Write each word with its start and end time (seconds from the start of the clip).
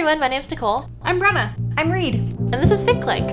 everyone, 0.00 0.18
my 0.18 0.28
name's 0.28 0.50
Nicole, 0.50 0.88
I'm 1.02 1.20
Brenna. 1.20 1.52
I'm 1.76 1.92
Reed. 1.92 2.14
and 2.14 2.54
this 2.54 2.70
is 2.70 2.82
Fic 2.82 3.02
Click. 3.02 3.26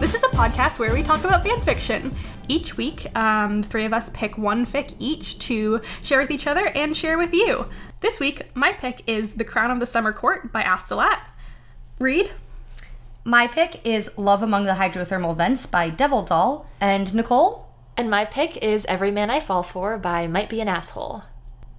This 0.00 0.14
is 0.14 0.22
a 0.22 0.28
podcast 0.28 0.78
where 0.78 0.94
we 0.94 1.02
talk 1.02 1.22
about 1.24 1.44
fan 1.44 1.60
fiction. 1.60 2.16
Each 2.48 2.78
week, 2.78 3.06
um, 3.14 3.58
the 3.58 3.68
three 3.68 3.84
of 3.84 3.92
us 3.92 4.08
pick 4.14 4.38
one 4.38 4.64
fic 4.64 4.94
each 4.98 5.38
to 5.40 5.82
share 6.02 6.20
with 6.20 6.30
each 6.30 6.46
other 6.46 6.68
and 6.68 6.96
share 6.96 7.18
with 7.18 7.34
you. 7.34 7.66
This 8.00 8.18
week, 8.18 8.46
my 8.54 8.72
pick 8.72 9.02
is 9.06 9.34
The 9.34 9.44
Crown 9.44 9.70
of 9.70 9.78
the 9.78 9.84
Summer 9.84 10.14
Court 10.14 10.50
by 10.50 10.62
Astolat. 10.62 11.18
Reed? 12.00 12.30
My 13.24 13.46
pick 13.46 13.86
is 13.86 14.16
Love 14.16 14.42
Among 14.42 14.64
the 14.64 14.72
Hydrothermal 14.72 15.36
Vents 15.36 15.66
by 15.66 15.90
Devil 15.90 16.24
Doll. 16.24 16.66
And 16.80 17.12
Nicole? 17.12 17.68
And 17.94 18.08
my 18.08 18.24
pick 18.24 18.56
is 18.56 18.86
Every 18.86 19.10
Man 19.10 19.28
I 19.28 19.38
Fall 19.38 19.62
For 19.62 19.98
by 19.98 20.26
Might 20.26 20.48
Be 20.48 20.62
an 20.62 20.68
Asshole. 20.68 21.24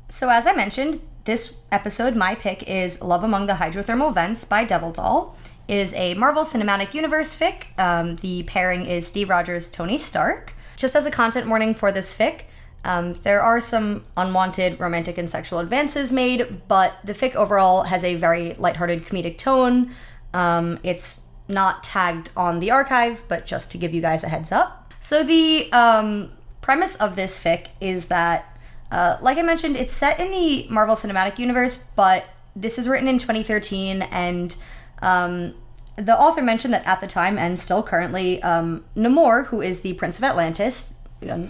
So, 0.09 0.29
as 0.29 0.45
I 0.45 0.53
mentioned, 0.53 1.01
this 1.23 1.63
episode, 1.71 2.15
my 2.15 2.35
pick 2.35 2.69
is 2.69 3.01
Love 3.01 3.23
Among 3.23 3.47
the 3.47 3.53
Hydrothermal 3.53 4.13
Vents 4.13 4.45
by 4.45 4.63
Devil 4.63 4.91
Doll. 4.91 5.35
It 5.67 5.77
is 5.77 5.91
a 5.95 6.13
Marvel 6.13 6.43
Cinematic 6.43 6.93
Universe 6.93 7.35
fic. 7.35 7.75
Um, 7.79 8.17
the 8.17 8.43
pairing 8.43 8.85
is 8.85 9.07
Steve 9.07 9.27
Rogers, 9.27 9.69
Tony 9.71 9.97
Stark. 9.97 10.53
Just 10.75 10.95
as 10.95 11.07
a 11.07 11.11
content 11.11 11.47
warning 11.47 11.73
for 11.73 11.91
this 11.91 12.15
fic, 12.15 12.41
um, 12.83 13.13
there 13.23 13.41
are 13.41 13.59
some 13.59 14.03
unwanted 14.17 14.79
romantic 14.79 15.17
and 15.17 15.29
sexual 15.29 15.59
advances 15.59 16.11
made, 16.11 16.61
but 16.67 16.93
the 17.03 17.13
fic 17.13 17.35
overall 17.35 17.83
has 17.83 18.03
a 18.03 18.15
very 18.15 18.55
lighthearted 18.55 19.05
comedic 19.05 19.37
tone. 19.37 19.91
Um, 20.33 20.79
it's 20.83 21.27
not 21.47 21.83
tagged 21.83 22.31
on 22.35 22.59
the 22.59 22.71
archive, 22.71 23.23
but 23.27 23.45
just 23.45 23.71
to 23.71 23.77
give 23.77 23.93
you 23.93 24.01
guys 24.01 24.23
a 24.23 24.29
heads 24.29 24.51
up. 24.51 24.93
So, 24.99 25.23
the 25.23 25.71
um, 25.73 26.31
premise 26.61 26.95
of 26.95 27.15
this 27.15 27.43
fic 27.43 27.67
is 27.79 28.05
that 28.05 28.51
uh, 28.91 29.17
like 29.21 29.37
I 29.37 29.41
mentioned, 29.41 29.77
it's 29.77 29.93
set 29.93 30.19
in 30.19 30.31
the 30.31 30.67
Marvel 30.69 30.95
Cinematic 30.95 31.39
Universe, 31.39 31.77
but 31.95 32.25
this 32.55 32.77
is 32.77 32.89
written 32.89 33.07
in 33.07 33.17
2013, 33.17 34.01
and 34.01 34.55
um, 35.01 35.55
the 35.95 36.13
author 36.13 36.41
mentioned 36.41 36.73
that 36.73 36.85
at 36.85 36.99
the 36.99 37.07
time, 37.07 37.37
and 37.37 37.57
still 37.57 37.81
currently, 37.81 38.43
um, 38.43 38.83
Namor, 38.95 39.45
who 39.47 39.61
is 39.61 39.79
the 39.79 39.93
Prince 39.93 40.17
of 40.17 40.25
Atlantis, 40.25 40.93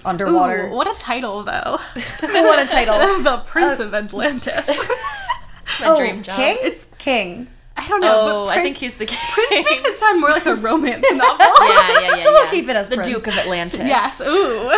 underwater. 0.06 0.67
Ooh, 0.67 0.75
what 0.75 0.88
a 0.88 1.00
title, 1.00 1.44
though. 1.44 1.80
what 2.22 2.59
a 2.63 2.69
title! 2.69 2.95
the 3.23 3.41
Prince 3.47 3.80
of 3.80 3.95
Atlantis. 3.95 4.67
My 5.80 5.88
oh, 5.88 5.95
dream 5.97 6.22
job. 6.22 6.36
King? 6.36 6.58
It's- 6.61 6.88
King. 7.00 7.47
I 7.82 7.88
don't 7.88 8.02
know. 8.02 8.44
Oh, 8.44 8.46
but 8.46 8.58
I 8.58 8.62
think 8.62 8.78
he's 8.78 8.96
the 8.96 9.06
king. 9.06 9.18
Prince 9.34 9.66
makes 9.66 9.84
it 9.84 9.98
sound 9.98 10.22
more 10.22 10.30
like 10.30 10.46
a 10.46 10.56
romance 10.56 11.06
novel. 11.12 11.46
yeah, 11.62 11.90
yeah, 11.90 12.00
yeah. 12.02 12.16
So 12.24 12.32
we'll 12.32 12.46
yeah. 12.46 12.52
keep 12.52 12.70
it 12.70 12.76
as 12.76 12.90
the 12.90 12.96
Prince. 12.96 13.08
Duke 13.08 13.28
of 13.28 13.34
Atlantis. 13.34 13.80
Yes. 13.80 14.22
Ooh. 14.22 14.70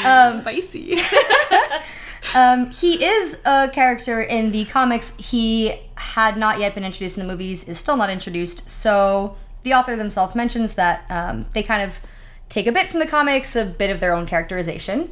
Um, 0.04 0.40
Spicy. 0.40 0.96
Um, 2.34 2.70
he 2.70 3.04
is 3.04 3.40
a 3.44 3.68
character 3.68 4.20
in 4.22 4.50
the 4.50 4.64
comics. 4.64 5.16
He 5.16 5.74
had 5.96 6.36
not 6.36 6.58
yet 6.58 6.74
been 6.74 6.84
introduced 6.84 7.18
in 7.18 7.26
the 7.26 7.30
movies, 7.32 7.68
is 7.68 7.78
still 7.78 7.96
not 7.96 8.10
introduced. 8.10 8.68
So 8.68 9.36
the 9.62 9.74
author 9.74 9.94
themselves 9.96 10.34
mentions 10.34 10.74
that 10.74 11.04
um, 11.10 11.46
they 11.52 11.62
kind 11.62 11.82
of 11.82 12.00
take 12.48 12.66
a 12.66 12.72
bit 12.72 12.88
from 12.88 13.00
the 13.00 13.06
comics, 13.06 13.54
a 13.56 13.64
bit 13.64 13.90
of 13.90 14.00
their 14.00 14.14
own 14.14 14.26
characterization. 14.26 15.10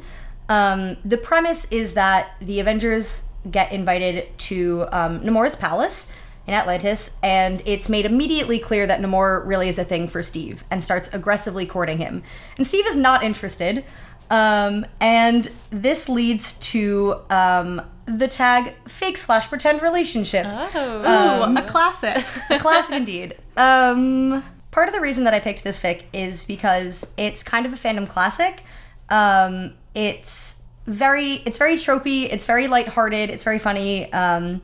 Um, 0.49 0.97
the 1.05 1.17
premise 1.17 1.71
is 1.71 1.93
that 1.93 2.31
the 2.41 2.59
Avengers 2.59 3.29
get 3.49 3.71
invited 3.71 4.37
to 4.39 4.85
um, 4.91 5.21
Namor's 5.21 5.55
palace 5.55 6.11
in 6.45 6.53
Atlantis, 6.53 7.15
and 7.23 7.61
it's 7.65 7.87
made 7.87 8.05
immediately 8.05 8.59
clear 8.59 8.85
that 8.85 8.99
Namor 8.99 9.45
really 9.45 9.69
is 9.69 9.79
a 9.79 9.85
thing 9.85 10.07
for 10.07 10.21
Steve 10.21 10.63
and 10.69 10.83
starts 10.83 11.07
aggressively 11.13 11.65
courting 11.65 11.99
him. 11.99 12.21
And 12.57 12.67
Steve 12.67 12.85
is 12.85 12.97
not 12.97 13.23
interested. 13.23 13.85
Um, 14.29 14.85
and 14.99 15.49
this 15.69 16.09
leads 16.09 16.53
to 16.59 17.15
um, 17.29 17.81
the 18.05 18.27
tag 18.27 18.73
fake 18.87 19.17
slash 19.17 19.47
pretend 19.47 19.81
relationship. 19.81 20.45
Oh. 20.47 21.49
Ooh, 21.49 21.57
a 21.57 21.61
classic. 21.61 22.25
A 22.49 22.59
classic 22.59 22.95
indeed. 22.95 23.35
Um, 23.55 24.43
part 24.71 24.87
of 24.87 24.93
the 24.93 25.01
reason 25.01 25.23
that 25.25 25.33
I 25.33 25.39
picked 25.39 25.63
this 25.63 25.79
fic 25.79 26.03
is 26.11 26.45
because 26.45 27.05
it's 27.15 27.43
kind 27.43 27.65
of 27.65 27.73
a 27.73 27.75
fandom 27.75 28.09
classic. 28.09 28.63
Um, 29.09 29.75
it's 29.93 30.61
very, 30.87 31.43
it's 31.45 31.57
very 31.57 31.75
tropey. 31.75 32.23
It's 32.23 32.45
very 32.45 32.67
lighthearted. 32.67 33.29
It's 33.29 33.43
very 33.43 33.59
funny. 33.59 34.11
Um, 34.11 34.61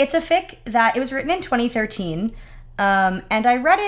it's 0.00 0.14
a 0.14 0.20
fic 0.20 0.56
that 0.64 0.96
it 0.96 0.98
was 0.98 1.12
written 1.12 1.30
in 1.30 1.42
2013, 1.42 2.32
um, 2.78 3.22
and 3.30 3.46
I 3.46 3.56
read 3.56 3.78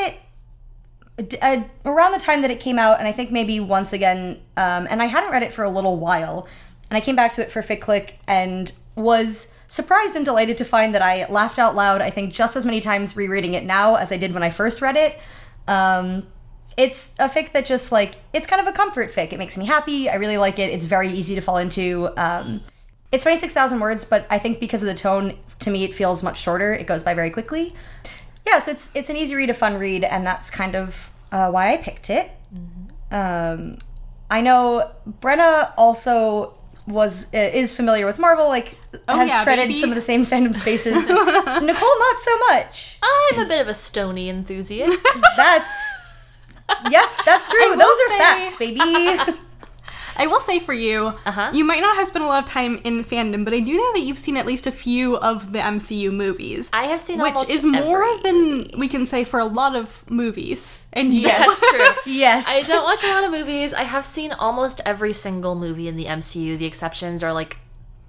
it 1.18 1.38
uh, 1.40 1.62
around 1.86 2.12
the 2.12 2.18
time 2.18 2.42
that 2.42 2.50
it 2.50 2.60
came 2.60 2.78
out, 2.78 2.98
and 2.98 3.08
I 3.08 3.12
think 3.12 3.32
maybe 3.32 3.60
once 3.60 3.94
again. 3.94 4.40
Um, 4.58 4.86
and 4.90 5.00
I 5.00 5.06
hadn't 5.06 5.30
read 5.30 5.42
it 5.42 5.54
for 5.54 5.64
a 5.64 5.70
little 5.70 5.96
while, 5.96 6.46
and 6.90 6.98
I 6.98 7.00
came 7.00 7.16
back 7.16 7.32
to 7.34 7.42
it 7.42 7.50
for 7.50 7.62
FicClick 7.62 8.12
and 8.26 8.70
was 8.94 9.54
surprised 9.68 10.14
and 10.14 10.22
delighted 10.22 10.58
to 10.58 10.66
find 10.66 10.94
that 10.94 11.00
I 11.00 11.26
laughed 11.30 11.58
out 11.58 11.74
loud. 11.74 12.02
I 12.02 12.10
think 12.10 12.34
just 12.34 12.56
as 12.56 12.66
many 12.66 12.80
times 12.80 13.16
rereading 13.16 13.54
it 13.54 13.64
now 13.64 13.94
as 13.94 14.12
I 14.12 14.18
did 14.18 14.34
when 14.34 14.42
I 14.42 14.50
first 14.50 14.82
read 14.82 14.96
it. 14.96 15.18
Um, 15.66 16.26
it's 16.76 17.14
a 17.18 17.28
fic 17.28 17.52
that 17.52 17.64
just 17.64 17.90
like 17.90 18.16
it's 18.34 18.46
kind 18.46 18.60
of 18.60 18.66
a 18.66 18.72
comfort 18.72 19.10
fic. 19.10 19.32
It 19.32 19.38
makes 19.38 19.56
me 19.56 19.64
happy. 19.64 20.10
I 20.10 20.16
really 20.16 20.36
like 20.36 20.58
it. 20.58 20.70
It's 20.70 20.84
very 20.84 21.10
easy 21.10 21.34
to 21.36 21.40
fall 21.40 21.56
into. 21.56 22.10
Um, 22.18 22.60
it's 23.12 23.22
26,000 23.24 23.78
words, 23.80 24.04
but 24.04 24.26
I 24.30 24.38
think 24.38 24.58
because 24.58 24.82
of 24.82 24.88
the 24.88 24.94
tone, 24.94 25.36
to 25.60 25.70
me, 25.70 25.84
it 25.84 25.94
feels 25.94 26.22
much 26.22 26.40
shorter. 26.40 26.72
It 26.72 26.86
goes 26.86 27.02
by 27.04 27.14
very 27.14 27.30
quickly. 27.30 27.74
Yeah, 28.46 28.58
so 28.58 28.72
it's 28.72 28.90
it's 28.94 29.08
an 29.10 29.16
easy 29.16 29.34
read, 29.36 29.50
a 29.50 29.54
fun 29.54 29.78
read, 29.78 30.02
and 30.04 30.26
that's 30.26 30.50
kind 30.50 30.74
of 30.74 31.10
uh, 31.30 31.50
why 31.50 31.72
I 31.72 31.76
picked 31.76 32.10
it. 32.10 32.30
Um, 33.10 33.78
I 34.30 34.40
know 34.40 34.90
Brenna 35.20 35.72
also 35.76 36.58
was 36.88 37.32
uh, 37.32 37.38
is 37.38 37.74
familiar 37.74 38.06
with 38.06 38.18
Marvel, 38.18 38.48
like 38.48 38.76
Oh, 39.06 39.16
has 39.16 39.28
yeah, 39.28 39.44
treaded 39.44 39.68
baby. 39.68 39.80
some 39.80 39.90
of 39.90 39.94
the 39.94 40.00
same 40.02 40.26
fandom 40.26 40.54
spaces. 40.54 41.08
Nicole, 41.08 41.98
not 41.98 42.18
so 42.18 42.38
much. 42.50 42.98
I'm 43.02 43.38
a 43.40 43.44
bit 43.48 43.60
of 43.60 43.68
a 43.68 43.74
Stony 43.74 44.28
enthusiast. 44.28 45.06
That's 45.36 45.94
yeah, 46.90 47.06
that's 47.24 47.48
true. 47.50 47.76
Those 47.76 47.80
are 47.80 48.08
say- 48.10 48.18
facts, 48.18 48.56
baby. 48.56 48.80
I 50.16 50.26
will 50.26 50.40
say 50.40 50.58
for 50.60 50.72
you, 50.72 51.14
Uh-huh. 51.26 51.50
you 51.52 51.64
might 51.64 51.80
not 51.80 51.96
have 51.96 52.06
spent 52.08 52.24
a 52.24 52.28
lot 52.28 52.42
of 52.44 52.48
time 52.50 52.80
in 52.84 53.02
fandom, 53.04 53.44
but 53.44 53.54
I 53.54 53.60
do 53.60 53.72
know 53.76 53.92
that 53.94 54.00
you've 54.00 54.18
seen 54.18 54.36
at 54.36 54.46
least 54.46 54.66
a 54.66 54.72
few 54.72 55.16
of 55.18 55.52
the 55.52 55.58
MCU 55.60 56.10
movies. 56.12 56.70
I 56.72 56.84
have 56.84 57.00
seen 57.00 57.20
which 57.20 57.48
is 57.50 57.64
more 57.64 58.06
than 58.22 58.70
we 58.78 58.88
can 58.88 59.06
say 59.06 59.24
for 59.24 59.40
a 59.40 59.44
lot 59.44 59.74
of 59.76 60.04
movies. 60.10 60.86
And 60.92 61.12
That's 61.24 61.60
true. 61.70 61.88
yes. 62.12 62.44
I 62.48 62.62
don't 62.62 62.84
watch 62.84 63.02
a 63.02 63.08
lot 63.08 63.24
of 63.24 63.30
movies. 63.30 63.72
I 63.74 63.84
have 63.84 64.04
seen 64.04 64.32
almost 64.32 64.80
every 64.84 65.12
single 65.12 65.54
movie 65.54 65.88
in 65.88 65.96
the 65.96 66.04
MCU. 66.06 66.58
The 66.58 66.66
exceptions 66.66 67.22
are 67.22 67.32
like 67.32 67.58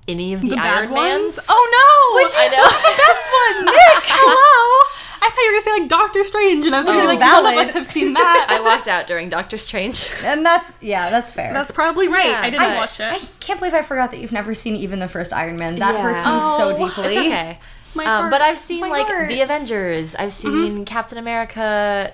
any 0.08 0.34
of 0.34 0.42
the, 0.42 0.50
the 0.50 0.58
Iron. 0.60 0.94
Mans. 0.94 1.40
Oh 1.48 1.64
no! 1.78 2.22
Which 2.22 2.34
I 2.36 2.48
know. 2.52 2.68
the 2.68 2.96
best 3.00 3.26
one, 3.32 3.66
Nick. 3.72 4.04
Hello. 4.04 4.90
I 5.26 5.30
thought 5.30 5.40
you 5.42 5.48
were 5.48 5.54
gonna 5.54 5.62
say 5.78 5.80
like 5.82 5.90
Doctor 5.90 6.24
Strange, 6.26 6.66
and 6.66 6.76
I 6.76 6.80
was 6.80 6.88
Which 6.88 6.96
gonna 6.98 7.08
like, 7.08 7.20
none 7.20 7.46
of 7.46 7.68
us 7.68 7.74
have 7.74 7.88
seen 7.88 8.12
that. 8.22 8.48
I 8.50 8.60
walked 8.62 8.88
out 8.90 9.08
during 9.08 9.30
Doctor 9.30 9.58
Strange. 9.58 10.10
and 10.24 10.46
that's 10.46 10.78
yeah, 10.82 11.10
that's 11.10 11.32
fair. 11.32 11.54
That's 11.54 11.72
probably 11.72 12.08
right. 12.10 12.26
Yeah, 12.28 12.42
I 12.42 12.50
didn't 12.50 12.64
I 12.64 12.76
watch 12.76 12.98
just- 12.98 13.02
I 13.02 13.20
can't 13.40 13.60
believe 13.60 13.74
I 13.74 13.82
forgot 13.84 14.12
that 14.12 14.20
you've 14.20 14.34
never 14.34 14.54
seen 14.54 14.76
even 14.76 15.00
the 15.00 15.08
first 15.08 15.32
Iron 15.32 15.58
Man. 15.58 15.78
That 15.80 15.96
Yeah. 15.96 16.02
hurts 16.02 16.26
me 16.26 16.32
Oh, 16.34 16.58
so 16.58 16.78
deeply. 16.78 17.06
It's 17.16 17.18
okay. 17.18 17.60
My 17.96 18.04
Um, 18.06 18.10
heart. 18.10 18.32
but 18.32 18.42
I've 18.42 18.58
seen 18.60 18.82
My 18.82 18.90
like 18.90 19.08
heart. 19.08 19.30
the 19.30 19.40
Avengers. 19.42 20.16
I've 20.16 20.34
seen 20.34 20.84
Captain 20.84 21.18
America, 21.18 22.12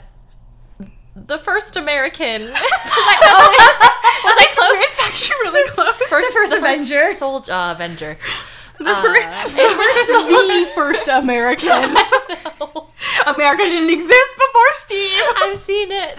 the 1.15 1.37
first 1.39 1.77
American. 1.77 2.41
was 2.41 2.51
I, 2.53 3.89
was 4.23 4.33
I 4.37 4.45
close? 4.53 4.79
It's 4.81 4.99
actually 4.99 5.37
really 5.49 5.69
close. 5.71 5.95
First, 6.09 6.29
The 6.29 6.33
first 6.33 6.53
Avenger. 6.53 7.13
Soldier, 7.13 7.51
uh, 7.53 7.71
Avenger. 7.71 8.17
the 8.83 8.89
Uh, 8.89 9.01
first, 9.01 9.57
it 9.57 9.77
was 9.77 9.95
just 9.95 10.11
the 10.67 10.71
first 10.75 11.07
American. 11.23 11.69
America 13.27 13.63
didn't 13.63 13.89
exist 13.89 14.31
before 14.35 14.71
Steve. 14.73 15.21
I've 15.37 15.57
seen 15.57 15.89
it. 15.91 16.17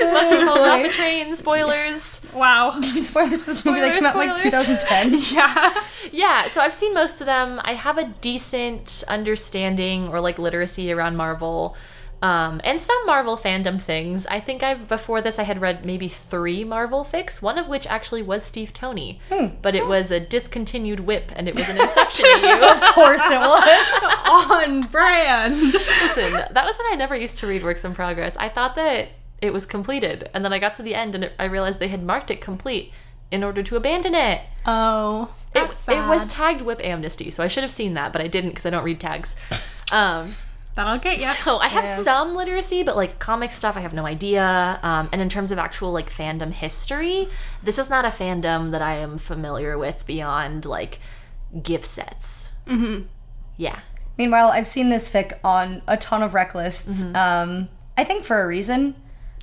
Bucky 0.00 0.44
falls 0.44 0.58
off 0.60 0.84
a 0.84 0.88
train. 0.88 1.34
Spoilers. 1.36 2.20
Wow. 2.32 2.80
Spoilers 2.80 3.42
for 3.42 3.50
this 3.50 3.64
movie 3.64 3.80
that 3.80 3.94
came 3.94 4.04
out 4.06 4.16
like 4.16 4.36
2010. 4.36 5.20
Yeah. 5.34 5.82
Yeah, 6.12 6.48
so 6.48 6.60
I've 6.60 6.72
seen 6.72 6.94
most 6.94 7.20
of 7.20 7.26
them. 7.26 7.60
I 7.64 7.74
have 7.74 7.98
a 7.98 8.04
decent 8.20 9.04
understanding 9.08 10.08
or 10.08 10.20
like 10.20 10.38
literacy 10.38 10.92
around 10.92 11.16
Marvel. 11.16 11.76
Um, 12.22 12.60
and 12.62 12.80
some 12.80 13.04
Marvel 13.04 13.36
fandom 13.36 13.82
things. 13.82 14.26
I 14.26 14.38
think 14.38 14.62
I 14.62 14.74
before 14.74 15.20
this 15.20 15.40
I 15.40 15.42
had 15.42 15.60
read 15.60 15.84
maybe 15.84 16.06
three 16.06 16.62
Marvel 16.62 17.04
fics, 17.04 17.42
one 17.42 17.58
of 17.58 17.66
which 17.66 17.84
actually 17.88 18.22
was 18.22 18.44
Steve 18.44 18.72
Tony, 18.72 19.20
but 19.60 19.74
it 19.74 19.88
was 19.88 20.12
a 20.12 20.20
discontinued 20.20 21.00
WIP, 21.00 21.32
and 21.34 21.48
it 21.48 21.56
was 21.56 21.68
an 21.68 21.80
Inception 21.80 22.24
AU. 22.26 22.74
Of 22.74 22.94
course 22.94 23.22
it 23.24 23.40
was. 23.40 24.12
On 24.52 24.86
brand. 24.86 25.72
Listen, 25.72 26.32
that 26.32 26.64
was 26.64 26.78
when 26.78 26.92
I 26.92 26.94
never 26.96 27.16
used 27.16 27.38
to 27.38 27.46
read 27.48 27.64
works 27.64 27.84
in 27.84 27.92
progress. 27.92 28.36
I 28.36 28.48
thought 28.48 28.76
that 28.76 29.08
it 29.40 29.52
was 29.52 29.66
completed, 29.66 30.30
and 30.32 30.44
then 30.44 30.52
I 30.52 30.60
got 30.60 30.76
to 30.76 30.82
the 30.82 30.94
end 30.94 31.16
and 31.16 31.24
it, 31.24 31.32
I 31.40 31.46
realized 31.46 31.80
they 31.80 31.88
had 31.88 32.04
marked 32.04 32.30
it 32.30 32.40
complete 32.40 32.92
in 33.32 33.42
order 33.42 33.64
to 33.64 33.74
abandon 33.74 34.14
it. 34.14 34.42
Oh. 34.64 35.34
It, 35.54 35.68
it 35.88 36.08
was 36.08 36.28
tagged 36.28 36.62
WIP 36.62 36.80
Amnesty, 36.84 37.30
so 37.32 37.42
I 37.42 37.48
should 37.48 37.64
have 37.64 37.72
seen 37.72 37.94
that, 37.94 38.12
but 38.12 38.22
I 38.22 38.28
didn't 38.28 38.50
because 38.50 38.64
I 38.64 38.70
don't 38.70 38.84
read 38.84 39.00
tags. 39.00 39.34
Um, 39.90 40.34
That'll 40.74 40.98
get 40.98 41.20
you. 41.20 41.26
So 41.44 41.58
I 41.58 41.68
have 41.68 41.84
Yeah. 41.84 41.98
some 42.02 42.34
literacy, 42.34 42.82
but 42.82 42.96
like 42.96 43.18
comic 43.18 43.52
stuff, 43.52 43.76
I 43.76 43.80
have 43.80 43.92
no 43.92 44.06
idea. 44.06 44.78
Um, 44.82 45.08
and 45.12 45.20
in 45.20 45.28
terms 45.28 45.50
of 45.50 45.58
actual 45.58 45.92
like 45.92 46.10
fandom 46.10 46.52
history, 46.52 47.28
this 47.62 47.78
is 47.78 47.90
not 47.90 48.04
a 48.04 48.08
fandom 48.08 48.70
that 48.70 48.80
I 48.80 48.94
am 48.94 49.18
familiar 49.18 49.76
with 49.76 50.06
beyond 50.06 50.64
like 50.64 50.98
gift 51.62 51.84
sets. 51.84 52.52
Mm-hmm. 52.66 53.02
Yeah. 53.58 53.80
Meanwhile, 54.16 54.48
I've 54.48 54.66
seen 54.66 54.88
this 54.88 55.10
fic 55.10 55.32
on 55.44 55.82
a 55.86 55.96
ton 55.96 56.22
of 56.22 56.32
rec 56.32 56.54
lists. 56.54 57.02
Mm-hmm. 57.02 57.16
Um, 57.16 57.68
I 57.98 58.04
think 58.04 58.24
for 58.24 58.42
a 58.42 58.46
reason. 58.46 58.94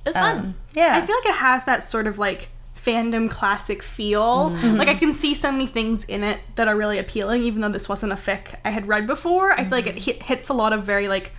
It 0.05 0.09
was 0.09 0.15
fun. 0.15 0.37
Um, 0.37 0.55
yeah. 0.73 0.97
I 0.97 1.05
feel 1.05 1.15
like 1.15 1.25
it 1.27 1.35
has 1.35 1.65
that 1.65 1.83
sort 1.83 2.07
of 2.07 2.17
like 2.17 2.49
fandom 2.89 3.29
classic 3.29 3.83
feel. 3.83 4.51
Mm-hmm. 4.51 4.77
Like 4.77 4.87
I 4.87 4.95
can 4.95 5.13
see 5.13 5.33
so 5.33 5.51
many 5.51 5.67
things 5.67 6.03
in 6.05 6.23
it 6.23 6.39
that 6.55 6.67
are 6.67 6.75
really 6.75 6.97
appealing, 6.97 7.43
even 7.43 7.61
though 7.61 7.69
this 7.69 7.87
wasn't 7.87 8.11
a 8.11 8.15
fic 8.15 8.55
I 8.65 8.71
had 8.71 8.87
read 8.87 9.05
before. 9.05 9.51
I 9.51 9.63
feel 9.63 9.71
like 9.71 9.87
it 9.87 9.95
Mm-hmm. 9.95 10.11
hit, 10.11 10.23
hits 10.23 10.49
a 10.49 10.53
lot 10.53 10.73
of 10.73 10.83
very 10.83 11.07
like 11.07 11.31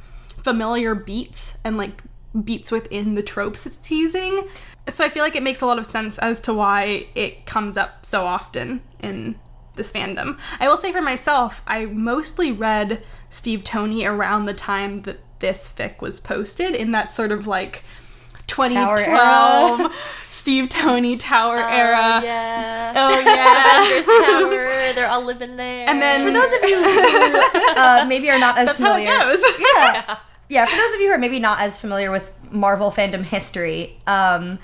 familiar 0.42 0.94
beats 0.94 1.56
and 1.64 1.76
like 1.76 2.02
beats 2.44 2.70
within 2.70 3.14
the 3.14 3.22
tropes 3.22 3.66
it's 3.66 3.90
using. 3.90 4.48
So 4.88 5.04
I 5.04 5.08
feel 5.08 5.22
like 5.22 5.36
it 5.36 5.42
makes 5.42 5.60
a 5.60 5.66
lot 5.66 5.78
of 5.78 5.86
sense 5.86 6.18
as 6.18 6.40
to 6.42 6.54
why 6.54 7.06
it 7.14 7.46
comes 7.46 7.76
up 7.76 8.04
so 8.06 8.24
often 8.24 8.82
in 9.00 9.38
this 9.76 9.92
fandom. 9.92 10.38
I 10.58 10.68
will 10.68 10.76
say 10.76 10.92
for 10.92 11.02
myself, 11.02 11.62
I 11.66 11.86
mostly 11.86 12.52
read 12.52 13.02
Steve 13.28 13.64
Tony 13.64 14.04
around 14.04 14.46
the 14.46 14.54
time 14.54 15.02
that 15.02 15.20
this 15.38 15.68
fic 15.74 16.00
was 16.00 16.20
posted 16.20 16.74
in 16.74 16.92
that 16.92 17.12
sort 17.12 17.32
of 17.32 17.46
like 17.46 17.82
2012 18.50 19.92
Steve 20.28 20.68
Tony 20.68 21.16
Tower 21.16 21.58
era. 21.58 22.20
Oh, 22.20 22.24
yeah. 22.24 22.92
Oh 22.96 23.18
yeah. 23.20 23.82
Avengers 23.82 24.06
Tower. 24.06 24.94
They're 24.94 25.08
all 25.08 25.24
living 25.24 25.56
there. 25.56 25.88
And 25.88 26.00
then 26.02 26.26
For 26.26 26.32
those 26.32 26.52
of 26.52 26.62
you 26.68 26.82
who 26.82 27.70
uh, 27.76 28.04
maybe 28.08 28.30
are 28.30 28.38
not 28.38 28.58
as 28.58 28.66
that's 28.66 28.78
how 28.78 28.96
it 28.96 29.06
familiar, 29.06 29.36
goes. 29.36 29.60
yeah, 29.76 30.18
yeah. 30.48 30.66
For 30.66 30.76
those 30.76 30.94
of 30.94 31.00
you 31.00 31.08
who 31.08 31.12
are 31.14 31.18
maybe 31.18 31.38
not 31.38 31.60
as 31.60 31.80
familiar 31.80 32.10
with 32.10 32.32
Marvel 32.50 32.90
fandom 32.90 33.22
history, 33.22 33.98
um, 34.06 34.58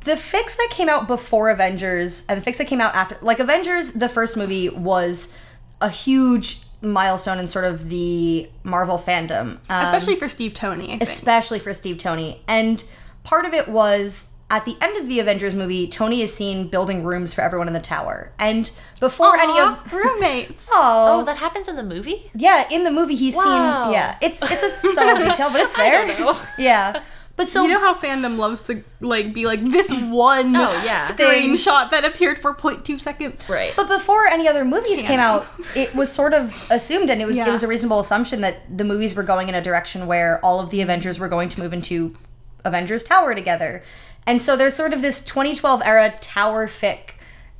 the 0.00 0.12
fics 0.12 0.56
that 0.56 0.68
came 0.70 0.88
out 0.88 1.06
before 1.06 1.48
Avengers 1.50 2.24
and 2.28 2.42
the 2.42 2.50
fics 2.50 2.58
that 2.58 2.66
came 2.66 2.80
out 2.80 2.94
after, 2.94 3.16
like 3.22 3.38
Avengers, 3.38 3.92
the 3.92 4.08
first 4.08 4.36
movie 4.36 4.68
was 4.68 5.34
a 5.80 5.88
huge 5.88 6.60
milestone 6.82 7.38
in 7.38 7.46
sort 7.46 7.64
of 7.64 7.88
the 7.88 8.48
Marvel 8.64 8.98
fandom, 8.98 9.58
um, 9.70 9.84
Especially 9.84 10.16
for 10.16 10.28
Steve 10.28 10.52
Tony. 10.54 10.84
I 10.84 10.88
think. 10.88 11.02
especially 11.02 11.58
for 11.58 11.72
Steve 11.72 11.98
Tony. 11.98 12.42
And 12.48 12.82
part 13.24 13.44
of 13.46 13.54
it 13.54 13.68
was 13.68 14.28
at 14.50 14.64
the 14.66 14.76
end 14.82 14.98
of 14.98 15.08
the 15.08 15.18
Avengers 15.18 15.54
movie, 15.54 15.86
Tony 15.88 16.20
is 16.20 16.34
seen 16.34 16.68
building 16.68 17.02
rooms 17.04 17.32
for 17.32 17.40
everyone 17.40 17.68
in 17.68 17.72
the 17.74 17.80
tower. 17.80 18.32
And 18.38 18.70
before 19.00 19.34
any 19.36 19.52
of 19.58 19.68
Aw, 19.78 19.88
roommates. 19.92 20.68
oh, 20.72 21.20
oh, 21.20 21.24
that 21.24 21.38
happens 21.38 21.68
in 21.68 21.76
the 21.76 21.82
movie? 21.82 22.30
yeah, 22.34 22.68
in 22.70 22.84
the 22.84 22.90
movie 22.90 23.14
he's 23.14 23.34
Wow. 23.36 23.84
seen 23.86 23.94
yeah, 23.94 24.18
it's 24.20 24.40
it's 24.42 24.62
a 24.62 24.92
subtle 24.92 25.24
detail, 25.24 25.50
but 25.50 25.60
it's 25.62 25.74
I 25.78 25.78
there. 25.78 26.06
don't 26.06 26.20
know. 26.20 26.38
Yeah. 26.58 27.02
But 27.42 27.50
so 27.50 27.62
You 27.62 27.68
know 27.70 27.80
how 27.80 27.94
fandom 27.94 28.36
loves 28.38 28.62
to 28.62 28.82
like 29.00 29.34
be 29.34 29.46
like 29.46 29.60
this 29.64 29.90
one 29.90 30.54
Oh, 30.54 30.82
yeah. 30.84 31.06
Thing. 31.08 31.54
screenshot 31.56 31.90
that 31.90 32.04
appeared 32.04 32.38
for 32.38 32.54
0.2 32.54 33.00
seconds. 33.00 33.48
Right. 33.48 33.72
but 33.76 33.88
before 33.88 34.26
any 34.26 34.46
other 34.46 34.64
movies 34.64 35.02
came 35.02 35.18
out, 35.20 35.46
it 35.74 35.94
was 35.94 36.10
sort 36.12 36.34
of 36.34 36.66
assumed 36.70 37.10
and 37.10 37.20
it 37.20 37.26
was 37.26 37.36
Yeah. 37.36 37.48
it 37.48 37.50
was 37.50 37.62
a 37.62 37.68
reasonable 37.68 38.00
assumption 38.00 38.40
that 38.42 38.76
the 38.78 38.84
movies 38.84 39.14
were 39.14 39.22
going 39.24 39.48
in 39.48 39.54
a 39.54 39.60
direction 39.62 40.06
where 40.06 40.38
all 40.44 40.60
of 40.60 40.70
the 40.70 40.80
Avengers 40.82 41.18
were 41.18 41.28
going 41.28 41.48
to 41.48 41.60
move 41.60 41.72
into 41.72 42.16
Avengers 42.64 43.02
Tower 43.02 43.34
together. 43.34 43.82
And 44.26 44.40
so 44.40 44.56
there's 44.56 44.74
sort 44.74 44.92
of 44.92 45.02
this 45.02 45.20
2012 45.24 45.82
era 45.84 46.14
tower 46.20 46.68
fic 46.68 47.14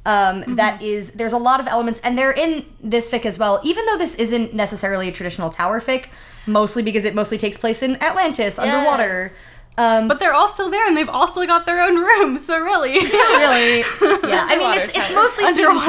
um, 0.04 0.42
Mm-hmm. 0.42 0.54
that 0.56 0.82
is 0.82 1.12
there's 1.12 1.32
a 1.32 1.38
lot 1.38 1.60
of 1.60 1.66
elements 1.68 2.00
and 2.04 2.16
they're 2.18 2.32
in 2.32 2.64
this 2.82 3.08
fic 3.10 3.24
as 3.24 3.38
well 3.38 3.60
even 3.62 3.86
though 3.86 3.96
this 3.98 4.16
isn't 4.16 4.52
necessarily 4.52 5.06
a 5.08 5.12
traditional 5.12 5.48
tower 5.48 5.80
fic 5.80 6.06
mostly 6.44 6.82
because 6.82 7.04
it 7.04 7.14
mostly 7.14 7.38
takes 7.38 7.56
place 7.56 7.84
in 7.84 7.94
atlantis 8.02 8.58
underwater 8.58 9.30
um, 9.78 10.06
But 10.08 10.20
they're 10.20 10.34
all 10.34 10.48
still 10.48 10.70
there 10.70 10.86
and 10.86 10.96
they've 10.96 11.08
all 11.08 11.28
still 11.28 11.46
got 11.46 11.64
their 11.66 11.80
own 11.80 11.96
rooms, 11.96 12.44
so 12.44 12.58
really. 12.60 12.92
really 12.92 13.78
yeah 14.28 14.46
i 14.48 14.56
mean 14.56 14.66
Underwater 14.70 14.80
it's, 14.80 14.94
it's 14.96 15.08
tower. 15.08 15.14
mostly 15.16 15.52
Steve 15.52 15.66
and 15.68 15.80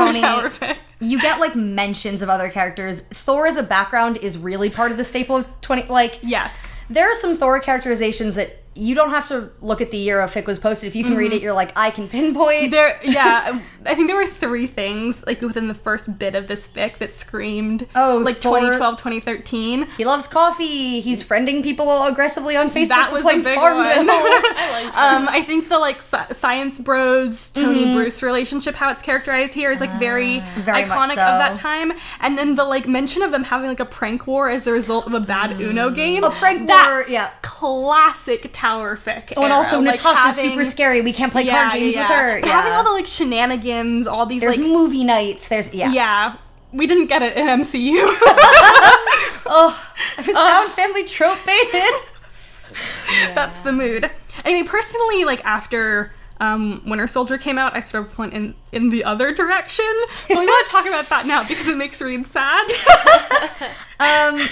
tony 0.62 0.75
you 1.00 1.19
get 1.21 1.39
like 1.39 1.56
mentions 1.56 2.21
of 2.21 2.30
other 2.30 2.50
characters 2.50 3.01
thor 3.01 3.45
as 3.47 3.57
a 3.57 3.63
background 3.63 4.18
is 4.18 4.38
really 4.38 4.69
part 4.69 4.91
of 4.91 4.97
the 4.97 5.03
staple 5.03 5.35
of 5.35 5.62
20 5.62 5.83
like 5.89 6.19
Yes. 6.21 6.71
there 6.89 7.09
are 7.12 7.15
some 7.15 7.38
thor 7.38 7.59
characterizations 7.59 8.35
that 8.35 8.57
you 8.75 8.95
don't 8.95 9.12
have 9.12 9.27
to 9.27 9.51
look 9.62 9.81
at 9.81 9.91
the 9.91 9.97
year 9.97 10.21
a 10.21 10.27
fic 10.27 10.45
was 10.47 10.57
posted 10.59 10.88
if 10.88 10.95
you 10.95 11.03
can 11.03 11.15
read 11.15 11.27
Mm-hmm. 11.31 11.38
it 11.38 11.41
you're 11.44 11.53
like 11.53 11.71
i 11.75 11.91
can 11.91 12.07
pinpoint 12.07 12.71
There, 12.71 13.00
yeah, 13.03 13.59
I 13.85 13.95
think 13.95 14.07
there 14.07 14.15
were 14.15 14.25
three 14.25 14.68
things 14.68 15.24
like 15.25 15.41
within 15.41 15.68
the 15.68 15.74
first 15.74 16.18
bit 16.19 16.35
of 16.35 16.47
this 16.47 16.68
fic 16.68 16.97
that 17.00 17.13
screamed, 17.13 17.88
Oh, 17.95 18.18
like 18.24 18.38
Thor- 18.38 18.59
2012, 18.59 18.97
2013. 18.97 19.88
he 19.97 20.06
loves 20.06 20.27
coffee 20.27 21.00
he's 21.01 21.24
friending 21.24 21.63
people 21.63 22.03
aggressively 22.06 22.56
on 22.56 22.69
facebook 22.69 22.88
That 22.89 23.12
was 23.13 23.24
big 23.24 23.44
farmville 23.44 23.83
I 24.09 24.91
Um, 25.15 25.27
I 25.30 25.41
think 25.44 25.69
the 25.69 25.80
like 25.80 25.97
sci- 26.01 26.33
science 26.33 26.80
bros 26.80 27.50
Tony 27.50 27.83
Mm-hmm. 27.83 27.95
Bruce 27.95 28.21
relationship, 28.24 28.75
how 28.75 28.89
it's 28.89 29.01
characterized 29.01 29.53
here, 29.53 29.71
is 29.71 29.80
like 29.80 29.91
very, 30.00 30.39
Very 30.57 30.83
iconic 30.83 31.15
so. 31.15 31.21
of 31.21 31.39
that 31.39 31.56
time. 31.56 31.91
And 32.21 32.38
then 32.38 32.56
the 32.56 32.63
like 32.63 32.88
mention 32.88 33.21
of 33.21 33.31
them 33.31 33.44
having 33.44 33.68
like 33.68 33.80
a 33.80 33.85
prank 33.85 34.25
war 34.27 34.50
as 34.50 34.62
the 34.63 34.71
result 34.71 35.06
of 35.07 35.13
a 35.13 35.19
bad 35.19 35.59
Uno 35.59 35.89
game. 35.89 36.24
Mm. 36.24 36.27
A 36.27 36.31
prank 36.31 36.69
war, 36.69 37.03
yeah. 37.09 37.31
classic 37.41 38.50
Tower 38.53 38.95
fic. 38.97 39.33
Oh, 39.38 39.44
and 39.44 39.51
also. 39.53 39.77
Like, 39.81 39.95
Natasha's 39.95 40.38
having- 40.38 40.51
super 40.51 40.65
scary. 40.65 41.01
We 41.01 41.12
can't 41.13 41.31
play 41.31 41.44
Yeah, 41.44 41.69
card 41.69 41.80
games 41.80 41.95
yeah, 41.95 42.01
with 42.09 42.18
her. 42.18 42.39
Yeah. 42.39 42.45
having 42.53 42.71
all 42.74 42.83
the 42.83 42.91
like 42.91 43.07
shenanigans, 43.07 43.63
all 44.08 44.25
these 44.25 44.42
There's 44.42 44.58
like 44.58 44.68
movie 44.68 45.04
nights. 45.04 45.48
There's 45.48 45.74
yeah. 45.74 45.92
yeah. 45.92 46.36
We 46.72 46.88
didn't 46.88 47.08
get 47.08 47.22
it 47.22 47.38
in 47.38 47.46
MCU. 47.46 48.04
Oh, 49.46 49.94
I 50.18 50.22
was 50.22 50.36
found 50.36 50.72
family 50.72 51.04
trope 51.04 51.40
baited. 51.46 51.94
That's 53.36 53.60
the 53.60 53.72
mood. 53.72 54.10
Anyway, 54.46 54.68
personally, 54.68 55.25
like 55.25 55.44
after 55.46 56.12
um, 56.40 56.81
Winter 56.86 57.08
Soldier 57.08 57.38
came 57.38 57.58
out, 57.58 57.75
I 57.75 57.81
sort 57.81 58.06
of 58.08 58.18
went 58.18 58.34
in 58.34 58.56
in 58.72 58.90
the 58.90 59.04
other 59.04 59.34
direction. 59.34 59.86
But 60.28 60.40
we 60.40 60.46
want 60.46 60.66
to 60.66 60.72
talk 60.72 60.86
about 60.86 61.10
that 61.10 61.26
now 61.26 61.48
because 61.48 61.68
it 61.68 61.78
makes 61.78 62.02
Reed 62.02 62.28
sad. 62.28 62.68
Um, 64.00 64.50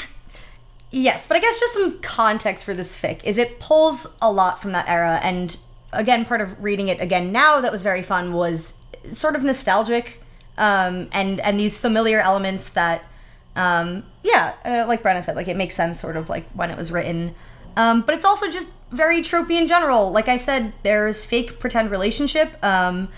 yes, 0.92 1.28
but 1.28 1.36
I 1.36 1.42
guess 1.42 1.60
just 1.60 1.74
some 1.74 2.00
context 2.00 2.64
for 2.64 2.74
this 2.74 2.98
fic 2.98 3.22
is 3.26 3.38
it 3.38 3.60
pulls 3.60 4.08
a 4.22 4.32
lot 4.32 4.62
from 4.62 4.72
that 4.72 4.88
era, 4.88 5.20
and 5.22 5.58
again, 5.92 6.24
part 6.24 6.40
of 6.40 6.64
reading 6.64 6.88
it 6.88 7.02
again 7.02 7.34
now 7.34 7.60
that 7.60 7.70
was 7.70 7.84
very 7.84 8.02
fun 8.02 8.32
was 8.32 8.76
sort 9.12 9.36
of 9.36 9.44
nostalgic, 9.44 10.22
um, 10.58 11.10
and 11.12 11.40
and 11.40 11.60
these 11.60 11.78
familiar 11.78 12.20
elements 12.20 12.70
that, 12.70 13.08
um, 13.56 14.04
yeah, 14.24 14.54
uh, 14.66 14.86
like 14.88 15.02
Brenna 15.02 15.24
said, 15.24 15.36
like 15.36 15.48
it 15.48 15.58
makes 15.58 15.76
sense 15.76 16.00
sort 16.00 16.18
of 16.18 16.30
like 16.30 16.50
when 16.52 16.70
it 16.70 16.78
was 16.78 16.92
written. 16.92 17.34
Um, 17.78 18.02
but 18.02 18.16
it's 18.16 18.26
also 18.26 18.50
just 18.50 18.70
very 18.92 19.22
tropey 19.22 19.58
in 19.58 19.68
general. 19.68 20.12
Like 20.12 20.28
I 20.28 20.38
said, 20.38 20.74
there's 20.84 21.24
fake 21.24 21.60
pretend 21.60 21.90
relationship. 21.90 22.64
Um, 22.64 23.10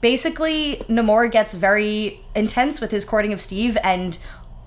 basically 0.00 0.76
Namor 0.88 1.30
gets 1.30 1.54
very 1.54 2.20
intense 2.34 2.80
with 2.80 2.90
his 2.90 3.04
courting 3.04 3.32
of 3.32 3.40
Steve 3.40 3.76
and 3.82 4.18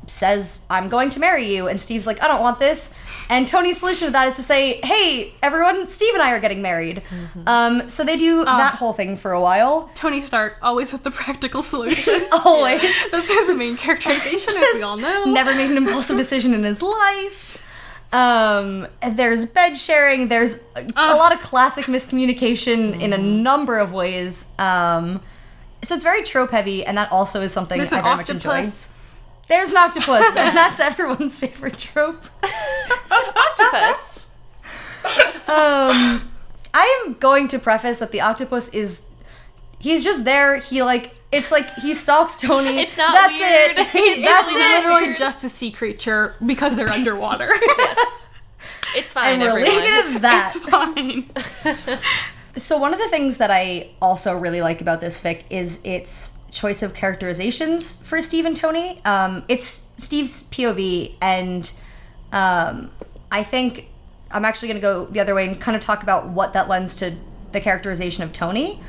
says, 0.08 0.66
I'm 0.70 0.90
going 0.90 1.10
to 1.12 1.20
marry 1.20 1.54
you. 1.54 1.68
And 1.68 1.80
Steve's 1.80 2.08
like, 2.08 2.22
I 2.22 2.28
don't 2.28 2.42
want 2.42 2.60
this. 2.60 2.94
And 3.30 3.48
Tony's 3.48 3.80
solution 3.80 4.08
to 4.08 4.12
that 4.12 4.28
is 4.28 4.36
to 4.36 4.44
say, 4.44 4.80
Hey, 4.84 5.34
everyone, 5.42 5.88
Steve 5.88 6.14
and 6.14 6.22
I 6.22 6.32
are 6.32 6.40
getting 6.40 6.62
married. 6.62 7.02
Um, 7.48 7.90
so 7.90 8.04
they 8.04 8.18
do 8.18 8.44
that 8.46 8.76
whole 8.76 8.94
thing 8.94 9.18
for 9.18 9.32
a 9.32 9.42
while. 9.42 9.90
Tony 9.96 10.22
Stark 10.22 10.58
always 10.62 10.92
with 10.94 11.04
the 11.04 11.12
practical 11.12 11.64
solution. 11.64 12.22
Always. 12.46 12.82
That's 13.12 13.28
his 13.28 13.56
main 13.58 13.78
characterization, 13.78 14.54
as 14.56 14.76
we 14.76 14.82
all 14.84 14.98
know. 14.98 15.26
Never 15.28 15.56
made 15.56 15.72
an 15.72 15.78
impulsive 15.78 16.18
decision 16.18 16.54
in 16.54 16.64
his 16.64 16.82
life. 16.82 17.62
Um, 18.14 18.88
there's 19.12 19.46
bed 19.46 19.76
sharing. 19.78 20.28
There's 20.28 20.64
a, 20.76 20.86
a 20.96 21.16
lot 21.16 21.34
of 21.34 21.40
classic 21.40 21.86
miscommunication 21.86 23.02
in 23.02 23.12
a 23.14 23.18
number 23.18 23.78
of 23.78 23.92
ways. 23.92 24.46
Um, 24.60 25.22
so 25.84 25.96
it's 25.96 26.04
very 26.04 26.24
trope 26.24 26.52
heavy, 26.52 26.86
and 26.86 26.98
that 26.98 27.12
also 27.12 27.42
is 27.42 27.52
something 27.52 27.80
I 27.80 27.86
very 27.86 28.02
much 28.04 28.30
enjoy. 28.30 28.70
Octopus. 29.46 29.48
There's 29.48 29.70
an 29.70 29.78
octopus, 29.78 30.36
and 30.36 30.58
that's 30.58 30.80
everyone's 30.80 31.40
favorite 31.40 31.78
trope. 31.78 32.24
Octopus. 33.12 34.28
Um, 35.48 36.32
I 36.74 37.04
am 37.06 37.14
going 37.16 37.48
to 37.50 37.60
preface 37.60 38.00
that 38.00 38.12
the 38.12 38.22
octopus 38.22 38.70
is. 38.70 39.06
He's 39.80 40.04
just 40.04 40.26
there. 40.26 40.58
He 40.58 40.82
like 40.84 41.16
it's 41.32 41.52
like 41.52 41.72
he 41.76 41.94
stalks 41.94 42.36
Tony. 42.38 42.80
It's 42.82 42.98
not 42.98 43.14
That's 43.14 43.34
weird. 43.40 43.72
it. 43.78 43.88
It's 43.96 44.26
That's 44.26 44.48
It's 44.48 44.58
it. 44.58 44.88
literally 44.88 45.16
just 45.16 45.44
a 45.44 45.50
sea 45.50 45.72
creature 45.72 46.36
because 46.46 46.76
they're 46.76 46.90
underwater. 46.90 47.50
yes. 47.78 48.26
It's 48.96 49.12
fine, 49.12 49.34
And 49.34 49.42
we're 49.44 49.50
everyone. 49.50 49.70
leaving 49.70 49.90
it 49.90 50.16
at 50.16 50.22
that. 50.22 50.56
it's 50.56 50.70
fine. 50.70 51.30
So 52.58 52.78
one 52.78 52.94
of 52.94 53.00
the 53.00 53.10
things 53.10 53.38
that 53.38 53.52
I 53.52 53.90
also 54.02 54.36
really 54.38 54.62
like 54.62 54.80
about 54.82 55.02
this 55.02 55.20
fic 55.20 55.44
is 55.50 55.80
its 55.84 56.35
choice 56.56 56.82
of 56.82 56.94
characterizations 56.94 57.98
for 57.98 58.22
Steve 58.22 58.46
and 58.46 58.56
Tony. 58.56 59.02
Um, 59.06 59.44
it's 59.48 59.92
Steve's 59.98 60.44
POV, 60.50 61.14
and 61.22 61.70
um, 62.32 62.90
I 63.32 63.44
think 63.44 63.90
I'm 64.32 64.46
actually 64.46 64.70
going 64.70 64.78
to 64.78 64.82
go 64.82 65.06
the 65.06 65.20
other 65.20 65.36
way 65.36 65.48
and 65.48 65.60
kind 65.60 65.76
of 65.76 65.84
talk 65.84 66.02
about 66.02 66.30
what 66.30 66.54
that 66.54 66.68
lends 66.68 66.96
to 66.96 67.14
the 67.52 67.60
characterization 67.60 68.24
of 68.24 68.34
Tony. 68.34 68.82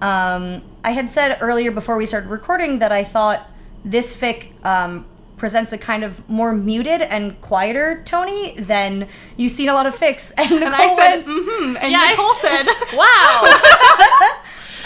Um, 0.00 0.62
I 0.84 0.92
had 0.92 1.10
said 1.10 1.38
earlier 1.40 1.70
before 1.70 1.96
we 1.96 2.06
started 2.06 2.28
recording 2.28 2.78
that 2.80 2.92
I 2.92 3.04
thought 3.04 3.50
this 3.84 4.18
fic 4.18 4.48
um, 4.64 5.06
presents 5.36 5.72
a 5.72 5.78
kind 5.78 6.04
of 6.04 6.28
more 6.28 6.52
muted 6.52 7.00
and 7.02 7.40
quieter 7.40 8.02
Tony 8.04 8.54
than 8.58 9.08
you 9.36 9.48
see 9.48 9.64
in 9.64 9.70
a 9.70 9.74
lot 9.74 9.86
of 9.86 9.94
fics. 9.94 10.32
And 10.38 10.50
Nicole 10.50 10.66
And 10.66 10.74
I 10.74 10.96
said, 10.96 11.16
went, 11.16 11.26
mm-hmm. 11.26 11.76
And 11.80 11.92
Nicole 11.92 12.34
said, 12.34 12.66
Wow. 12.94 14.40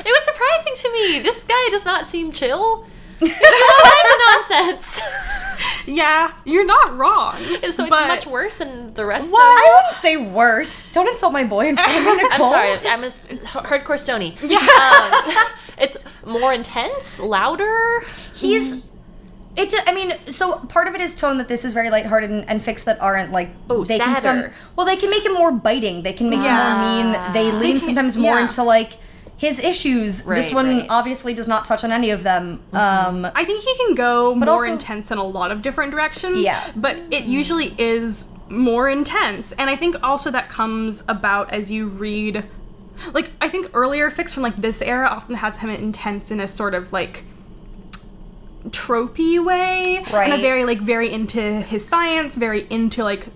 it 0.09 0.13
was 0.13 0.25
surprising 0.25 0.73
to 0.77 0.93
me. 0.93 1.19
This 1.21 1.45
guy 1.45 1.69
does 1.71 1.85
not 1.85 2.07
seem 2.07 2.33
chill. 2.33 2.87
He's 3.21 3.31
all 3.31 3.83
kinds 3.83 4.13
of 4.13 4.19
nonsense. 4.51 5.01
yeah, 5.87 6.33
you're 6.45 6.65
not 6.67 6.97
wrong. 6.97 7.35
And 7.63 7.73
so 7.75 7.83
it's 7.85 7.91
but- 7.91 8.09
much 8.09 8.27
worse 8.27 8.59
than 8.59 8.95
the 8.95 9.05
rest 9.05 9.31
What? 9.31 9.41
I 9.43 9.83
wouldn't 9.83 9.97
say 9.97 10.17
worse. 10.17 10.87
Don't 10.93 11.09
insult 11.09 11.33
my 11.33 11.45
boy 11.45 11.67
in 11.69 11.77
front 11.77 11.91
of 11.99 12.05
me, 12.17 12.25
I'm 12.31 12.41
sorry, 12.43 12.73
I'm 12.89 13.03
a 13.03 13.07
s- 13.07 13.29
hardcore 13.41 13.99
stony. 13.99 14.37
Yeah. 14.43 14.59
Um, 14.59 15.35
it's 15.79 15.97
more 16.25 16.53
intense, 16.53 17.21
louder. 17.21 18.03
He's. 18.35 18.87
It. 19.57 19.71
ju- 19.71 19.79
I 19.87 19.93
mean, 19.95 20.13
so 20.27 20.57
part 20.67 20.87
of 20.87 20.95
it 20.95 21.01
is 21.01 21.15
tone 21.17 21.39
that 21.39 21.49
this 21.49 21.65
is 21.65 21.73
very 21.73 21.91
lighthearted 21.91 22.31
and, 22.31 22.49
and 22.49 22.61
fics 22.61 22.85
that 22.85 23.01
aren't 23.03 23.33
like 23.33 23.51
Oh, 23.69 23.85
they 23.85 23.99
can 23.99 24.21
some. 24.21 24.45
Well, 24.77 24.87
they 24.87 24.97
can 24.97 25.11
make 25.11 25.25
him 25.25 25.35
more 25.35 25.51
biting. 25.51 26.03
They 26.05 26.13
can 26.13 26.31
make 26.31 26.39
him 26.41 26.55
more 26.55 26.79
mean. 26.81 27.33
They 27.33 27.51
lean 27.51 27.77
can- 27.79 27.87
sometimes 27.87 28.17
more 28.17 28.37
yeah. 28.37 28.43
into 28.45 28.63
like 28.63 28.99
his 29.39 29.61
issues. 29.61 30.25
this 30.25 30.53
one 30.53 30.67
right. 30.67 30.87
obviously 30.91 31.33
does 31.33 31.49
not 31.49 31.65
touch 31.65 31.85
on 31.85 31.93
any 31.93 32.11
of 32.11 32.25
them. 32.25 32.61
Um, 32.73 33.25
I 33.25 33.45
think 33.45 33.65
he 33.65 33.77
can 33.79 33.95
go 33.95 34.35
more 34.35 34.49
also- 34.51 34.73
intense 34.73 35.11
in 35.11 35.19
a 35.19 35.25
lot 35.25 35.51
of 35.51 35.63
different 35.63 35.93
directions. 35.93 36.41
Yeah. 36.41 36.71
But 36.77 36.97
it 37.11 37.25
usually 37.25 37.75
is 37.79 38.29
more 38.49 38.89
intense. 38.89 39.53
And 39.53 39.71
I 39.71 39.77
think 39.77 39.97
also 40.03 40.31
that 40.33 40.49
comes 40.49 41.05
about 41.09 41.53
as 41.53 41.71
you 41.71 41.87
read 41.87 42.45
like 43.13 43.31
I 43.41 43.49
think 43.49 43.71
earlier 43.75 44.11
fics 44.11 44.35
from 44.35 44.43
like 44.43 44.57
this 44.57 44.83
era 44.83 45.07
often 45.07 45.37
has 45.37 45.59
him 45.59 45.71
intense 45.71 46.33
in 46.33 46.41
a 46.41 46.49
sort 46.49 46.75
of 46.75 46.93
like 46.93 47.25
tropey 48.71 49.43
way. 49.43 50.03
right. 50.13 50.31
And 50.31 50.33
a 50.33 50.43
very 50.43 50.65
like 50.65 50.81
very 50.81 51.13
into 51.13 51.41
his 51.61 51.87
science, 51.87 52.37
very 52.37 52.67
into 52.71 53.05
like 53.05 53.29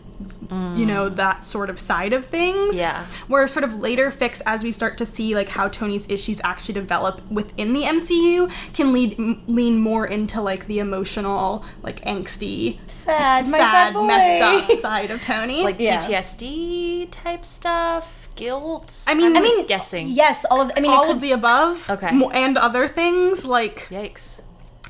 you 0.50 0.84
know 0.86 1.08
that 1.08 1.44
sort 1.44 1.70
of 1.70 1.78
side 1.78 2.12
of 2.12 2.26
things 2.26 2.76
Yeah. 2.76 3.04
where 3.28 3.46
sort 3.46 3.64
of 3.64 3.76
later 3.76 4.10
fics 4.10 4.42
as 4.46 4.62
we 4.62 4.72
start 4.72 4.98
to 4.98 5.06
see 5.06 5.34
like 5.34 5.48
how 5.48 5.68
tony's 5.68 6.08
issues 6.08 6.40
actually 6.44 6.74
develop 6.74 7.20
within 7.30 7.72
the 7.72 7.82
mcu 7.82 8.50
can 8.74 8.92
lead 8.92 9.18
m- 9.18 9.42
lean 9.46 9.78
more 9.80 10.06
into 10.06 10.40
like 10.40 10.66
the 10.66 10.78
emotional 10.78 11.64
like 11.82 12.00
angsty 12.04 12.78
sad, 12.86 13.46
sad, 13.46 13.94
sad 13.94 14.06
messed 14.06 14.42
up 14.72 14.78
side 14.86 15.10
of 15.10 15.22
tony 15.22 15.62
Like 15.62 15.78
Yeah. 15.78 16.00
PTSD 16.00 17.08
type 17.10 17.44
stuff, 17.44 18.28
guilt. 18.36 19.04
I 19.06 19.14
mean- 19.14 19.26
I'm 19.36 19.36
I 19.36 19.40
mean, 19.40 19.66
guessing. 19.66 20.08
Yes, 20.08 20.44
all 20.50 20.60
of. 20.60 20.70
I 20.76 20.80
mean, 20.80 20.90
all 20.90 21.06
could, 21.06 21.16
of 21.16 21.20
the 21.22 21.32
above 21.32 21.88
Okay. 21.90 22.10
and 22.32 22.56
other 22.58 22.88
things 22.88 23.44
like 23.44 23.88
Yikes. 23.90 24.40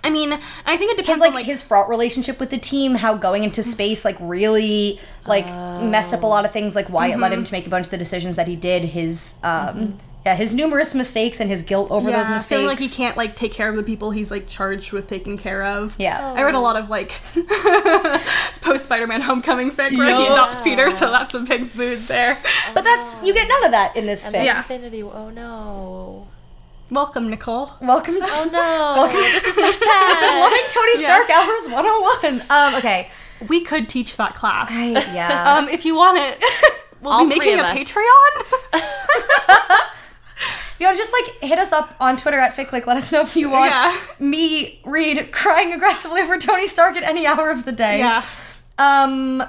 I 0.05 0.11
mean 0.11 0.33
i 0.67 0.77
think 0.77 0.93
it 0.93 0.97
his 0.99 1.07
depends 1.07 1.21
like, 1.21 1.29
on 1.31 1.35
like 1.35 1.47
his 1.47 1.63
fraught 1.63 1.89
relationship 1.89 2.39
with 2.41 2.51
the 2.51 2.59
team, 2.59 2.95
how 2.97 3.15
going 3.15 3.45
into 3.45 3.63
space 3.63 4.05
like 4.05 4.17
really 4.21 4.99
like 5.27 5.47
messed 5.85 6.13
up 6.13 6.23
a 6.23 6.27
lot 6.27 6.45
of 6.45 6.51
things, 6.53 6.75
like 6.75 6.89
why 6.89 7.09
it 7.09 7.19
led 7.19 7.31
Mm-hmm. 7.31 7.39
him 7.41 7.45
to 7.45 7.53
make 7.53 7.67
a 7.67 7.71
bunch 7.71 7.87
of 7.87 7.91
the 7.91 7.99
decisions 7.99 8.37
that 8.37 8.49
he 8.49 8.57
did. 8.57 8.83
His 8.83 9.37
um, 9.45 9.97
yeah, 10.27 10.37
his 10.37 10.53
numerous 10.53 10.95
mistakes 10.95 11.41
and 11.41 11.51
his 11.51 11.63
guilt 11.65 11.91
over 11.91 12.09
those 12.11 12.29
mistakes. 12.29 12.49
feeling 12.49 12.67
like 12.67 12.79
he 12.79 12.89
can't 12.89 13.17
like 13.17 13.35
take 13.35 13.53
care 13.53 13.69
of 13.69 13.75
the 13.77 13.83
people 13.83 14.13
he's 14.13 14.31
like 14.31 14.49
charged 14.49 14.93
with 14.93 15.09
taking 15.09 15.37
care 15.37 15.65
of 15.65 15.95
Yeah. 15.99 16.33
I 16.37 16.43
read 16.43 16.55
a 16.55 16.61
lot 16.61 16.77
of 16.77 16.89
like 16.89 17.11
post 18.61 18.85
Spider-Man 18.85 19.21
Homecoming 19.21 19.71
fic 19.71 19.97
where 19.97 20.15
he 20.15 20.23
Yeah. 20.25 20.33
adopts 20.33 20.61
Peter, 20.61 20.91
so 20.91 21.11
that's 21.11 21.35
a 21.35 21.41
big 21.41 21.75
mood 21.77 21.99
there. 22.01 22.37
But 22.75 22.85
that's 22.85 23.23
you 23.25 23.35
get 23.35 23.49
none 23.49 23.65
of 23.65 23.71
that 23.73 23.97
in 23.97 24.07
this 24.07 24.29
fic. 24.29 24.45
Yeah. 24.45 24.59
Infinity. 24.59 25.03
Oh 25.03 25.31
no. 25.31 26.29
Welcome, 26.93 27.31
Nicole. 27.31 27.71
Welcome 27.81 28.17
to 28.17 28.21
Oh 28.27 28.45
no. 28.53 29.01
Welcome. 29.03 29.17
This 29.17 29.45
is 29.47 29.55
so 29.55 29.73
sad. 29.73 30.09
this 30.09 30.23
is 30.31 30.37
loving 30.37 30.61
Tony 30.69 30.97
Stark 30.97 31.31
hours 31.31 31.69
101. 31.73 32.43
Um, 32.51 32.75
okay. 32.75 33.09
We 33.49 33.65
could 33.65 33.89
teach 33.89 34.19
that 34.19 34.35
class. 34.35 34.71
yeah. 34.71 35.57
Um, 35.59 35.69
if 35.71 35.87
you 35.87 35.97
want 35.97 36.19
it, 36.19 36.45
we'll 37.01 37.15
All 37.15 37.23
be 37.27 37.31
making 37.39 37.59
a 37.59 37.63
of 37.63 37.65
us. 37.65 37.79
Patreon. 37.79 38.81
you 40.81 40.87
know, 40.87 40.95
just 40.95 41.15
like 41.15 41.41
hit 41.49 41.59
us 41.59 41.73
up 41.73 41.95
on 41.99 42.19
Twitter 42.19 42.39
at 42.39 42.55
FicLick. 42.55 42.87
Let 42.87 42.99
us 42.99 43.11
know 43.11 43.23
if 43.23 43.37
you 43.37 43.49
want 43.49 43.71
Yeah. 43.71 43.97
me 44.21 44.79
read 44.85 45.33
crying 45.33 45.73
aggressively 45.73 46.27
for 46.27 46.37
Tony 46.39 46.69
Stark 46.69 46.97
at 46.99 47.05
any 47.05 47.27
hour 47.27 47.51
of 47.51 47.65
the 47.65 47.73
day. 47.73 48.01
yeah. 48.01 48.23
Um 48.77 49.43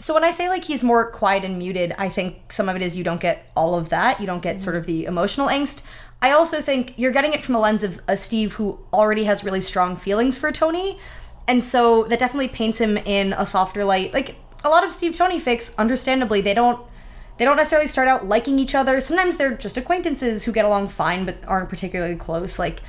so 0.00 0.14
when 0.14 0.22
I 0.24 0.30
say 0.30 0.48
like 0.48 0.64
he's 0.64 0.82
more 0.84 1.10
quiet 1.10 1.44
and 1.44 1.58
muted, 1.58 1.92
I 1.98 2.08
think 2.08 2.52
some 2.52 2.68
of 2.68 2.76
it 2.76 2.82
is 2.82 2.96
you 2.96 3.02
don't 3.04 3.20
get 3.20 3.50
all 3.56 3.74
of 3.74 3.88
that. 3.90 4.20
You 4.20 4.26
don't 4.26 4.40
get 4.42 4.60
sort 4.60 4.76
of 4.76 4.86
the 4.86 5.04
emotional 5.06 5.48
angst. 5.48 5.82
I 6.20 6.32
also 6.32 6.60
think 6.60 6.94
you're 6.96 7.12
getting 7.12 7.32
it 7.32 7.42
from 7.42 7.54
a 7.54 7.60
lens 7.60 7.84
of 7.84 8.00
a 8.08 8.16
Steve 8.16 8.54
who 8.54 8.78
already 8.92 9.24
has 9.24 9.44
really 9.44 9.60
strong 9.60 9.96
feelings 9.96 10.36
for 10.36 10.50
Tony. 10.50 10.98
And 11.46 11.62
so 11.62 12.04
that 12.04 12.18
definitely 12.18 12.48
paints 12.48 12.80
him 12.80 12.96
in 12.98 13.32
a 13.32 13.46
softer 13.46 13.84
light. 13.84 14.12
Like 14.12 14.36
a 14.64 14.68
lot 14.68 14.84
of 14.84 14.92
Steve 14.92 15.14
Tony 15.14 15.40
fics, 15.40 15.76
understandably, 15.78 16.40
they 16.40 16.54
don't 16.54 16.80
they 17.38 17.44
don't 17.44 17.56
necessarily 17.56 17.86
start 17.86 18.08
out 18.08 18.26
liking 18.26 18.58
each 18.58 18.74
other. 18.74 19.00
Sometimes 19.00 19.36
they're 19.36 19.56
just 19.56 19.76
acquaintances 19.76 20.44
who 20.44 20.52
get 20.52 20.64
along 20.64 20.88
fine 20.88 21.24
but 21.24 21.36
aren't 21.46 21.68
particularly 21.68 22.16
close. 22.16 22.58
Like 22.58 22.80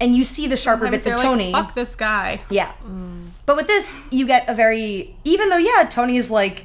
and 0.00 0.16
you 0.16 0.24
see 0.24 0.46
the 0.46 0.56
sharper 0.56 0.84
Sometimes 0.84 1.04
bits 1.04 1.06
of 1.06 1.10
they're 1.20 1.30
like, 1.30 1.38
Tony. 1.38 1.52
Fuck 1.52 1.74
this 1.74 1.94
guy. 1.94 2.40
Yeah. 2.48 2.72
Mm. 2.84 3.30
But 3.44 3.56
with 3.56 3.66
this, 3.66 4.00
you 4.10 4.26
get 4.26 4.48
a 4.48 4.54
very 4.54 5.16
even 5.24 5.48
though 5.48 5.56
yeah, 5.56 5.86
Tony's 5.90 6.30
like 6.30 6.64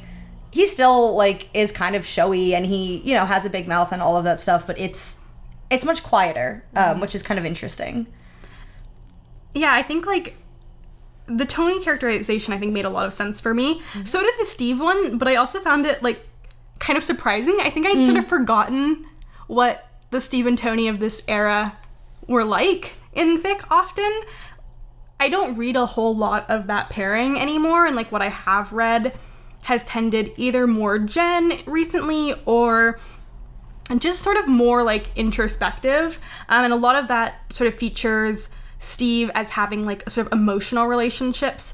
he 0.51 0.67
still 0.67 1.15
like 1.15 1.49
is 1.53 1.71
kind 1.71 1.95
of 1.95 2.05
showy 2.05 2.53
and 2.55 2.65
he, 2.65 2.97
you 2.97 3.13
know, 3.15 3.25
has 3.25 3.43
a 3.43 3.49
big 3.49 3.67
mouth 3.67 3.91
and 3.91 4.01
all 4.01 4.15
of 4.15 4.23
that 4.23 4.39
stuff, 4.39 4.65
but 4.65 4.79
it's 4.79 5.19
it's 5.75 5.85
much 5.85 6.03
quieter, 6.03 6.63
um, 6.75 6.83
mm-hmm. 6.83 7.01
which 7.01 7.13
is 7.13 7.21
kind 7.21 7.37
of 7.37 7.45
interesting. 7.45 8.07
Yeah, 9.53 9.73
I 9.73 9.83
think 9.83 10.05
like 10.05 10.35
the 11.27 11.45
Tony 11.45 11.83
characterization 11.83 12.53
I 12.53 12.57
think 12.57 12.73
made 12.73 12.85
a 12.85 12.89
lot 12.89 13.05
of 13.05 13.13
sense 13.13 13.41
for 13.41 13.53
me. 13.53 13.79
Mm-hmm. 13.79 14.05
So 14.05 14.21
did 14.21 14.33
the 14.39 14.45
Steve 14.45 14.79
one, 14.79 15.17
but 15.17 15.27
I 15.27 15.35
also 15.35 15.59
found 15.59 15.85
it 15.85 16.01
like 16.01 16.25
kind 16.79 16.97
of 16.97 17.03
surprising. 17.03 17.57
I 17.61 17.69
think 17.69 17.85
I'd 17.85 18.05
sort 18.05 18.17
of 18.17 18.25
mm. 18.25 18.29
forgotten 18.29 19.05
what 19.47 19.87
the 20.11 20.21
Steve 20.21 20.45
and 20.45 20.57
Tony 20.57 20.87
of 20.87 20.99
this 20.99 21.21
era 21.27 21.77
were 22.27 22.43
like 22.43 22.93
in 23.13 23.41
fic 23.41 23.65
often. 23.69 24.21
I 25.19 25.29
don't 25.29 25.57
read 25.57 25.75
a 25.75 25.85
whole 25.85 26.15
lot 26.15 26.49
of 26.49 26.67
that 26.67 26.89
pairing 26.89 27.39
anymore, 27.39 27.85
and 27.85 27.95
like 27.95 28.11
what 28.11 28.21
I 28.21 28.29
have 28.29 28.73
read 28.73 29.17
has 29.63 29.83
tended 29.83 30.31
either 30.37 30.67
more 30.67 30.99
gen 30.99 31.53
recently 31.65 32.35
or 32.45 32.99
just 33.99 34.21
sort 34.21 34.37
of 34.37 34.47
more 34.47 34.83
like 34.83 35.09
introspective. 35.15 36.19
Um, 36.49 36.65
and 36.65 36.73
a 36.73 36.77
lot 36.77 36.95
of 36.95 37.07
that 37.07 37.53
sort 37.53 37.67
of 37.67 37.75
features 37.75 38.49
Steve 38.79 39.31
as 39.35 39.49
having 39.51 39.85
like 39.85 40.09
sort 40.09 40.27
of 40.27 40.33
emotional 40.33 40.85
relationships 40.87 41.73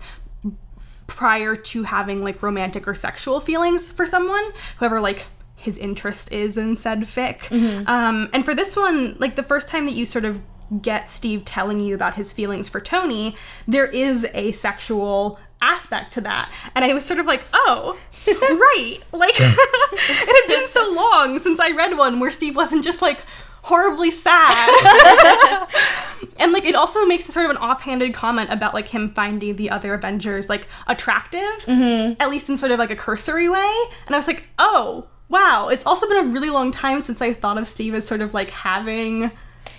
prior 1.08 1.56
to 1.56 1.84
having 1.84 2.24
like 2.24 2.42
romantic 2.42 2.88
or 2.88 2.96
sexual 2.96 3.40
feelings 3.40 3.92
for 3.92 4.06
someone, 4.06 4.44
whoever 4.78 5.00
like 5.00 5.28
his 5.56 5.78
interest 5.78 6.32
is 6.32 6.58
in 6.58 6.76
said 6.76 7.02
fic. 7.02 7.52
Um, 7.88 8.30
and 8.34 8.44
for 8.46 8.56
this 8.56 8.76
one, 8.76 9.16
like 9.20 9.36
the 9.36 9.44
first 9.44 9.68
time 9.68 9.86
that 9.86 9.94
you 9.94 10.06
sort 10.06 10.26
of 10.26 10.42
get 10.82 11.12
Steve 11.12 11.44
telling 11.44 11.82
you 11.82 11.94
about 11.94 12.16
his 12.16 12.32
feelings 12.32 12.70
for 12.70 12.80
Tony, 12.80 13.36
there 13.68 13.86
is 13.88 14.26
a 14.34 14.54
sexual 14.54 15.38
aspect 15.62 16.14
to 16.14 16.22
that. 16.22 16.52
And 16.76 16.84
I 16.84 16.94
was 16.94 17.06
sort 17.06 17.20
of 17.20 17.26
like, 17.26 17.46
oh, 17.54 17.98
right. 18.28 18.98
Like, 19.12 19.36
it 19.38 20.48
had 20.50 20.60
been 20.60 20.68
so 20.68 20.92
long 20.92 21.40
since 21.40 21.60
I 21.60 21.72
read 21.72 21.98
one 21.98 22.20
where 22.20 22.32
Steve 22.32 22.56
wasn't 22.56 22.84
just 22.84 23.02
like 23.02 23.22
horribly 23.64 24.12
sad. 24.12 24.68
and 26.40 26.52
like, 26.52 26.66
it 26.66 26.76
also 26.76 27.06
makes 27.06 27.26
sort 27.26 27.46
of 27.46 27.52
an 27.52 27.58
offhanded 27.58 28.14
comment 28.14 28.50
about 28.50 28.74
like 28.74 28.88
him 28.88 29.10
finding 29.10 29.56
the 29.56 29.70
other 29.70 29.94
Avengers 29.94 30.50
like 30.50 30.68
attractive, 30.88 31.66
mm-hmm. 31.66 32.14
at 32.20 32.30
least 32.30 32.50
in 32.50 32.58
sort 32.58 32.72
of 32.72 32.80
like 32.80 32.92
a 32.92 32.96
cursory 32.96 33.50
way. 33.50 33.84
And 34.08 34.16
I 34.16 34.18
was 34.18 34.28
like, 34.28 34.48
oh, 34.58 35.08
wow. 35.30 35.70
It's 35.70 35.86
also 35.86 36.08
been 36.08 36.26
a 36.26 36.30
really 36.30 36.50
long 36.50 36.72
time 36.72 37.04
since 37.04 37.22
I 37.22 37.34
thought 37.34 37.58
of 37.58 37.68
Steve 37.68 37.94
as 37.94 38.06
sort 38.06 38.22
of 38.22 38.34
like 38.34 38.50
having 38.50 39.32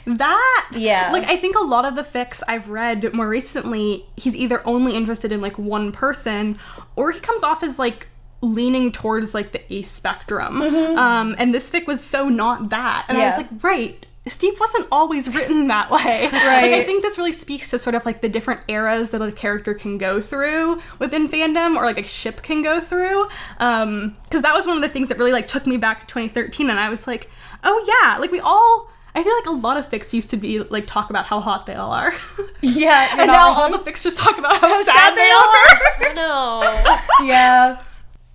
that 0.06 0.70
Yeah. 0.74 1.10
like 1.12 1.24
i 1.28 1.36
think 1.36 1.56
a 1.56 1.64
lot 1.64 1.84
of 1.84 1.94
the 1.94 2.02
fics 2.02 2.42
i've 2.48 2.68
read 2.68 3.12
more 3.14 3.28
recently 3.28 4.04
he's 4.16 4.34
either 4.36 4.60
only 4.66 4.94
interested 4.96 5.32
in 5.32 5.40
like 5.40 5.58
one 5.58 5.92
person 5.92 6.58
or 6.96 7.10
he 7.12 7.20
comes 7.20 7.42
off 7.42 7.62
as 7.62 7.78
like 7.78 8.08
leaning 8.40 8.90
towards 8.90 9.34
like 9.34 9.52
the 9.52 9.72
ace 9.72 9.90
spectrum 9.90 10.60
um 10.60 11.34
and 11.38 11.54
this 11.54 11.70
fic 11.70 11.86
was 11.86 12.02
so 12.02 12.28
not 12.28 12.70
that 12.70 13.04
and 13.08 13.16
i 13.18 13.26
was 13.26 13.34
Mm-hmm. 13.34 13.54
Like 13.54 13.64
right 13.64 14.06
Steve 14.24 14.54
wasn't 14.60 14.86
always 14.92 15.34
written 15.34 15.66
that 15.66 15.90
way. 15.90 16.28
Like, 16.32 16.72
I 16.72 16.84
think 16.84 17.02
this 17.02 17.18
really 17.18 17.32
speaks 17.32 17.70
to 17.70 17.78
sort 17.80 17.96
of 17.96 18.06
like 18.06 18.20
the 18.20 18.28
different 18.28 18.60
eras 18.68 19.10
that 19.10 19.20
a 19.20 19.32
character 19.32 19.74
can 19.74 19.98
go 19.98 20.20
through 20.22 20.80
within 21.00 21.28
fandom 21.28 21.74
or 21.74 21.84
like 21.86 21.98
a 21.98 22.04
ship 22.04 22.40
can 22.40 22.62
go 22.62 22.80
through. 22.80 23.26
Um, 23.58 24.16
because 24.22 24.42
that 24.42 24.54
was 24.54 24.64
one 24.64 24.76
of 24.76 24.82
the 24.82 24.88
things 24.88 25.08
that 25.08 25.18
really 25.18 25.32
like 25.32 25.48
took 25.48 25.66
me 25.66 25.76
back 25.76 26.02
to 26.02 26.06
2013 26.06 26.70
and 26.70 26.78
I 26.78 26.88
was 26.88 27.08
like, 27.08 27.28
oh 27.64 27.84
yeah, 28.04 28.16
like 28.18 28.30
we 28.30 28.38
all 28.38 28.88
I 29.14 29.22
feel 29.22 29.34
like 29.36 29.46
a 29.46 29.50
lot 29.66 29.76
of 29.76 29.90
fics 29.90 30.12
used 30.12 30.30
to 30.30 30.36
be 30.36 30.60
like 30.60 30.86
talk 30.86 31.10
about 31.10 31.26
how 31.26 31.40
hot 31.40 31.66
they 31.66 31.74
all 31.74 31.92
are. 31.92 32.12
Yeah, 32.64 33.08
and 33.18 33.26
now 33.26 33.48
wrong. 33.48 33.56
all 33.56 33.70
the 33.72 33.78
fics 33.78 34.04
just 34.04 34.16
talk 34.16 34.38
about 34.38 34.56
how, 34.58 34.82
sad, 34.84 34.94
sad 34.94 35.10
they 35.10 35.16
they 35.16 35.30
are. 35.32 36.12
Oh 36.12 37.00
no. 37.20 37.26
yeah. 37.26 37.82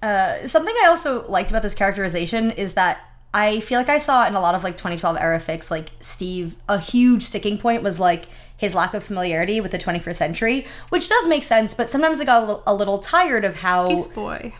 Uh, 0.01 0.45
something 0.45 0.75
I 0.83 0.87
also 0.87 1.25
liked 1.29 1.49
about 1.49 1.63
this 1.63 1.73
characterization 1.73 2.51
is 2.51 2.73
that 2.73 2.99
I 3.33 3.61
feel 3.61 3.79
like 3.79 3.87
I 3.87 3.99
saw 3.99 4.27
in 4.27 4.35
a 4.35 4.41
lot 4.41 4.53
of 4.53 4.65
like 4.65 4.73
2012 4.75 5.15
era 5.17 5.39
fics, 5.39 5.71
like 5.71 5.89
Steve, 6.01 6.57
a 6.67 6.77
huge 6.77 7.23
sticking 7.23 7.57
point 7.57 7.83
was 7.83 8.01
like 8.01 8.27
his 8.57 8.75
lack 8.75 8.93
of 8.93 9.03
familiarity 9.03 9.61
with 9.61 9.71
the 9.71 9.77
21st 9.77 10.15
century, 10.15 10.67
which 10.89 11.07
does 11.07 11.27
make 11.27 11.43
sense, 11.43 11.73
but 11.73 11.89
sometimes 11.89 12.19
I 12.19 12.25
got 12.25 12.43
a 12.43 12.45
little, 12.45 12.63
a 12.67 12.75
little 12.75 12.97
tired 12.97 13.45
of 13.45 13.57
how 13.57 13.89
Ice 13.89 14.07
boy. 14.07 14.53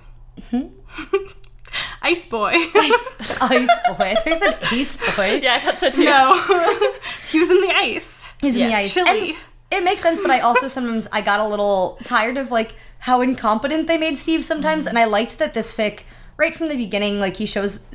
Hmm? 0.50 0.68
Ice 2.02 2.26
boy. 2.26 2.54
ice 2.54 3.80
boy. 3.98 4.16
There's 4.24 4.42
an 4.42 4.56
ice 4.62 5.16
boy. 5.16 5.40
Yeah, 5.42 5.56
I 5.56 5.60
thought 5.60 5.80
so 5.80 5.90
too. 5.90 6.06
no, 6.06 6.94
he 7.32 7.40
was 7.40 7.50
in 7.50 7.60
the 7.62 7.74
ice. 7.76 8.28
He's 8.40 8.56
in 8.56 8.68
the 8.68 8.74
ice. 8.76 8.94
chilly. 8.94 9.32
And 9.32 9.38
it 9.72 9.84
makes 9.84 10.02
sense, 10.02 10.22
but 10.22 10.32
I 10.32 10.40
also 10.40 10.68
sometimes 10.68 11.08
I 11.12 11.22
got 11.22 11.40
a 11.40 11.46
little 11.48 11.98
tired 12.04 12.38
of 12.38 12.52
like 12.52 12.76
how 13.00 13.22
incompetent 13.22 13.88
they 13.88 13.98
made 13.98 14.18
Steve 14.18 14.44
sometimes, 14.44 14.86
and 14.86 14.98
I 14.98 15.06
liked 15.06 15.40
that 15.40 15.54
this 15.54 15.74
fic 15.74 16.02
right 16.38 16.54
from 16.54 16.68
the 16.70 16.78
beginning, 16.78 17.20
like 17.20 17.36
he 17.38 17.46
shows 17.46 17.86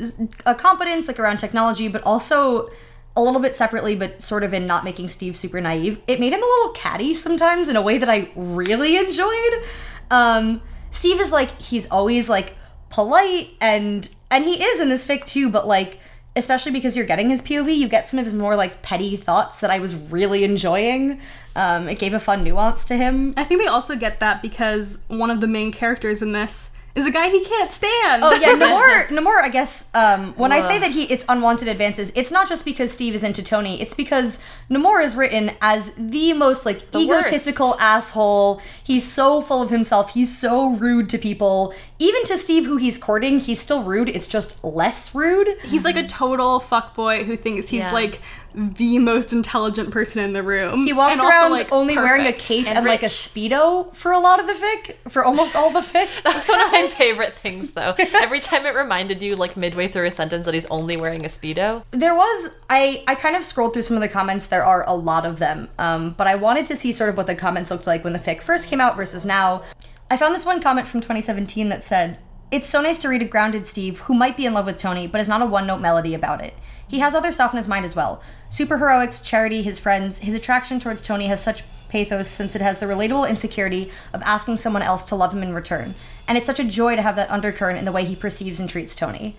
a 0.45 0.55
competence 0.55 1.09
like 1.09 1.19
around 1.19 1.39
technology, 1.39 1.89
but 1.89 2.03
also 2.03 2.69
a 3.17 3.23
little 3.23 3.41
bit 3.41 3.55
separately, 3.55 3.95
but 3.95 4.21
sort 4.21 4.43
of 4.43 4.53
in 4.53 4.67
not 4.67 4.85
making 4.85 5.09
Steve 5.09 5.37
super 5.37 5.61
naive. 5.61 6.01
It 6.07 6.19
made 6.19 6.33
him 6.33 6.43
a 6.43 6.47
little 6.47 6.71
catty 6.73 7.15
sometimes 7.15 7.69
in 7.69 7.77
a 7.77 7.83
way 7.83 7.99
that 7.99 8.09
I 8.09 8.31
really 8.35 8.97
enjoyed. 8.97 9.65
Um, 10.11 10.61
Steve 10.91 11.21
is 11.21 11.31
like 11.33 11.61
he's 11.61 11.89
always 11.91 12.29
like 12.29 12.57
polite 12.93 13.51
and 13.61 14.09
and 14.31 14.45
he 14.45 14.63
is 14.63 14.79
in 14.79 14.89
this 14.89 15.05
fic 15.05 15.25
too, 15.25 15.51
but 15.51 15.67
like 15.67 15.99
especially 16.35 16.73
because 16.73 16.97
you're 16.97 17.07
getting 17.07 17.29
his 17.29 17.43
POV, 17.43 17.77
you 17.77 17.89
get 17.89 18.09
some 18.09 18.19
of 18.19 18.25
his 18.25 18.35
more 18.35 18.57
like 18.57 18.81
petty 18.83 19.17
thoughts 19.17 19.61
that 19.61 19.71
I 19.71 19.79
was 19.79 19.95
really 20.11 20.45
enjoying. 20.45 21.21
Um, 21.55 21.89
it 21.89 21.99
gave 21.99 22.15
a 22.15 22.21
fun 22.21 22.43
nuance 22.43 22.87
to 22.87 22.97
him. 22.97 23.35
I 23.37 23.45
think 23.45 23.61
we 23.61 23.67
also 23.67 23.97
get 23.97 24.21
that 24.21 24.41
because 24.41 24.99
one 25.09 25.31
of 25.31 25.41
the 25.43 25.47
main 25.47 25.73
characters 25.73 26.23
in 26.23 26.33
this 26.33 26.71
is 26.95 27.07
a 27.07 27.11
guy 27.11 27.31
he 27.31 27.43
can't 27.45 27.73
stand. 27.73 28.23
Oh 28.23 28.35
yeah, 28.35 28.49
Namor. 28.55 29.07
Namor. 29.09 29.43
I 29.43 29.49
guess 29.49 29.91
um, 29.95 30.35
when 30.35 30.53
I 30.53 30.61
say 30.61 30.79
that 30.79 30.91
he 30.91 31.05
it's 31.05 31.25
unwanted 31.29 31.69
advances, 31.69 32.13
it's 32.15 32.31
not 32.31 32.49
just 32.49 32.65
because 32.67 32.93
Steve 32.93 33.15
is 33.15 33.25
into 33.25 33.43
Tony. 33.43 33.81
It's 33.81 33.95
because 33.95 34.39
Namor 34.71 35.03
is 35.03 35.17
written 35.17 35.53
as 35.63 35.93
the 35.97 36.35
most 36.35 36.67
like 36.67 36.83
egotistical 36.95 37.69
worst. 37.71 37.81
asshole. 37.83 38.61
He's 38.85 39.11
so 39.11 39.41
full 39.41 39.63
of 39.63 39.71
himself. 39.71 40.13
He's 40.13 40.37
so 40.37 40.73
rude 40.75 41.09
to 41.11 41.19
people. 41.19 41.73
Even 41.99 42.25
to 42.25 42.37
Steve, 42.37 42.67
who 42.67 42.77
he's 42.77 42.99
courting, 42.99 43.39
he's 43.41 43.61
still 43.61 43.83
rude. 43.85 44.09
It's 44.11 44.27
just 44.27 44.63
less 44.63 45.15
rude. 45.15 45.49
He's 45.65 45.85
like 45.85 45.97
a 45.97 46.07
total 46.07 46.61
fuckboy 46.61 47.25
who 47.25 47.37
thinks 47.37 47.69
he's 47.69 47.81
Yeah. 47.81 47.93
like 47.93 48.21
the 48.55 48.99
most 48.99 49.33
intelligent 49.33 49.91
person 49.91 50.23
in 50.23 50.33
the 50.33 50.43
room. 50.43 50.87
He 50.87 50.93
walks 50.93 51.13
And 51.13 51.21
also, 51.21 51.31
around 51.31 51.51
like, 51.53 51.73
only 51.73 51.97
wearing 51.97 52.27
a 52.27 52.33
cape 52.33 52.67
and, 52.67 52.77
And 52.79 52.87
like 52.87 53.03
a 53.03 53.07
speedo 53.07 53.95
for 53.95 54.13
a 54.13 54.19
lot 54.19 54.41
of 54.41 54.47
the 54.47 54.53
fic, 54.53 54.95
for 55.11 55.25
almost 55.25 55.57
all 55.57 55.71
the 55.71 55.81
fic. 55.93 56.09
That's 56.25 56.49
one 56.49 56.61
of 56.61 56.71
my 56.73 56.87
favorite 56.89 57.33
things, 57.35 57.73
though. 57.73 57.95
Every 57.99 58.41
time 58.41 58.67
it 58.67 58.75
reminded 58.75 59.23
you, 59.23 59.37
like 59.37 59.57
midway 59.57 59.89
through 59.89 60.07
a 60.07 60.11
sentence, 60.11 60.45
that 60.47 60.55
he's 60.55 60.67
only 60.67 60.97
wearing 60.97 61.25
a 61.25 61.29
speedo. 61.29 61.85
There 61.91 62.15
was 62.15 62.57
I 62.71 63.05
I 63.07 63.15
kind 63.15 63.37
of 63.37 63.45
scrolled 63.45 63.73
through 63.73 63.83
some 63.83 63.97
of 63.97 64.03
the 64.03 64.09
comments. 64.09 64.47
There 64.47 64.65
are 64.65 64.85
a 64.89 64.95
lot 64.95 65.25
of 65.25 65.39
them, 65.39 65.69
um, 65.79 66.15
but 66.17 66.27
I 66.27 66.35
wanted 66.35 66.67
to 66.67 66.77
see 66.77 66.93
sort 66.93 67.11
of 67.11 67.17
what 67.17 67.27
the 67.27 67.35
comments 67.35 67.71
looked 67.71 67.87
like 67.87 68.05
when 68.05 68.13
the 68.13 68.19
fic 68.19 68.43
first 68.43 68.69
came 68.69 68.81
out 68.81 68.97
versus 68.97 69.25
now. 69.25 69.63
I 70.11 70.17
found 70.17 70.35
this 70.35 70.45
one 70.45 70.61
comment 70.61 70.89
from 70.89 71.01
2017 71.01 71.71
that 71.71 71.83
said, 71.83 72.19
"It's 72.51 72.69
so 72.69 72.83
nice 72.83 72.99
to 72.99 73.09
read 73.09 73.23
a 73.23 73.25
grounded 73.25 73.67
Steve 73.67 74.01
who 74.01 74.15
might 74.15 74.37
be 74.37 74.45
in 74.45 74.53
love 74.53 74.67
with 74.67 74.77
Tony, 74.77 75.07
but 75.07 75.21
is 75.21 75.29
not 75.29 75.41
a 75.41 75.47
one-note 75.47 75.79
melody 75.81 76.13
about 76.15 76.43
it. 76.45 76.53
He 76.93 76.99
has 77.01 77.15
other 77.15 77.33
stuff 77.33 77.53
in 77.53 77.57
his 77.57 77.67
mind 77.67 77.85
as 77.87 77.97
well: 77.97 78.23
superheroics, 78.51 79.25
charity, 79.25 79.63
his 79.63 79.79
friends. 79.79 80.19
His 80.19 80.35
attraction 80.35 80.79
towards 80.79 81.01
Tony 81.03 81.27
has 81.27 81.43
such." 81.43 81.65
Pathos, 81.89 82.29
since 82.29 82.57
it 82.57 82.63
has 82.63 82.79
the 82.79 82.87
relatable 82.87 83.29
insecurity 83.29 83.91
of 84.15 84.23
asking 84.23 84.57
someone 84.57 84.81
else 84.81 85.05
to 85.05 85.15
love 85.15 85.35
him 85.35 85.43
in 85.43 85.53
return. 85.53 85.95
And 86.27 86.39
it's 86.39 86.47
such 86.47 86.59
a 86.59 86.65
joy 86.65 86.97
to 86.97 87.03
have 87.03 87.17
that 87.17 87.31
undercurrent 87.31 87.79
in 87.79 87.85
the 87.85 87.93
way 87.93 88.07
he 88.07 88.17
perceives 88.17 88.59
and 88.61 88.67
treats 88.67 88.95
Tony. 88.95 89.37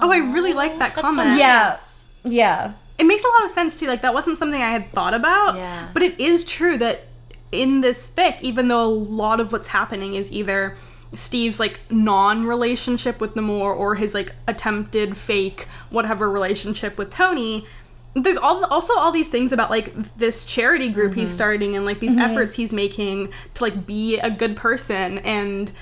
Oh, 0.00 0.12
I 0.12 0.18
really 0.18 0.52
like 0.52 0.78
that 0.78 0.94
That's 0.94 0.96
so 0.96 1.02
comment. 1.02 1.30
nice. 1.30 1.38
Yeah. 1.40 1.76
Yeah. 2.22 2.72
It 2.98 3.04
makes 3.04 3.24
a 3.24 3.28
lot 3.28 3.44
of 3.46 3.50
sense 3.50 3.80
too. 3.80 3.88
Like 3.88 4.02
that 4.02 4.14
wasn't 4.14 4.38
something 4.38 4.62
I 4.62 4.70
had 4.70 4.92
thought 4.92 5.12
about. 5.12 5.56
Yeah. 5.56 5.88
But 5.92 6.02
it 6.02 6.20
is 6.20 6.44
true 6.44 6.78
that 6.78 7.06
in 7.50 7.80
this 7.80 8.06
fic, 8.06 8.40
even 8.42 8.68
though 8.68 8.84
a 8.84 8.94
lot 8.94 9.40
of 9.40 9.50
what's 9.50 9.66
happening 9.66 10.14
is 10.14 10.30
either 10.30 10.76
Steve's 11.14 11.58
like 11.58 11.80
non-relationship 11.90 13.20
with 13.20 13.34
Namor 13.34 13.76
or 13.76 13.94
his 13.94 14.14
like 14.14 14.34
attempted 14.46 15.16
fake 15.16 15.66
whatever 15.90 16.30
relationship 16.30 16.98
with 16.98 17.10
Tony, 17.10 17.66
there's 18.14 18.36
all 18.36 18.64
also 18.66 18.92
all 18.98 19.12
these 19.12 19.28
things 19.28 19.52
about 19.52 19.70
like 19.70 20.16
this 20.16 20.44
charity 20.44 20.88
group 20.88 21.12
Mm-hmm. 21.12 21.20
he's 21.20 21.30
starting 21.30 21.76
and 21.76 21.84
like 21.86 22.00
these 22.00 22.16
efforts 22.16 22.54
he's 22.56 22.72
making 22.72 23.30
to 23.54 23.62
like 23.62 23.86
be 23.86 24.18
a 24.18 24.30
good 24.30 24.56
person 24.56 25.18
and 25.18 25.72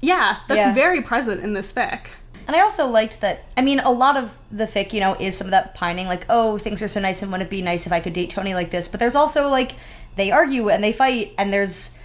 yeah, 0.00 0.38
that's 0.46 0.58
Yeah. 0.58 0.74
very 0.74 1.00
present 1.02 1.42
in 1.42 1.54
this 1.54 1.72
fic. 1.72 2.08
And 2.46 2.54
I 2.54 2.60
also 2.60 2.86
liked 2.86 3.22
that. 3.22 3.44
I 3.56 3.62
mean, 3.62 3.80
a 3.80 3.90
lot 3.90 4.16
of 4.16 4.38
the 4.52 4.66
fic, 4.66 4.92
you 4.92 5.00
know, 5.00 5.16
is 5.18 5.36
some 5.36 5.48
of 5.48 5.50
that 5.50 5.74
pining, 5.74 6.06
like, 6.06 6.24
oh, 6.28 6.58
things 6.58 6.80
are 6.80 6.86
so 6.86 7.00
nice, 7.00 7.20
and 7.22 7.32
wouldn't 7.32 7.48
it 7.48 7.50
be 7.50 7.60
nice 7.60 7.86
if 7.86 7.92
I 7.92 7.98
could 7.98 8.12
date 8.12 8.30
Tony 8.30 8.54
like 8.54 8.70
this? 8.70 8.86
But 8.86 9.00
there's 9.00 9.16
also 9.16 9.48
like 9.48 9.72
they 10.16 10.30
argue 10.30 10.68
and 10.68 10.84
they 10.84 10.92
fight, 10.92 11.32
and 11.38 11.52
there's 11.52 11.98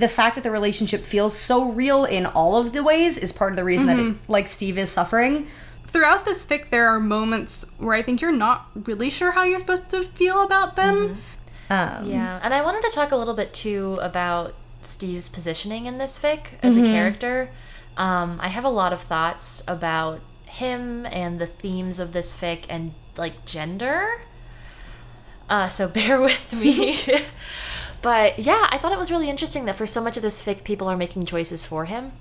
the 0.00 0.08
fact 0.08 0.34
that 0.34 0.42
the 0.44 0.50
relationship 0.50 1.02
feels 1.02 1.36
so 1.36 1.70
real 1.70 2.04
in 2.04 2.26
all 2.26 2.56
of 2.56 2.72
the 2.72 2.82
ways 2.82 3.18
is 3.18 3.32
part 3.32 3.52
of 3.52 3.56
the 3.56 3.64
reason 3.64 3.86
that 3.86 3.98
it, 3.98 4.16
like 4.28 4.48
Steve 4.48 4.76
is 4.78 4.90
suffering. 4.90 5.46
throughout 5.86 6.24
this 6.24 6.44
fic 6.44 6.70
there 6.70 6.88
are 6.88 6.98
moments 6.98 7.64
where 7.78 7.94
I 7.94 8.02
think 8.02 8.20
you're 8.20 8.32
not 8.32 8.68
really 8.74 9.10
sure 9.10 9.30
how 9.32 9.44
you're 9.44 9.60
supposed 9.60 9.88
to 9.90 10.02
feel 10.02 10.42
about 10.42 10.74
them. 10.76 11.18
Um, 11.70 12.06
Yeah, 12.10 12.40
and 12.42 12.52
I 12.52 12.62
wanted 12.62 12.82
to 12.82 12.90
talk 12.90 13.12
a 13.12 13.16
little 13.16 13.34
bit 13.34 13.54
too 13.54 13.98
about 14.02 14.54
Steve's 14.82 15.28
positioning 15.28 15.86
in 15.86 15.98
this 15.98 16.18
fic 16.18 16.58
as 16.62 16.76
a 16.76 16.82
character. 16.82 17.50
Um, 17.96 18.38
I 18.42 18.48
have 18.48 18.64
a 18.64 18.68
lot 18.70 18.92
of 18.92 19.00
thoughts 19.00 19.62
about 19.68 20.20
him 20.46 21.06
and 21.06 21.38
the 21.38 21.46
themes 21.46 21.98
of 21.98 22.12
this 22.12 22.34
fic 22.34 22.64
and 22.68 22.92
like 23.16 23.44
gender. 23.44 24.20
Uh, 25.48 25.68
so 25.68 25.88
bear 25.98 26.20
with 26.20 26.52
me. 26.52 26.98
but 28.04 28.38
yeah, 28.38 28.68
I 28.70 28.78
thought 28.78 28.92
it 28.92 28.98
was 28.98 29.10
really 29.10 29.28
interesting 29.28 29.64
that 29.64 29.74
for 29.74 29.86
so 29.86 30.00
much 30.00 30.16
of 30.16 30.22
this 30.22 30.40
fic, 30.40 30.62
people 30.62 30.86
are 30.88 30.96
making 30.96 31.24
choices 31.26 31.64
for 31.64 31.86
him. 31.86 32.12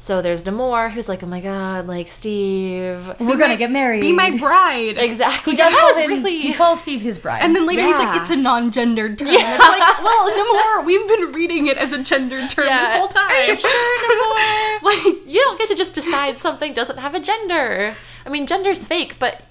So 0.00 0.22
there's 0.22 0.44
Namor, 0.44 0.92
who's 0.92 1.08
like, 1.08 1.24
"Oh 1.24 1.26
my 1.26 1.40
god, 1.40 1.88
like 1.88 2.06
Steve." 2.06 3.14
We're 3.18 3.36
gonna 3.36 3.56
get 3.56 3.72
married. 3.72 4.00
Be 4.00 4.12
my 4.12 4.30
bride. 4.30 4.96
Exactly. 4.96 5.54
He 5.54 5.56
does 5.56 5.72
That 5.72 5.80
call 5.80 5.92
was 5.94 6.02
him. 6.02 6.10
really- 6.10 6.40
He 6.40 6.52
calls 6.54 6.80
Steve 6.82 7.00
his 7.00 7.18
bride. 7.18 7.40
And 7.42 7.56
then 7.56 7.66
later 7.66 7.82
he's 7.82 7.96
like, 7.96 8.14
it's 8.20 8.30
a 8.30 8.36
non-gendered 8.36 9.18
term. 9.18 9.26
And 9.26 9.36
It's 9.36 9.58
like, 9.68 10.02
well, 10.04 10.30
Namor, 10.30 10.84
we've 10.86 11.08
been 11.08 11.32
reading 11.32 11.66
it 11.66 11.76
as 11.78 11.92
a 11.92 11.98
gendered 12.02 12.48
term 12.48 12.66
Yeah. 12.66 12.90
this 12.90 12.96
whole 12.98 13.08
time. 13.08 13.28
Are 13.28 13.44
you 13.46 13.58
sure, 13.58 13.98
Namor? 14.08 14.82
like, 14.82 15.04
you 15.26 15.40
don't 15.40 15.58
get 15.58 15.68
to 15.70 15.74
just 15.74 15.94
decide 15.94 16.38
something 16.38 16.72
doesn't 16.74 16.98
have 16.98 17.16
a 17.16 17.20
gender. 17.20 17.96
I 18.24 18.28
mean, 18.28 18.46
gender's 18.46 18.86
fake, 18.86 19.16
but 19.18 19.42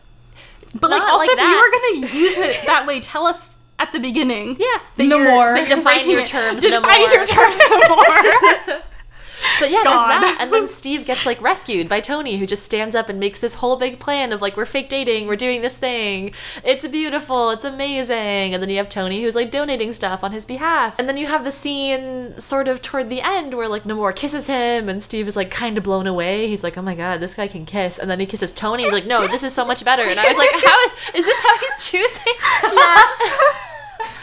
but 0.79 0.91
like, 0.91 1.01
also, 1.01 1.17
like 1.17 1.29
if 1.31 1.37
that. 1.37 1.51
you 1.51 1.57
were 1.59 2.07
gonna 2.07 2.17
use 2.23 2.37
it 2.37 2.65
that 2.67 2.85
way, 2.87 3.01
tell 3.01 3.25
us 3.25 3.49
at 3.79 3.91
the 3.91 3.99
beginning. 3.99 4.57
yeah. 4.59 4.79
that 4.95 5.05
you're- 5.05 5.25
Namor. 5.25 5.53
that 5.55 5.67
you're 5.69 5.77
Define 5.77 5.95
breaking 5.97 6.11
your 6.11 6.25
terms, 6.25 6.61
Define 6.63 6.81
Namor. 6.81 7.13
your 7.13 7.25
terms, 7.25 7.57
Namor. 7.57 8.81
But 9.59 9.69
yeah, 9.69 9.83
God. 9.83 10.21
there's 10.21 10.21
that, 10.21 10.37
and 10.41 10.51
then 10.51 10.67
Steve 10.67 11.05
gets 11.05 11.23
like 11.25 11.39
rescued 11.41 11.87
by 11.87 11.99
Tony, 12.01 12.37
who 12.37 12.47
just 12.47 12.63
stands 12.63 12.95
up 12.95 13.07
and 13.07 13.19
makes 13.19 13.39
this 13.39 13.55
whole 13.55 13.75
big 13.75 13.99
plan 13.99 14.33
of 14.33 14.41
like 14.41 14.57
we're 14.57 14.65
fake 14.65 14.89
dating, 14.89 15.27
we're 15.27 15.35
doing 15.35 15.61
this 15.61 15.77
thing, 15.77 16.31
it's 16.63 16.87
beautiful, 16.87 17.51
it's 17.51 17.63
amazing, 17.63 18.53
and 18.53 18.61
then 18.61 18.69
you 18.69 18.77
have 18.77 18.89
Tony 18.89 19.21
who's 19.21 19.35
like 19.35 19.51
donating 19.51 19.93
stuff 19.93 20.23
on 20.23 20.31
his 20.31 20.45
behalf, 20.45 20.95
and 20.97 21.07
then 21.07 21.17
you 21.17 21.27
have 21.27 21.43
the 21.43 21.51
scene 21.51 22.33
sort 22.39 22.67
of 22.67 22.81
toward 22.81 23.11
the 23.11 23.21
end 23.21 23.53
where 23.53 23.67
like 23.67 23.83
Namor 23.83 24.15
kisses 24.15 24.47
him, 24.47 24.89
and 24.89 25.03
Steve 25.03 25.27
is 25.27 25.35
like 25.35 25.51
kind 25.51 25.77
of 25.77 25.83
blown 25.83 26.07
away. 26.07 26.47
He's 26.47 26.63
like, 26.63 26.75
oh 26.77 26.81
my 26.81 26.95
god, 26.95 27.19
this 27.19 27.35
guy 27.35 27.47
can 27.47 27.65
kiss, 27.65 27.99
and 27.99 28.09
then 28.09 28.19
he 28.19 28.25
kisses 28.25 28.51
Tony. 28.51 28.83
He's 28.83 28.91
like, 28.91 29.05
no, 29.05 29.27
this 29.27 29.43
is 29.43 29.53
so 29.53 29.63
much 29.65 29.85
better, 29.85 30.03
and 30.03 30.19
I 30.19 30.27
was 30.29 30.37
like, 30.37 30.49
how 30.63 30.83
is, 30.85 30.91
is 31.13 31.25
this 31.25 31.39
how 31.41 31.57
he's 31.59 31.85
choosing? 31.85 33.53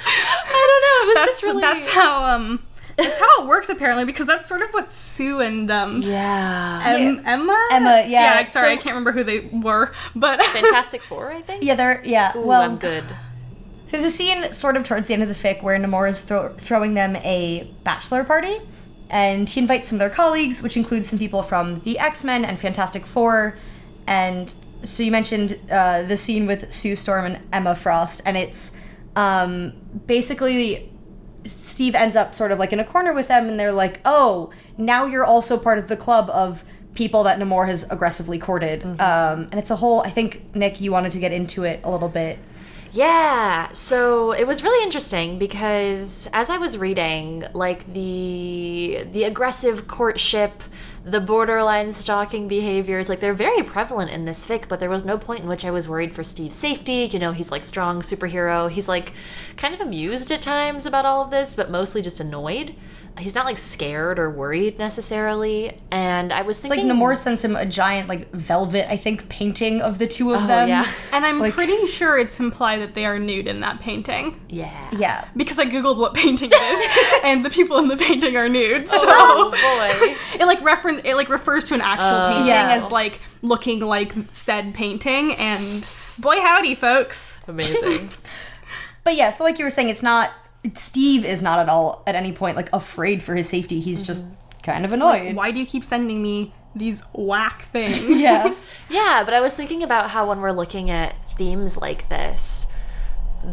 I 0.06 0.66
don't 0.70 0.82
know. 0.82 1.02
It 1.02 1.06
was 1.06 1.14
that's 1.14 1.26
just 1.26 1.42
really 1.42 1.60
that's 1.60 1.92
how 1.92 2.24
um 2.24 2.62
that's 2.96 3.18
how 3.18 3.42
it 3.42 3.48
works 3.48 3.68
apparently 3.68 4.04
because 4.04 4.26
that's 4.26 4.48
sort 4.48 4.62
of 4.62 4.70
what 4.70 4.92
Sue 4.92 5.40
and 5.40 5.70
um 5.70 6.00
yeah. 6.02 6.82
Em- 6.86 7.22
Emma 7.26 7.68
Emma, 7.72 7.90
yeah, 8.06 8.40
yeah 8.40 8.44
sorry 8.46 8.72
I 8.72 8.76
can't 8.76 8.94
remember 8.94 9.12
who 9.12 9.24
they 9.24 9.40
were 9.40 9.92
but 10.14 10.44
Fantastic 10.46 11.02
Four, 11.02 11.32
I 11.32 11.42
think. 11.42 11.64
yeah, 11.64 11.74
they're 11.74 12.02
yeah. 12.04 12.36
Ooh, 12.36 12.42
well, 12.42 12.62
I'm 12.62 12.78
good. 12.78 13.04
There's 13.88 14.04
a 14.04 14.10
scene 14.10 14.52
sort 14.52 14.76
of 14.76 14.84
towards 14.84 15.06
the 15.08 15.14
end 15.14 15.22
of 15.22 15.28
the 15.28 15.34
fic 15.34 15.62
where 15.62 15.78
Namor 15.78 16.08
is 16.08 16.20
thro- 16.20 16.54
throwing 16.58 16.94
them 16.94 17.16
a 17.16 17.70
bachelor 17.84 18.24
party, 18.24 18.58
and 19.10 19.48
he 19.48 19.60
invites 19.60 19.88
some 19.88 19.96
of 19.96 20.00
their 20.00 20.10
colleagues, 20.10 20.62
which 20.62 20.76
includes 20.76 21.08
some 21.08 21.18
people 21.18 21.42
from 21.42 21.80
the 21.80 21.98
X 21.98 22.24
Men 22.24 22.44
and 22.44 22.58
Fantastic 22.58 23.06
Four. 23.06 23.56
And 24.06 24.52
so 24.82 25.02
you 25.02 25.12
mentioned 25.12 25.58
uh, 25.70 26.02
the 26.02 26.16
scene 26.16 26.46
with 26.46 26.72
Sue 26.72 26.96
Storm 26.96 27.24
and 27.24 27.38
Emma 27.52 27.76
Frost, 27.76 28.20
and 28.26 28.36
it's 28.36 28.72
um, 29.16 29.72
basically 30.06 30.90
Steve 31.44 31.94
ends 31.94 32.16
up 32.16 32.34
sort 32.34 32.52
of 32.52 32.58
like 32.58 32.72
in 32.72 32.80
a 32.80 32.84
corner 32.84 33.12
with 33.12 33.28
them, 33.28 33.48
and 33.48 33.58
they're 33.58 33.72
like, 33.72 34.00
"Oh, 34.04 34.50
now 34.78 35.04
you're 35.04 35.24
also 35.24 35.58
part 35.58 35.78
of 35.78 35.88
the 35.88 35.96
club 35.96 36.30
of." 36.30 36.64
People 36.94 37.24
that 37.24 37.40
Namor 37.40 37.66
has 37.66 37.90
aggressively 37.90 38.38
courted, 38.38 38.84
um, 38.84 39.48
and 39.50 39.54
it's 39.54 39.72
a 39.72 39.74
whole. 39.74 40.02
I 40.02 40.10
think 40.10 40.54
Nick, 40.54 40.80
you 40.80 40.92
wanted 40.92 41.10
to 41.10 41.18
get 41.18 41.32
into 41.32 41.64
it 41.64 41.80
a 41.82 41.90
little 41.90 42.08
bit. 42.08 42.38
Yeah, 42.94 43.72
so 43.72 44.30
it 44.30 44.46
was 44.46 44.62
really 44.62 44.80
interesting 44.84 45.36
because 45.36 46.28
as 46.32 46.48
I 46.48 46.58
was 46.58 46.78
reading, 46.78 47.42
like 47.52 47.92
the 47.92 49.04
the 49.10 49.24
aggressive 49.24 49.88
courtship, 49.88 50.62
the 51.04 51.20
borderline 51.20 51.92
stalking 51.92 52.48
behaviors, 52.48 53.08
like 53.10 53.20
they're 53.20 53.34
very 53.34 53.62
prevalent 53.62 54.10
in 54.10 54.24
this 54.24 54.46
fic, 54.46 54.68
but 54.68 54.80
there 54.80 54.88
was 54.88 55.04
no 55.04 55.18
point 55.18 55.42
in 55.42 55.48
which 55.48 55.64
I 55.64 55.70
was 55.70 55.88
worried 55.88 56.14
for 56.14 56.24
Steve's 56.24 56.56
safety. 56.56 57.10
You 57.12 57.18
know, 57.18 57.32
he's 57.32 57.50
like 57.50 57.64
strong 57.64 58.00
superhero. 58.00 58.70
He's 58.70 58.88
like 58.88 59.12
kind 59.56 59.74
of 59.74 59.80
amused 59.80 60.30
at 60.30 60.40
times 60.40 60.86
about 60.86 61.04
all 61.04 61.22
of 61.22 61.30
this, 61.30 61.54
but 61.54 61.70
mostly 61.70 62.00
just 62.00 62.20
annoyed. 62.20 62.74
He's 63.16 63.34
not 63.36 63.44
like 63.46 63.58
scared 63.58 64.18
or 64.18 64.28
worried 64.28 64.76
necessarily. 64.78 65.78
And 65.92 66.32
I 66.32 66.42
was 66.42 66.58
It's 66.58 66.68
like 66.68 66.80
thinking 66.80 66.96
Namor 66.96 67.16
sends 67.16 67.44
him 67.44 67.54
a 67.54 67.64
giant 67.64 68.08
like 68.08 68.28
velvet, 68.32 68.90
I 68.90 68.96
think, 68.96 69.28
painting 69.28 69.80
of 69.80 69.98
the 69.98 70.08
two 70.08 70.34
of 70.34 70.42
Oh, 70.42 70.46
them. 70.48 70.68
yeah. 70.68 70.84
And 71.12 71.24
I'm 71.24 71.38
Like- 71.38 71.52
pretty 71.52 71.86
sure 71.86 72.18
it's 72.18 72.40
implied 72.40 72.80
that 72.80 72.94
they 72.94 73.06
are 73.06 73.18
nude 73.20 73.46
in 73.46 73.60
that 73.60 73.80
painting. 73.80 74.40
Yeah. 74.48 74.90
Yeah. 74.96 75.24
Because 75.36 75.60
I 75.60 75.66
googled 75.66 75.98
what 75.98 76.12
painting 76.14 76.50
it 76.52 76.60
is, 76.60 77.20
and 77.24 77.44
the 77.44 77.50
people 77.50 77.78
in 77.78 77.86
the 77.86 77.96
painting 77.96 78.36
are 78.36 78.48
nude. 78.48 78.88
Oh, 78.90 78.98
so 78.98 79.06
Oh 79.06 79.50
boy. 79.50 80.16
it 80.42 80.46
like 80.46 80.60
reference 80.62 81.02
it 81.04 81.14
like 81.14 81.28
refers 81.28 81.62
to 81.64 81.74
an 81.74 81.80
actual 81.82 82.06
Oh. 82.08 82.28
painting 82.32 82.48
Yeah. 82.48 82.72
as 82.72 82.90
like 82.90 83.20
looking 83.42 83.78
like 83.80 84.12
said 84.32 84.74
painting, 84.74 85.34
and 85.36 85.88
boy 86.18 86.40
howdy, 86.40 86.74
folks. 86.74 87.38
Amazing. 87.46 88.10
But 89.04 89.14
yeah, 89.16 89.30
so 89.30 89.44
like 89.44 89.58
you 89.58 89.64
were 89.64 89.70
saying, 89.70 89.90
it's 89.90 90.02
not 90.02 90.30
Steve 90.74 91.24
is 91.24 91.42
not 91.42 91.58
at 91.58 91.68
all 91.68 92.02
at 92.06 92.14
any 92.14 92.32
point 92.32 92.56
like 92.56 92.70
afraid 92.72 93.22
for 93.22 93.34
his 93.34 93.48
safety. 93.48 93.80
He's 93.80 93.98
mm-hmm. 93.98 94.06
just 94.06 94.26
kind 94.62 94.84
of 94.84 94.92
annoyed. 94.92 95.36
Why 95.36 95.50
do 95.50 95.60
you 95.60 95.66
keep 95.66 95.84
sending 95.84 96.22
me 96.22 96.52
these 96.74 97.02
whack 97.12 97.62
things? 97.62 98.00
Yeah. 98.08 98.54
Yeah, 98.90 99.22
but 99.24 99.32
I 99.32 99.40
was 99.40 99.54
thinking 99.54 99.82
about 99.82 100.10
how 100.10 100.28
when 100.28 100.40
we're 100.40 100.52
looking 100.52 100.90
at 100.90 101.16
themes 101.36 101.78
like 101.78 102.08
this, 102.10 102.66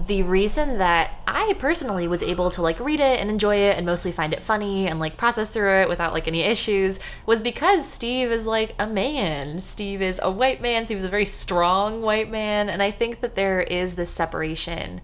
the 0.08 0.24
reason 0.24 0.78
that 0.78 1.12
I 1.26 1.56
personally 1.58 2.08
was 2.08 2.21
able 2.21 2.50
to 2.52 2.62
like 2.62 2.80
read 2.80 3.00
it 3.00 3.19
and 3.19 3.30
enjoy 3.30 3.56
it 3.58 3.78
and 3.78 3.86
mostly 3.86 4.12
find 4.12 4.34
it 4.34 4.43
funny 4.43 4.88
and 4.88 5.00
like 5.00 5.17
process 5.17 5.50
through 5.50 5.82
it 5.82 5.89
without 5.89 6.13
like 6.13 6.28
any 6.28 6.41
issues 6.41 7.00
was 7.26 7.41
because 7.41 7.89
Steve 7.89 8.32
is 8.32 8.45
like 8.45 8.76
a 8.78 8.88
man. 8.88 9.60
Steve 9.60 10.02
is 10.02 10.19
a 10.21 10.32
white 10.32 10.62
man. 10.62 10.86
Steve 10.86 11.00
is 11.00 11.04
a 11.04 11.10
very 11.10 11.26
strong 11.26 12.02
white 12.02 12.30
man. 12.30 12.69
And 12.69 12.84
I 12.84 12.91
think 12.91 13.21
that 13.21 13.36
there 13.36 13.62
is 13.62 13.95
this 13.95 14.12
separation 14.12 15.02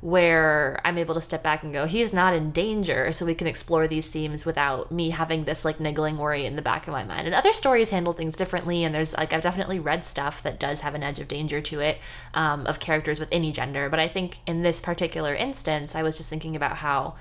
where 0.00 0.80
I'm 0.82 0.96
able 0.96 1.14
to 1.14 1.20
step 1.20 1.42
back 1.42 1.62
and 1.62 1.74
go, 1.74 1.84
he's 1.84 2.12
not 2.12 2.32
in 2.32 2.52
danger, 2.52 3.12
so 3.12 3.26
we 3.26 3.34
can 3.34 3.46
explore 3.46 3.86
these 3.86 4.08
themes 4.08 4.46
without 4.46 4.90
me 4.90 5.10
having 5.10 5.44
this 5.44 5.62
like 5.64 5.78
niggling 5.78 6.16
worry 6.16 6.46
in 6.46 6.56
the 6.56 6.62
back 6.62 6.86
of 6.86 6.92
my 6.92 7.04
mind. 7.04 7.26
And 7.26 7.34
other 7.34 7.52
stories 7.52 7.90
handle 7.90 8.14
things 8.14 8.34
differently, 8.34 8.82
and 8.82 8.94
there's 8.94 9.14
like 9.16 9.32
I've 9.32 9.42
definitely 9.42 9.78
read 9.78 10.04
stuff 10.04 10.42
that 10.42 10.58
does 10.58 10.80
have 10.80 10.94
an 10.94 11.02
edge 11.02 11.20
of 11.20 11.28
danger 11.28 11.60
to 11.60 11.80
it 11.80 11.98
um, 12.32 12.66
of 12.66 12.80
characters 12.80 13.20
with 13.20 13.28
any 13.30 13.52
gender. 13.52 13.90
But 13.90 14.00
I 14.00 14.08
think 14.08 14.38
in 14.46 14.62
this 14.62 14.80
particular 14.80 15.34
instance, 15.34 15.94
I 15.94 16.02
was 16.02 16.16
just 16.16 16.30
thinking 16.30 16.56
about 16.56 16.78
how 16.78 17.16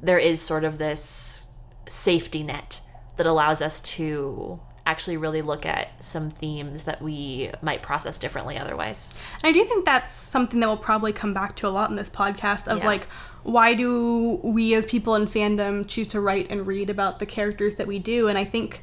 there 0.00 0.18
is 0.18 0.40
sort 0.40 0.64
of 0.64 0.78
this 0.78 1.48
safety 1.86 2.42
net 2.42 2.80
that 3.18 3.26
allows 3.26 3.60
us 3.60 3.78
to 3.80 4.58
actually 4.84 5.16
really 5.16 5.42
look 5.42 5.64
at 5.64 5.88
some 6.02 6.28
themes 6.28 6.84
that 6.84 7.00
we 7.00 7.50
might 7.62 7.82
process 7.82 8.18
differently 8.18 8.58
otherwise. 8.58 9.14
And 9.42 9.44
I 9.44 9.52
do 9.52 9.64
think 9.64 9.84
that's 9.84 10.12
something 10.12 10.58
that 10.60 10.66
will 10.66 10.76
probably 10.76 11.12
come 11.12 11.32
back 11.32 11.54
to 11.56 11.68
a 11.68 11.70
lot 11.70 11.90
in 11.90 11.96
this 11.96 12.10
podcast 12.10 12.66
of 12.66 12.78
Yeah. 12.78 12.86
like 12.86 13.06
why 13.44 13.74
do 13.74 14.38
we 14.42 14.74
as 14.74 14.86
people 14.86 15.14
in 15.14 15.26
fandom 15.26 15.86
choose 15.86 16.08
to 16.08 16.20
write 16.20 16.48
and 16.50 16.66
read 16.66 16.90
about 16.90 17.18
the 17.18 17.26
characters 17.26 17.74
that 17.76 17.86
we 17.86 17.98
do 17.98 18.28
and 18.28 18.38
I 18.38 18.44
think 18.44 18.82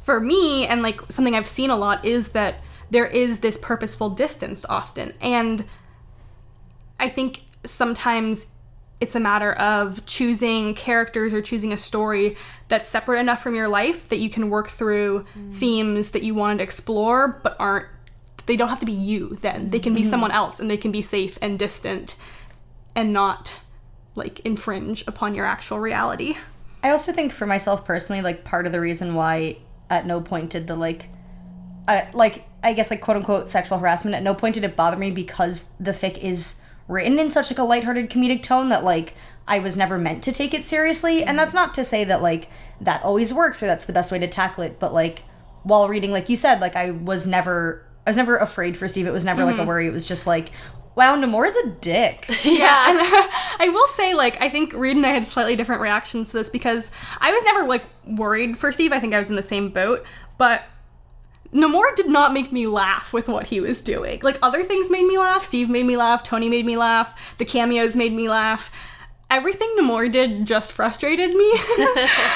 for 0.00 0.20
me 0.20 0.66
and 0.66 0.82
like 0.82 1.00
something 1.10 1.34
I've 1.34 1.48
seen 1.48 1.70
a 1.70 1.76
lot 1.76 2.04
is 2.04 2.30
that 2.30 2.60
there 2.90 3.06
is 3.06 3.40
this 3.40 3.56
purposeful 3.56 4.10
distance 4.10 4.64
often 4.68 5.12
and 5.20 5.64
I 6.98 7.08
think 7.08 7.42
sometimes 7.64 8.46
it's 9.00 9.14
a 9.14 9.20
matter 9.20 9.52
of 9.54 10.04
choosing 10.06 10.74
characters 10.74 11.34
or 11.34 11.42
choosing 11.42 11.72
a 11.72 11.76
story 11.76 12.36
that's 12.68 12.88
separate 12.88 13.20
enough 13.20 13.42
from 13.42 13.54
your 13.54 13.68
life 13.68 14.08
that 14.08 14.16
you 14.16 14.30
can 14.30 14.48
work 14.48 14.68
through 14.68 15.24
mm. 15.38 15.52
themes 15.52 16.12
that 16.12 16.22
you 16.22 16.34
wanted 16.34 16.58
to 16.58 16.64
explore 16.64 17.40
but 17.42 17.56
aren't 17.58 17.86
they 18.46 18.56
don't 18.56 18.68
have 18.68 18.80
to 18.80 18.86
be 18.86 18.92
you 18.92 19.36
then. 19.40 19.70
They 19.70 19.80
can 19.80 19.94
be 19.94 20.00
mm-hmm. 20.00 20.10
someone 20.10 20.30
else 20.30 20.60
and 20.60 20.70
they 20.70 20.76
can 20.76 20.92
be 20.92 21.02
safe 21.02 21.36
and 21.42 21.58
distant 21.58 22.16
and 22.94 23.12
not 23.12 23.60
like 24.14 24.40
infringe 24.40 25.04
upon 25.06 25.34
your 25.34 25.44
actual 25.44 25.78
reality. 25.78 26.36
I 26.82 26.90
also 26.90 27.12
think 27.12 27.32
for 27.32 27.46
myself 27.46 27.84
personally, 27.84 28.22
like 28.22 28.44
part 28.44 28.66
of 28.66 28.72
the 28.72 28.80
reason 28.80 29.14
why 29.14 29.58
at 29.90 30.06
no 30.06 30.20
point 30.20 30.50
did 30.50 30.66
the 30.66 30.76
like, 30.76 31.08
I, 31.88 32.08
like 32.12 32.44
I 32.62 32.72
guess 32.72 32.90
like 32.90 33.00
quote 33.00 33.16
unquote 33.16 33.48
sexual 33.48 33.78
harassment 33.78 34.16
at 34.16 34.22
no 34.22 34.34
point 34.34 34.54
did 34.54 34.64
it 34.64 34.76
bother 34.76 34.96
me 34.96 35.10
because 35.10 35.70
the 35.78 35.92
fic 35.92 36.18
is 36.18 36.62
written 36.88 37.18
in 37.18 37.30
such 37.30 37.50
like 37.50 37.58
a 37.58 37.64
lighthearted 37.64 38.10
comedic 38.10 38.42
tone 38.42 38.68
that 38.68 38.84
like 38.84 39.14
I 39.48 39.58
was 39.58 39.76
never 39.76 39.98
meant 39.98 40.22
to 40.24 40.32
take 40.32 40.54
it 40.54 40.64
seriously. 40.64 41.22
And 41.22 41.38
that's 41.38 41.54
not 41.54 41.74
to 41.74 41.84
say 41.84 42.04
that 42.04 42.22
like 42.22 42.48
that 42.80 43.02
always 43.02 43.32
works 43.32 43.62
or 43.62 43.66
that's 43.66 43.84
the 43.84 43.92
best 43.92 44.12
way 44.12 44.18
to 44.18 44.28
tackle 44.28 44.64
it, 44.64 44.78
but 44.78 44.92
like 44.92 45.22
while 45.62 45.88
reading, 45.88 46.12
like 46.12 46.28
you 46.28 46.36
said, 46.36 46.60
like 46.60 46.76
I 46.76 46.92
was 46.92 47.26
never 47.26 47.84
I 48.06 48.10
was 48.10 48.16
never 48.16 48.36
afraid 48.36 48.76
for 48.76 48.86
Steve. 48.86 49.06
It 49.06 49.12
was 49.12 49.24
never 49.24 49.44
like 49.44 49.56
a 49.56 49.58
mm-hmm. 49.58 49.68
worry. 49.68 49.86
It 49.88 49.92
was 49.92 50.06
just 50.06 50.28
like, 50.28 50.52
wow, 50.94 51.16
Namor's 51.16 51.54
a 51.56 51.70
dick. 51.70 52.26
Yeah. 52.44 52.90
And 52.90 52.98
I 53.58 53.68
will 53.72 53.88
say, 53.88 54.14
like, 54.14 54.40
I 54.40 54.48
think 54.48 54.72
Reed 54.72 54.96
and 54.96 55.04
I 55.04 55.10
had 55.10 55.26
slightly 55.26 55.56
different 55.56 55.82
reactions 55.82 56.30
to 56.30 56.38
this 56.38 56.48
because 56.48 56.90
I 57.20 57.32
was 57.32 57.42
never 57.44 57.66
like 57.66 57.84
worried 58.06 58.56
for 58.56 58.70
Steve. 58.70 58.92
I 58.92 59.00
think 59.00 59.12
I 59.12 59.18
was 59.18 59.28
in 59.28 59.36
the 59.36 59.42
same 59.42 59.70
boat, 59.70 60.04
but 60.38 60.64
Namor 61.52 61.94
did 61.94 62.08
not 62.08 62.32
make 62.32 62.52
me 62.52 62.66
laugh 62.66 63.12
with 63.12 63.28
what 63.28 63.46
he 63.46 63.60
was 63.60 63.80
doing. 63.80 64.20
Like 64.22 64.38
other 64.42 64.62
things 64.62 64.90
made 64.90 65.06
me 65.06 65.18
laugh. 65.18 65.44
Steve 65.44 65.70
made 65.70 65.86
me 65.86 65.96
laugh. 65.96 66.22
Tony 66.22 66.48
made 66.48 66.66
me 66.66 66.76
laugh. 66.76 67.36
The 67.38 67.44
cameos 67.44 67.94
made 67.94 68.12
me 68.12 68.28
laugh. 68.28 68.70
Everything 69.28 69.74
Namor 69.78 70.10
did 70.10 70.46
just 70.46 70.72
frustrated 70.72 71.30
me. 71.34 71.52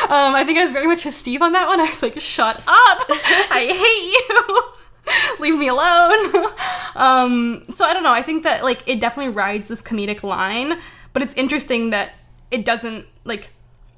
um, 0.09 0.35
I 0.35 0.43
think 0.45 0.59
I 0.59 0.63
was 0.63 0.73
very 0.73 0.87
much 0.87 1.05
with 1.05 1.15
Steve 1.15 1.41
on 1.43 1.53
that 1.53 1.69
one. 1.69 1.81
I 1.81 1.85
was 1.85 2.03
like, 2.03 2.21
"Shut 2.21 2.57
up! 2.57 2.65
I 2.69 3.67
hate 3.71 4.29
you. 4.29 5.41
Leave 5.41 5.57
me 5.57 5.69
alone." 5.69 6.53
um, 6.97 7.63
so 7.75 7.85
I 7.85 7.95
don't 7.95 8.03
know. 8.03 8.13
I 8.13 8.23
think 8.23 8.43
that 8.43 8.65
like 8.65 8.83
it 8.89 9.01
definitely 9.01 9.33
rides 9.33 9.69
this 9.69 9.83
comedic 9.83 10.25
line, 10.25 10.81
but 11.13 11.23
it's 11.23 11.35
interesting 11.35 11.91
that 11.91 12.15
it 12.51 12.65
doesn't 12.65 13.07
like 13.25 13.51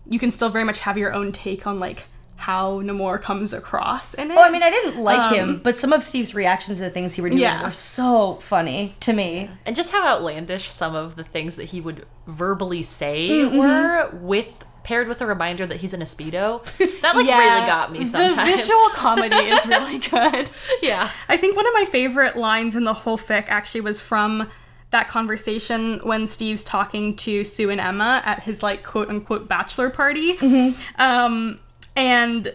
you 0.09 0.19
can 0.19 0.31
still 0.31 0.51
very 0.51 0.65
much 0.65 0.81
have 0.81 0.99
your 0.99 1.15
own 1.15 1.33
take 1.33 1.67
on 1.67 1.79
like 1.79 2.07
how 2.43 2.81
Namor 2.83 3.23
comes 3.23 3.53
across 3.53 4.15
in 4.15 4.33
it. 4.33 4.37
Oh, 4.37 4.43
I 4.43 4.51
mean, 4.51 4.65
I 4.65 4.71
didn't 4.71 5.01
like 5.01 5.33
him, 5.33 5.49
um, 5.49 5.59
but 5.63 5.79
some 5.79 5.93
of 5.93 6.03
Steve's 6.03 6.35
reactions 6.35 6.79
to 6.79 6.85
the 6.85 6.91
things 6.91 7.15
he 7.15 7.23
were 7.23 7.29
doing 7.29 7.41
Yeah. 7.41 7.63
were 7.63 7.71
so 7.71 8.35
funny 8.37 8.97
to 9.01 9.13
me. 9.13 9.49
And 9.65 9.77
just 9.77 9.93
how 9.93 10.05
outlandish 10.05 10.69
some 10.69 10.97
of 10.97 11.15
the 11.15 11.23
things 11.23 11.55
that 11.55 11.67
he 11.67 11.81
would 11.81 12.05
verbally 12.27 12.83
say 12.83 13.29
mm-hmm. 13.29 13.57
were 13.57 14.11
with 14.21 14.65
paired 14.83 15.07
with 15.07 15.21
a 15.21 15.27
reminder 15.27 15.65
that 15.67 15.79
he's 15.79 15.95
in 15.95 16.03
a 16.03 16.05
speedo. 16.05 16.65
That 17.03 17.15
like 17.15 17.27
really 17.27 17.67
got 17.67 17.93
me 17.93 18.05
sometimes. 18.05 18.35
The 18.35 18.57
visual 18.57 18.89
comedy 18.95 19.37
is 19.37 19.65
really 19.65 19.99
good. 19.99 20.51
yeah. 20.83 21.11
I 21.29 21.37
think 21.37 21.55
one 21.55 21.67
of 21.67 21.73
my 21.75 21.85
favorite 21.85 22.37
lines 22.37 22.75
in 22.75 22.83
the 22.83 22.95
whole 22.95 23.19
fic 23.19 23.45
actually 23.47 23.83
was 23.83 24.01
from 24.01 24.49
that 24.91 25.09
conversation 25.09 26.01
when 26.03 26.27
Steve's 26.27 26.65
talking 26.65 27.17
to 27.17 27.45
Sue 27.45 27.71
and 27.71 27.81
Emma 27.81 28.23
at 28.25 28.43
his 28.43 28.63
like 28.63 28.83
quote 28.85 29.09
unquote 29.09 29.49
bachelor 29.49 29.91
party. 29.91 30.35
Mm-hmm. 30.35 31.01
Um, 31.01 31.61
and 31.97 32.53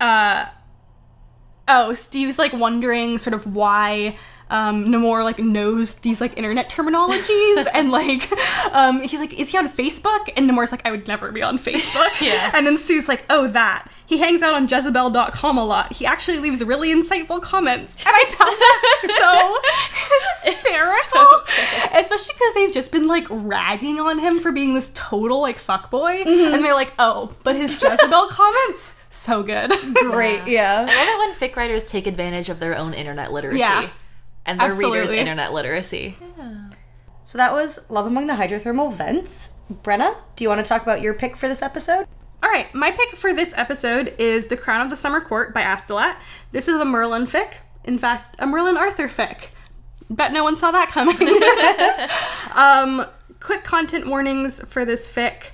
uh, 0.00 0.46
oh, 1.68 1.94
Steve's 1.94 2.38
like 2.38 2.52
wondering 2.52 3.18
sort 3.18 3.34
of 3.34 3.54
why 3.54 4.16
um, 4.50 4.86
Namor 4.86 5.24
like 5.24 5.38
knows 5.38 5.94
these 5.96 6.20
like 6.20 6.36
internet 6.36 6.68
terminologies 6.68 7.66
and 7.74 7.90
like 7.90 8.30
um, 8.74 9.00
he's 9.00 9.20
like, 9.20 9.32
is 9.32 9.50
he 9.50 9.58
on 9.58 9.68
Facebook? 9.68 10.28
And 10.36 10.48
Namor's 10.48 10.72
like, 10.72 10.84
I 10.84 10.90
would 10.90 11.06
never 11.08 11.32
be 11.32 11.42
on 11.42 11.58
Facebook. 11.58 12.08
Yeah. 12.20 12.50
And 12.54 12.66
then 12.66 12.76
Sue's 12.76 13.08
like, 13.08 13.24
oh, 13.30 13.46
that. 13.48 13.88
He 14.04 14.18
hangs 14.18 14.42
out 14.42 14.54
on 14.54 14.68
Jezebel.com 14.68 15.56
a 15.56 15.64
lot. 15.64 15.92
He 15.94 16.04
actually 16.04 16.38
leaves 16.38 16.62
really 16.62 16.92
insightful 16.92 17.40
comments. 17.40 18.04
And 18.04 18.14
I 18.14 18.24
found 18.26 18.56
that 18.58 19.62
so 20.42 20.50
hysterical. 20.50 21.98
Especially 21.98 22.34
because 22.34 22.54
they've 22.54 22.74
just 22.74 22.92
been 22.92 23.06
like 23.06 23.26
ragging 23.30 24.00
on 24.00 24.18
him 24.18 24.40
for 24.40 24.52
being 24.52 24.74
this 24.74 24.90
total 24.94 25.40
like 25.40 25.58
fuckboy. 25.58 26.26
And 26.26 26.64
they're 26.64 26.74
like, 26.74 26.92
oh, 26.98 27.34
but 27.42 27.56
his 27.56 27.72
Jezebel 27.80 28.28
comments, 28.28 28.92
so 29.08 29.42
good. 29.42 29.70
Great, 29.94 30.46
yeah. 30.46 30.86
I 30.88 30.94
love 30.96 31.08
it 31.08 31.40
when 31.40 31.50
fic 31.50 31.56
writers 31.56 31.90
take 31.90 32.06
advantage 32.06 32.48
of 32.48 32.58
their 32.60 32.76
own 32.76 32.92
internet 32.92 33.32
literacy. 33.32 33.60
Yeah. 33.60 33.88
And 34.50 34.60
their 34.60 34.74
readers' 34.74 35.12
internet 35.12 35.52
literacy. 35.52 36.16
So 37.24 37.38
that 37.38 37.52
was 37.52 37.88
Love 37.88 38.06
Among 38.06 38.26
the 38.26 38.34
Hydrothermal 38.34 38.92
Vents. 38.92 39.52
Brenna, 39.84 40.16
do 40.34 40.42
you 40.42 40.48
want 40.48 40.64
to 40.64 40.68
talk 40.68 40.82
about 40.82 41.00
your 41.00 41.14
pick 41.14 41.36
for 41.36 41.46
this 41.46 41.62
episode? 41.62 42.08
All 42.42 42.50
right, 42.50 42.74
my 42.74 42.90
pick 42.90 43.10
for 43.10 43.32
this 43.32 43.52
episode 43.56 44.14
is 44.18 44.48
The 44.48 44.56
Crown 44.56 44.80
of 44.80 44.90
the 44.90 44.96
Summer 44.96 45.20
Court 45.20 45.54
by 45.54 45.62
Astolat. 45.62 46.16
This 46.50 46.66
is 46.66 46.80
a 46.80 46.84
Merlin 46.84 47.26
fic. 47.26 47.58
In 47.84 47.98
fact, 47.98 48.34
a 48.40 48.46
Merlin 48.46 48.76
Arthur 48.76 49.08
fic. 49.08 49.50
Bet 50.08 50.32
no 50.32 50.42
one 50.42 50.56
saw 50.56 50.72
that 50.72 50.88
coming. 50.88 51.16
um, 52.56 53.06
quick 53.38 53.62
content 53.62 54.08
warnings 54.08 54.60
for 54.66 54.84
this 54.84 55.08
fic. 55.08 55.50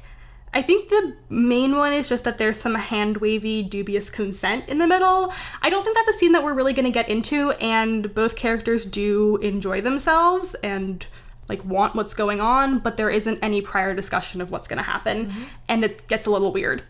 I 0.57 0.63
think 0.63 0.89
the 0.89 1.15
main 1.29 1.77
one 1.77 1.93
is 1.93 2.09
just 2.09 2.25
that 2.25 2.39
there's 2.39 2.57
some 2.57 2.77
hand 2.77 3.19
wavy, 3.19 3.63
dubious 3.63 4.09
consent 4.09 4.67
in 4.71 4.79
the 4.79 4.87
middle. 4.87 5.35
I 5.61 5.69
don't 5.69 5.85
think 5.85 5.95
that's 5.95 6.09
a 6.09 6.15
scene 6.15 6.33
that 6.33 6.43
we're 6.43 6.55
really 6.55 6.73
going 6.73 6.87
to 6.87 6.91
get 6.91 7.11
into, 7.11 7.51
and 7.61 8.15
both 8.15 8.37
characters 8.37 8.87
do 8.87 9.37
enjoy 9.43 9.83
themselves 9.83 10.55
and 10.65 11.05
like 11.51 11.63
want 11.67 11.95
what's 11.95 12.15
going 12.15 12.41
on, 12.41 12.79
but 12.79 12.97
there 12.97 13.11
isn't 13.11 13.39
any 13.43 13.61
prior 13.61 13.93
discussion 13.93 14.41
of 14.41 14.51
what's 14.51 14.67
going 14.67 14.79
to 14.79 14.83
happen, 14.83 15.27
mm-hmm. 15.27 15.43
and 15.69 15.85
it 15.85 16.07
gets 16.07 16.27
a 16.27 16.31
little 16.31 16.51
weird 16.51 16.83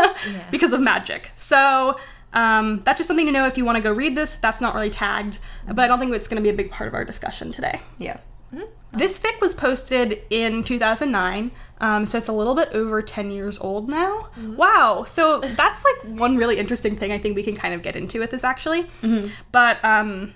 because 0.50 0.72
of 0.72 0.80
magic. 0.80 1.30
So 1.34 2.00
um, 2.32 2.80
that's 2.84 3.00
just 3.00 3.08
something 3.08 3.26
to 3.26 3.32
know 3.32 3.46
if 3.46 3.58
you 3.58 3.66
want 3.66 3.76
to 3.76 3.82
go 3.82 3.92
read 3.92 4.16
this. 4.16 4.36
That's 4.36 4.62
not 4.62 4.74
really 4.74 4.88
tagged, 4.88 5.34
mm-hmm. 5.34 5.74
but 5.74 5.84
I 5.84 5.88
don't 5.88 5.98
think 5.98 6.14
it's 6.14 6.26
going 6.26 6.42
to 6.42 6.42
be 6.42 6.48
a 6.48 6.56
big 6.56 6.70
part 6.70 6.88
of 6.88 6.94
our 6.94 7.04
discussion 7.04 7.52
today. 7.52 7.82
Yeah. 7.98 8.16
Mm-hmm. 8.54 8.98
This 8.98 9.18
fic 9.18 9.40
was 9.40 9.54
posted 9.54 10.22
in 10.30 10.64
2009, 10.64 11.50
um, 11.80 12.04
so 12.06 12.18
it's 12.18 12.28
a 12.28 12.32
little 12.32 12.54
bit 12.54 12.68
over 12.72 13.00
10 13.02 13.30
years 13.30 13.58
old 13.58 13.88
now. 13.88 14.28
Wow. 14.56 15.04
So 15.06 15.40
that's 15.40 15.82
like 15.84 16.18
one 16.18 16.36
really 16.36 16.58
interesting 16.58 16.96
thing 16.96 17.10
I 17.12 17.18
think 17.18 17.34
we 17.36 17.42
can 17.42 17.56
kind 17.56 17.72
of 17.74 17.82
get 17.82 17.96
into 17.96 18.18
with 18.20 18.30
this 18.30 18.44
actually. 18.44 18.86
But 19.52 19.82
um, 19.84 20.34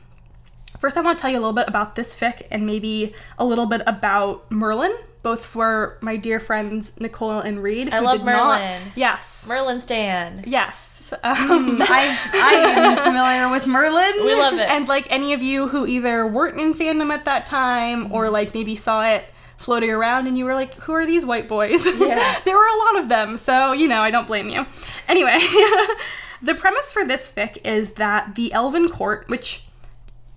first, 0.79 0.97
I 0.97 1.01
want 1.03 1.19
to 1.19 1.23
tell 1.23 1.31
you 1.31 1.37
a 1.37 1.41
little 1.41 1.53
bit 1.53 1.69
about 1.69 1.95
this 1.97 2.15
fic 2.19 2.47
and 2.51 2.67
maybe 2.67 3.15
a 3.39 3.45
little 3.45 3.67
bit 3.67 3.83
about 3.87 4.51
Merlin, 4.51 4.95
both 5.23 5.45
for 5.45 5.99
my 6.01 6.17
dear 6.17 6.41
friends 6.41 6.93
Nicole 6.99 7.41
and 7.41 7.63
Reed. 7.63 7.93
I 7.93 7.99
love 8.01 8.19
did 8.19 8.27
not- 8.27 8.61
Merlin. 8.61 8.83
yes. 8.95 9.45
Merlin 9.47 9.81
Stan. 9.81 10.45
Yes. 10.47 11.13
Um, 11.23 11.83
I've, 11.83 12.31
I'm 12.33 12.97
familiar 13.05 13.51
with 13.51 13.67
Merlin. 13.67 14.25
We 14.25 14.35
love 14.35 14.55
it. 14.55 14.69
and 14.71 14.89
like 14.89 15.07
any 15.11 15.35
of 15.35 15.43
you 15.43 15.69
who 15.69 15.87
either 15.87 16.27
weren't 16.27 16.59
in 16.59 16.73
fandom 16.73 17.13
at 17.13 17.27
that 17.27 17.45
time 17.45 18.11
or 18.13 18.31
like 18.31 18.55
maybe 18.55 18.75
saw 18.77 19.07
it 19.07 19.27
floating 19.65 19.91
around 19.91 20.27
and 20.27 20.37
you 20.39 20.45
were 20.45 20.55
like 20.55 20.75
who 20.75 20.93
are 20.93 21.07
these 21.07 21.25
white 21.25 21.49
boys? 21.49 21.85
Yeah. 21.99 22.41
there 22.45 22.57
were 22.57 22.67
a 22.67 22.79
lot 22.79 23.03
of 23.03 23.09
them 23.09 23.39
so 23.39 23.73
you 23.73 23.89
know 23.89 24.01
i 24.03 24.11
don't 24.11 24.27
blame 24.27 24.49
you. 24.49 24.67
Anyway 25.09 25.39
the 26.43 26.55
premise 26.55 26.93
for 26.93 27.05
this 27.05 27.33
fic 27.33 27.59
is 27.65 27.93
that 27.93 28.35
the 28.35 28.53
elven 28.53 28.89
court 28.89 29.29
which 29.29 29.65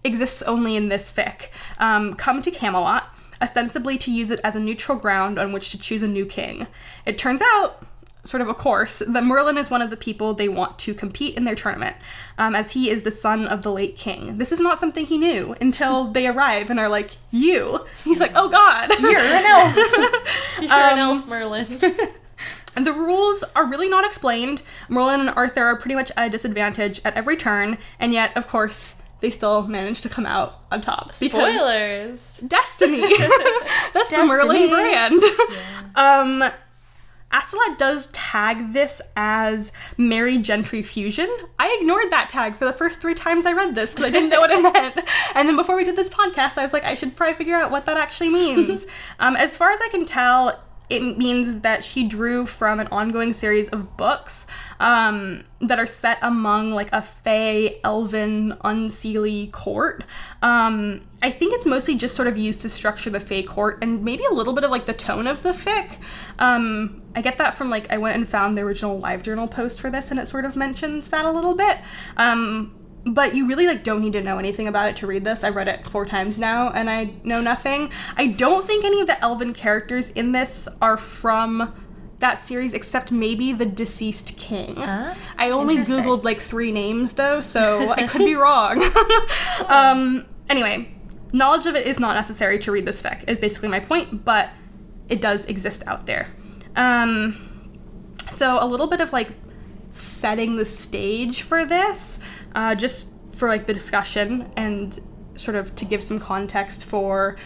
exists 0.04 0.42
only 0.44 0.76
in 0.76 0.90
this 0.90 1.12
fic 1.12 1.48
um, 1.80 2.14
come 2.14 2.42
to 2.42 2.52
camelot 2.52 3.14
ostensibly 3.42 3.98
to 3.98 4.12
use 4.12 4.32
it 4.32 4.40
as 4.44 4.56
a 4.56 4.60
neutral 4.60 4.98
ground 4.98 5.38
on 5.38 5.52
which 5.52 5.72
to 5.72 5.78
choose 5.78 6.02
a 6.02 6.08
new 6.08 6.26
king. 6.26 6.66
It 7.06 7.18
turns 7.18 7.42
out 7.54 7.86
sort 8.28 8.42
of 8.42 8.48
a 8.48 8.54
course 8.54 9.02
that 9.08 9.24
Merlin 9.24 9.58
is 9.58 9.70
one 9.70 9.82
of 9.82 9.90
the 9.90 9.98
people 9.98 10.34
they 10.34 10.50
want 10.50 10.78
to 10.80 10.94
compete 10.94 11.36
in 11.36 11.46
their 11.46 11.56
tournament, 11.56 11.96
um, 12.38 12.56
as 12.56 12.72
he 12.72 12.90
is 12.90 13.04
the 13.04 13.12
son 13.12 13.48
of 13.48 13.64
the 13.64 13.72
late 13.72 13.96
king. 13.96 14.38
This 14.38 14.52
is 14.52 14.60
not 14.60 14.80
something 14.80 15.06
he 15.06 15.18
knew 15.18 15.56
until 15.62 16.06
they 16.12 16.28
arrive 16.28 16.70
and 16.70 16.80
are 16.80 16.90
like, 16.90 17.12
"You." 17.32 17.86
He's 18.04 18.20
like, 18.20 18.32
"Oh 18.36 18.50
God." 18.50 18.92
You're 19.00 19.18
an 19.18 19.46
elf. 19.46 19.76
You're 20.62 20.72
an 20.72 20.98
elf, 20.98 21.28
Merlin. 21.28 21.68
And 22.76 22.86
the 22.86 22.94
rules 22.94 23.44
are 23.56 23.66
really 23.66 23.90
not 23.90 24.06
explained. 24.06 24.62
Merlin 24.88 25.20
and 25.20 25.32
Arthur 25.32 25.64
are 25.64 25.76
pretty 25.78 25.96
much 25.96 26.12
at 26.16 26.28
a 26.28 26.30
disadvantage 26.30 27.02
at 27.04 27.16
every 27.16 27.36
turn, 27.36 27.80
and 28.00 28.14
yet, 28.14 28.38
of 28.38 28.48
course, 28.48 28.94
they 29.20 29.32
still 29.32 29.66
manage 29.68 30.02
to 30.02 30.10
come 30.10 30.28
out 30.28 30.60
on 30.72 30.82
top. 30.82 31.12
Spoilers. 31.12 32.38
Destiny. 32.46 33.02
That's 33.94 34.10
the 34.10 34.24
Merlin 34.28 34.70
Destiny. 34.70 34.70
brand. 34.70 35.24
Um 35.96 36.52
Astolat 37.32 37.78
does 37.78 38.08
tag 38.08 38.74
this 38.74 39.02
as 39.16 39.72
Merry 39.98 40.38
Gentry 40.38 40.82
Fusion. 40.82 41.30
I 41.60 41.78
ignored 41.82 42.12
that 42.12 42.30
tag 42.30 42.56
for 42.56 42.66
the 42.66 42.74
first 42.74 43.02
three 43.02 43.16
times 43.16 43.46
I 43.46 43.54
read 43.54 43.76
this 43.76 43.92
because 43.92 44.06
I 44.06 44.12
didn't 44.12 44.30
know 44.30 44.40
what 44.40 44.52
it 44.52 44.62
meant. 44.74 45.00
And 45.36 45.48
then 45.48 45.56
before 45.58 45.76
we 45.76 45.84
did 45.84 45.96
this 45.98 46.10
podcast, 46.10 46.58
I 46.58 46.64
was 46.64 46.74
like, 46.74 46.86
I 46.86 46.94
should 46.94 47.16
probably 47.16 47.36
figure 47.36 47.56
out 47.56 47.70
what 47.70 47.86
that 47.86 47.98
actually 47.98 48.30
means. 48.30 48.86
um, 49.20 49.36
as 49.36 49.58
far 49.58 49.72
as 49.72 49.80
I 49.82 49.90
can 49.90 50.06
tell, 50.06 50.64
it 50.90 51.18
means 51.18 51.62
that 51.62 51.84
she 51.84 52.08
drew 52.08 52.46
from 52.46 52.80
an 52.80 52.88
ongoing 52.88 53.34
series 53.34 53.68
of 53.70 53.98
books 53.98 54.48
um, 54.80 55.44
that 55.60 55.80
are 55.80 55.86
set 55.86 56.18
among 56.22 56.72
like 56.72 56.90
a 56.94 57.02
fey, 57.02 57.80
elven, 57.84 58.54
unseelie 58.64 59.52
court. 59.52 60.06
Um, 60.42 61.02
I 61.22 61.30
think 61.30 61.54
it's 61.56 61.66
mostly 61.66 61.96
just 61.96 62.16
sort 62.16 62.30
of 62.30 62.38
used 62.38 62.62
to 62.62 62.70
structure 62.70 63.10
the 63.10 63.20
fey 63.20 63.44
court 63.44 63.80
and 63.82 64.04
maybe 64.04 64.24
a 64.32 64.34
little 64.34 64.54
bit 64.54 64.64
of 64.64 64.72
like 64.72 64.86
the 64.86 64.94
tone 64.94 65.28
of 65.28 65.44
the 65.44 65.52
fic. 65.52 65.98
Um, 66.40 67.02
I 67.16 67.22
get 67.22 67.38
that 67.40 67.56
from 67.56 67.70
like 67.70 67.92
I 67.92 67.98
went 67.98 68.16
and 68.16 68.28
found 68.28 68.56
the 68.56 68.62
original 68.62 68.98
live 68.98 69.24
journal 69.24 69.48
post 69.48 69.82
for 69.82 69.90
this 69.90 70.10
and 70.10 70.20
it 70.20 70.28
sort 70.28 70.46
of 70.46 70.56
mentions 70.56 71.10
that 71.10 71.26
a 71.26 71.32
little 71.32 71.56
bit. 71.56 71.80
Um, 72.16 72.77
but 73.14 73.36
you 73.36 73.48
really 73.48 73.68
like 73.68 73.84
don't 73.84 74.02
need 74.02 74.14
to 74.14 74.22
know 74.22 74.38
anything 74.38 74.68
about 74.68 74.90
it 74.90 74.98
to 74.98 75.08
read 75.08 75.24
this. 75.24 75.44
I've 75.44 75.56
read 75.56 75.68
it 75.68 75.88
four 75.88 76.06
times 76.06 76.38
now 76.38 76.70
and 76.72 76.90
I 76.90 77.14
know 77.24 77.42
nothing. 77.42 77.92
I 78.16 78.28
don't 78.28 78.66
think 78.66 78.86
any 78.86 79.02
of 79.02 79.08
the 79.08 79.22
elven 79.24 79.54
characters 79.54 80.10
in 80.10 80.32
this 80.32 80.68
are 80.82 80.98
from 80.98 81.74
that 82.20 82.44
series 82.44 82.74
except 82.74 83.12
maybe 83.12 83.54
the 83.54 83.66
deceased 83.66 84.36
king. 84.38 84.76
Ah, 84.78 85.16
I 85.38 85.52
only 85.52 85.78
googled 85.78 86.24
like 86.24 86.40
three 86.40 86.72
names 86.72 87.14
though, 87.14 87.42
so 87.42 87.92
I 87.98 88.08
could 88.08 88.20
be 88.20 88.36
wrong. 88.36 88.84
um 89.68 90.26
anyway, 90.50 90.90
knowledge 91.32 91.68
of 91.68 91.76
it 91.76 91.86
is 91.86 92.00
not 92.00 92.16
necessary 92.16 92.60
to 92.60 92.72
read 92.72 92.86
this 92.86 93.02
fic. 93.02 93.28
Is 93.28 93.38
basically 93.38 93.70
my 93.70 93.80
point, 93.80 94.26
but 94.26 94.50
it 95.10 95.22
does 95.22 95.46
exist 95.46 95.84
out 95.86 96.08
there. 96.08 96.28
Um 96.76 97.44
so 98.32 98.58
a 98.60 98.66
little 98.66 98.88
bit 98.88 99.02
of 99.02 99.14
like 99.14 99.30
setting 99.92 100.56
the 100.56 100.66
stage 100.66 101.42
for 101.42 101.66
this, 101.66 102.20
uh, 102.58 102.74
just 102.74 103.08
for 103.34 103.48
like 103.48 103.68
the 103.68 103.74
discussion 103.74 104.52
and 104.58 105.00
sort 105.36 105.56
of 105.56 105.76
to 105.76 105.86
give 105.86 106.02
some 106.02 106.20
context 106.20 106.84
for 106.84 107.38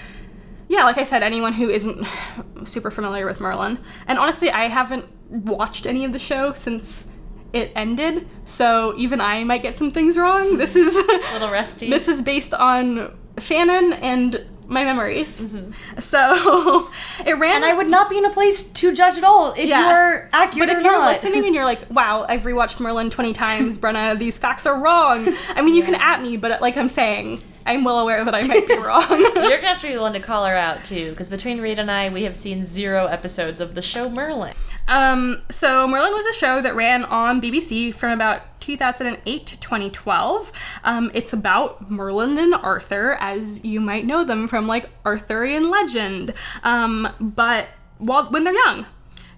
yeah, 0.70 0.86
like 0.86 0.98
I 0.98 1.04
said, 1.04 1.22
anyone 1.22 1.52
who 1.52 1.70
isn't 1.70 2.08
super 2.64 2.90
familiar 2.90 3.26
with 3.26 3.42
Merlin. 3.42 3.78
And 4.08 4.18
honestly, 4.18 4.50
I 4.50 4.70
haven't 4.70 5.06
watched 5.30 5.86
any 5.86 6.06
of 6.06 6.14
the 6.14 6.20
show 6.20 6.54
since 6.54 7.08
it 7.52 7.74
ended, 7.76 8.26
so 8.46 8.94
even 8.96 9.20
I 9.20 9.44
might 9.44 9.62
get 9.62 9.78
some 9.78 9.92
things 9.92 10.16
wrong. 10.16 10.58
This 10.58 10.78
is 10.78 10.96
A 11.10 11.34
little 11.34 11.52
rusty. 11.52 11.90
this 11.98 12.08
is 12.08 12.22
based 12.22 12.54
on 12.54 13.14
fanon 13.36 14.00
and 14.02 14.48
my 14.72 14.84
memories. 14.86 15.40
Mm-hmm. 15.40 16.00
So 16.00 16.90
it 17.26 17.34
ran 17.38 17.58
and 17.58 17.66
I 17.66 17.74
would 17.74 17.88
not 17.88 18.10
be 18.10 18.18
in 18.18 18.26
a 18.26 18.30
place 18.32 18.64
to 18.72 18.94
judge 18.94 19.18
at 19.18 19.24
all 19.24 19.54
if 19.54 19.66
Yeah. 19.70 19.82
you 19.82 19.86
are 19.94 20.30
accurate 20.34 20.70
But 20.70 20.78
if 20.78 20.84
you're 20.84 20.94
not. 20.98 21.12
listening 21.12 21.46
and 21.46 21.54
you're 21.54 21.66
like, 21.66 21.82
wow, 21.92 22.26
I've 22.28 22.42
rewatched 22.44 22.80
Merlin 22.80 23.10
20 23.10 23.34
times, 23.34 23.78
Brenna, 23.78 24.18
these 24.18 24.38
facts 24.38 24.66
are 24.66 24.80
wrong. 24.80 25.34
I 25.56 25.62
mean, 25.62 25.76
you 25.76 25.84
can 25.84 25.96
at 25.96 26.22
me, 26.22 26.38
but 26.38 26.62
like 26.62 26.78
I'm 26.78 26.90
saying, 26.90 27.42
I'm 27.66 27.84
well 27.84 28.00
aware 28.00 28.24
that 28.24 28.36
I 28.36 28.44
might 28.44 28.68
be 28.68 28.78
wrong. 28.78 29.10
You're 29.10 29.32
gonna 29.32 29.62
have 29.68 29.82
to 29.82 29.88
be 29.88 29.94
the 29.94 30.02
one 30.02 30.14
to 30.14 30.20
call 30.20 30.46
her 30.46 30.56
out 30.56 30.84
too, 30.84 31.12
because 31.12 31.30
between 31.30 31.62
Reed 31.62 31.80
and 31.80 31.92
I, 31.92 32.10
we 32.10 32.24
have 32.24 32.36
seen 32.36 32.64
zero 32.64 33.08
episodes 33.08 33.60
of 33.60 33.76
the 33.76 33.82
show 33.82 34.10
Merlin. 34.10 34.54
Um, 34.88 35.42
so 35.50 35.88
Merlin 35.88 36.12
was 36.12 36.26
a 36.26 36.38
show 36.38 36.62
that 36.62 36.76
ran 36.76 37.06
on 37.06 37.42
BBC 37.42 37.94
from 37.94 38.12
about 38.12 38.60
2008 38.62 39.46
to 39.48 39.60
2012. 39.60 40.52
Um, 40.84 41.12
it's 41.14 41.34
about 41.34 41.90
Merlin 41.90 42.38
and 42.38 42.54
Arthur, 42.54 43.14
as 43.20 43.64
you 43.64 43.80
might 43.80 44.06
know 44.06 44.24
them 44.24 44.48
from 44.48 44.68
like 44.68 44.90
Arthurian 45.06 45.70
legend. 45.70 46.34
Um, 46.64 47.08
but 47.20 47.70
while 47.98 48.26
when 48.26 48.44
they're 48.44 48.54
young. 48.54 48.86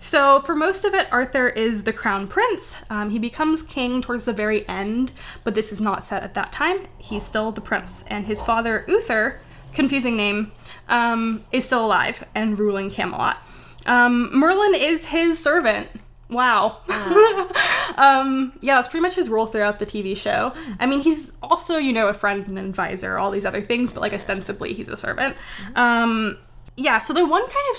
So 0.03 0.41
for 0.41 0.53
most 0.53 0.83
of 0.83 0.93
it, 0.93 1.07
Arthur 1.13 1.47
is 1.47 1.83
the 1.83 1.93
crown 1.93 2.27
prince. 2.27 2.75
Um, 2.89 3.09
he 3.09 3.19
becomes 3.19 3.63
king 3.63 4.01
towards 4.01 4.25
the 4.25 4.33
very 4.33 4.67
end, 4.67 5.13
but 5.45 5.55
this 5.55 5.71
is 5.71 5.79
not 5.79 6.05
set 6.05 6.21
at 6.23 6.33
that 6.33 6.51
time. 6.51 6.87
He's 6.97 7.23
still 7.23 7.53
the 7.53 7.61
prince, 7.61 8.03
and 8.07 8.25
his 8.25 8.41
father 8.41 8.83
Uther, 8.89 9.39
confusing 9.71 10.17
name, 10.17 10.51
um, 10.89 11.45
is 11.53 11.65
still 11.65 11.85
alive 11.85 12.25
and 12.35 12.59
ruling 12.59 12.91
Camelot. 12.91 13.37
Um, 13.85 14.29
Merlin 14.37 14.75
is 14.75 15.05
his 15.05 15.39
servant. 15.39 15.87
Wow. 16.29 16.79
um, 17.95 18.51
yeah, 18.59 18.75
that's 18.75 18.89
pretty 18.89 19.03
much 19.03 19.15
his 19.15 19.29
role 19.29 19.45
throughout 19.45 19.79
the 19.79 19.85
TV 19.85 20.17
show. 20.17 20.53
I 20.81 20.85
mean, 20.85 20.99
he's 20.99 21.31
also, 21.41 21.77
you 21.77 21.93
know, 21.93 22.09
a 22.09 22.13
friend 22.13 22.45
and 22.45 22.59
advisor, 22.59 23.17
all 23.17 23.31
these 23.31 23.45
other 23.45 23.61
things, 23.61 23.93
but 23.93 24.01
like 24.01 24.13
ostensibly 24.13 24.73
he's 24.73 24.89
a 24.89 24.97
servant. 24.97 25.37
Um, 25.77 26.37
yeah, 26.75 26.97
so 26.97 27.13
the 27.13 27.25
one 27.25 27.43
kind 27.43 27.65
of 27.71 27.77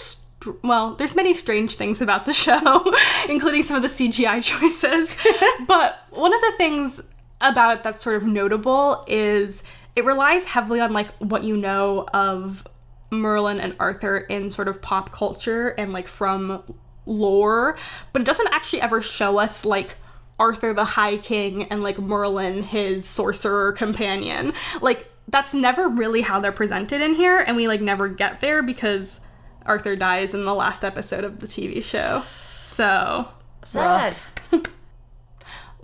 well, 0.63 0.95
there's 0.95 1.15
many 1.15 1.35
strange 1.35 1.77
things 1.77 2.01
about 2.01 2.27
the 2.27 2.33
show, 2.45 2.93
including 3.29 3.63
some 3.63 3.77
of 3.77 3.83
the 3.83 3.89
CGI 3.89 4.43
choices. 4.43 5.17
but 5.67 6.07
one 6.11 6.35
of 6.35 6.41
the 6.41 6.53
things 6.57 7.01
about 7.41 7.77
it 7.77 7.83
that's 7.83 8.03
sort 8.03 8.17
of 8.17 8.25
notable 8.25 9.05
is 9.07 9.63
it 9.97 10.05
relies 10.05 10.45
heavily 10.45 10.81
on 10.81 10.93
like 10.93 11.09
what 11.19 11.45
you 11.45 11.57
know 11.57 12.07
of 12.15 12.67
Merlin 13.11 13.61
and 13.61 13.77
Arthur 13.79 14.19
in 14.19 14.51
sort 14.51 14.69
of 14.69 14.83
pop 14.83 15.13
culture 15.13 15.69
and 15.79 15.93
like 15.93 16.09
from 16.09 16.63
lore, 17.07 17.77
but 18.13 18.23
it 18.23 18.25
doesn't 18.25 18.53
actually 18.53 18.81
ever 18.81 19.03
show 19.03 19.39
us 19.39 19.65
like 19.65 19.97
Arthur 20.39 20.73
the 20.73 20.85
High 20.85 21.19
King 21.19 21.65
and 21.65 21.83
like 21.83 21.99
Merlin 21.99 22.63
his 22.63 23.07
sorcerer 23.07 23.73
companion. 23.73 24.53
Like 24.81 25.11
that's 25.29 25.55
never 25.55 25.89
really 25.89 26.23
how 26.23 26.41
they're 26.41 26.53
presented 26.53 27.01
in 27.01 27.15
here 27.15 27.39
and 27.39 27.57
we 27.57 27.69
like 27.69 27.81
never 27.81 28.09
get 28.09 28.41
there 28.41 28.63
because 28.63 29.21
Arthur 29.67 29.97
dies 29.97 30.35
in 30.35 30.45
the 30.45 30.55
last 30.55 30.85
episode 30.85 31.25
of 31.25 31.41
the 31.41 31.47
TV 31.47 31.83
show. 31.83 32.23
So, 32.25 33.29
Sad. 33.63 34.15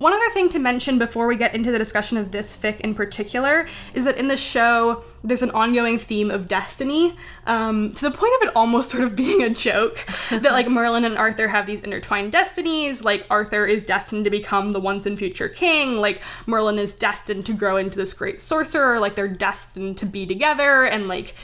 one 0.01 0.15
other 0.15 0.31
thing 0.31 0.49
to 0.49 0.59
mention 0.59 0.99
before 0.99 1.27
we 1.27 1.37
get 1.37 1.55
into 1.55 1.71
the 1.71 1.79
discussion 1.79 2.17
of 2.17 2.31
this 2.31 2.57
fic 2.57 2.81
in 2.81 2.95
particular 2.95 3.67
is 3.93 4.05
that 4.05 4.17
in 4.17 4.29
the 4.29 4.37
show, 4.37 5.05
there's 5.23 5.43
an 5.43 5.51
ongoing 5.51 5.99
theme 5.99 6.31
of 6.31 6.49
destiny, 6.49 7.15
um, 7.47 7.91
to 7.91 8.03
the 8.03 8.11
point 8.11 8.33
of 8.41 8.49
it 8.49 8.57
almost 8.57 8.89
sort 8.89 9.05
of 9.05 9.15
being 9.17 9.43
a 9.43 9.51
joke. 9.51 10.05
that, 10.31 10.53
like, 10.53 10.69
Merlin 10.69 11.05
and 11.05 11.19
Arthur 11.19 11.49
have 11.49 11.67
these 11.67 11.83
intertwined 11.83 12.33
destinies. 12.33 13.05
Like, 13.05 13.27
Arthur 13.29 13.67
is 13.67 13.83
destined 13.83 14.25
to 14.25 14.31
become 14.31 14.71
the 14.71 14.81
once 14.81 15.05
and 15.05 15.19
future 15.19 15.51
king. 15.51 15.99
Like, 15.99 16.23
Merlin 16.47 16.79
is 16.79 16.95
destined 16.95 17.45
to 17.47 17.53
grow 17.53 17.77
into 17.77 17.97
this 17.97 18.15
great 18.15 18.41
sorcerer. 18.41 18.99
Like, 19.01 19.17
they're 19.17 19.29
destined 19.29 19.99
to 19.99 20.07
be 20.07 20.27
together 20.27 20.85
and, 20.85 21.09
like, 21.09 21.35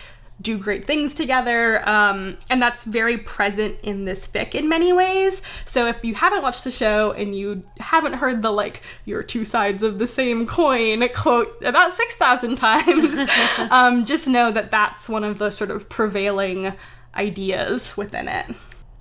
do 0.40 0.59
great 0.59 0.87
things 0.87 1.14
together. 1.14 1.87
Um, 1.88 2.37
and 2.51 2.61
that's 2.61 2.85
very 2.85 3.18
present 3.18 3.77
in 3.83 4.05
this 4.05 4.29
fic 4.29 4.55
in 4.55 4.68
many 4.68 4.92
ways. 4.92 5.42
So 5.64 5.87
if 5.87 6.05
you 6.05 6.14
haven't 6.14 6.42
watched 6.42 6.64
the 6.64 6.70
show 6.70 7.12
and 7.12 7.35
you 7.35 7.62
haven't 7.79 8.14
heard 8.14 8.42
the 8.42 8.51
like, 8.51 8.83
you're 9.05 9.22
two 9.22 9.44
sides 9.44 9.83
of 9.83 9.99
the 9.99 10.07
same 10.07 10.46
coin 10.46 11.07
quote 11.11 11.62
about 11.64 11.94
6,000 11.94 12.57
times, 12.57 13.29
um, 13.70 14.05
just 14.05 14.29
know 14.29 14.51
that 14.51 14.70
that's 14.70 15.09
one 15.09 15.25
of 15.25 15.38
the 15.38 15.51
sort 15.51 15.70
of 15.70 15.88
prevailing 15.88 16.75
ideas 17.14 17.96
within 17.96 18.29
it. 18.29 18.55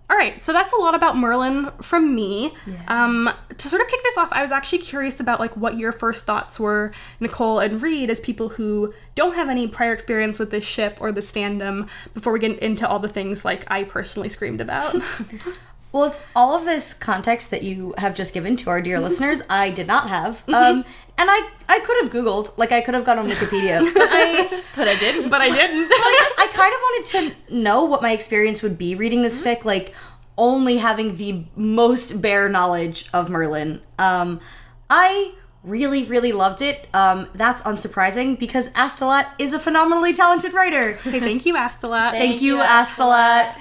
All 0.07 0.15
right, 0.15 0.39
so 0.39 0.53
that's 0.53 0.71
a 0.71 0.75
lot 0.77 0.93
about 0.93 1.17
Merlin 1.17 1.71
from 1.81 2.13
me. 2.13 2.53
Um, 2.87 3.29
to 3.57 3.67
sort 3.67 3.81
of 3.81 3.87
kick 3.87 3.99
this 4.03 4.17
off, 4.17 4.29
I 4.31 4.43
was 4.43 4.51
actually 4.51 4.79
curious 4.79 5.19
about 5.19 5.39
like 5.39 5.57
what 5.57 5.77
your 5.77 5.91
first 5.91 6.25
thoughts 6.25 6.59
were, 6.59 6.91
Nicole 7.19 7.59
and 7.59 7.81
Reed, 7.81 8.11
as 8.11 8.19
people 8.19 8.49
who 8.49 8.93
don't 9.15 9.33
have 9.33 9.49
any 9.49 9.67
prior 9.67 9.93
experience 9.93 10.37
with 10.37 10.51
this 10.51 10.63
ship 10.63 10.99
or 11.01 11.11
this 11.11 11.31
fandom. 11.31 11.89
Before 12.13 12.31
we 12.33 12.39
get 12.39 12.59
into 12.59 12.87
all 12.87 12.99
the 12.99 13.07
things 13.07 13.43
like 13.43 13.63
I 13.69 13.83
personally 13.83 14.29
screamed 14.29 14.61
about. 14.61 14.95
Well, 15.95 16.03
it's 16.03 16.25
all 16.35 16.53
of 16.57 16.65
this 16.65 16.93
context 16.93 17.51
that 17.51 17.63
you 17.63 17.93
have 17.97 18.13
just 18.15 18.33
given 18.33 18.57
to 18.57 18.69
our 18.69 18.81
dear 18.81 18.99
listeners. 19.07 19.41
I 19.49 19.69
did 19.69 19.87
not 19.87 20.09
have, 20.09 20.43
um, 20.49 20.83
and 21.17 21.29
I 21.31 21.49
I 21.69 21.79
could 21.79 22.03
have 22.03 22.11
Googled, 22.11 22.57
like 22.57 22.73
I 22.73 22.81
could 22.81 22.93
have 22.95 23.05
gone 23.05 23.17
on 23.17 23.27
Wikipedia. 23.27 23.93
But 23.93 24.09
I 24.11 24.61
But 24.75 24.89
I 24.89 24.95
didn't. 24.99 25.29
but 25.29 25.39
I 25.39 25.49
didn't. 25.49 25.87
I 25.89 26.49
kind 26.51 26.73
of 26.73 26.79
wanted 26.81 27.37
to 27.47 27.55
know 27.55 27.85
what 27.85 28.01
my 28.01 28.11
experience 28.11 28.61
would 28.61 28.77
be 28.77 28.93
reading 28.93 29.21
this 29.21 29.41
fic, 29.41 29.63
like 29.63 29.95
only 30.37 30.79
having 30.79 31.15
the 31.15 31.45
most 31.55 32.21
bare 32.21 32.49
knowledge 32.49 33.07
of 33.13 33.29
Merlin. 33.29 33.79
Um, 33.97 34.41
I 34.89 35.31
really, 35.63 36.03
really 36.03 36.33
loved 36.33 36.61
it. 36.61 36.89
Um, 36.93 37.29
that's 37.35 37.61
unsurprising 37.61 38.37
because 38.37 38.67
Astolat 38.71 39.27
is 39.39 39.53
a 39.53 39.59
phenomenally 39.59 40.13
talented 40.13 40.51
writer. 40.51 40.97
Say 40.97 41.21
thank 41.21 41.45
you, 41.45 41.53
Astolat. 41.55 42.11
Thank 42.11 42.41
you, 42.41 42.57
Astolat. 42.57 43.55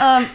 Um, 0.00 0.26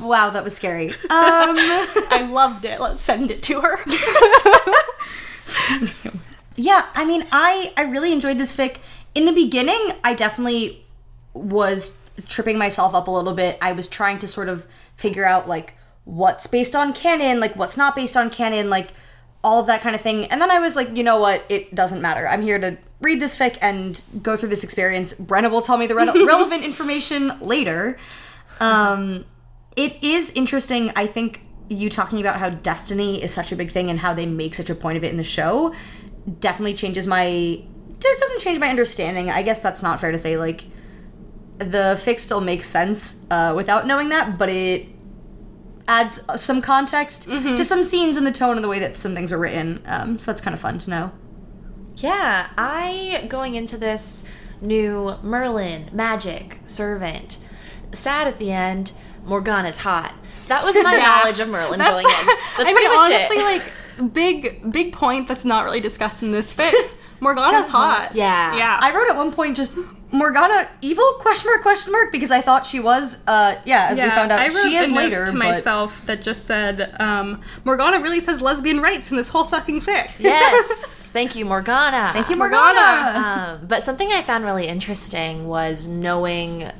wow, 0.00 0.30
that 0.30 0.44
was 0.44 0.54
scary. 0.54 0.90
Um, 0.90 0.96
I 1.10 2.28
loved 2.30 2.64
it. 2.64 2.80
Let's 2.80 3.02
send 3.02 3.30
it 3.30 3.42
to 3.44 3.60
her. 3.60 3.78
yeah, 6.56 6.86
I 6.94 7.04
mean, 7.04 7.26
I 7.32 7.72
I 7.76 7.82
really 7.82 8.12
enjoyed 8.12 8.38
this 8.38 8.54
fic. 8.54 8.78
In 9.14 9.24
the 9.24 9.32
beginning, 9.32 9.92
I 10.04 10.14
definitely 10.14 10.84
was 11.32 12.02
tripping 12.26 12.58
myself 12.58 12.94
up 12.94 13.08
a 13.08 13.10
little 13.10 13.34
bit. 13.34 13.58
I 13.60 13.72
was 13.72 13.88
trying 13.88 14.18
to 14.20 14.26
sort 14.26 14.48
of 14.48 14.66
figure 14.96 15.24
out 15.24 15.48
like 15.48 15.74
what's 16.04 16.46
based 16.46 16.76
on 16.76 16.92
canon, 16.92 17.40
like 17.40 17.56
what's 17.56 17.76
not 17.76 17.94
based 17.94 18.16
on 18.16 18.30
canon, 18.30 18.70
like 18.70 18.92
all 19.42 19.60
of 19.60 19.66
that 19.66 19.80
kind 19.80 19.94
of 19.94 20.00
thing. 20.00 20.26
And 20.26 20.40
then 20.40 20.50
I 20.50 20.58
was 20.58 20.76
like, 20.76 20.96
you 20.96 21.02
know 21.02 21.18
what? 21.18 21.44
It 21.48 21.74
doesn't 21.74 22.00
matter. 22.00 22.28
I'm 22.28 22.42
here 22.42 22.58
to 22.58 22.78
read 23.00 23.20
this 23.20 23.38
fic 23.38 23.58
and 23.60 24.02
go 24.22 24.36
through 24.36 24.48
this 24.48 24.64
experience. 24.64 25.14
Brenna 25.14 25.50
will 25.50 25.62
tell 25.62 25.76
me 25.76 25.86
the 25.86 25.94
re- 25.94 26.06
relevant 26.26 26.64
information 26.64 27.38
later. 27.40 27.98
Um, 28.60 29.24
it 29.76 30.02
is 30.02 30.30
interesting. 30.30 30.92
I 30.96 31.06
think 31.06 31.42
you 31.68 31.90
talking 31.90 32.20
about 32.20 32.38
how 32.38 32.50
destiny 32.50 33.22
is 33.22 33.32
such 33.32 33.52
a 33.52 33.56
big 33.56 33.70
thing 33.70 33.90
and 33.90 34.00
how 34.00 34.14
they 34.14 34.26
make 34.26 34.54
such 34.54 34.70
a 34.70 34.74
point 34.74 34.96
of 34.96 35.04
it 35.04 35.10
in 35.10 35.16
the 35.16 35.24
show 35.24 35.74
definitely 36.40 36.74
changes 36.74 37.06
my. 37.06 37.62
This 37.98 38.20
doesn't 38.20 38.40
change 38.40 38.58
my 38.58 38.68
understanding. 38.68 39.30
I 39.30 39.42
guess 39.42 39.58
that's 39.58 39.82
not 39.82 40.00
fair 40.00 40.12
to 40.12 40.18
say. 40.18 40.36
Like 40.36 40.64
the 41.58 41.98
fics 41.98 42.20
still 42.20 42.40
makes 42.40 42.68
sense 42.68 43.24
uh, 43.30 43.52
without 43.56 43.86
knowing 43.86 44.10
that, 44.10 44.38
but 44.38 44.48
it 44.48 44.86
adds 45.88 46.20
some 46.36 46.60
context 46.60 47.24
to 47.56 47.64
some 47.64 47.82
scenes 47.84 48.16
and 48.16 48.26
the 48.26 48.32
tone 48.32 48.56
and 48.56 48.64
the 48.64 48.68
way 48.68 48.78
that 48.80 48.96
some 48.96 49.14
things 49.14 49.32
are 49.32 49.38
written. 49.38 49.82
Um, 49.86 50.18
so 50.18 50.30
that's 50.30 50.40
kind 50.40 50.54
of 50.54 50.60
fun 50.60 50.78
to 50.78 50.90
know. 50.90 51.12
Yeah, 51.96 52.50
I 52.58 53.26
going 53.28 53.54
into 53.54 53.78
this 53.78 54.24
knew 54.60 55.14
Merlin, 55.22 55.88
magic, 55.92 56.58
servant. 56.64 57.38
Sad 57.92 58.28
at 58.28 58.38
the 58.38 58.50
end, 58.52 58.92
Morgana's 59.24 59.78
hot. 59.78 60.14
That 60.48 60.64
was 60.64 60.74
my 60.82 60.94
Yeah. 60.96 61.02
knowledge 61.02 61.40
of 61.40 61.48
Merlin 61.48 61.78
That's- 61.78 62.02
going 62.02 62.14
in. 62.20 62.26
That's 62.26 62.40
I 62.58 62.72
pretty 62.72 62.74
mean, 62.74 62.94
much 62.94 63.12
honestly, 63.12 63.36
it. 63.36 63.42
like 63.42 64.12
big 64.12 64.70
big 64.72 64.92
point 64.92 65.26
that's 65.26 65.44
not 65.46 65.64
really 65.64 65.80
discussed 65.80 66.22
in 66.22 66.30
this 66.32 66.54
fic. 66.54 66.72
Morgana's 67.20 67.66
hot. 67.68 68.10
Yeah. 68.14 68.54
Yeah. 68.56 68.78
I 68.80 68.94
wrote 68.94 69.08
at 69.08 69.16
one 69.16 69.32
point 69.32 69.56
just 69.56 69.74
Morgana 70.12 70.68
evil 70.82 71.04
question 71.18 71.50
mark 71.50 71.62
question 71.62 71.90
mark 71.92 72.12
because 72.12 72.30
I 72.30 72.40
thought 72.42 72.64
she 72.66 72.78
was 72.78 73.16
uh 73.26 73.56
yeah 73.64 73.88
as 73.90 73.98
we 73.98 74.08
found 74.10 74.30
out 74.30 74.38
I 74.40 74.48
wrote 74.48 74.58
she 74.62 74.76
is 74.76 74.88
a 74.88 74.90
note 74.90 74.96
later 74.98 75.26
to 75.26 75.32
but 75.32 75.38
myself 75.38 76.04
that 76.06 76.20
just 76.22 76.44
said 76.44 76.94
um, 77.00 77.40
Morgana 77.64 78.00
really 78.00 78.20
says 78.20 78.40
lesbian 78.42 78.80
rights 78.80 79.10
in 79.10 79.16
this 79.16 79.30
whole 79.30 79.44
fucking 79.44 79.80
fic. 79.80 80.12
yes. 80.18 81.08
Thank 81.12 81.34
you, 81.34 81.46
Morgana. 81.46 82.10
thank 82.12 82.28
you 82.28 82.36
Morgana. 82.36 82.74
Morgana. 82.74 83.58
Um, 83.62 83.66
but 83.66 83.82
something 83.82 84.12
I 84.12 84.20
found 84.20 84.44
really 84.44 84.66
interesting 84.68 85.48
was 85.48 85.88
knowing 85.88 86.70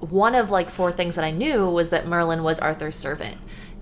one 0.00 0.34
of 0.34 0.50
like 0.50 0.70
four 0.70 0.92
things 0.92 1.14
that 1.16 1.24
I 1.24 1.30
knew 1.30 1.68
was 1.68 1.90
that 1.90 2.06
Merlin 2.06 2.42
was 2.42 2.58
Arthur's 2.58 2.96
servant. 2.96 3.36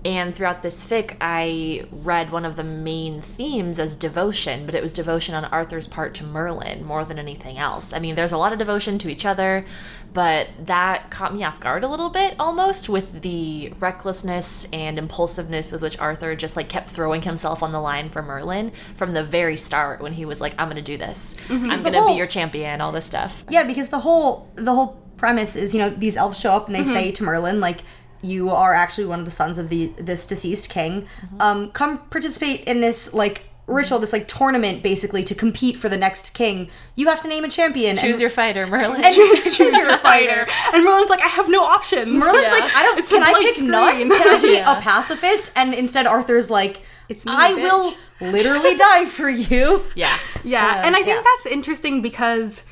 And 0.05 0.33
throughout 0.35 0.61
this 0.61 0.85
fic, 0.85 1.17
I 1.19 1.85
read 1.91 2.29
one 2.29 2.45
of 2.45 2.55
the 2.55 2.63
main 2.63 3.19
themes 3.21 3.77
as 3.79 3.95
devotion, 3.95 4.65
but 4.65 4.75
it 4.75 4.81
was 4.81 4.93
devotion 4.93 5.33
on 5.35 5.43
Arthur's 5.45 5.87
part 5.87 6.13
to 6.15 6.23
Merlin 6.23 6.85
more 6.85 7.03
than 7.03 7.17
anything 7.19 7.57
else. 7.57 7.91
I 7.91 7.99
mean, 7.99 8.15
there's 8.15 8.31
a 8.31 8.37
lot 8.37 8.53
of 8.53 8.59
devotion 8.59 8.99
to 8.99 9.09
each 9.09 9.25
other, 9.25 9.65
but 10.13 10.47
that 10.65 11.09
caught 11.09 11.33
me 11.33 11.43
off 11.43 11.59
guard 11.59 11.83
a 11.83 11.87
little 11.87 12.09
bit 12.09 12.35
almost 12.39 12.87
with 12.87 13.21
the 13.21 13.73
recklessness 13.79 14.65
and 14.71 14.97
impulsiveness 14.99 15.71
with 15.71 15.81
which 15.81 15.97
Arthur 15.99 16.35
just 16.35 16.55
like 16.55 16.69
kept 16.69 16.89
throwing 16.89 17.23
himself 17.23 17.61
on 17.61 17.71
the 17.71 17.81
line 17.81 18.09
for 18.09 18.21
Merlin 18.21 18.71
from 18.95 19.13
the 19.13 19.23
very 19.23 19.57
start 19.57 19.99
when 19.99 20.13
he 20.13 20.25
was 20.25 20.39
like, 20.39 20.53
I'm 20.59 20.69
gonna 20.69 20.81
do 20.81 20.97
this. 20.97 21.35
Mm-hmm. 21.47 21.71
I'm 21.71 21.83
gonna 21.83 21.99
whole- 21.99 22.13
be 22.13 22.17
your 22.17 22.27
champion, 22.27 22.81
all 22.81 22.91
this 22.91 23.05
stuff. 23.05 23.43
Yeah, 23.49 23.63
because 23.63 23.89
the 23.89 23.99
whole 23.99 24.47
the 24.55 24.73
whole 24.73 25.03
premise 25.17 25.55
is, 25.55 25.73
you 25.73 25.79
know, 25.81 25.89
these 25.89 26.15
elves 26.17 26.39
show 26.39 26.51
up 26.53 26.67
and 26.67 26.75
they 26.75 26.81
Mm-hmm. 26.81 26.91
say 26.93 27.11
to 27.11 27.23
Merlin, 27.23 27.59
like, 27.59 27.81
you 28.21 28.49
are 28.49 28.73
actually 28.73 29.05
one 29.05 29.19
of 29.19 29.25
the 29.25 29.31
sons 29.31 29.57
of 29.59 29.69
the 29.69 29.87
this 29.97 30.25
deceased 30.25 30.69
king. 30.69 31.01
Mm-hmm. 31.21 31.41
Um, 31.41 31.71
come 31.71 31.99
participate 32.09 32.61
in 32.65 32.81
this 32.81 33.13
like 33.13 33.43
ritual, 33.67 33.99
this 33.99 34.13
like 34.13 34.27
tournament, 34.29 34.81
basically 34.81 35.23
to 35.25 35.35
compete 35.35 35.75
for 35.75 35.87
the 35.89 35.97
next 35.97 36.33
king. 36.33 36.69
You 36.95 37.09
have 37.09 37.21
to 37.21 37.27
name 37.27 37.43
a 37.43 37.49
champion. 37.49 37.95
Choose 37.95 38.11
and, 38.13 38.21
your 38.21 38.29
fighter, 38.31 38.65
Merlin. 38.65 39.03
and 39.03 39.13
choose 39.43 39.59
your 39.75 39.97
fighter. 39.99 40.47
And 40.73 40.83
Merlin's 40.83 41.09
like, 41.09 41.21
I 41.21 41.27
have 41.27 41.47
no 41.49 41.63
options. 41.63 42.07
Merlin's 42.17 42.43
Yeah. 42.43 42.51
like, 42.51 42.75
I 42.75 42.83
don't. 42.83 42.99
It's 42.99 43.09
can 43.09 43.21
i 43.23 43.31
blank 43.31 43.55
pick 43.55 43.63
none? 43.65 44.09
Can 44.09 44.11
I 44.35 44.41
be 44.41 44.47
Yeah. 44.53 44.77
a 44.77 44.81
pacifist? 44.81 45.51
And 45.55 45.73
instead, 45.75 46.07
Arthur's 46.07 46.49
like, 46.49 46.81
It's 47.09 47.23
me, 47.25 47.33
I 47.35 47.53
bitch." 47.53 47.61
will 47.61 48.31
literally 48.31 48.75
die 48.77 49.05
for 49.05 49.29
you. 49.29 49.83
yeah. 49.95 50.17
Yeah, 50.43 50.65
Uh, 50.65 50.85
and 50.87 50.95
I 50.95 51.03
think 51.03 51.17
yeah. 51.17 51.23
that's 51.23 51.45
interesting 51.53 52.01
because 52.01 52.63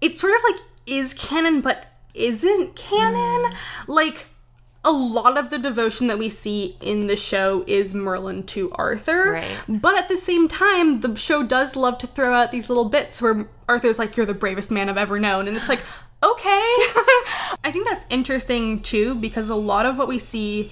it's 0.00 0.18
sort 0.20 0.34
of 0.34 0.40
like 0.50 0.62
is 0.86 1.12
canon 1.14 1.60
but 1.62 1.86
isn't 2.14 2.76
canon. 2.76 3.52
Mm. 3.52 3.54
Like 3.88 4.26
a 4.84 4.92
lot 4.92 5.38
of 5.38 5.50
the 5.50 5.58
devotion 5.58 6.08
that 6.08 6.18
we 6.18 6.28
see 6.28 6.76
in 6.80 7.06
the 7.06 7.16
show 7.16 7.64
is 7.66 7.94
Merlin 7.94 8.42
to 8.44 8.70
Arthur. 8.72 9.32
Right. 9.32 9.56
But 9.66 9.98
at 9.98 10.08
the 10.08 10.18
same 10.18 10.46
time, 10.46 11.00
the 11.00 11.16
show 11.16 11.42
does 11.42 11.74
love 11.74 11.98
to 11.98 12.06
throw 12.06 12.34
out 12.34 12.52
these 12.52 12.68
little 12.68 12.84
bits 12.84 13.20
where 13.22 13.48
Arthur's 13.68 13.98
like, 13.98 14.16
You're 14.16 14.26
the 14.26 14.34
bravest 14.34 14.70
man 14.70 14.88
I've 14.88 14.98
ever 14.98 15.18
known. 15.18 15.48
And 15.48 15.56
it's 15.56 15.68
like, 15.68 15.80
okay. 16.22 16.62
I 17.64 17.70
think 17.72 17.88
that's 17.88 18.04
interesting 18.10 18.80
too, 18.80 19.14
because 19.14 19.48
a 19.48 19.54
lot 19.54 19.86
of 19.86 19.98
what 19.98 20.08
we 20.08 20.18
see 20.18 20.70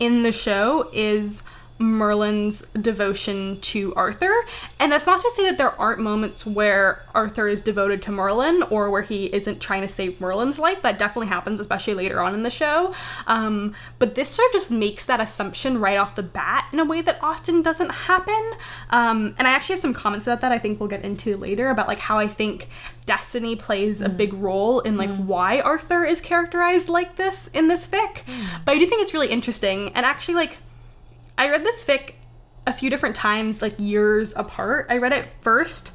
in 0.00 0.24
the 0.24 0.32
show 0.32 0.90
is 0.92 1.44
Merlin's 1.78 2.62
devotion 2.80 3.60
to 3.60 3.94
Arthur. 3.94 4.32
And 4.78 4.92
that's 4.92 5.06
not 5.06 5.20
to 5.20 5.30
say 5.34 5.44
that 5.44 5.58
there 5.58 5.72
aren't 5.80 6.00
moments 6.00 6.46
where 6.46 7.04
Arthur 7.14 7.48
is 7.48 7.60
devoted 7.60 8.02
to 8.02 8.12
Merlin 8.12 8.62
or 8.64 8.90
where 8.90 9.02
he 9.02 9.26
isn't 9.26 9.60
trying 9.60 9.82
to 9.82 9.88
save 9.88 10.20
Merlin's 10.20 10.58
life. 10.58 10.82
That 10.82 10.98
definitely 10.98 11.28
happens, 11.28 11.60
especially 11.60 11.94
later 11.94 12.20
on 12.20 12.34
in 12.34 12.42
the 12.42 12.50
show. 12.50 12.94
Um, 13.26 13.74
but 13.98 14.14
this 14.14 14.28
sort 14.28 14.48
of 14.48 14.52
just 14.52 14.70
makes 14.70 15.04
that 15.06 15.20
assumption 15.20 15.78
right 15.78 15.98
off 15.98 16.14
the 16.14 16.22
bat 16.22 16.68
in 16.72 16.78
a 16.78 16.84
way 16.84 17.00
that 17.02 17.18
often 17.22 17.62
doesn't 17.62 17.90
happen. 17.90 18.52
Um, 18.90 19.34
and 19.38 19.48
I 19.48 19.52
actually 19.52 19.74
have 19.74 19.80
some 19.80 19.94
comments 19.94 20.26
about 20.26 20.40
that 20.42 20.52
I 20.52 20.58
think 20.58 20.78
we'll 20.78 20.88
get 20.88 21.04
into 21.04 21.36
later 21.36 21.70
about 21.70 21.88
like 21.88 21.98
how 21.98 22.18
I 22.18 22.28
think 22.28 22.68
destiny 23.06 23.56
plays 23.56 24.00
a 24.00 24.08
big 24.08 24.32
role 24.34 24.80
in 24.80 24.96
like 24.96 25.10
why 25.16 25.60
Arthur 25.60 26.04
is 26.04 26.20
characterized 26.20 26.88
like 26.88 27.16
this 27.16 27.48
in 27.52 27.68
this 27.68 27.86
fic. 27.86 28.22
But 28.64 28.76
I 28.76 28.78
do 28.78 28.86
think 28.86 29.02
it's 29.02 29.14
really 29.14 29.28
interesting. 29.28 29.90
And 29.94 30.06
actually 30.06 30.34
like 30.34 30.58
I 31.42 31.50
read 31.50 31.64
this 31.64 31.84
fic 31.84 32.12
a 32.68 32.72
few 32.72 32.88
different 32.88 33.16
times, 33.16 33.60
like 33.60 33.74
years 33.76 34.32
apart. 34.36 34.86
I 34.88 34.98
read 34.98 35.12
it 35.12 35.26
first 35.40 35.92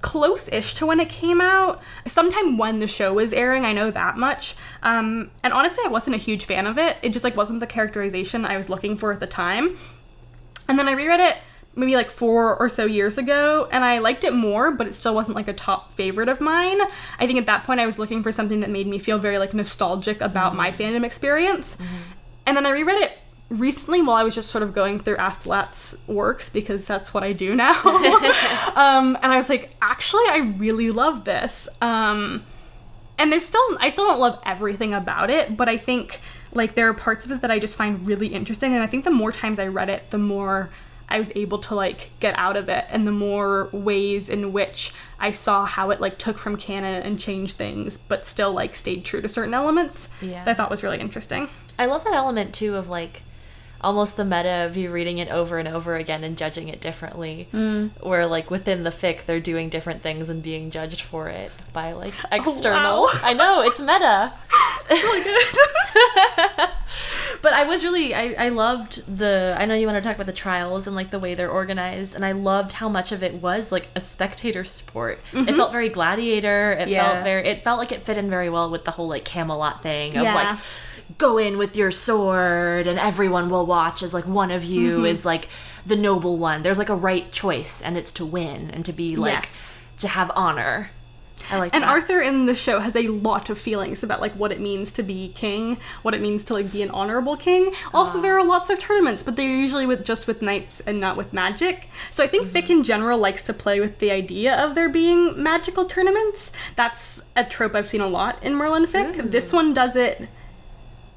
close-ish 0.00 0.72
to 0.74 0.86
when 0.86 0.98
it 0.98 1.10
came 1.10 1.42
out. 1.42 1.82
Sometime 2.06 2.56
when 2.56 2.78
the 2.78 2.86
show 2.86 3.12
was 3.12 3.34
airing 3.34 3.66
i 3.66 3.74
know 3.74 3.90
that 3.90 4.16
much. 4.16 4.54
Um, 4.82 5.30
and 5.42 5.52
honestly 5.52 5.82
i 5.84 5.88
wasn't 5.88 6.16
a 6.16 6.18
huge 6.18 6.46
fan 6.46 6.66
of 6.66 6.78
it. 6.78 6.96
It 7.02 7.10
just 7.10 7.22
like 7.22 7.36
wasn't 7.36 7.60
the 7.60 7.66
characterization 7.66 8.46
i 8.46 8.56
was 8.56 8.70
looking 8.70 8.96
for 8.96 9.12
at 9.12 9.20
the 9.20 9.26
time. 9.26 9.76
And 10.68 10.78
then 10.78 10.88
i 10.88 10.92
reread 10.92 11.20
it 11.20 11.36
maybe 11.74 11.94
like 11.94 12.10
four 12.10 12.56
or 12.58 12.70
so 12.70 12.86
years 12.86 13.18
ago 13.18 13.68
and 13.70 13.84
i 13.84 13.98
liked 13.98 14.24
it 14.24 14.32
more 14.32 14.72
but 14.72 14.86
it 14.86 14.94
still 14.94 15.14
wasn't 15.14 15.36
like 15.36 15.48
a 15.48 15.52
top 15.52 15.92
favorite 15.92 16.30
of 16.30 16.40
mine. 16.40 16.80
I 17.18 17.26
think 17.26 17.38
at 17.38 17.46
that 17.46 17.64
point 17.64 17.80
i 17.80 17.84
was 17.84 17.98
looking 17.98 18.22
for 18.22 18.32
something 18.32 18.60
that 18.60 18.70
made 18.70 18.86
me 18.86 18.98
feel 18.98 19.18
very 19.18 19.36
like 19.36 19.52
nostalgic 19.52 20.22
about 20.22 20.56
my 20.56 20.70
fandom 20.70 21.04
experience. 21.04 21.76
And 22.46 22.56
then 22.56 22.64
i 22.64 22.70
reread 22.70 23.02
it 23.02 23.18
recently 23.50 24.02
while 24.02 24.16
i 24.16 24.22
was 24.22 24.34
just 24.34 24.50
sort 24.50 24.62
of 24.62 24.74
going 24.74 24.98
through 25.00 25.16
astolat's 25.16 25.96
works 26.06 26.48
because 26.50 26.86
that's 26.86 27.14
what 27.14 27.22
i 27.22 27.32
do 27.32 27.54
now 27.54 27.72
um, 28.76 29.16
and 29.22 29.32
i 29.32 29.36
was 29.36 29.48
like 29.48 29.70
actually 29.80 30.24
i 30.28 30.54
really 30.58 30.90
love 30.90 31.24
this 31.24 31.66
um, 31.80 32.44
and 33.20 33.32
there's 33.32 33.44
still 33.44 33.60
I 33.80 33.90
still 33.90 34.06
don't 34.06 34.20
love 34.20 34.40
everything 34.46 34.94
about 34.94 35.28
it, 35.28 35.56
but 35.56 35.68
I 35.68 35.76
think 35.76 36.20
like 36.52 36.76
there 36.76 36.88
are 36.88 36.94
parts 36.94 37.24
of 37.24 37.32
it 37.32 37.40
that 37.40 37.50
I 37.50 37.58
just 37.58 37.76
find 37.76 38.06
really 38.08 38.28
interesting 38.28 38.74
and 38.74 38.80
I 38.82 38.86
think 38.86 39.04
the 39.04 39.10
more 39.10 39.32
times 39.32 39.58
I 39.58 39.66
read 39.66 39.88
it, 39.88 40.10
the 40.10 40.18
more 40.18 40.70
I 41.08 41.18
was 41.18 41.32
able 41.34 41.58
to 41.58 41.74
like 41.74 42.10
get 42.20 42.38
out 42.38 42.56
of 42.56 42.68
it 42.68 42.84
and 42.90 43.08
the 43.08 43.12
more 43.12 43.70
ways 43.72 44.28
in 44.30 44.52
which 44.52 44.92
I 45.18 45.32
saw 45.32 45.64
how 45.64 45.90
it 45.90 46.00
like 46.00 46.18
took 46.18 46.38
from 46.38 46.56
canon 46.56 47.02
and 47.02 47.18
changed 47.18 47.56
things 47.56 47.96
but 47.96 48.24
still 48.24 48.52
like 48.52 48.76
stayed 48.76 49.04
true 49.04 49.20
to 49.20 49.28
certain 49.28 49.52
elements 49.52 50.08
Yeah. 50.20 50.44
that 50.44 50.52
I 50.52 50.54
thought 50.54 50.70
was 50.70 50.84
really 50.84 51.00
interesting. 51.00 51.48
I 51.76 51.86
love 51.86 52.04
that 52.04 52.14
element 52.14 52.54
too 52.54 52.76
of 52.76 52.88
like 52.88 53.24
almost 53.80 54.16
the 54.16 54.24
meta 54.24 54.64
of 54.66 54.76
you 54.76 54.90
reading 54.90 55.18
it 55.18 55.28
over 55.28 55.58
and 55.58 55.68
over 55.68 55.94
again 55.96 56.24
and 56.24 56.36
judging 56.36 56.68
it 56.68 56.80
differently. 56.80 57.48
Mm. 57.52 57.90
Where 58.02 58.26
like 58.26 58.50
within 58.50 58.82
the 58.84 58.90
fic 58.90 59.24
they're 59.24 59.40
doing 59.40 59.68
different 59.68 60.02
things 60.02 60.28
and 60.28 60.42
being 60.42 60.70
judged 60.70 61.00
for 61.00 61.28
it 61.28 61.52
by 61.72 61.92
like 61.92 62.14
external. 62.32 63.02
wow. 63.04 63.08
I 63.22 63.34
know, 63.34 63.62
it's 63.62 63.78
meta. 63.80 64.32
but 67.42 67.52
I 67.52 67.64
was 67.64 67.84
really 67.84 68.14
I, 68.14 68.34
I 68.38 68.48
loved 68.48 69.18
the 69.18 69.54
I 69.58 69.64
know 69.66 69.74
you 69.74 69.86
want 69.86 70.02
to 70.02 70.06
talk 70.06 70.16
about 70.16 70.26
the 70.26 70.32
trials 70.32 70.86
and 70.86 70.96
like 70.96 71.10
the 71.10 71.18
way 71.18 71.34
they're 71.34 71.50
organized 71.50 72.14
and 72.14 72.24
I 72.24 72.32
loved 72.32 72.72
how 72.72 72.88
much 72.88 73.12
of 73.12 73.22
it 73.22 73.34
was 73.34 73.70
like 73.70 73.88
a 73.94 74.00
spectator 74.00 74.64
sport. 74.64 75.20
It 75.32 75.54
felt 75.54 75.70
very 75.72 75.88
gladiator. 75.88 76.72
It 76.72 76.88
Yeah. 76.88 77.10
felt 77.12 77.24
very 77.24 77.46
it 77.46 77.64
felt 77.64 77.78
like 77.78 77.92
it 77.92 78.04
fit 78.04 78.16
in 78.18 78.30
very 78.30 78.50
well 78.50 78.70
with 78.70 78.84
the 78.84 78.90
whole 78.92 79.08
like 79.08 79.24
Camelot 79.24 79.82
thing 79.82 80.16
of 80.16 80.22
Yeah. 80.24 80.34
like 80.34 80.58
go 81.18 81.36
in 81.36 81.58
with 81.58 81.76
your 81.76 81.90
sword 81.90 82.86
and 82.86 82.98
everyone 82.98 83.50
will 83.50 83.66
watch 83.66 84.02
as 84.02 84.14
like 84.14 84.26
one 84.26 84.50
of 84.50 84.64
you 84.64 84.96
Mm-hmm. 84.98 85.06
is 85.06 85.24
like 85.24 85.48
the 85.84 85.96
noble 85.96 86.36
one. 86.38 86.62
There's 86.62 86.78
like 86.78 86.88
a 86.88 86.94
right 86.94 87.30
choice 87.32 87.82
and 87.82 87.96
it's 87.96 88.10
to 88.12 88.24
win 88.24 88.70
and 88.70 88.84
to 88.86 88.92
be 88.92 89.16
like 89.16 89.44
Yes. 89.44 89.72
to 89.98 90.08
have 90.08 90.30
honor. 90.34 90.90
I 91.50 91.58
like 91.58 91.74
And 91.74 91.82
that. 91.82 91.90
Arthur 91.90 92.20
in 92.20 92.46
the 92.46 92.54
show 92.54 92.80
has 92.80 92.94
a 92.96 93.06
lot 93.08 93.48
of 93.48 93.58
feelings 93.58 94.02
about 94.02 94.20
like 94.20 94.32
what 94.34 94.52
it 94.52 94.60
means 94.60 94.92
to 94.92 95.02
be 95.02 95.32
king, 95.34 95.78
what 96.02 96.14
it 96.14 96.20
means 96.20 96.44
to 96.44 96.54
like 96.54 96.70
be 96.70 96.82
an 96.82 96.90
honorable 96.90 97.36
king. 97.36 97.72
Also, 97.94 98.18
ah. 98.18 98.22
there 98.22 98.36
are 98.38 98.44
lots 98.44 98.70
of 98.70 98.78
tournaments, 98.78 99.22
but 99.22 99.36
they're 99.36 99.48
usually 99.48 99.86
with 99.86 100.04
just 100.04 100.26
with 100.26 100.42
knights 100.42 100.80
and 100.80 101.00
not 101.00 101.16
with 101.16 101.32
magic. 101.32 101.88
So 102.10 102.22
I 102.22 102.26
think 102.26 102.48
Fic 102.48 102.64
mm-hmm. 102.64 102.72
in 102.72 102.84
general 102.84 103.18
likes 103.18 103.42
to 103.44 103.52
play 103.52 103.80
with 103.80 103.98
the 103.98 104.10
idea 104.10 104.62
of 104.62 104.74
there 104.74 104.88
being 104.88 105.40
magical 105.40 105.84
tournaments. 105.84 106.52
That's 106.76 107.22
a 107.36 107.44
trope 107.44 107.74
I've 107.74 107.88
seen 107.88 108.00
a 108.00 108.08
lot 108.08 108.42
in 108.42 108.54
Merlin 108.54 108.86
Fic. 108.86 109.14
Mm. 109.14 109.30
This 109.30 109.52
one 109.52 109.72
does 109.72 109.96
it 109.96 110.28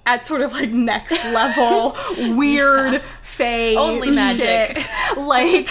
at 0.05 0.25
sort 0.25 0.41
of 0.41 0.51
like 0.53 0.71
next 0.71 1.11
level 1.33 1.95
weird 2.35 3.01
fey 3.21 3.75
Only 3.75 4.11
magic. 4.11 4.77
shit. 4.77 4.87
like 5.17 5.69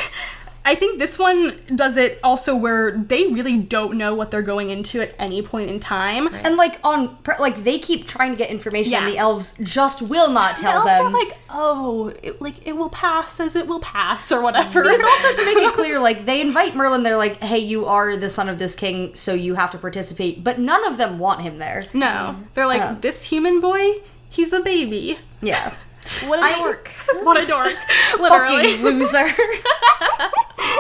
I 0.62 0.74
think 0.74 0.98
this 0.98 1.18
one 1.18 1.58
does 1.74 1.96
it 1.96 2.20
also 2.22 2.54
where 2.54 2.90
they 2.92 3.28
really 3.28 3.56
don't 3.56 3.96
know 3.96 4.14
what 4.14 4.30
they're 4.30 4.42
going 4.42 4.68
into 4.68 5.00
at 5.00 5.14
any 5.18 5.40
point 5.40 5.70
in 5.70 5.80
time. 5.80 6.32
And 6.34 6.56
like 6.56 6.78
on 6.84 7.16
like 7.38 7.64
they 7.64 7.78
keep 7.78 8.06
trying 8.06 8.30
to 8.32 8.36
get 8.36 8.50
information 8.50 8.92
and 8.94 9.08
the 9.08 9.16
elves 9.16 9.54
just 9.62 10.02
will 10.02 10.30
not 10.30 10.56
The 10.56 10.62
tell 10.62 10.86
elves 10.86 10.98
them. 10.98 11.06
are 11.06 11.10
like, 11.10 11.38
oh, 11.48 12.12
it, 12.22 12.42
like 12.42 12.66
it 12.66 12.76
will 12.76 12.90
pass 12.90 13.40
as 13.40 13.56
it 13.56 13.66
will 13.68 13.80
pass 13.80 14.30
or 14.30 14.42
whatever. 14.42 14.82
Because 14.82 15.00
also 15.00 15.42
to 15.42 15.44
make 15.46 15.56
it 15.66 15.72
clear, 15.80 15.98
like 15.98 16.26
they 16.26 16.42
invite 16.42 16.76
Merlin, 16.76 17.04
they're 17.04 17.16
like, 17.16 17.38
"Hey, 17.38 17.58
you 17.58 17.86
are 17.86 18.18
the 18.18 18.28
son 18.28 18.50
of 18.50 18.58
this 18.58 18.76
king, 18.76 19.14
so 19.14 19.32
you 19.32 19.54
have 19.54 19.70
to 19.70 19.78
participate." 19.78 20.44
But 20.44 20.58
none 20.60 20.86
of 20.86 20.98
them 20.98 21.18
want 21.18 21.40
him 21.40 21.56
there. 21.58 21.84
no, 21.94 22.36
they're 22.52 22.66
like 22.66 22.82
Yeah. 22.82 22.96
this 23.00 23.24
human 23.24 23.60
boy. 23.60 23.92
He's 24.30 24.52
a 24.54 24.60
baby. 24.60 25.18
Yeah, 25.42 25.74
what 26.26 26.38
a 26.38 26.42
I- 26.42 26.58
dork. 26.58 26.90
What 27.22 27.42
a 27.42 27.46
dork! 27.46 27.72
Literally. 28.18 28.76
fucking 28.76 28.82
loser. 28.84 29.26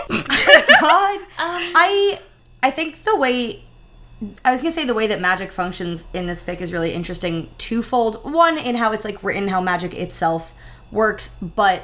God, 0.08 1.20
I 1.38 2.20
I 2.62 2.70
think 2.70 3.04
the 3.04 3.16
way 3.16 3.64
I 4.44 4.50
was 4.50 4.62
gonna 4.62 4.72
say 4.72 4.84
the 4.84 4.94
way 4.94 5.06
that 5.08 5.20
magic 5.20 5.52
functions 5.52 6.06
in 6.14 6.26
this 6.26 6.42
fic 6.44 6.60
is 6.60 6.72
really 6.72 6.92
interesting. 6.92 7.48
Twofold. 7.58 8.30
One 8.30 8.58
in 8.58 8.76
how 8.76 8.92
it's 8.92 9.04
like 9.04 9.22
written, 9.22 9.48
how 9.48 9.60
magic 9.60 9.94
itself 9.94 10.54
works, 10.90 11.36
but 11.40 11.82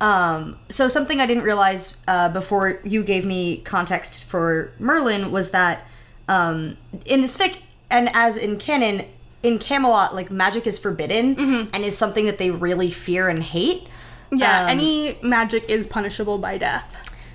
um, 0.00 0.58
so 0.68 0.88
something 0.88 1.20
I 1.20 1.26
didn't 1.26 1.42
realize 1.44 1.96
uh, 2.06 2.28
before 2.32 2.80
you 2.84 3.02
gave 3.02 3.24
me 3.24 3.58
context 3.62 4.24
for 4.24 4.72
Merlin 4.78 5.32
was 5.32 5.50
that 5.50 5.86
um, 6.28 6.76
in 7.04 7.20
this 7.20 7.36
fic 7.36 7.58
and 7.90 8.08
as 8.14 8.36
in 8.36 8.58
canon, 8.58 9.06
in 9.42 9.58
Camelot, 9.58 10.14
like 10.14 10.30
magic 10.30 10.66
is 10.66 10.78
forbidden 10.78 11.68
and 11.72 11.84
is 11.84 11.96
something 11.96 12.26
that 12.26 12.38
they 12.38 12.50
really 12.50 12.90
fear 12.90 13.28
and 13.28 13.42
hate. 13.42 13.86
yeah, 14.32 14.64
Um, 14.64 14.68
any 14.70 15.18
magic 15.22 15.64
is 15.68 15.86
punishable 15.86 16.38
by 16.38 16.58
death. 16.58 16.94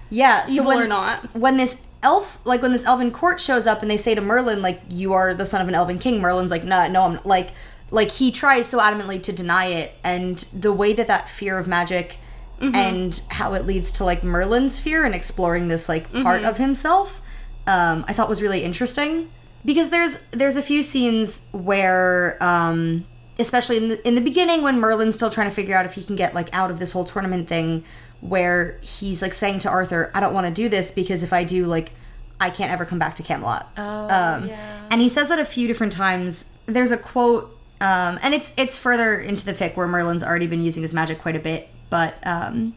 Yeah, 0.10 0.46
so 0.46 0.54
Evil 0.54 0.68
when, 0.68 0.82
or 0.84 0.88
not. 0.88 1.36
when 1.36 1.58
this 1.58 1.86
elf, 2.04 2.38
like 2.46 2.62
when 2.62 2.72
this 2.72 2.84
elven 2.86 3.10
court 3.12 3.40
shows 3.40 3.66
up 3.66 3.82
and 3.82 3.90
they 3.90 3.98
say 3.98 4.14
to 4.14 4.22
Merlin, 4.22 4.62
like, 4.62 4.82
you 4.90 5.14
are 5.14 5.34
the 5.34 5.46
son 5.46 5.62
of 5.62 5.68
an 5.68 5.74
elven 5.76 5.98
king, 5.98 6.22
Merlin's 6.22 6.52
like, 6.52 6.64
no, 6.64 6.88
no, 6.90 7.04
I'm 7.04 7.20
like, 7.24 7.52
like 7.90 8.12
he 8.12 8.32
tries 8.32 8.68
so 8.68 8.80
adamantly 8.80 9.22
to 9.24 9.32
deny 9.32 9.68
it, 9.68 9.94
and 10.04 10.38
the 10.54 10.74
way 10.74 10.94
that 10.94 11.08
that 11.08 11.30
fear 11.30 11.58
of 11.58 11.68
magic 11.68 12.18
and 12.62 13.22
how 13.30 13.54
it 13.56 13.66
leads 13.66 13.92
to 13.92 14.06
like 14.06 14.24
Merlin's 14.24 14.80
fear 14.80 15.04
and 15.04 15.14
exploring 15.14 15.68
this 15.68 15.90
like 15.90 16.10
part 16.14 16.44
of 16.44 16.58
himself, 16.58 17.22
um, 17.68 18.06
I 18.08 18.14
thought 18.14 18.30
was 18.30 18.42
really 18.42 18.64
interesting 18.64 19.30
because 19.66 19.90
there's 19.90 20.26
there's 20.28 20.56
a 20.56 20.62
few 20.62 20.84
scenes 20.84 21.48
where 21.52 22.38
um 22.44 23.06
especially 23.40 23.78
in 23.78 23.88
the 23.90 24.08
in 24.08 24.16
the 24.16 24.22
beginning 24.22 24.62
when 24.62 24.80
Merlin's 24.80 25.16
still 25.16 25.30
trying 25.30 25.50
to 25.50 25.56
figure 25.56 25.76
out 25.76 25.86
if 25.86 25.94
he 25.94 26.04
can 26.04 26.16
get 26.16 26.34
like 26.34 26.50
out 26.54 26.70
of 26.72 26.80
this 26.80 26.92
whole 26.92 27.06
tournament 27.06 27.48
thing 27.48 27.84
where 28.22 28.78
he's 28.82 29.22
like 29.22 29.34
saying 29.34 29.60
to 29.60 29.70
Arthur, 29.70 30.10
I 30.14 30.20
don't 30.22 30.34
want 30.34 30.48
to 30.48 30.54
do 30.54 30.70
this 30.70 30.92
because 30.92 31.24
if 31.24 31.34
I 31.34 31.44
do 31.44 31.66
like 31.66 31.92
I 32.40 32.50
can't 32.50 32.72
ever 32.72 32.86
come 32.86 33.00
back 33.00 33.16
to 33.16 33.24
Camelot. 33.24 33.70
Oh, 33.78 33.82
Um, 34.10 34.48
yeah. 34.48 34.88
And 34.90 35.02
he 35.02 35.08
says 35.10 35.30
that 35.30 35.40
a 35.40 35.46
few 35.46 35.68
different 35.68 35.94
times. 35.94 36.50
There's 36.66 36.92
a 36.92 36.98
quote, 36.98 37.58
um, 37.82 38.20
and 38.22 38.34
it's 38.34 38.54
it's 38.58 38.78
further 38.78 39.20
into 39.20 39.46
the 39.46 39.54
fic 39.54 39.76
where 39.76 39.88
Merlin's 39.88 40.24
already 40.24 40.48
been 40.48 40.62
using 40.62 40.82
his 40.82 40.94
magic 40.94 41.22
quite 41.22 41.36
a 41.36 41.40
bit, 41.40 41.70
but 41.90 42.16
um, 42.26 42.76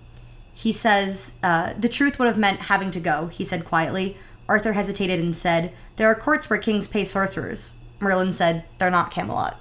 he 0.54 0.72
says 0.72 1.38
uh, 1.42 1.72
the 1.78 1.88
truth 1.88 2.18
would 2.18 2.26
have 2.26 2.38
meant 2.38 2.60
having 2.60 2.90
to 2.92 3.00
go. 3.00 3.26
He 3.26 3.44
said 3.44 3.64
quietly. 3.64 4.16
Arthur 4.48 4.72
hesitated 4.74 5.18
and 5.20 5.36
said, 5.36 5.72
"There 5.96 6.08
are 6.08 6.14
courts 6.14 6.48
where 6.48 6.58
kings 6.58 6.88
pay 6.88 7.04
sorcerers." 7.04 7.76
Merlin 8.00 8.32
said, 8.32 8.64
"They're 8.78 8.90
not 8.90 9.10
Camelot." 9.10 9.58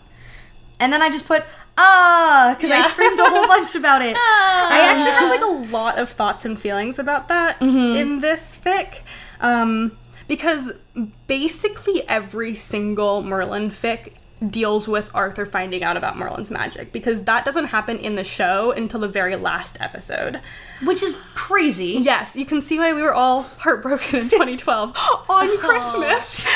And 0.80 0.92
then 0.92 1.02
I 1.02 1.10
just 1.10 1.26
put 1.26 1.44
ah 1.78 2.56
because 2.56 2.72
I 2.72 2.82
screamed 2.88 3.20
a 3.20 3.30
whole 3.30 3.48
bunch 3.48 3.76
about 3.76 4.02
it. 4.02 4.16
I 4.18 4.80
actually 4.90 5.12
had 5.12 5.30
like 5.30 5.42
a 5.42 5.72
lot 5.72 5.98
of 5.98 6.10
thoughts 6.10 6.46
and 6.46 6.60
feelings 6.60 7.00
about 7.00 7.28
that 7.30 7.62
in 7.62 8.22
this 8.22 8.58
fic. 8.64 9.00
Um, 9.40 9.98
because 10.28 10.74
basically 11.28 12.08
every 12.08 12.56
single 12.56 13.22
Merlin 13.22 13.70
fic 13.70 14.14
deals 14.50 14.88
with 14.88 15.10
Arthur 15.14 15.46
finding 15.46 15.84
out 15.84 15.98
about 15.98 16.18
Merlin's 16.18 16.52
magic 16.52 16.91
because 16.91 17.24
that 17.24 17.46
doesn't 17.46 17.66
happen 17.66 17.98
in 17.98 18.16
the 18.16 18.24
show 18.24 18.72
until 18.72 19.00
the 19.00 19.08
very 19.08 19.36
last 19.36 19.78
episode. 19.80 20.41
which 20.84 21.02
is 21.04 21.16
crazy. 21.34 21.98
Yes, 22.02 22.36
you 22.36 22.46
can 22.46 22.62
see 22.62 22.78
why 22.80 22.93
we 22.93 23.02
were 23.02 23.14
all 23.14 23.43
heartbroken 23.43 24.20
in 24.20 24.30
2012 24.30 24.98
on 25.30 25.58
Christmas. 25.58 26.46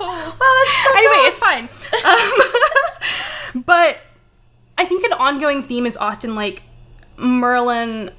Well, 0.00 0.54
that's 0.56 0.82
so 0.82 0.90
anyway, 0.96 1.28
it's 1.28 1.38
fine. 1.38 1.68
Um, 3.54 3.62
but 3.64 3.98
I 4.78 4.84
think 4.86 5.04
an 5.04 5.12
ongoing 5.12 5.62
theme 5.62 5.84
is 5.86 5.96
often 5.96 6.34
like 6.34 6.62
Merlin 7.18 8.10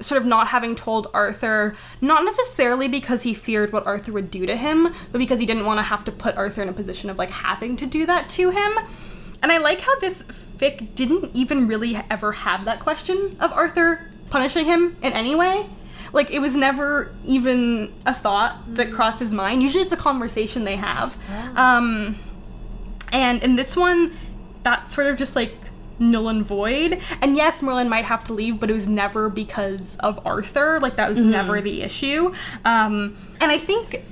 sort 0.00 0.20
of 0.20 0.26
not 0.26 0.48
having 0.48 0.74
told 0.74 1.08
Arthur, 1.14 1.76
not 2.00 2.24
necessarily 2.24 2.88
because 2.88 3.22
he 3.22 3.32
feared 3.32 3.72
what 3.72 3.86
Arthur 3.86 4.12
would 4.12 4.30
do 4.30 4.44
to 4.46 4.56
him, 4.56 4.92
but 5.12 5.18
because 5.18 5.38
he 5.38 5.46
didn't 5.46 5.64
want 5.64 5.78
to 5.78 5.82
have 5.82 6.04
to 6.04 6.12
put 6.12 6.36
Arthur 6.36 6.62
in 6.62 6.68
a 6.68 6.72
position 6.72 7.10
of 7.10 7.18
like 7.18 7.30
having 7.30 7.76
to 7.76 7.86
do 7.86 8.04
that 8.06 8.28
to 8.30 8.50
him. 8.50 8.72
And 9.42 9.52
I 9.52 9.58
like 9.58 9.80
how 9.80 9.98
this 10.00 10.22
fic 10.58 10.94
didn't 10.94 11.30
even 11.34 11.68
really 11.68 12.00
ever 12.10 12.32
have 12.32 12.64
that 12.64 12.80
question 12.80 13.36
of 13.40 13.52
Arthur 13.52 14.10
punishing 14.30 14.64
him 14.66 14.96
in 15.02 15.12
any 15.12 15.34
way. 15.34 15.68
Like 16.12 16.30
it 16.30 16.40
was 16.40 16.56
never 16.56 17.14
even 17.24 17.92
a 18.06 18.14
thought 18.14 18.74
that 18.74 18.92
crossed 18.92 19.18
his 19.18 19.32
mind. 19.32 19.62
Usually 19.62 19.82
it's 19.82 19.92
a 19.92 19.96
conversation 19.96 20.64
they 20.64 20.76
have. 20.76 21.16
Um 21.56 22.18
and 23.12 23.42
in 23.42 23.56
this 23.56 23.76
one, 23.76 24.16
that's 24.62 24.94
sort 24.94 25.06
of 25.06 25.16
just 25.18 25.36
like 25.36 25.54
null 25.98 26.28
and 26.28 26.44
void. 26.44 27.00
And 27.20 27.36
yes, 27.36 27.62
Merlin 27.62 27.88
might 27.88 28.04
have 28.04 28.24
to 28.24 28.32
leave, 28.32 28.60
but 28.60 28.70
it 28.70 28.74
was 28.74 28.88
never 28.88 29.28
because 29.28 29.96
of 30.00 30.24
Arthur. 30.26 30.80
Like 30.80 30.96
that 30.96 31.08
was 31.08 31.20
never 31.20 31.60
the 31.60 31.82
issue. 31.82 32.32
Um, 32.64 33.16
and 33.40 33.50
I 33.50 33.58
think 33.58 34.04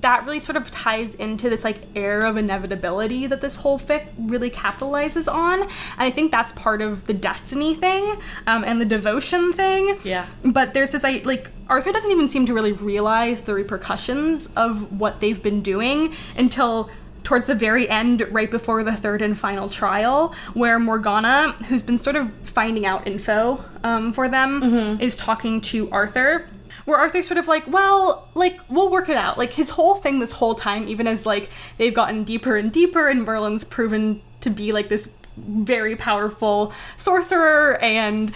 that 0.00 0.24
really 0.24 0.40
sort 0.40 0.56
of 0.56 0.70
ties 0.70 1.14
into 1.16 1.50
this 1.50 1.64
like 1.64 1.78
air 1.94 2.20
of 2.20 2.36
inevitability 2.36 3.26
that 3.26 3.40
this 3.40 3.56
whole 3.56 3.78
fic 3.78 4.06
really 4.18 4.50
capitalizes 4.50 5.32
on. 5.32 5.62
And 5.62 5.70
I 5.98 6.10
think 6.10 6.32
that's 6.32 6.52
part 6.52 6.80
of 6.80 7.06
the 7.06 7.14
destiny 7.14 7.74
thing 7.74 8.20
um, 8.46 8.64
and 8.64 8.80
the 8.80 8.84
devotion 8.84 9.52
thing. 9.52 9.98
Yeah. 10.04 10.26
But 10.44 10.74
there's 10.74 10.92
this 10.92 11.04
I 11.04 11.20
like 11.24 11.50
Arthur 11.68 11.92
doesn't 11.92 12.10
even 12.10 12.28
seem 12.28 12.46
to 12.46 12.54
really 12.54 12.72
realize 12.72 13.42
the 13.42 13.54
repercussions 13.54 14.48
of 14.56 14.98
what 14.98 15.20
they've 15.20 15.42
been 15.42 15.60
doing 15.60 16.14
until 16.36 16.90
towards 17.24 17.46
the 17.46 17.54
very 17.54 17.88
end, 17.88 18.26
right 18.30 18.50
before 18.50 18.82
the 18.82 18.92
third 18.92 19.20
and 19.22 19.38
final 19.38 19.68
trial, 19.68 20.34
where 20.54 20.78
Morgana, 20.78 21.52
who's 21.68 21.82
been 21.82 21.98
sort 21.98 22.16
of 22.16 22.34
finding 22.48 22.86
out 22.86 23.06
info 23.06 23.62
um, 23.84 24.12
for 24.12 24.28
them, 24.28 24.98
is 25.00 25.16
talking 25.16 25.60
to 25.62 25.90
Arthur. 25.90 26.48
where 26.84 26.96
Arthur's 26.98 27.26
sort 27.28 27.36
of 27.38 27.46
like, 27.48 27.66
well, 27.66 28.28
like 28.34 28.58
we'll 28.70 28.90
work 28.90 29.08
it 29.10 29.16
out. 29.16 29.36
Like 29.36 29.52
his 29.52 29.70
whole 29.70 29.96
thing 29.96 30.20
this 30.20 30.32
whole 30.32 30.54
time, 30.54 30.88
even 30.88 31.06
as 31.06 31.26
like 31.26 31.50
they've 31.76 31.92
gotten 31.92 32.24
deeper 32.24 32.56
and 32.56 32.72
deeper, 32.72 33.08
and 33.08 33.24
Merlin's 33.24 33.62
proven 33.64 34.22
to 34.40 34.48
be 34.48 34.72
like 34.72 34.88
this 34.88 35.08
very 35.36 35.94
powerful 35.96 36.72
sorcerer 36.96 37.78
and 37.80 38.32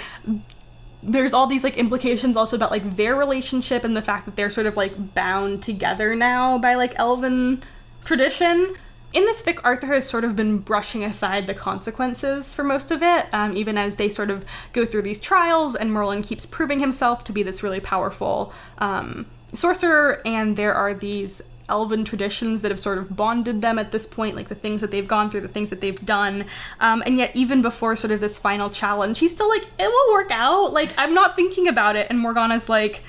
there's 1.03 1.35
all 1.35 1.49
these 1.49 1.65
like 1.65 1.77
implications 1.77 2.37
also 2.37 2.55
about 2.55 2.71
like 2.71 2.97
their 2.97 3.17
relationship 3.17 3.83
and 3.83 3.97
the 3.97 4.03
fact 4.03 4.25
that 4.25 4.37
they're 4.37 4.51
sort 4.51 4.67
of 4.67 4.77
like 4.77 5.15
bound 5.15 5.61
together 5.63 6.15
now 6.15 6.59
by 6.59 6.75
like 6.77 6.93
elven 6.97 7.61
tradition 8.05 8.77
in 9.13 9.27
this 9.27 9.43
fic, 9.43 9.59
Arthur 9.63 9.89
has 9.89 10.09
sort 10.09 10.25
of 10.25 10.35
been 10.37 10.59
brushing 10.59 11.05
aside 11.05 11.47
the 11.47 11.55
consequences 11.55 12.55
for 12.55 12.65
most 12.65 12.91
of 12.91 13.03
it, 13.03 13.27
um, 13.33 13.55
even 13.57 13.77
as 13.77 13.97
they 13.97 14.09
sort 14.09 14.31
of 14.31 14.45
go 14.73 14.87
through 14.87 15.03
these 15.03 15.19
trials, 15.19 15.75
and 15.75 15.93
Merlin 15.93 16.23
keeps 16.23 16.47
proving 16.47 16.81
himself 16.81 17.23
to 17.25 17.33
be 17.33 17.43
this 17.43 17.63
really 17.63 17.81
powerful 17.81 18.53
um, 18.79 19.27
sorcerer, 19.53 20.23
and 20.25 20.57
there 20.57 20.75
are 20.75 20.95
these 20.95 21.43
elven 21.69 22.05
traditions 22.05 22.63
that 22.63 22.71
have 22.71 22.81
sort 22.81 22.99
of 22.99 23.15
bonded 23.15 23.61
them 23.63 23.79
at 23.79 23.93
this 23.93 24.07
point, 24.07 24.35
like 24.35 24.49
the 24.49 24.55
things 24.55 24.81
that 24.81 24.91
they've 24.91 25.09
gone 25.09 25.31
through, 25.31 25.41
the 25.41 25.49
things 25.49 25.71
that 25.71 25.81
they've 25.81 26.05
done. 26.05 26.45
Um, 26.81 27.03
and 27.05 27.19
yet, 27.19 27.33
even 27.35 27.63
before 27.63 27.97
sort 27.97 28.13
of 28.13 28.21
this 28.21 28.39
final 28.39 28.71
challenge, 28.71 29.19
he's 29.19 29.33
still 29.33 29.49
like, 29.49 29.65
it 29.79 29.87
will 29.87 30.13
work 30.13 30.31
out. 30.31 30.73
Like, 30.73 30.91
I'm 30.97 31.15
not 31.15 31.37
thinking 31.37 31.69
about 31.69 31.97
it. 31.97 32.07
And 32.11 32.19
Morgana's 32.19 32.69
like, 32.69 33.03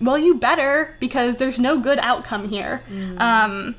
well, 0.00 0.18
you 0.18 0.34
better, 0.34 0.96
because 1.00 1.36
there's 1.36 1.58
no 1.58 1.78
good 1.78 1.98
outcome 1.98 2.48
here. 2.48 2.82
Mm. 2.90 3.20
Um, 3.20 3.76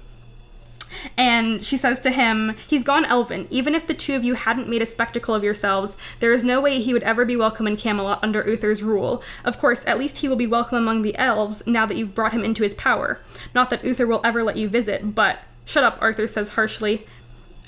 and 1.18 1.66
she 1.66 1.78
says 1.78 2.00
to 2.00 2.12
him, 2.12 2.56
He's 2.68 2.84
gone 2.84 3.06
elven. 3.06 3.48
Even 3.50 3.76
if 3.76 3.88
the 3.88 3.94
two 3.94 4.16
of 4.16 4.24
you 4.24 4.34
hadn't 4.34 4.70
made 4.70 4.82
a 4.82 4.86
spectacle 4.86 5.36
of 5.36 5.44
yourselves, 5.44 5.98
there 6.20 6.34
is 6.34 6.44
no 6.44 6.62
way 6.62 6.82
he 6.82 6.94
would 6.94 7.04
ever 7.04 7.26
be 7.26 7.36
welcome 7.36 7.68
in 7.68 7.78
Camelot 7.78 8.20
under 8.24 8.48
Uther's 8.48 8.84
rule. 8.84 9.24
Of 9.44 9.60
course, 9.60 9.84
at 9.86 10.00
least 10.00 10.18
he 10.18 10.28
will 10.28 10.36
be 10.36 10.48
welcome 10.48 10.78
among 10.78 11.02
the 11.02 11.18
elves 11.18 11.64
now 11.66 11.86
that 11.86 11.98
you've 11.98 12.16
brought 12.16 12.34
him 12.34 12.44
into 12.44 12.64
his 12.64 12.74
power. 12.74 13.20
Not 13.54 13.70
that 13.70 13.84
Uther 13.84 14.08
will 14.08 14.22
ever 14.24 14.44
let 14.44 14.58
you 14.58 14.70
visit, 14.70 15.16
but. 15.16 15.40
Shut 15.66 15.84
up, 15.84 15.98
Arthur 16.02 16.28
says 16.28 16.50
harshly. 16.50 17.06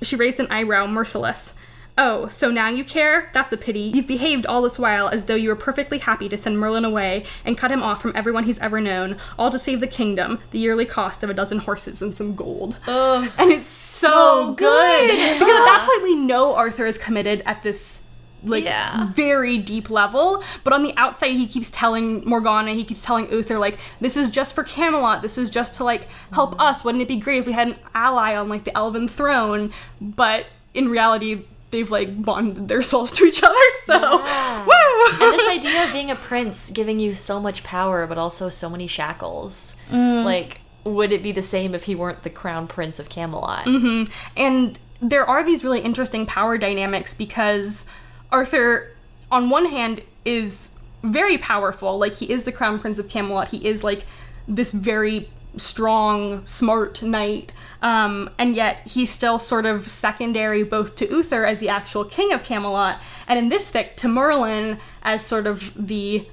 She 0.02 0.16
raised 0.16 0.40
an 0.40 0.48
eyebrow, 0.50 0.88
merciless. 0.88 1.54
Oh, 2.02 2.30
so 2.30 2.50
now 2.50 2.70
you 2.70 2.86
care? 2.86 3.30
That's 3.34 3.52
a 3.52 3.58
pity. 3.58 3.82
You've 3.82 4.08
behaved 4.08 4.46
all 4.46 4.62
this 4.62 4.80
while 4.80 5.10
as 5.10 5.26
though 5.26 5.36
you 5.36 5.50
were 5.50 5.56
perfectly 5.58 5.98
happy 5.98 6.30
to 6.30 6.38
send 6.38 6.58
Merlin 6.58 6.86
away 6.86 7.26
and 7.44 7.58
cut 7.58 7.72
him 7.72 7.84
off 7.84 8.02
from 8.02 8.14
everyone 8.16 8.46
he's 8.46 8.58
ever 8.60 8.80
known, 8.80 9.18
all 9.38 9.52
to 9.52 9.60
save 9.60 9.82
the 9.82 9.88
kingdom, 9.88 10.40
the 10.52 10.60
yearly 10.60 10.86
cost 10.86 11.24
of 11.24 11.30
a 11.30 11.34
dozen 11.34 11.60
horses 11.60 12.02
and 12.02 12.16
some 12.16 12.36
gold. 12.36 12.78
Ugh, 12.88 13.30
and 13.38 13.52
it's 13.52 13.68
so, 13.68 14.08
so 14.08 14.54
good. 14.54 15.10
good. 15.10 15.34
because 15.34 15.42
at 15.42 15.66
that 15.66 15.88
point 15.92 16.04
we 16.04 16.16
know 16.16 16.56
Arthur 16.56 16.86
is 16.86 16.98
committed 16.98 17.44
at 17.46 17.64
this 17.64 18.00
like 18.46 18.64
yeah. 18.64 19.12
very 19.12 19.58
deep 19.58 19.90
level. 19.90 20.42
But 20.64 20.72
on 20.72 20.84
the 20.84 20.94
outside, 20.96 21.34
he 21.34 21.48
keeps 21.48 21.70
telling 21.70 22.24
Morgana, 22.26 22.72
he 22.72 22.86
keeps 22.86 23.04
telling 23.04 23.30
Uther, 23.30 23.60
like, 23.60 23.78
this 24.00 24.16
is 24.16 24.32
just 24.32 24.56
for 24.56 24.64
Camelot. 24.64 25.22
This 25.22 25.38
is 25.38 25.50
just 25.50 25.74
to 25.76 25.84
like 25.84 26.08
help 26.32 26.56
mm. 26.56 26.62
us. 26.62 26.86
Wouldn't 26.86 27.02
it 27.02 27.10
be 27.10 27.18
great 27.18 27.40
if 27.40 27.46
we 27.46 27.52
had 27.52 27.68
an 27.68 27.76
ally 27.94 28.38
on 28.38 28.48
like 28.48 28.64
the 28.64 28.78
Elven 28.78 29.10
throne? 29.10 29.74
But 30.00 30.46
in 30.74 30.88
reality, 30.88 31.44
they've 31.72 31.90
like 31.90 32.22
bonded 32.22 32.68
their 32.68 32.82
souls 32.82 33.12
to 33.14 33.26
each 33.26 33.44
other. 33.44 33.56
So, 33.86 34.00
yeah. 34.00 34.66
woo! 34.66 35.26
and 35.26 35.34
this 35.40 35.50
idea 35.58 35.84
of 35.84 35.94
being 35.94 36.12
a 36.12 36.16
prince 36.16 36.70
giving 36.72 37.00
you 37.00 37.16
so 37.16 37.40
much 37.40 37.64
power, 37.64 38.08
but 38.08 38.18
also 38.18 38.50
so 38.50 38.70
many 38.70 38.88
shackles. 38.88 39.76
Mm. 39.90 40.24
Like, 40.24 40.62
would 40.86 41.12
it 41.12 41.24
be 41.24 41.32
the 41.32 41.42
same 41.42 41.76
if 41.76 41.84
he 41.84 41.96
weren't 41.96 42.24
the 42.24 42.30
crown 42.30 42.68
prince 42.68 43.00
of 43.00 43.10
Camelot? 43.10 43.66
Mm-hmm. 43.66 44.12
And 44.38 44.80
there 45.02 45.26
are 45.26 45.44
these 45.44 45.64
really 45.64 45.82
interesting 45.82 46.26
power 46.26 46.58
dynamics 46.58 47.14
because 47.14 47.86
Arthur, 48.32 48.96
on 49.32 49.50
one 49.50 49.66
hand, 49.66 50.02
is 50.26 50.72
very 51.04 51.38
powerful. 51.38 51.98
Like, 51.98 52.16
he 52.16 52.32
is 52.32 52.44
the 52.44 52.52
crown 52.52 52.80
prince 52.80 53.00
of 53.00 53.10
Camelot. 53.10 53.50
He 53.50 53.66
is 53.66 53.84
like 53.84 54.06
this 54.48 54.72
very 54.72 55.30
strong, 55.58 56.46
smart 56.46 57.02
knight. 57.02 57.52
Um, 57.82 58.30
and 58.38 58.56
yet 58.56 58.88
he's 58.88 59.10
still 59.10 59.40
sort 59.40 59.66
of 59.66 59.88
secondary 59.88 60.64
both 60.64 60.96
to 60.98 61.10
Uther 61.10 61.46
as 61.46 61.60
the 61.60 61.70
actual 61.70 62.04
king 62.04 62.34
of 62.34 62.44
Camelot, 62.44 63.02
and 63.28 63.40
in 63.40 63.50
this 63.50 63.72
fic 63.72 63.96
to 63.98 64.08
Merlin 64.08 64.80
as 65.02 65.26
sort 65.26 65.48
of 65.48 65.72
the 65.76 66.28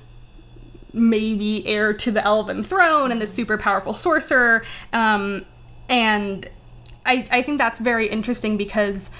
maybe 0.93 1.67
heir 1.67 1.93
to 1.93 2.11
the 2.11 2.25
elven 2.25 2.65
throne 2.65 3.13
and 3.13 3.21
the 3.21 3.27
super 3.27 3.59
powerful 3.59 3.95
sorcerer. 3.95 4.65
Um, 4.93 5.45
and 5.89 6.49
I, 7.05 7.27
I 7.31 7.43
think 7.43 7.59
that's 7.59 7.79
very 7.79 8.09
interesting 8.09 8.57
because 8.57 9.11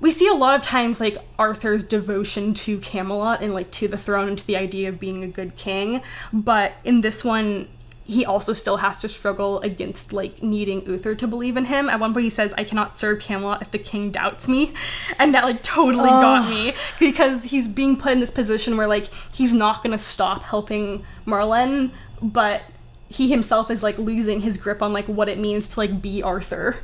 we 0.00 0.10
see 0.10 0.26
a 0.26 0.34
lot 0.34 0.54
of 0.54 0.62
times 0.62 1.00
like 1.00 1.16
Arthur's 1.38 1.84
devotion 1.84 2.52
to 2.54 2.78
Camelot 2.80 3.40
and 3.40 3.54
like 3.54 3.70
to 3.70 3.86
the 3.86 3.96
throne 3.96 4.28
and 4.28 4.38
to 4.38 4.46
the 4.46 4.56
idea 4.56 4.88
of 4.88 4.98
being 4.98 5.22
a 5.22 5.28
good 5.28 5.54
king, 5.56 6.02
but 6.32 6.72
in 6.84 7.00
this 7.00 7.24
one 7.24 7.68
he 8.04 8.24
also 8.24 8.52
still 8.52 8.78
has 8.78 8.98
to 8.98 9.08
struggle 9.08 9.60
against 9.60 10.12
like 10.12 10.42
needing 10.42 10.84
Uther 10.86 11.14
to 11.14 11.26
believe 11.26 11.56
in 11.56 11.66
him. 11.66 11.88
At 11.88 12.00
one 12.00 12.12
point, 12.12 12.24
he 12.24 12.30
says, 12.30 12.52
"I 12.58 12.64
cannot 12.64 12.98
serve 12.98 13.20
Camelot 13.20 13.62
if 13.62 13.70
the 13.70 13.78
king 13.78 14.10
doubts 14.10 14.48
me," 14.48 14.74
and 15.18 15.34
that 15.34 15.44
like 15.44 15.62
totally 15.62 16.08
oh. 16.08 16.20
got 16.20 16.48
me 16.48 16.74
because 16.98 17.44
he's 17.44 17.68
being 17.68 17.96
put 17.96 18.12
in 18.12 18.20
this 18.20 18.30
position 18.30 18.76
where 18.76 18.86
like 18.86 19.08
he's 19.32 19.52
not 19.52 19.82
gonna 19.82 19.98
stop 19.98 20.42
helping 20.42 21.04
Merlin, 21.26 21.92
but 22.20 22.62
he 23.08 23.28
himself 23.30 23.70
is 23.70 23.82
like 23.82 23.98
losing 23.98 24.40
his 24.40 24.56
grip 24.56 24.82
on 24.82 24.92
like 24.92 25.06
what 25.06 25.28
it 25.28 25.38
means 25.38 25.68
to 25.70 25.80
like 25.80 26.02
be 26.02 26.22
Arthur. 26.22 26.78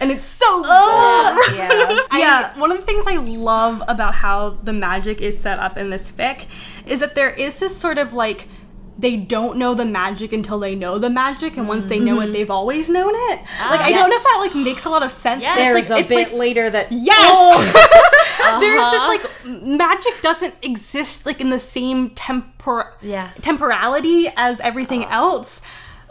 And 0.00 0.10
it's 0.10 0.26
so 0.26 0.60
good. 0.60 0.68
Yeah. 0.68 1.68
I, 2.10 2.18
yeah. 2.18 2.58
One 2.58 2.72
of 2.72 2.78
the 2.78 2.84
things 2.84 3.04
I 3.06 3.16
love 3.16 3.80
about 3.86 4.14
how 4.14 4.50
the 4.50 4.72
magic 4.72 5.20
is 5.20 5.38
set 5.38 5.60
up 5.60 5.78
in 5.78 5.90
this 5.90 6.10
fic 6.10 6.46
is 6.84 6.98
that 6.98 7.14
there 7.14 7.30
is 7.30 7.60
this 7.60 7.76
sort 7.76 7.98
of 7.98 8.12
like 8.12 8.48
they 8.96 9.16
don't 9.16 9.58
know 9.58 9.74
the 9.74 9.84
magic 9.84 10.32
until 10.32 10.58
they 10.58 10.74
know 10.74 10.98
the 10.98 11.10
magic, 11.10 11.56
and 11.56 11.66
once 11.66 11.86
they 11.86 11.98
know 11.98 12.18
mm-hmm. 12.18 12.30
it, 12.30 12.32
they've 12.32 12.50
always 12.50 12.88
known 12.88 13.12
it. 13.14 13.40
Ah, 13.58 13.68
like 13.70 13.80
I 13.80 13.88
yes. 13.88 14.00
don't 14.00 14.10
know 14.10 14.16
if 14.16 14.22
that 14.22 14.38
like 14.40 14.64
makes 14.64 14.84
a 14.84 14.90
lot 14.90 15.02
of 15.02 15.10
sense. 15.10 15.42
Yes. 15.42 15.56
There's 15.56 15.90
like, 15.90 16.06
a 16.06 16.08
bit 16.08 16.28
like, 16.28 16.38
later 16.38 16.70
that 16.70 16.92
yes, 16.92 17.16
oh. 17.18 17.54
uh-huh. 17.58 18.60
there's 18.60 18.90
this 18.90 19.56
like 19.56 19.62
magic 19.62 20.12
doesn't 20.22 20.54
exist 20.62 21.26
like 21.26 21.40
in 21.40 21.50
the 21.50 21.60
same 21.60 22.10
tempor 22.10 22.90
yeah. 23.02 23.32
temporality 23.40 24.28
as 24.36 24.60
everything 24.60 25.04
uh. 25.04 25.10
else. 25.10 25.60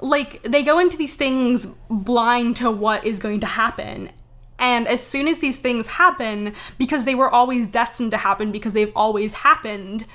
Like 0.01 0.43
they 0.43 0.63
go 0.63 0.79
into 0.79 0.97
these 0.97 1.15
things 1.15 1.67
blind 1.89 2.57
to 2.57 2.69
what 2.69 3.05
is 3.05 3.19
going 3.19 3.39
to 3.39 3.47
happen, 3.47 4.09
and 4.59 4.87
as 4.87 5.01
soon 5.01 5.27
as 5.27 5.39
these 5.39 5.59
things 5.59 5.87
happen, 5.87 6.53
because 6.77 7.05
they 7.05 7.15
were 7.15 7.29
always 7.29 7.69
destined 7.69 8.11
to 8.11 8.17
happen, 8.17 8.51
because 8.51 8.73
they've 8.73 8.91
always 8.95 9.33
happened, 9.33 10.05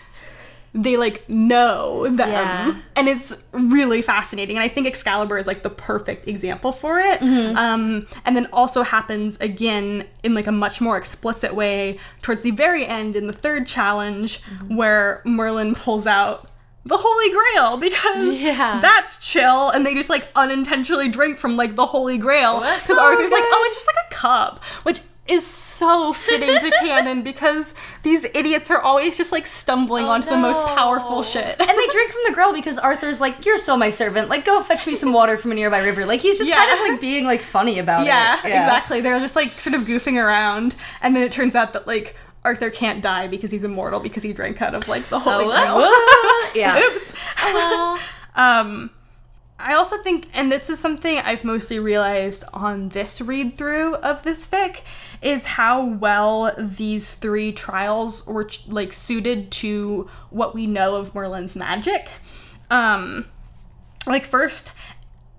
they 0.74 0.96
like 0.96 1.28
know 1.28 2.04
them 2.04 2.28
yeah. 2.28 2.80
and 2.94 3.08
it's 3.08 3.36
really 3.52 4.02
fascinating 4.02 4.56
and 4.56 4.62
i 4.62 4.68
think 4.68 4.86
excalibur 4.86 5.38
is 5.38 5.46
like 5.46 5.62
the 5.62 5.70
perfect 5.70 6.28
example 6.28 6.72
for 6.72 6.98
it 6.98 7.20
mm-hmm. 7.20 7.56
um, 7.56 8.06
and 8.24 8.36
then 8.36 8.46
also 8.52 8.82
happens 8.82 9.36
again 9.40 10.04
in 10.22 10.34
like 10.34 10.46
a 10.46 10.52
much 10.52 10.80
more 10.80 10.96
explicit 10.96 11.54
way 11.54 11.98
towards 12.22 12.42
the 12.42 12.50
very 12.50 12.84
end 12.86 13.16
in 13.16 13.26
the 13.26 13.32
third 13.32 13.66
challenge 13.66 14.42
mm-hmm. 14.42 14.76
where 14.76 15.22
merlin 15.24 15.74
pulls 15.74 16.06
out 16.06 16.50
the 16.84 16.96
Holy 16.98 17.30
Grail 17.30 17.76
because 17.76 18.40
yeah. 18.40 18.80
that's 18.80 19.18
chill, 19.18 19.68
and 19.70 19.84
they 19.84 19.92
just 19.92 20.08
like 20.08 20.28
unintentionally 20.34 21.08
drink 21.08 21.36
from 21.36 21.54
like 21.56 21.76
the 21.76 21.84
Holy 21.84 22.16
Grail 22.16 22.60
because 22.60 22.82
so 22.82 22.98
Arthur's 22.98 23.28
good. 23.28 23.32
like, 23.32 23.44
oh, 23.44 23.64
it's 23.68 23.76
just 23.76 23.86
like 23.86 24.10
a 24.10 24.14
cup, 24.14 24.64
which 24.84 25.00
is 25.28 25.46
so 25.46 26.12
fitting 26.12 26.58
to 26.58 26.70
canon 26.80 27.22
because 27.22 27.74
these 28.02 28.24
idiots 28.34 28.70
are 28.70 28.80
always 28.80 29.16
just 29.16 29.30
like 29.30 29.46
stumbling 29.46 30.06
oh, 30.06 30.10
onto 30.10 30.30
no. 30.30 30.36
the 30.36 30.42
most 30.42 30.64
powerful 30.74 31.22
shit. 31.22 31.44
and 31.44 31.68
they 31.68 31.86
drink 31.86 32.10
from 32.10 32.22
the 32.26 32.32
grail 32.32 32.52
because 32.52 32.78
Arthur's 32.78 33.20
like, 33.20 33.44
"You're 33.44 33.58
still 33.58 33.76
my 33.76 33.90
servant. 33.90 34.28
Like, 34.28 34.44
go 34.44 34.62
fetch 34.62 34.86
me 34.86 34.94
some 34.94 35.12
water 35.12 35.36
from 35.36 35.52
a 35.52 35.54
nearby 35.54 35.80
river." 35.80 36.06
Like, 36.06 36.20
he's 36.20 36.38
just 36.38 36.48
yeah. 36.48 36.56
kind 36.56 36.72
of 36.72 36.88
like 36.88 37.00
being 37.00 37.24
like 37.24 37.40
funny 37.40 37.78
about 37.78 38.06
yeah, 38.06 38.38
it. 38.38 38.48
Yeah, 38.48 38.64
exactly. 38.64 39.00
They're 39.00 39.18
just 39.20 39.36
like 39.36 39.50
sort 39.52 39.74
of 39.74 39.82
goofing 39.82 40.22
around, 40.22 40.74
and 41.02 41.14
then 41.14 41.22
it 41.22 41.32
turns 41.32 41.54
out 41.54 41.72
that 41.74 41.86
like 41.86 42.16
Arthur 42.44 42.70
can't 42.70 43.02
die 43.02 43.26
because 43.26 43.50
he's 43.50 43.64
immortal 43.64 44.00
because 44.00 44.22
he 44.22 44.32
drank 44.32 44.62
out 44.62 44.74
of 44.74 44.88
like 44.88 45.06
the 45.08 45.18
holy 45.18 45.44
oh, 45.48 46.50
grail. 46.52 46.62
yeah. 46.62 46.78
Oops. 46.78 47.12
Oh, 47.42 47.54
well. 47.54 47.98
um 48.62 48.90
I 49.60 49.74
also 49.74 49.98
think, 49.98 50.28
and 50.32 50.52
this 50.52 50.70
is 50.70 50.78
something 50.78 51.18
I've 51.18 51.42
mostly 51.42 51.80
realized 51.80 52.44
on 52.54 52.90
this 52.90 53.20
read 53.20 53.58
through 53.58 53.96
of 53.96 54.22
this 54.22 54.46
fic, 54.46 54.82
is 55.20 55.44
how 55.46 55.84
well 55.84 56.54
these 56.56 57.14
three 57.14 57.52
trials 57.52 58.24
were 58.24 58.48
like 58.68 58.92
suited 58.92 59.50
to 59.52 60.08
what 60.30 60.54
we 60.54 60.66
know 60.66 60.94
of 60.94 61.12
Merlin's 61.14 61.56
magic. 61.56 62.08
Um, 62.70 63.26
like 64.06 64.24
first, 64.24 64.72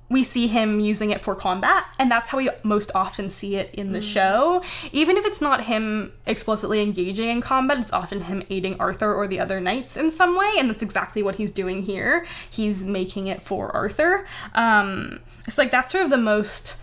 we 0.10 0.24
see 0.24 0.48
him 0.48 0.80
using 0.80 1.12
it 1.12 1.22
for 1.22 1.36
combat, 1.36 1.86
and 2.00 2.10
that's 2.10 2.30
how 2.30 2.40
we 2.40 2.50
most 2.64 2.92
often 2.96 3.30
see 3.30 3.56
it 3.56 3.74
in 3.74 3.92
the 3.92 4.00
mm. 4.00 4.14
show. 4.14 4.64
Even 4.92 5.18
if 5.18 5.26
it's 5.26 5.42
not 5.42 5.66
him 5.66 6.14
explicitly 6.26 6.82
engaging 6.82 7.30
in 7.30 7.42
combat, 7.42 7.78
it's 7.78 7.94
often 7.94 8.22
him 8.22 8.44
aiding 8.50 8.80
Arthur 8.80 9.14
or 9.14 9.28
the 9.28 9.40
other 9.40 9.62
knights 9.62 9.96
in 9.96 10.12
some 10.12 10.36
way, 10.36 10.52
and 10.58 10.70
that's 10.70 10.84
exactly 10.84 11.22
what 11.22 11.36
he's 11.36 11.52
doing 11.52 11.84
here. 11.84 12.26
He's 12.50 12.84
making 12.84 13.28
it 13.28 13.44
for 13.44 13.76
Arthur. 13.76 14.26
Um, 14.56 15.20
it's 15.48 15.58
like 15.58 15.72
that's 15.72 15.92
sort 15.92 16.04
of 16.04 16.10
the 16.10 16.18
most 16.18 16.78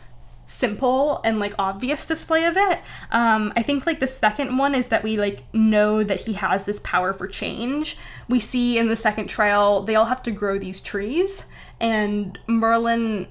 simple 0.46 1.20
and 1.24 1.40
like 1.40 1.54
obvious 1.58 2.06
display 2.06 2.44
of 2.44 2.56
it. 2.56 2.80
Um, 3.10 3.52
I 3.56 3.62
think 3.62 3.86
like 3.86 4.00
the 4.00 4.06
second 4.06 4.56
one 4.56 4.74
is 4.74 4.88
that 4.88 5.02
we 5.02 5.16
like 5.16 5.42
know 5.52 6.02
that 6.04 6.20
he 6.20 6.34
has 6.34 6.64
this 6.64 6.80
power 6.80 7.12
for 7.12 7.26
change. 7.26 7.96
We 8.28 8.40
see 8.40 8.78
in 8.78 8.88
the 8.88 8.96
second 8.96 9.28
trial 9.28 9.82
they 9.82 9.96
all 9.96 10.06
have 10.06 10.22
to 10.24 10.30
grow 10.30 10.58
these 10.58 10.80
trees, 10.80 11.44
and 11.80 12.38
Merlin 12.46 13.26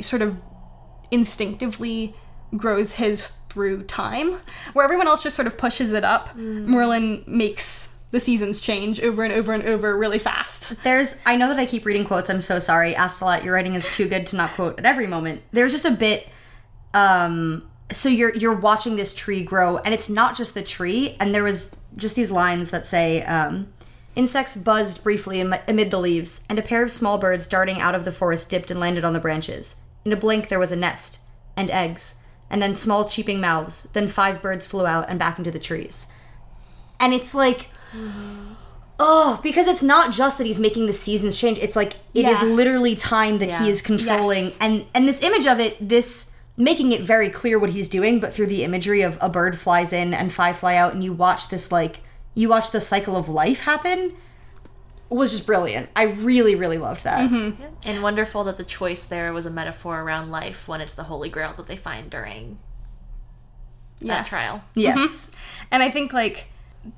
sort 0.00 0.22
of 0.22 0.38
instinctively 1.10 2.14
grows 2.56 2.92
his 2.92 3.32
through 3.48 3.82
time, 3.84 4.38
where 4.74 4.84
everyone 4.84 5.06
else 5.06 5.22
just 5.22 5.34
sort 5.36 5.46
of 5.46 5.56
pushes 5.56 5.92
it 5.92 6.04
up. 6.04 6.34
Merlin 6.36 7.24
makes 7.26 7.88
the 8.10 8.20
seasons 8.20 8.60
change 8.60 9.00
over 9.00 9.24
and 9.24 9.32
over 9.32 9.52
and 9.52 9.64
over 9.64 9.96
really 9.96 10.18
fast. 10.18 10.74
There's, 10.84 11.16
I 11.26 11.36
know 11.36 11.48
that 11.48 11.58
I 11.58 11.66
keep 11.66 11.84
reading 11.84 12.04
quotes. 12.04 12.30
I'm 12.30 12.40
so 12.40 12.58
sorry, 12.58 12.94
Astolat. 12.94 13.44
Your 13.44 13.54
writing 13.54 13.74
is 13.74 13.88
too 13.88 14.08
good 14.08 14.26
to 14.28 14.36
not 14.36 14.52
quote 14.54 14.78
at 14.78 14.86
every 14.86 15.06
moment. 15.06 15.42
There's 15.52 15.72
just 15.72 15.84
a 15.84 15.90
bit. 15.90 16.28
Um, 16.94 17.68
so 17.90 18.08
you're 18.08 18.34
you're 18.34 18.56
watching 18.56 18.96
this 18.96 19.14
tree 19.14 19.42
grow, 19.42 19.78
and 19.78 19.92
it's 19.94 20.08
not 20.08 20.36
just 20.36 20.54
the 20.54 20.62
tree. 20.62 21.16
And 21.20 21.34
there 21.34 21.44
was 21.44 21.70
just 21.96 22.14
these 22.16 22.30
lines 22.30 22.70
that 22.70 22.86
say, 22.86 23.22
um, 23.22 23.72
"Insects 24.16 24.56
buzzed 24.56 25.04
briefly 25.04 25.40
amid 25.40 25.90
the 25.90 25.98
leaves, 26.00 26.40
and 26.48 26.58
a 26.58 26.62
pair 26.62 26.82
of 26.82 26.90
small 26.90 27.18
birds 27.18 27.46
darting 27.46 27.80
out 27.80 27.94
of 27.94 28.04
the 28.04 28.10
forest 28.10 28.50
dipped 28.50 28.70
and 28.70 28.80
landed 28.80 29.04
on 29.04 29.12
the 29.12 29.20
branches. 29.20 29.76
In 30.04 30.12
a 30.12 30.16
blink, 30.16 30.48
there 30.48 30.58
was 30.58 30.72
a 30.72 30.76
nest 30.76 31.20
and 31.56 31.70
eggs, 31.70 32.16
and 32.50 32.60
then 32.60 32.74
small 32.74 33.04
cheeping 33.08 33.40
mouths. 33.40 33.88
Then 33.92 34.08
five 34.08 34.42
birds 34.42 34.66
flew 34.66 34.86
out 34.86 35.08
and 35.08 35.18
back 35.18 35.38
into 35.38 35.50
the 35.52 35.58
trees." 35.60 36.08
And 36.98 37.12
it's 37.14 37.34
like. 37.34 37.68
Mm-hmm. 37.96 38.54
Oh, 38.98 39.38
because 39.42 39.66
it's 39.66 39.82
not 39.82 40.10
just 40.10 40.38
that 40.38 40.46
he's 40.46 40.58
making 40.58 40.86
the 40.86 40.92
seasons 40.94 41.36
change. 41.36 41.58
It's 41.58 41.76
like 41.76 41.96
it 42.14 42.24
is 42.24 42.40
Yeah. 42.40 42.48
literally 42.48 42.96
time 42.96 43.36
that 43.38 43.48
Yeah. 43.50 43.62
he 43.62 43.68
is 43.68 43.82
controlling, 43.82 44.46
Yes. 44.46 44.54
and 44.58 44.86
and 44.94 45.06
this 45.06 45.22
image 45.22 45.46
of 45.46 45.60
it, 45.60 45.76
this 45.86 46.30
making 46.56 46.92
it 46.92 47.02
very 47.02 47.28
clear 47.28 47.58
what 47.58 47.68
he's 47.70 47.90
doing, 47.90 48.18
but 48.20 48.32
through 48.32 48.46
the 48.46 48.64
imagery 48.64 49.02
of 49.02 49.18
a 49.20 49.28
bird 49.28 49.58
flies 49.58 49.92
in 49.92 50.14
and 50.14 50.32
five 50.32 50.56
fly 50.56 50.76
out, 50.76 50.94
and 50.94 51.04
you 51.04 51.12
watch 51.12 51.48
this 51.50 51.70
like 51.70 52.00
you 52.36 52.48
watch 52.48 52.70
the 52.70 52.80
cycle 52.80 53.16
of 53.16 53.28
life 53.28 53.62
happen, 53.62 54.14
was 55.08 55.32
just 55.32 55.46
brilliant. 55.46 55.88
I 55.96 56.04
really 56.04 56.54
really 56.54 56.78
loved 56.78 57.02
that. 57.04 57.28
And 57.84 58.02
wonderful 58.02 58.44
that 58.44 58.56
the 58.58 58.64
choice 58.64 59.04
there 59.04 59.32
was 59.32 59.46
a 59.46 59.50
metaphor 59.50 60.00
around 60.00 60.30
life 60.30 60.68
when 60.68 60.80
it's 60.80 60.94
the 60.94 61.04
Holy 61.04 61.28
Grail 61.28 61.52
that 61.56 61.66
they 61.66 61.76
find 61.76 62.08
during 62.10 62.58
that 64.00 64.18
Yes. 64.18 64.28
trial. 64.28 64.64
Yes, 64.74 65.30
And 65.70 65.82
I 65.82 65.90
think 65.90 66.12
like 66.12 66.46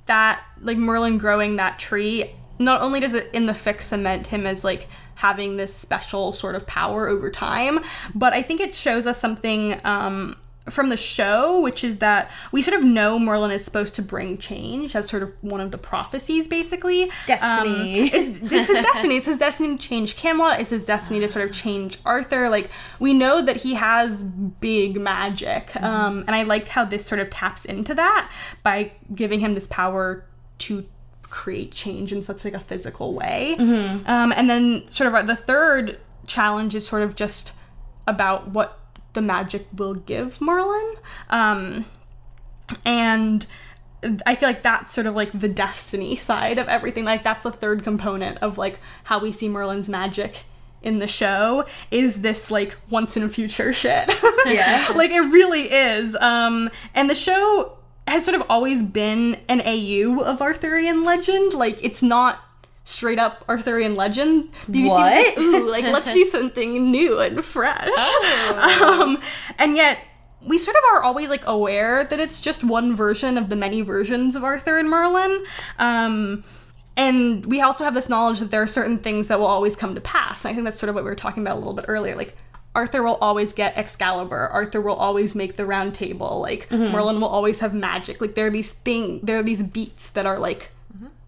that, 0.07 0.43
like 0.61 0.77
Merlin 0.77 1.19
growing 1.19 1.57
that 1.57 1.79
tree, 1.79 2.31
not 2.59 2.83
only 2.83 2.99
does 3.01 3.15
it 3.15 3.31
in 3.33 3.47
the 3.47 3.53
fic 3.53 3.81
cement 3.81 4.27
him 4.27 4.47
as 4.47 4.65
like 4.65 4.89
having 5.15 5.57
this 5.57 5.75
special 5.75 6.33
sort 6.33 6.55
of 6.57 6.67
power 6.67 7.09
over 7.09 7.31
time, 7.31 7.79
but 8.15 8.33
I 8.33 8.43
think 8.43 8.61
it 8.61 8.75
shows 8.75 9.07
us 9.07 9.19
something 9.19 9.81
um, 9.85 10.37
from 10.71 10.89
the 10.89 10.97
show, 10.97 11.61
which 11.61 11.83
is 11.85 11.99
that 11.99 12.31
we 12.53 12.63
sort 12.63 12.79
of 12.79 12.85
know 12.85 13.19
Merlin 13.19 13.51
is 13.51 13.65
supposed 13.65 13.95
to 13.97 14.03
bring 14.03 14.39
change. 14.39 14.93
That's 14.93 15.11
sort 15.11 15.23
of 15.23 15.33
one 15.41 15.61
of 15.61 15.71
the 15.71 15.79
prophecies, 15.79 16.47
basically. 16.47 17.11
Destiny. 17.27 18.03
Um, 18.03 18.11
it's, 18.13 18.43
it's 18.43 18.69
his 18.69 18.85
destiny. 18.85 19.17
It's 19.17 19.27
his 19.27 19.39
destiny 19.39 19.77
to 19.77 19.83
change 19.83 20.17
Camelot. 20.17 20.61
It's 20.61 20.71
his 20.71 20.87
destiny 20.87 21.21
to 21.21 21.29
sort 21.29 21.45
of 21.49 21.55
change 21.55 21.99
Arthur. 22.05 22.49
Like 22.49 22.71
we 22.99 23.15
know 23.15 23.43
that 23.43 23.57
he 23.57 23.75
has 23.75 24.23
big 24.25 25.01
magic, 25.01 25.75
um, 25.83 26.25
and 26.27 26.35
I 26.35 26.43
liked 26.43 26.69
how 26.69 26.85
this 26.85 27.05
sort 27.07 27.21
of 27.21 27.31
taps 27.31 27.65
into 27.65 27.95
that 27.95 28.31
by 28.63 28.93
giving 29.15 29.41
him 29.41 29.55
this 29.55 29.67
power 29.67 30.25
to 30.59 30.87
create 31.23 31.73
change 31.73 32.13
in 32.13 32.23
such 32.23 32.45
like 32.45 32.55
a 32.55 32.61
physical 32.61 33.13
way. 33.13 33.55
Um, 34.07 34.33
and 34.37 34.49
then 34.49 34.89
sort 34.89 35.15
of 35.15 35.27
the 35.27 35.37
third 35.37 35.99
challenge 36.27 36.75
is 36.75 36.87
sort 36.87 37.03
of 37.03 37.15
just 37.15 37.53
about 38.07 38.49
what 38.49 38.81
the 39.19 39.23
magic 39.23 39.67
will 39.77 39.95
give 39.95 40.41
Merlin. 40.41 40.95
Um, 41.29 41.87
and 42.85 43.45
I 44.25 44.37
feel 44.37 44.49
like 44.49 44.63
that's 44.63 44.93
sort 44.93 45.09
of 45.09 45.17
like 45.17 45.37
the 45.39 45.49
destiny 45.49 46.15
side 46.15 46.57
of 46.61 46.69
everything. 46.69 47.05
Like 47.05 47.25
that's 47.25 47.43
the 47.43 47.51
third 47.51 47.83
component 47.83 48.39
of 48.39 48.59
like 48.59 48.79
how 49.05 49.19
we 49.19 49.33
see 49.33 49.49
Merlin's 49.49 49.89
magic 49.89 50.45
in 50.83 51.01
the 51.01 51.09
show 51.09 51.65
is 51.91 52.21
this 52.21 52.49
like 52.53 52.77
once 52.91 53.17
in 53.17 53.25
a 53.25 53.29
future 53.29 53.73
shit. 53.73 54.15
Yeah. 54.47 54.93
like 54.95 55.11
it 55.11 55.21
really 55.21 55.63
is. 55.63 56.17
Um 56.21 56.71
and 56.95 57.11
the 57.11 57.15
show 57.17 57.77
has 58.07 58.25
sort 58.25 58.37
of 58.37 58.45
always 58.49 58.83
been 58.85 59.37
an 59.49 59.61
AU 59.61 60.23
of 60.23 60.41
Arthurian 60.41 61.03
legend. 61.05 61.55
Like 61.55 61.85
it's 61.85 62.03
not 62.05 62.41
straight 62.89 63.19
up 63.19 63.45
Arthurian 63.49 63.97
legend. 63.97 64.51
BBC 64.67 64.85
was 64.85 64.93
like, 64.93 65.39
Ooh, 65.39 65.71
like 65.71 65.85
let's 65.85 66.13
do 66.13 66.25
something 66.37 66.91
new 66.91 67.21
and 67.21 67.45
fresh. 67.45 67.91
Um, 68.81 69.21
and 69.59 69.77
yet 69.77 69.99
we 70.47 70.57
sort 70.57 70.77
of 70.77 70.83
are 70.95 71.03
always 71.03 71.29
like 71.29 71.47
aware 71.47 72.05
that 72.05 72.19
it's 72.19 72.41
just 72.41 72.65
one 72.65 72.97
version 72.97 73.37
of 73.37 73.51
the 73.51 73.57
many 73.57 73.83
versions 73.83 74.35
of 74.37 74.43
Arthur 74.43 74.79
and 74.79 74.89
Merlin. 74.89 75.45
Um, 75.79 76.45
and 76.97 77.45
we 77.47 77.61
also 77.61 77.85
have 77.85 77.95
this 77.95 78.09
knowledge 78.09 78.41
that 78.41 78.51
there 78.51 78.63
are 78.63 78.67
certain 78.67 78.99
things 78.99 79.29
that 79.29 79.39
will 79.39 79.47
always 79.47 79.77
come 79.77 79.95
to 79.95 80.01
pass. 80.01 80.45
And 80.45 80.51
I 80.51 80.55
think 80.55 80.65
that's 80.65 80.81
sort 80.81 80.89
of 80.89 80.95
what 80.95 81.05
we 81.05 81.11
were 81.11 81.17
talking 81.17 81.43
about 81.43 81.57
a 81.57 81.59
little 81.59 81.75
bit 81.75 81.85
earlier. 81.89 82.17
Like 82.17 82.37
Arthur 82.75 83.03
will 83.03 83.17
always 83.21 83.53
get 83.53 83.77
Excalibur. 83.77 84.49
Arthur 84.49 84.81
will 84.81 84.97
always 84.97 85.35
make 85.35 85.57
the 85.57 85.67
round 85.67 85.95
table. 85.95 86.41
Like 86.41 86.71
Merlin 86.71 87.21
will 87.21 87.29
always 87.29 87.61
have 87.61 87.75
magic. 87.75 88.21
Like 88.21 88.35
there 88.35 88.47
are 88.47 88.51
these 88.51 88.73
thing 88.73 89.21
there 89.23 89.39
are 89.39 89.43
these 89.43 89.63
beats 89.63 90.09
that 90.11 90.25
are 90.27 90.39
like 90.39 90.71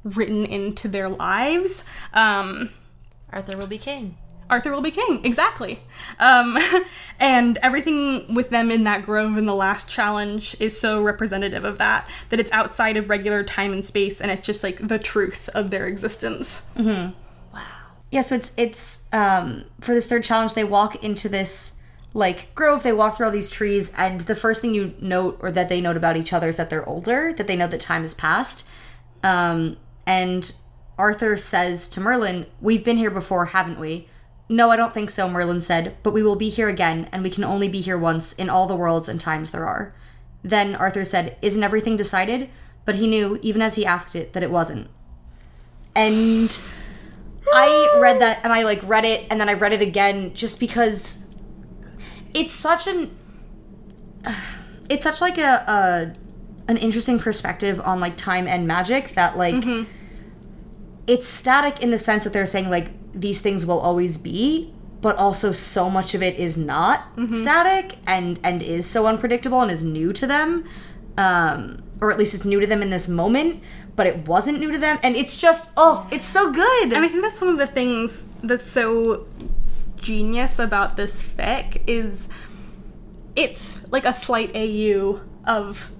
written 0.05 0.45
into 0.45 0.89
their 0.89 1.09
lives. 1.09 1.85
Um, 2.13 2.71
Arthur 3.33 3.57
will 3.57 3.67
be 3.67 3.79
king. 3.79 4.17
Arthur 4.51 4.73
will 4.73 4.81
be 4.81 4.91
king, 4.91 5.25
exactly. 5.25 5.81
Um, 6.19 6.59
and 7.21 7.57
everything 7.63 8.35
with 8.35 8.51
them 8.51 8.71
in 8.71 8.85
that 8.85 9.05
grove 9.05 9.39
in 9.39 9.47
the 9.47 9.55
last 9.55 9.89
challenge 9.89 10.57
is 10.59 10.79
so 10.79 11.01
representative 11.01 11.65
of 11.65 11.79
that, 11.79 12.09
that 12.31 12.41
it's 12.41 12.51
outside 12.51 12.97
of 12.97 13.09
regular 13.09 13.45
time 13.45 13.73
and 13.73 13.85
space 13.85 14.21
and 14.21 14.31
it's 14.31 14.45
just 14.45 14.65
like 14.65 14.87
the 14.87 14.99
truth 14.99 15.49
of 15.55 15.71
their 15.71 15.87
existence. 15.87 16.63
Wow. 17.55 17.63
yeah. 18.11 18.23
So 18.23 18.35
it's 18.35 18.53
it's 18.57 19.09
um 19.13 19.67
for 19.81 19.95
this 19.95 20.09
third 20.09 20.25
challenge, 20.25 20.55
they 20.55 20.65
walk 20.65 21.03
into 21.05 21.29
this 21.29 21.81
like 22.13 22.53
grove. 22.55 22.83
They 22.83 22.93
walk 22.93 23.17
through 23.17 23.27
all 23.27 23.33
these 23.33 23.51
trees, 23.51 23.93
and 23.97 24.23
the 24.23 24.35
first 24.35 24.61
thing 24.61 24.75
you 24.75 24.95
note 25.01 25.39
or 25.41 25.51
that 25.53 25.69
they 25.69 25.81
note 25.81 25.97
about 25.97 26.17
each 26.17 26.33
other 26.33 26.49
is 26.49 26.57
that 26.57 26.71
they're 26.71 26.89
older. 26.89 27.33
That 27.33 27.47
they 27.47 27.57
know 27.57 27.69
that 27.69 27.81
time 27.81 28.03
has 28.03 28.15
passed. 28.15 28.67
Um, 29.23 29.77
and 30.11 30.53
Arthur 30.99 31.37
says 31.37 31.89
to 31.89 32.01
Merlin, 32.01 32.47
"We've 32.61 32.85
been 32.85 32.97
here 32.97 33.11
before, 33.11 33.47
haven't 33.47 33.79
we?" 33.79 34.09
No, 34.49 34.71
I 34.71 34.77
don't 34.77 34.93
think 34.93 35.11
so, 35.11 35.29
Merlin 35.29 35.61
said, 35.61 35.97
but 36.03 36.13
we 36.13 36.25
will 36.25 36.35
be 36.35 36.49
here 36.49 36.69
again, 36.69 37.09
and 37.13 37.23
we 37.23 37.31
can 37.31 37.45
only 37.45 37.69
be 37.69 37.81
here 37.81 37.97
once 37.97 38.33
in 38.33 38.51
all 38.51 38.67
the 38.67 38.75
worlds 38.75 39.09
and 39.09 39.21
times 39.21 39.53
there 39.53 39.65
are. 39.65 39.95
Then 40.43 40.75
Arthur 40.75 41.05
said, 41.05 41.37
Isn't 41.41 41.63
everything 41.63 41.97
decided? 41.97 42.51
But 42.85 42.97
he 42.97 43.07
knew, 43.07 43.39
even 43.43 43.63
as 43.63 43.77
he 43.77 43.87
asked 43.87 44.17
it, 44.17 44.33
that 44.33 44.43
it 44.43 44.51
wasn't. 44.51 44.89
And 45.95 46.59
I 47.55 47.99
read 48.01 48.21
that 48.21 48.41
and 48.43 48.53
I 48.53 48.65
like 48.65 48.81
read 48.83 49.05
it 49.05 49.27
and 49.31 49.41
then 49.41 49.49
I 49.49 49.55
read 49.55 49.73
it 49.73 49.83
again 49.83 50.35
just 50.35 50.61
because 50.61 51.27
it's 52.35 52.53
such 52.53 52.87
an 52.87 53.17
it's 54.89 55.05
such 55.05 55.21
like 55.21 55.39
a, 55.39 55.65
a 55.67 56.71
an 56.71 56.77
interesting 56.77 57.19
perspective 57.19 57.81
on 57.81 58.01
like 58.01 58.17
time 58.17 58.47
and 58.47 58.67
magic 58.67 59.15
that 59.15 59.37
like 59.37 59.55
mm-hmm. 59.55 59.91
It's 61.07 61.27
static 61.27 61.83
in 61.83 61.91
the 61.91 61.99
sense 61.99 62.25
that 62.25 62.33
they're 62.33 62.47
saying 62.47 62.71
like 62.71 62.91
these 63.13 63.41
things 63.41 63.67
will 63.67 63.81
always 63.81 64.19
be 64.19 64.73
but 65.01 65.17
also 65.17 65.53
so 65.53 65.89
much 65.89 66.15
of 66.15 66.23
it 66.23 66.37
is 66.37 66.59
not 66.59 67.05
static 67.31 67.97
and 68.07 68.39
and 68.43 68.63
is 68.63 68.87
so 68.87 69.07
unpredictable 69.07 69.61
and 69.61 69.71
is 69.71 69.83
new 69.83 70.13
to 70.13 70.27
them 70.27 70.65
um 71.17 71.83
or 72.01 72.11
at 72.11 72.19
least 72.19 72.35
it's 72.35 72.45
new 72.45 72.61
to 72.61 72.67
them 72.67 72.83
in 72.83 72.91
this 72.91 73.09
moment 73.09 73.63
but 74.01 74.07
it 74.07 74.27
wasn't 74.27 74.59
new 74.59 74.73
to 74.73 74.79
them. 74.79 74.99
And 75.03 75.15
it's 75.15 75.37
just 75.37 75.71
oh 75.77 76.09
it's 76.11 76.27
so 76.27 76.51
good. 76.51 76.85
And 76.93 77.05
I 77.05 77.09
think 77.09 77.23
that's 77.23 77.39
one 77.39 77.51
of 77.51 77.59
the 77.59 77.67
things 77.67 78.25
that's 78.43 78.65
so 78.65 79.27
genius 79.97 80.59
about 80.59 80.97
this 80.97 81.21
fic 81.21 81.83
is 81.87 82.27
it's 83.37 83.87
like 83.93 84.07
a 84.07 84.15
slight 84.15 84.57
AU 84.57 85.21
of 85.47 85.91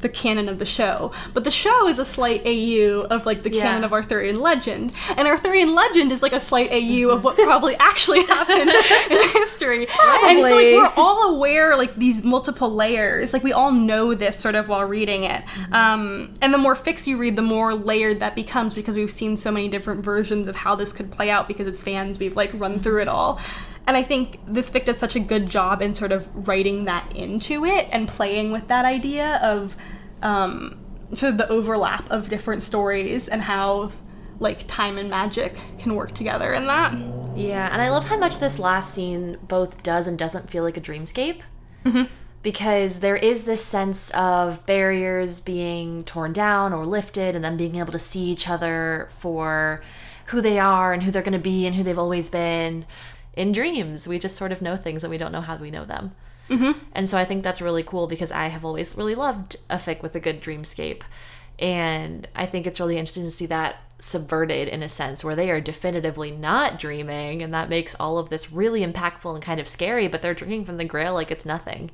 the 0.00 0.08
canon 0.08 0.48
of 0.48 0.58
the 0.58 0.66
show, 0.66 1.10
but 1.34 1.44
the 1.44 1.50
show 1.50 1.88
is 1.88 1.98
a 1.98 2.04
slight 2.04 2.42
AU 2.46 3.06
of 3.10 3.26
like 3.26 3.42
the 3.42 3.52
Yeah. 3.52 3.62
canon 3.62 3.84
of 3.84 3.92
Arthurian 3.92 4.40
legend, 4.40 4.92
and 5.16 5.26
Arthurian 5.26 5.74
legend 5.74 6.12
is 6.12 6.22
like 6.22 6.32
a 6.32 6.40
slight 6.40 6.70
AU 6.72 7.08
of 7.10 7.24
what 7.24 7.36
probably 7.36 7.74
actually 7.80 8.24
happened 8.24 8.70
in 8.70 9.28
history. 9.32 9.86
And 10.24 10.38
so 10.38 10.54
like 10.54 10.74
we're 10.74 10.92
all 10.96 11.34
aware 11.34 11.76
like 11.76 11.94
these 11.96 12.22
multiple 12.24 12.72
layers, 12.72 13.32
like 13.32 13.42
we 13.42 13.52
all 13.52 13.72
know 13.72 14.14
this 14.14 14.38
sort 14.38 14.54
of 14.54 14.68
while 14.68 14.84
reading 14.84 15.24
it. 15.24 15.42
Um, 15.72 16.34
and 16.42 16.52
the 16.52 16.58
more 16.58 16.74
fics 16.76 17.06
you 17.06 17.16
read, 17.16 17.36
the 17.36 17.42
more 17.42 17.74
layered 17.74 18.20
that 18.20 18.34
becomes 18.34 18.74
because 18.74 18.96
we've 18.96 19.10
seen 19.10 19.36
so 19.36 19.50
many 19.50 19.68
different 19.68 20.04
versions 20.04 20.46
of 20.48 20.56
how 20.56 20.74
this 20.74 20.92
could 20.92 21.10
play 21.10 21.30
out 21.30 21.48
because 21.48 21.66
as 21.66 21.82
fans 21.82 22.18
we've 22.18 22.36
like 22.36 22.50
run 22.54 22.78
through 22.80 23.00
it 23.02 23.08
all. 23.08 23.40
And 23.86 23.96
I 23.96 24.02
think 24.02 24.40
this 24.46 24.70
fic 24.70 24.84
does 24.84 24.98
such 24.98 25.14
a 25.14 25.20
good 25.20 25.48
job 25.48 25.80
in 25.80 25.94
sort 25.94 26.12
of 26.12 26.48
writing 26.48 26.86
that 26.86 27.16
into 27.16 27.64
it 27.64 27.88
and 27.92 28.08
playing 28.08 28.50
with 28.50 28.66
that 28.68 28.84
idea 28.84 29.38
of 29.42 29.76
um, 30.22 30.78
sort 31.12 31.32
of 31.32 31.38
the 31.38 31.48
overlap 31.48 32.10
of 32.10 32.28
different 32.28 32.62
stories 32.62 33.28
and 33.28 33.42
how 33.42 33.92
like 34.40 34.66
time 34.66 34.98
and 34.98 35.08
magic 35.08 35.56
can 35.78 35.94
work 35.94 36.14
together 36.14 36.52
in 36.52 36.66
that. 36.66 36.92
Yeah, 37.36 37.68
and 37.72 37.80
I 37.80 37.90
love 37.90 38.08
how 38.08 38.16
much 38.16 38.38
this 38.38 38.58
last 38.58 38.92
scene 38.92 39.38
both 39.42 39.82
does 39.82 40.06
and 40.06 40.18
doesn't 40.18 40.50
feel 40.50 40.64
like 40.64 40.76
a 40.76 40.80
dreamscape. 40.80 41.40
Because 42.42 43.00
there 43.00 43.16
is 43.16 43.44
this 43.44 43.64
sense 43.64 44.10
of 44.10 44.64
barriers 44.66 45.40
being 45.40 46.04
torn 46.04 46.32
down 46.32 46.72
or 46.72 46.86
lifted, 46.86 47.34
and 47.34 47.44
then 47.44 47.56
being 47.56 47.76
able 47.76 47.92
to 47.92 47.98
see 47.98 48.24
each 48.24 48.48
other 48.48 49.08
for 49.10 49.82
who 50.26 50.40
they 50.40 50.58
are 50.58 50.92
and 50.92 51.02
who 51.02 51.10
they're 51.10 51.22
going 51.22 51.32
to 51.32 51.38
be 51.38 51.66
and 51.66 51.76
who 51.76 51.82
they've 51.82 51.98
always 51.98 52.30
been. 52.30 52.84
In 53.36 53.52
dreams, 53.52 54.08
we 54.08 54.18
just 54.18 54.36
sort 54.36 54.50
of 54.50 54.62
know 54.62 54.76
things 54.76 55.04
and 55.04 55.10
we 55.10 55.18
don't 55.18 55.32
know 55.32 55.42
how 55.42 55.56
we 55.56 55.70
know 55.70 55.84
them. 55.84 56.12
And 56.92 57.08
so 57.08 57.18
I 57.18 57.24
think 57.24 57.42
that's 57.42 57.60
really 57.60 57.82
cool 57.82 58.06
because 58.06 58.32
I 58.32 58.46
have 58.48 58.64
always 58.64 58.96
really 58.96 59.14
loved 59.14 59.56
a 59.68 59.76
fic 59.76 60.02
with 60.02 60.14
a 60.14 60.20
good 60.20 60.40
dreamscape. 60.40 61.02
And 61.58 62.28
I 62.34 62.46
think 62.46 62.66
it's 62.66 62.80
really 62.80 62.98
interesting 62.98 63.24
to 63.24 63.30
see 63.30 63.46
that 63.46 63.76
subverted 63.98 64.68
in 64.68 64.82
a 64.82 64.88
sense 64.88 65.24
where 65.24 65.34
they 65.34 65.50
are 65.50 65.60
definitively 65.60 66.30
not 66.30 66.78
dreaming. 66.78 67.42
And 67.42 67.52
that 67.52 67.68
makes 67.68 67.94
all 67.98 68.18
of 68.18 68.28
this 68.28 68.52
really 68.52 68.84
impactful 68.84 69.34
and 69.34 69.42
kind 69.42 69.58
of 69.58 69.66
scary, 69.68 70.06
but 70.06 70.22
they're 70.22 70.34
drinking 70.34 70.66
from 70.66 70.76
the 70.76 70.84
grail 70.84 71.14
like 71.14 71.30
it's 71.30 71.46
nothing. 71.46 71.90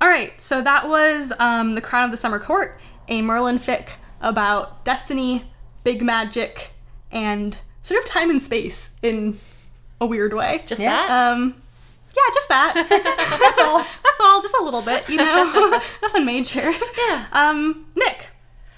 All 0.00 0.08
right, 0.08 0.38
so 0.40 0.60
that 0.62 0.88
was 0.88 1.32
um, 1.38 1.74
The 1.74 1.80
Crown 1.80 2.04
of 2.06 2.10
the 2.10 2.16
Summer 2.16 2.38
Court, 2.40 2.78
a 3.08 3.22
Merlin 3.22 3.58
fic 3.58 3.90
about 4.20 4.84
destiny, 4.84 5.44
big 5.84 6.02
magic, 6.02 6.70
and 7.10 7.56
sort 7.82 8.02
of 8.02 8.08
time 8.08 8.28
and 8.28 8.42
space 8.42 8.90
in 9.02 9.38
a 10.02 10.06
weird 10.06 10.32
way. 10.34 10.62
Just 10.66 10.80
Yeah. 10.82 11.06
that? 11.06 11.32
um, 11.32 11.54
yeah, 12.14 12.22
just 12.34 12.48
that. 12.48 12.74
That's 13.40 13.60
all. 13.60 13.78
That's 13.78 14.20
all. 14.20 14.42
Just 14.42 14.54
a 14.60 14.64
little 14.64 14.82
bit, 14.82 15.08
you 15.08 15.16
know. 15.16 15.80
Nothing 16.02 16.24
major. 16.26 16.70
Yeah. 17.08 17.24
Um, 17.32 17.86
Nick, 17.96 18.26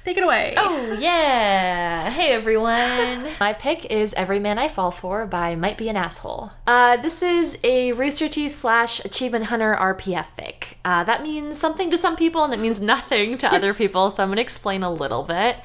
take 0.04 0.16
it 0.16 0.22
away. 0.22 0.54
Oh, 0.56 0.92
yeah. 1.00 2.10
Hey, 2.10 2.30
everyone. 2.30 3.28
My 3.40 3.52
pick 3.54 3.86
is 3.86 4.14
Every 4.14 4.38
Man 4.38 4.56
I 4.58 4.68
Fall 4.68 4.92
For 4.92 5.26
by 5.26 5.56
Might 5.56 5.76
Be 5.78 5.88
an 5.88 5.96
Asshole. 5.96 6.52
Uh, 6.66 6.96
this 6.98 7.22
is 7.22 7.58
a 7.64 7.90
Rooster 7.92 8.28
Teeth 8.28 8.60
slash 8.60 9.04
Achievement 9.04 9.46
Hunter 9.46 9.76
RPF 9.80 10.26
fic. 10.38 10.74
Uh, 10.84 11.02
that 11.04 11.22
means 11.24 11.58
something 11.58 11.90
to 11.90 11.98
some 11.98 12.14
people 12.14 12.44
and 12.44 12.54
it 12.54 12.60
means 12.60 12.80
nothing 12.80 13.36
to 13.38 13.52
other 13.52 13.74
people, 13.74 14.10
so 14.10 14.22
I'm 14.22 14.28
going 14.28 14.36
to 14.36 14.42
explain 14.42 14.82
a 14.84 14.92
little 14.92 15.24
bit. 15.24 15.56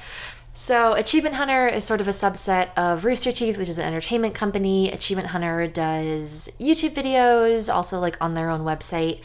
So, 0.62 0.92
Achievement 0.92 1.36
Hunter 1.36 1.66
is 1.66 1.86
sort 1.86 2.02
of 2.02 2.06
a 2.06 2.10
subset 2.10 2.68
of 2.76 3.06
Rooster 3.06 3.32
Teeth, 3.32 3.56
which 3.56 3.70
is 3.70 3.78
an 3.78 3.86
entertainment 3.86 4.34
company. 4.34 4.92
Achievement 4.92 5.28
Hunter 5.28 5.66
does 5.66 6.50
YouTube 6.60 6.90
videos, 6.90 7.72
also 7.72 7.98
like 7.98 8.18
on 8.20 8.34
their 8.34 8.50
own 8.50 8.60
website, 8.60 9.22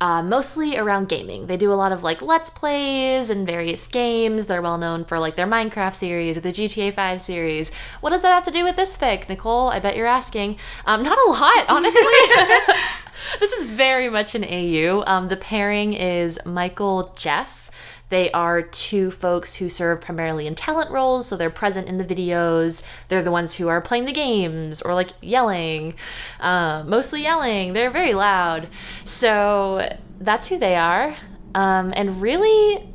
uh, 0.00 0.22
mostly 0.22 0.78
around 0.78 1.08
gaming. 1.08 1.48
They 1.48 1.56
do 1.56 1.72
a 1.72 1.74
lot 1.74 1.90
of 1.90 2.04
like 2.04 2.22
Let's 2.22 2.50
Plays 2.50 3.30
and 3.30 3.44
various 3.44 3.88
games. 3.88 4.46
They're 4.46 4.62
well 4.62 4.78
known 4.78 5.04
for 5.04 5.18
like 5.18 5.34
their 5.34 5.46
Minecraft 5.46 5.96
series 5.96 6.38
or 6.38 6.40
the 6.40 6.52
GTA 6.52 6.94
5 6.94 7.20
series. 7.20 7.74
What 8.00 8.10
does 8.10 8.22
that 8.22 8.32
have 8.32 8.44
to 8.44 8.52
do 8.52 8.62
with 8.62 8.76
this 8.76 8.96
fic, 8.96 9.28
Nicole? 9.28 9.70
I 9.70 9.80
bet 9.80 9.96
you're 9.96 10.06
asking. 10.06 10.56
Um, 10.86 11.02
not 11.02 11.18
a 11.18 11.30
lot, 11.30 11.66
honestly. 11.68 12.00
this 13.40 13.52
is 13.52 13.66
very 13.66 14.08
much 14.08 14.36
an 14.36 14.44
AU. 14.44 15.02
Um, 15.04 15.26
the 15.26 15.36
pairing 15.36 15.94
is 15.94 16.38
Michael 16.46 17.12
Geoff. 17.16 17.65
They 18.08 18.30
are 18.30 18.62
two 18.62 19.10
folks 19.10 19.56
who 19.56 19.68
serve 19.68 20.00
primarily 20.00 20.46
in 20.46 20.54
talent 20.54 20.90
roles, 20.90 21.26
so 21.26 21.36
they're 21.36 21.50
present 21.50 21.88
in 21.88 21.98
the 21.98 22.04
videos. 22.04 22.82
They're 23.08 23.22
the 23.22 23.32
ones 23.32 23.56
who 23.56 23.68
are 23.68 23.80
playing 23.80 24.04
the 24.04 24.12
games 24.12 24.80
or 24.80 24.94
like 24.94 25.10
yelling, 25.20 25.94
um, 26.38 26.88
mostly 26.88 27.22
yelling. 27.22 27.72
They're 27.72 27.90
very 27.90 28.14
loud. 28.14 28.68
So 29.04 29.96
that's 30.20 30.48
who 30.48 30.58
they 30.58 30.76
are. 30.76 31.16
Um, 31.54 31.92
and 31.96 32.22
really, 32.22 32.88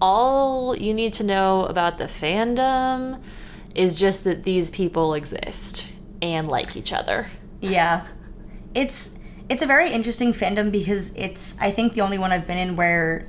all 0.00 0.76
you 0.76 0.94
need 0.94 1.12
to 1.14 1.24
know 1.24 1.66
about 1.66 1.98
the 1.98 2.04
fandom 2.04 3.20
is 3.74 3.96
just 3.96 4.24
that 4.24 4.44
these 4.44 4.70
people 4.70 5.12
exist 5.14 5.86
and 6.22 6.48
like 6.48 6.76
each 6.76 6.92
other. 6.92 7.26
Yeah. 7.60 8.06
It's 8.74 9.18
it's 9.48 9.62
a 9.62 9.66
very 9.66 9.92
interesting 9.92 10.32
fandom 10.32 10.72
because 10.72 11.14
it's 11.14 11.60
I 11.60 11.70
think 11.70 11.92
the 11.92 12.00
only 12.00 12.18
one 12.18 12.32
I've 12.32 12.46
been 12.46 12.58
in 12.58 12.76
where 12.76 13.28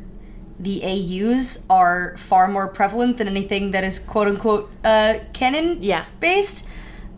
the 0.60 0.82
AUs 0.84 1.66
are 1.70 2.16
far 2.18 2.48
more 2.48 2.68
prevalent 2.68 3.18
than 3.18 3.28
anything 3.28 3.72
that 3.72 3.84
is 3.84 4.00
quote 4.00 4.28
unquote 4.28 4.72
uh 4.84 5.16
canon 5.34 5.78
Yeah. 5.82 6.06
based. 6.20 6.68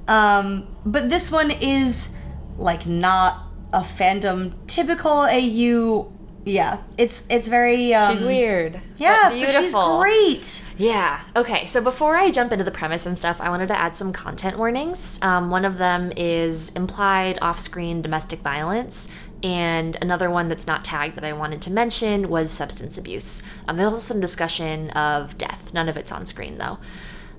Um 0.07 0.67
but 0.85 1.09
this 1.09 1.31
one 1.31 1.51
is 1.51 2.15
like 2.57 2.85
not 2.85 3.43
a 3.71 3.81
fandom 3.81 4.53
typical 4.67 5.21
AU. 5.29 6.11
Yeah. 6.45 6.79
It's 6.97 7.25
it's 7.29 7.47
very 7.47 7.93
um, 7.93 8.11
She's 8.11 8.23
weird. 8.23 8.81
Yeah, 8.97 9.29
but 9.29 9.39
but 9.39 9.49
she's 9.51 9.73
great. 9.75 10.65
Yeah. 10.77 11.21
Okay. 11.35 11.65
So 11.67 11.81
before 11.81 12.15
I 12.15 12.31
jump 12.31 12.51
into 12.51 12.63
the 12.63 12.71
premise 12.71 13.05
and 13.05 13.17
stuff, 13.17 13.39
I 13.39 13.49
wanted 13.49 13.67
to 13.67 13.79
add 13.79 13.95
some 13.95 14.11
content 14.11 14.57
warnings. 14.57 15.19
Um, 15.21 15.49
one 15.51 15.63
of 15.63 15.77
them 15.77 16.11
is 16.17 16.71
implied 16.71 17.37
off 17.41 17.59
screen 17.59 18.01
domestic 18.01 18.39
violence. 18.39 19.07
And 19.41 19.97
another 20.01 20.29
one 20.29 20.49
that's 20.49 20.67
not 20.67 20.83
tagged 20.83 21.15
that 21.15 21.23
I 21.23 21.33
wanted 21.33 21.61
to 21.63 21.71
mention 21.71 22.29
was 22.29 22.51
substance 22.51 22.97
abuse. 22.97 23.41
Um, 23.67 23.77
there's 23.77 23.89
also 23.91 24.01
some 24.01 24.19
discussion 24.19 24.89
of 24.91 25.37
death. 25.37 25.73
None 25.73 25.87
of 25.87 25.95
it's 25.97 26.11
on 26.11 26.25
screen 26.25 26.57
though. 26.57 26.77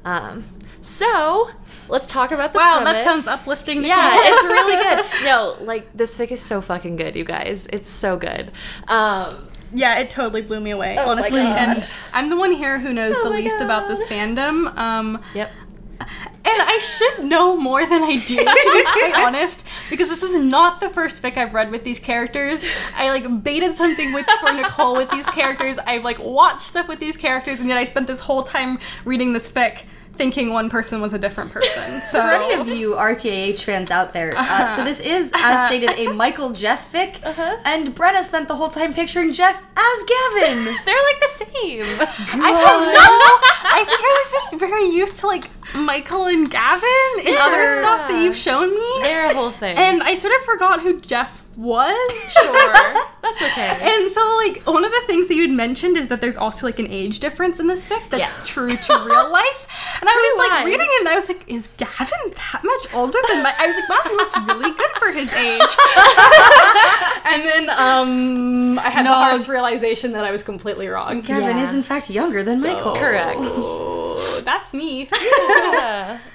Um, 0.04 0.44
so 0.80 1.50
let's 1.88 2.06
talk 2.06 2.32
about 2.32 2.52
the 2.54 2.58
wow, 2.58 2.80
premise. 2.82 3.04
that 3.04 3.04
sounds 3.04 3.26
uplifting. 3.26 3.84
Yeah, 3.84 3.98
it's 4.14 4.44
really 4.44 4.76
good. 4.82 5.04
No, 5.24 5.56
like 5.60 5.92
this 5.94 6.16
fic 6.16 6.32
is 6.32 6.40
so 6.40 6.62
fucking 6.62 6.96
good, 6.96 7.14
you 7.16 7.24
guys. 7.24 7.66
It's 7.70 7.90
so 7.90 8.16
good. 8.16 8.50
Um, 8.88 9.48
Yeah, 9.74 9.98
it 9.98 10.08
totally 10.08 10.40
blew 10.42 10.58
me 10.60 10.70
away, 10.70 10.96
my 10.96 11.04
honestly. 11.04 11.40
God. 11.40 11.58
And 11.58 11.84
I'm 12.14 12.30
the 12.30 12.36
one 12.36 12.52
here 12.52 12.78
who 12.78 12.94
knows 12.94 13.14
the 13.22 13.28
my 13.28 13.36
least 13.36 13.60
about 13.60 13.88
this 13.88 14.06
fandom. 14.08 14.74
Um, 14.78 15.22
yep. 15.34 15.52
And 16.50 16.62
I 16.68 16.78
should 16.78 17.24
know 17.24 17.56
more 17.56 17.86
than 17.86 18.02
I 18.02 18.16
do, 18.16 18.36
to 18.36 18.44
be 18.44 18.82
quite 18.84 19.12
honest, 19.26 19.64
because 19.88 20.08
this 20.08 20.22
is 20.22 20.36
not 20.42 20.80
the 20.80 20.90
first 20.90 21.22
fic 21.22 21.36
I've 21.36 21.54
read 21.54 21.70
with 21.70 21.84
these 21.84 21.98
characters. 21.98 22.64
I 22.96 23.10
like 23.10 23.42
baited 23.42 23.76
something 23.76 24.12
with 24.12 24.26
for 24.40 24.52
Nicole 24.52 24.96
with 24.96 25.10
these 25.10 25.26
characters. 25.26 25.78
I've 25.78 26.04
like 26.04 26.18
watched 26.18 26.62
stuff 26.62 26.88
with 26.88 27.00
these 27.00 27.16
characters, 27.16 27.60
and 27.60 27.68
yet 27.68 27.78
I 27.78 27.84
spent 27.84 28.06
this 28.06 28.20
whole 28.20 28.42
time 28.42 28.78
reading 29.04 29.32
this 29.32 29.50
fic 29.50 29.84
thinking 30.20 30.52
one 30.52 30.68
person 30.68 31.00
was 31.00 31.14
a 31.14 31.18
different 31.18 31.50
person. 31.50 32.02
So 32.10 32.20
For 32.20 32.28
any 32.28 32.60
of 32.60 32.68
you 32.68 32.94
RTAH 32.94 33.62
fans 33.62 33.90
out 33.90 34.12
there, 34.12 34.36
uh, 34.36 34.40
uh-huh. 34.40 34.76
so 34.76 34.84
this 34.84 35.00
is, 35.00 35.32
as 35.32 35.34
uh-huh. 35.34 35.66
stated, 35.66 35.90
a 35.90 36.12
Michael 36.12 36.50
Geoff 36.52 36.92
fic, 36.92 37.24
uh-huh. 37.24 37.56
and 37.64 37.94
Brenna 37.94 38.22
spent 38.22 38.48
the 38.48 38.56
whole 38.56 38.68
time 38.68 38.92
picturing 38.92 39.32
Geoff 39.32 39.56
as 39.56 39.98
Gavin. 40.12 40.58
They're 40.84 41.04
like 41.08 41.20
the 41.26 41.32
same. 41.40 41.86
I 42.48 42.50
don't 42.64 42.86
know. 42.98 43.22
I 43.78 43.84
think 43.86 44.00
I 44.00 44.12
was 44.20 44.32
just 44.32 44.60
very 44.60 44.86
used 44.86 45.16
to 45.18 45.26
like 45.26 45.48
Michael 45.74 46.26
and 46.26 46.50
Gavin 46.50 47.12
and 47.24 47.36
other 47.46 47.64
stuff 47.80 48.08
that 48.08 48.22
you've 48.22 48.36
shown 48.36 48.68
me. 48.68 48.92
They're 49.02 49.30
a 49.30 49.34
whole 49.34 49.52
thing. 49.52 49.76
And 49.76 50.02
I 50.02 50.16
sort 50.16 50.34
of 50.34 50.42
forgot 50.42 50.82
who 50.82 51.00
Geoff 51.00 51.39
was. 51.56 52.12
sure, 52.32 52.52
that's 53.22 53.42
okay. 53.42 53.78
And 53.82 54.10
so, 54.10 54.20
like, 54.44 54.62
one 54.66 54.84
of 54.84 54.90
the 54.90 55.02
things 55.06 55.28
that 55.28 55.34
you 55.34 55.42
had 55.42 55.50
mentioned 55.50 55.96
is 55.96 56.08
that 56.08 56.20
there's 56.20 56.36
also 56.36 56.66
like 56.66 56.78
an 56.78 56.86
age 56.88 57.20
difference 57.20 57.60
in 57.60 57.66
this 57.66 57.84
fic 57.84 58.02
that's 58.10 58.20
Yes. 58.20 58.46
true 58.48 58.68
to 58.76 58.92
real 59.04 59.30
life. 59.32 59.96
And 60.00 60.08
I 60.08 60.14
was 60.14 60.48
like 60.48 60.64
reading 60.66 60.86
it, 60.90 61.00
and 61.00 61.08
I 61.08 61.14
was 61.16 61.28
like, 61.28 61.44
"Is 61.46 61.68
Gavin 61.76 62.08
that 62.30 62.60
much 62.64 62.94
older 62.94 63.18
than 63.28 63.42
my?" 63.42 63.54
I 63.58 63.66
was 63.66 63.76
like, 63.76 63.88
"Wow, 63.88 64.00
he 64.04 64.16
looks 64.16 64.36
really 64.46 64.70
good 64.74 64.90
for 64.98 65.10
his 65.12 65.32
age." 65.34 65.60
and 67.26 67.42
then, 67.44 67.70
um, 67.78 68.78
I 68.78 68.90
had 68.90 69.04
No. 69.04 69.10
the 69.10 69.16
harsh 69.16 69.48
realization 69.48 70.12
that 70.12 70.24
I 70.24 70.30
was 70.30 70.42
completely 70.42 70.88
wrong. 70.88 71.20
Gavin 71.20 71.56
Yeah. 71.58 71.62
is 71.64 71.74
in 71.74 71.82
fact 71.82 72.08
younger 72.10 72.42
than 72.42 72.60
Michael. 72.62 72.96
Correct. 72.96 73.38
Oh, 73.40 74.40
that's 74.44 74.72
me. 74.72 75.08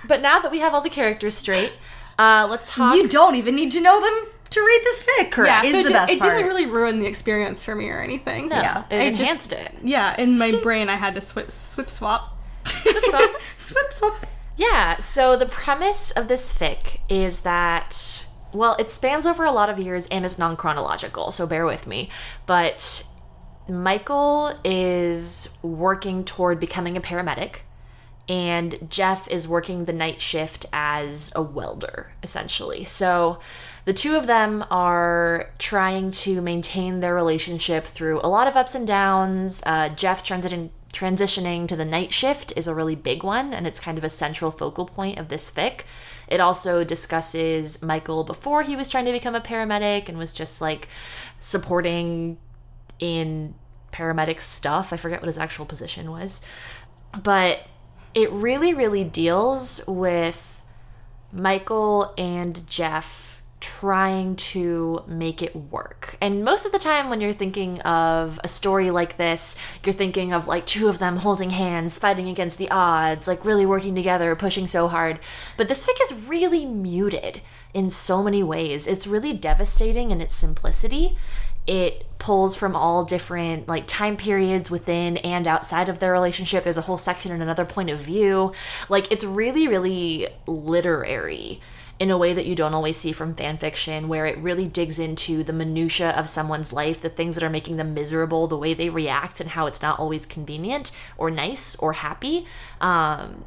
But 0.07 0.21
now 0.21 0.39
that 0.39 0.51
we 0.51 0.59
have 0.59 0.73
all 0.73 0.81
the 0.81 0.89
characters 0.89 1.35
straight, 1.35 1.71
uh, 2.19 2.47
let's 2.49 2.69
talk. 2.69 2.93
You 2.95 3.07
don't 3.07 3.35
even 3.35 3.55
need 3.55 3.71
to 3.71 3.81
know 3.81 3.99
them 4.01 4.27
to 4.55 4.61
read 4.65 4.81
this 4.83 5.03
fic. 5.05 5.45
yeah, 5.45 5.63
is 5.63 5.71
so 5.71 5.77
it, 5.79 5.83
the 5.83 5.89
di- 5.89 5.93
best 5.93 6.11
it 6.13 6.19
part. 6.19 6.31
didn't 6.33 6.47
really 6.47 6.65
ruin 6.65 6.99
the 6.99 7.05
experience 7.05 7.63
for 7.63 7.75
me 7.75 7.89
or 7.89 8.01
anything. 8.01 8.47
No, 8.47 8.55
Yeah. 8.57 8.83
it 8.89 8.99
I 9.01 9.09
just- 9.11 9.21
enhanced 9.21 9.53
it. 9.53 9.71
Yeah, 9.83 10.19
in 10.19 10.37
my 10.37 10.51
brain, 10.63 10.89
I 10.89 10.95
had 10.97 11.15
to 11.15 11.21
swip, 11.21 11.51
swip 11.51 11.89
swap. 11.89 12.37
So, 12.65 13.27
Swip 13.57 13.93
swap. 13.93 14.25
yeah. 14.57 14.95
So 14.97 15.35
the 15.37 15.45
premise 15.45 16.11
of 16.11 16.27
this 16.27 16.51
fic 16.53 16.97
is 17.09 17.41
that 17.41 18.25
well, 18.53 18.75
it 18.79 18.89
spans 18.89 19.25
over 19.27 19.43
a 19.45 19.51
lot 19.51 19.69
of 19.69 19.79
years 19.79 20.07
and 20.07 20.25
is 20.25 20.39
non-chronological. 20.39 21.31
So 21.31 21.45
bear 21.47 21.65
with 21.65 21.85
me, 21.87 22.09
but. 22.45 23.05
Michael 23.67 24.53
is 24.63 25.49
working 25.63 26.23
toward 26.23 26.59
becoming 26.59 26.95
a 26.97 27.01
paramedic, 27.01 27.61
and 28.29 28.77
Geoff 28.91 29.27
is 29.27 29.47
working 29.47 29.85
the 29.85 29.91
night 29.93 30.21
shift 30.21 30.67
as 30.71 31.31
a 31.35 31.41
welder, 31.41 32.11
essentially. 32.21 32.83
So 32.83 33.39
the 33.85 33.93
two 33.93 34.15
of 34.15 34.25
them 34.25 34.65
are 34.71 35.51
trying 35.59 36.09
to 36.09 36.41
maintain 36.41 36.99
their 36.99 37.13
relationship 37.13 37.85
through 37.85 38.19
a 38.21 38.27
lot 38.27 38.47
of 38.47 38.57
ups 38.57 38.73
and 38.73 38.87
downs. 38.87 39.61
Uh, 39.65 39.89
Geoff 39.89 40.23
transiting, 40.23 40.69
transitioning 40.91 41.67
to 41.67 41.75
the 41.75 41.85
night 41.85 42.11
shift 42.11 42.51
is 42.55 42.67
a 42.67 42.73
really 42.73 42.95
big 42.95 43.23
one, 43.23 43.53
and 43.53 43.67
it's 43.67 43.79
kind 43.79 43.97
of 43.97 44.03
a 44.03 44.09
central 44.09 44.49
focal 44.49 44.85
point 44.85 45.19
of 45.19 45.27
this 45.27 45.51
fic. 45.51 45.81
It 46.27 46.39
also 46.39 46.83
discusses 46.83 47.81
Michael 47.83 48.23
before 48.23 48.63
he 48.63 48.75
was 48.75 48.89
trying 48.89 49.05
to 49.05 49.11
become 49.11 49.35
a 49.35 49.41
paramedic 49.41 50.09
and 50.09 50.17
was 50.17 50.33
just 50.33 50.61
like 50.61 50.87
supporting 51.39 52.37
in 52.99 53.53
paramedic 53.91 54.41
stuff. 54.41 54.91
I 54.91 54.97
forget 54.97 55.21
what 55.21 55.27
his 55.27 55.37
actual 55.37 55.65
position 55.65 56.09
was. 56.09 56.41
But 57.23 57.67
it 58.15 58.31
really, 58.31 58.73
really 58.73 59.03
deals 59.03 59.81
with 59.87 60.61
Michael 61.31 62.13
and 62.17 62.65
Geoff 62.67 63.24
trying 63.65 64.35
to 64.35 65.03
make 65.07 65.41
it 65.41 65.55
work. 65.55 66.17
And 66.21 66.43
most 66.43 66.67
of 66.67 66.71
the 66.71 66.77
time, 66.77 67.09
when 67.09 67.19
you're 67.19 67.33
thinking 67.33 67.81
of 67.81 68.39
a 68.43 68.47
story 68.47 68.91
like 68.91 69.17
this, 69.17 69.55
you're 69.83 69.91
thinking 69.91 70.31
of 70.31 70.47
like 70.47 70.67
two 70.67 70.87
of 70.87 70.99
them 70.99 71.17
holding 71.17 71.49
hands, 71.49 71.97
fighting 71.97 72.29
against 72.29 72.59
the 72.59 72.69
odds, 72.69 73.27
like 73.27 73.43
really 73.43 73.65
working 73.65 73.95
together, 73.95 74.35
pushing 74.35 74.67
so 74.67 74.87
hard. 74.87 75.19
But 75.57 75.67
this 75.67 75.83
fic 75.83 75.99
is 76.03 76.27
really 76.27 76.63
muted 76.63 77.41
in 77.73 77.89
so 77.89 78.21
many 78.21 78.43
ways. 78.43 78.85
It's 78.85 79.07
really 79.07 79.33
devastating 79.33 80.11
in 80.11 80.21
its 80.21 80.35
simplicity. 80.35 81.17
It 81.65 82.05
pulls 82.19 82.55
from 82.55 82.75
all 82.75 83.03
different 83.03 83.67
like 83.67 83.87
time 83.87 84.15
periods 84.15 84.69
within 84.69 85.17
and 85.17 85.47
outside 85.47 85.89
of 85.89 85.97
their 85.97 86.11
relationship. 86.11 86.63
There's 86.63 86.77
a 86.77 86.81
whole 86.81 86.99
section 86.99 87.31
and 87.31 87.41
another 87.41 87.65
point 87.65 87.89
of 87.89 87.97
view. 87.97 88.53
Like 88.89 89.11
it's 89.11 89.25
really, 89.25 89.67
really 89.67 90.27
literary 90.45 91.61
in 91.97 92.11
a 92.11 92.17
way 92.17 92.33
that 92.33 92.45
you 92.45 92.55
don't 92.55 92.73
always 92.73 92.97
see 92.97 93.11
from 93.11 93.35
fan 93.35 93.57
fiction, 93.57 94.07
where 94.07 94.25
it 94.25 94.37
really 94.39 94.67
digs 94.67 94.99
into 94.99 95.43
the 95.43 95.53
minutia 95.53 96.09
of 96.11 96.27
someone's 96.27 96.73
life, 96.73 96.99
the 97.01 97.09
things 97.09 97.35
that 97.35 97.43
are 97.43 97.49
making 97.49 97.77
them 97.77 97.93
miserable, 97.93 98.47
the 98.47 98.57
way 98.57 98.73
they 98.73 98.89
react, 98.89 99.39
and 99.39 99.51
how 99.51 99.65
it's 99.65 99.81
not 99.81 99.99
always 99.99 100.25
convenient 100.25 100.91
or 101.17 101.31
nice 101.31 101.75
or 101.75 101.93
happy. 101.93 102.45
Um, 102.81 103.45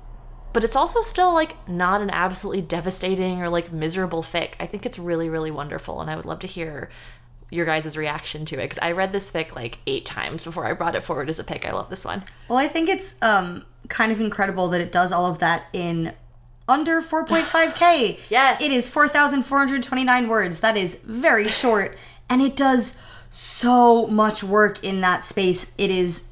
but 0.55 0.65
it's 0.65 0.77
also 0.77 1.03
still 1.03 1.35
like 1.35 1.57
not 1.69 2.01
an 2.01 2.09
absolutely 2.11 2.63
devastating 2.63 3.43
or 3.43 3.51
like 3.51 3.71
miserable 3.71 4.23
fic. 4.23 4.53
I 4.59 4.67
think 4.67 4.87
it's 4.87 4.99
really, 4.99 5.29
really 5.29 5.51
wonderful, 5.51 6.01
and 6.01 6.11
I 6.11 6.17
would 6.17 6.25
love 6.25 6.39
to 6.41 6.47
hear 6.47 6.89
your 7.51 7.67
guys' 7.67 7.97
reaction 7.97 8.45
to 8.47 8.57
it 8.57 8.65
because 8.65 8.79
I 8.79 8.93
read 8.93 9.13
this 9.13 9.31
fic 9.31 9.55
like 9.55 9.79
eight 9.87 10.05
times 10.05 10.45
before 10.45 10.67
I 10.67 10.73
brought 10.73 10.95
it 10.95 11.03
forward 11.03 11.29
as 11.29 11.39
a 11.39 11.45
pick. 11.45 11.67
I 11.67 11.73
love 11.73 11.91
this 11.91 12.05
one. 12.05 12.25
Well, 12.49 12.59
I 12.59 12.69
think 12.69 12.89
it's 12.89 13.17
um, 13.23 13.65
kind 13.89 14.13
of 14.13 14.21
incredible 14.21 14.69
that 14.69 14.81
it 14.81 14.93
does 14.93 15.13
all 15.13 15.27
of 15.27 15.39
that 15.39 15.65
in 15.73 16.15
under 16.69 17.01
4.5k. 17.01 18.19
Yes. 18.31 18.61
It 18.61 18.71
is 18.71 18.89
4,429 18.89 20.29
words. 20.29 20.61
That 20.61 20.77
is 20.77 20.97
very 20.97 21.49
short. 21.49 21.97
And 22.29 22.43
it 22.43 22.57
does 22.57 23.01
so 23.31 24.07
much 24.07 24.43
work 24.45 24.85
in 24.85 25.01
that 25.01 25.25
space. 25.25 25.75
It 25.79 25.91
is 25.91 26.29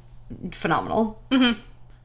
phenomenal. 0.51 1.21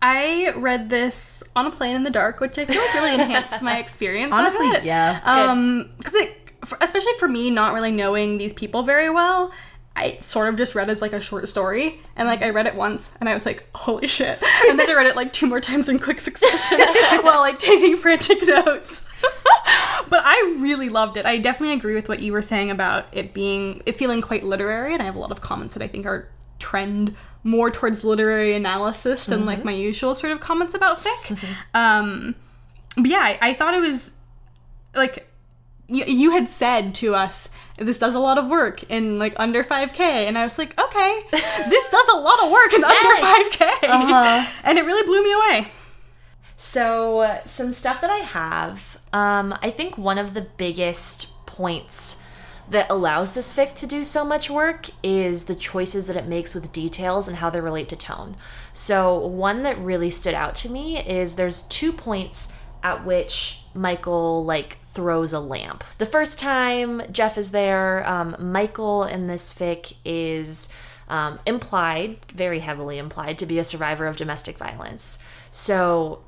I 0.00 0.52
read 0.56 0.90
this 0.90 1.42
on 1.54 1.66
a 1.66 1.70
plane 1.70 1.94
in 1.94 2.02
the 2.02 2.10
dark, 2.10 2.40
which 2.40 2.58
I 2.58 2.64
feel 2.64 2.80
like 2.80 2.94
really 2.94 3.14
enhanced 3.14 3.62
my 3.62 3.78
experience. 3.84 4.32
Honestly, 4.32 4.66
it. 4.68 4.84
yeah. 4.84 5.20
Um, 5.24 5.90
because 5.96 6.14
it, 6.14 6.50
especially 6.80 7.12
for 7.18 7.28
me, 7.28 7.50
not 7.50 7.72
really 7.72 7.92
knowing 7.92 8.38
these 8.38 8.52
people 8.52 8.82
very 8.82 9.10
well, 9.10 9.52
I 9.94 10.18
sort 10.20 10.48
of 10.48 10.56
just 10.56 10.74
read 10.74 10.88
as 10.88 11.02
like 11.02 11.12
a 11.12 11.20
short 11.20 11.48
story, 11.48 12.00
and 12.16 12.26
like 12.26 12.42
I 12.42 12.50
read 12.50 12.66
it 12.66 12.74
once, 12.74 13.10
and 13.20 13.28
I 13.28 13.34
was 13.34 13.44
like, 13.44 13.68
"Holy 13.74 14.06
shit!" 14.06 14.42
And 14.68 14.78
then 14.78 14.88
I 14.88 14.94
read 14.94 15.06
it 15.06 15.16
like 15.16 15.32
two 15.32 15.46
more 15.46 15.60
times 15.60 15.88
in 15.88 15.98
quick 15.98 16.20
succession 16.20 16.78
while 17.22 17.40
like 17.40 17.58
taking 17.58 17.96
frantic 17.96 18.46
notes. 18.46 19.02
but 20.08 20.22
I 20.24 20.56
really 20.60 20.88
loved 20.88 21.16
it. 21.16 21.26
I 21.26 21.38
definitely 21.38 21.74
agree 21.74 21.94
with 21.94 22.08
what 22.08 22.20
you 22.20 22.32
were 22.32 22.42
saying 22.42 22.70
about 22.70 23.06
it 23.12 23.34
being 23.34 23.82
it 23.86 23.98
feeling 23.98 24.20
quite 24.22 24.44
literary, 24.44 24.94
and 24.94 25.02
I 25.02 25.04
have 25.04 25.16
a 25.16 25.20
lot 25.20 25.30
of 25.30 25.40
comments 25.40 25.74
that 25.74 25.82
I 25.82 25.88
think 25.88 26.06
are 26.06 26.28
trend 26.58 27.14
more 27.44 27.70
towards 27.70 28.04
literary 28.04 28.54
analysis 28.54 29.26
than 29.26 29.44
like 29.44 29.64
my 29.64 29.72
usual 29.72 30.14
sort 30.14 30.32
of 30.32 30.40
comments 30.40 30.74
about 30.74 31.00
fic. 31.00 31.44
um, 31.74 32.36
but 32.96 33.06
yeah, 33.06 33.18
I, 33.18 33.38
I 33.40 33.54
thought 33.54 33.74
it 33.74 33.80
was 33.80 34.12
like 34.94 35.28
you, 35.94 36.04
you 36.06 36.30
had 36.32 36.48
said 36.48 36.94
to 36.96 37.14
us 37.14 37.48
this 37.78 37.98
does 37.98 38.14
a 38.14 38.18
lot 38.18 38.38
of 38.38 38.48
work 38.48 38.82
in 38.90 39.18
like 39.18 39.34
under 39.36 39.62
5k 39.64 39.98
and 40.00 40.36
i 40.38 40.44
was 40.44 40.58
like 40.58 40.78
okay 40.78 41.22
this 41.32 41.86
does 41.90 42.08
a 42.14 42.18
lot 42.18 42.42
of 42.44 42.50
work 42.50 42.72
in 42.74 42.80
Yes. 42.80 43.04
under 43.04 43.26
5k 43.26 43.88
Uh-huh. 43.88 44.50
and 44.64 44.78
it 44.78 44.84
really 44.84 45.04
blew 45.06 45.22
me 45.22 45.32
away 45.32 45.68
So, 46.56 47.20
uh, 47.20 47.44
some 47.44 47.72
stuff 47.72 48.00
that 48.02 48.10
I 48.10 48.18
have. 48.18 48.98
Um, 49.12 49.58
I 49.62 49.70
think 49.70 49.98
one 49.98 50.16
of 50.18 50.32
the 50.34 50.42
biggest 50.42 51.28
points 51.46 52.20
that 52.70 52.86
allows 52.88 53.32
this 53.32 53.52
fic 53.52 53.74
to 53.74 53.86
do 53.86 54.04
so 54.04 54.24
much 54.24 54.48
work 54.48 54.86
is 55.02 55.44
the 55.46 55.56
choices 55.56 56.06
that 56.06 56.16
it 56.16 56.26
makes 56.28 56.54
with 56.54 56.72
details 56.72 57.26
and 57.26 57.38
how 57.38 57.50
they 57.50 57.60
relate 57.60 57.88
to 57.88 57.96
tone. 57.96 58.36
So, 58.72 59.18
one 59.18 59.62
that 59.64 59.76
really 59.78 60.08
stood 60.10 60.34
out 60.34 60.54
to 60.56 60.68
me 60.70 61.00
is 61.04 61.34
there's 61.34 61.62
two 61.62 61.92
points 61.92 62.52
at 62.82 63.04
which 63.04 63.61
Michael 63.74 64.44
like 64.44 64.78
throws 64.82 65.32
a 65.32 65.40
lamp. 65.40 65.84
The 65.98 66.06
first 66.06 66.38
time 66.38 67.02
Geoff 67.10 67.38
is 67.38 67.50
there, 67.50 68.06
um, 68.08 68.36
Michael 68.38 69.04
in 69.04 69.26
this 69.26 69.52
fic 69.52 69.94
is 70.04 70.68
um, 71.08 71.38
implied, 71.46 72.18
very 72.34 72.60
heavily 72.60 72.98
implied, 72.98 73.38
to 73.38 73.46
be 73.46 73.58
a 73.58 73.64
survivor 73.64 74.06
of 74.06 74.16
domestic 74.16 74.58
violence. 74.58 75.18
So 75.50 76.22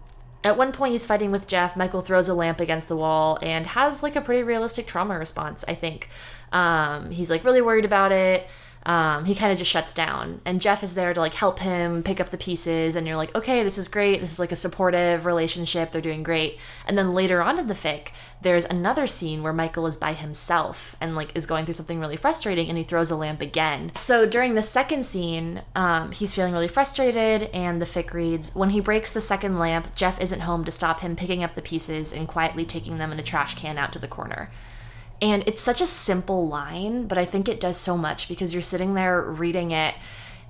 at 0.44 0.58
one 0.58 0.72
point, 0.72 0.92
he's 0.92 1.06
fighting 1.06 1.30
with 1.30 1.46
Geoff. 1.46 1.74
Michael 1.74 2.02
throws 2.02 2.28
a 2.28 2.34
lamp 2.34 2.60
against 2.60 2.88
the 2.88 2.96
wall 2.96 3.38
and 3.40 3.66
has 3.68 4.02
like 4.02 4.14
a 4.14 4.20
pretty 4.20 4.42
realistic 4.42 4.86
trauma 4.86 5.18
response, 5.18 5.64
I 5.66 5.74
think. 5.74 6.10
Um, 6.52 7.10
he's 7.10 7.30
like 7.30 7.44
really 7.44 7.62
worried 7.62 7.86
about 7.86 8.12
it. 8.12 8.46
Um, 8.86 9.24
he 9.24 9.34
kind 9.34 9.50
of 9.50 9.58
just 9.58 9.70
shuts 9.70 9.92
down. 9.92 10.40
And 10.44 10.60
Geoff 10.60 10.82
is 10.82 10.94
there 10.94 11.14
to 11.14 11.20
like 11.20 11.34
help 11.34 11.60
him 11.60 12.02
pick 12.02 12.20
up 12.20 12.30
the 12.30 12.36
pieces. 12.36 12.96
And 12.96 13.06
you're 13.06 13.16
like, 13.16 13.34
okay, 13.34 13.62
this 13.62 13.78
is 13.78 13.88
great. 13.88 14.20
This 14.20 14.32
is 14.32 14.38
like 14.38 14.52
a 14.52 14.56
supportive 14.56 15.26
relationship. 15.26 15.90
They're 15.90 16.00
doing 16.00 16.22
great. 16.22 16.58
And 16.86 16.98
then 16.98 17.14
later 17.14 17.42
on 17.42 17.58
in 17.58 17.66
the 17.66 17.74
fic, 17.74 18.08
there's 18.42 18.66
another 18.66 19.06
scene 19.06 19.42
where 19.42 19.52
Michael 19.52 19.86
is 19.86 19.96
by 19.96 20.12
himself 20.12 20.96
and 21.00 21.16
like 21.16 21.34
is 21.34 21.46
going 21.46 21.64
through 21.64 21.74
something 21.74 21.98
really 21.98 22.16
frustrating 22.16 22.68
and 22.68 22.76
he 22.76 22.84
throws 22.84 23.10
a 23.10 23.16
lamp 23.16 23.40
again. 23.40 23.90
So 23.94 24.26
during 24.26 24.54
the 24.54 24.62
second 24.62 25.06
scene, 25.06 25.62
um, 25.74 26.12
he's 26.12 26.34
feeling 26.34 26.52
really 26.52 26.68
frustrated 26.68 27.44
and 27.54 27.80
the 27.80 27.86
fic 27.86 28.12
reads 28.12 28.54
When 28.54 28.70
he 28.70 28.80
breaks 28.80 29.10
the 29.10 29.20
second 29.20 29.58
lamp, 29.58 29.96
Geoff 29.96 30.20
isn't 30.20 30.40
home 30.40 30.64
to 30.64 30.70
stop 30.70 31.00
him 31.00 31.16
picking 31.16 31.42
up 31.42 31.54
the 31.54 31.62
pieces 31.62 32.12
and 32.12 32.28
quietly 32.28 32.66
taking 32.66 32.98
them 32.98 33.12
in 33.12 33.18
a 33.18 33.22
trash 33.22 33.54
can 33.54 33.78
out 33.78 33.92
to 33.94 33.98
the 33.98 34.08
corner. 34.08 34.50
And 35.20 35.42
it's 35.46 35.62
such 35.62 35.80
a 35.80 35.86
simple 35.86 36.48
line, 36.48 37.06
but 37.06 37.18
I 37.18 37.24
think 37.24 37.48
it 37.48 37.60
does 37.60 37.76
so 37.76 37.96
much 37.96 38.28
because 38.28 38.52
you're 38.52 38.62
sitting 38.62 38.94
there 38.94 39.22
reading 39.22 39.70
it 39.70 39.94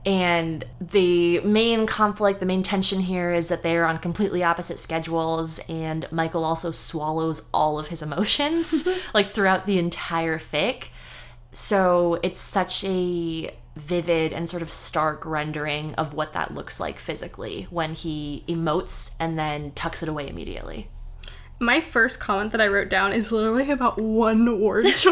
and 0.07 0.65
the 0.81 1.41
main 1.41 1.87
conflict, 1.87 2.41
the 2.41 2.47
main 2.47 2.63
tension 2.63 3.01
here 3.01 3.33
is 3.33 3.49
that 3.49 3.63
they're 3.63 3.87
on 3.87 3.99
completely 3.99 4.43
opposite 4.43 4.79
schedules, 4.79 5.59
and 5.61 6.07
Michael 6.13 6.45
also 6.45 6.71
swallows 6.73 7.49
all 7.55 7.79
of 7.79 7.87
his 7.87 8.03
emotions, 8.03 8.87
like 9.15 9.29
throughout 9.29 9.67
the 9.67 9.79
entire 9.79 10.39
fic. 10.39 10.89
So 11.53 12.19
it's 12.23 12.41
such 12.41 12.85
a 12.85 13.55
vivid 13.77 14.33
and 14.33 14.49
sort 14.49 14.63
of 14.63 14.71
stark 14.71 15.25
rendering 15.25 15.95
of 15.95 16.13
what 16.13 16.33
that 16.33 16.53
looks 16.53 16.79
like 16.79 16.99
physically 16.99 17.67
when 17.71 17.95
he 17.95 18.45
emotes 18.47 19.15
and 19.19 19.39
then 19.39 19.73
tucks 19.73 20.03
it 20.03 20.09
away 20.09 20.29
immediately. 20.29 20.89
My 21.61 21.81
first 21.81 22.21
comment 22.21 22.53
that 22.53 22.61
i 22.61 22.67
wrote 22.67 22.89
down 22.89 23.13
is 23.13 23.33
literally 23.33 23.71
about 23.71 23.99
one 23.99 24.61
word 24.61 24.85
choice 24.87 25.05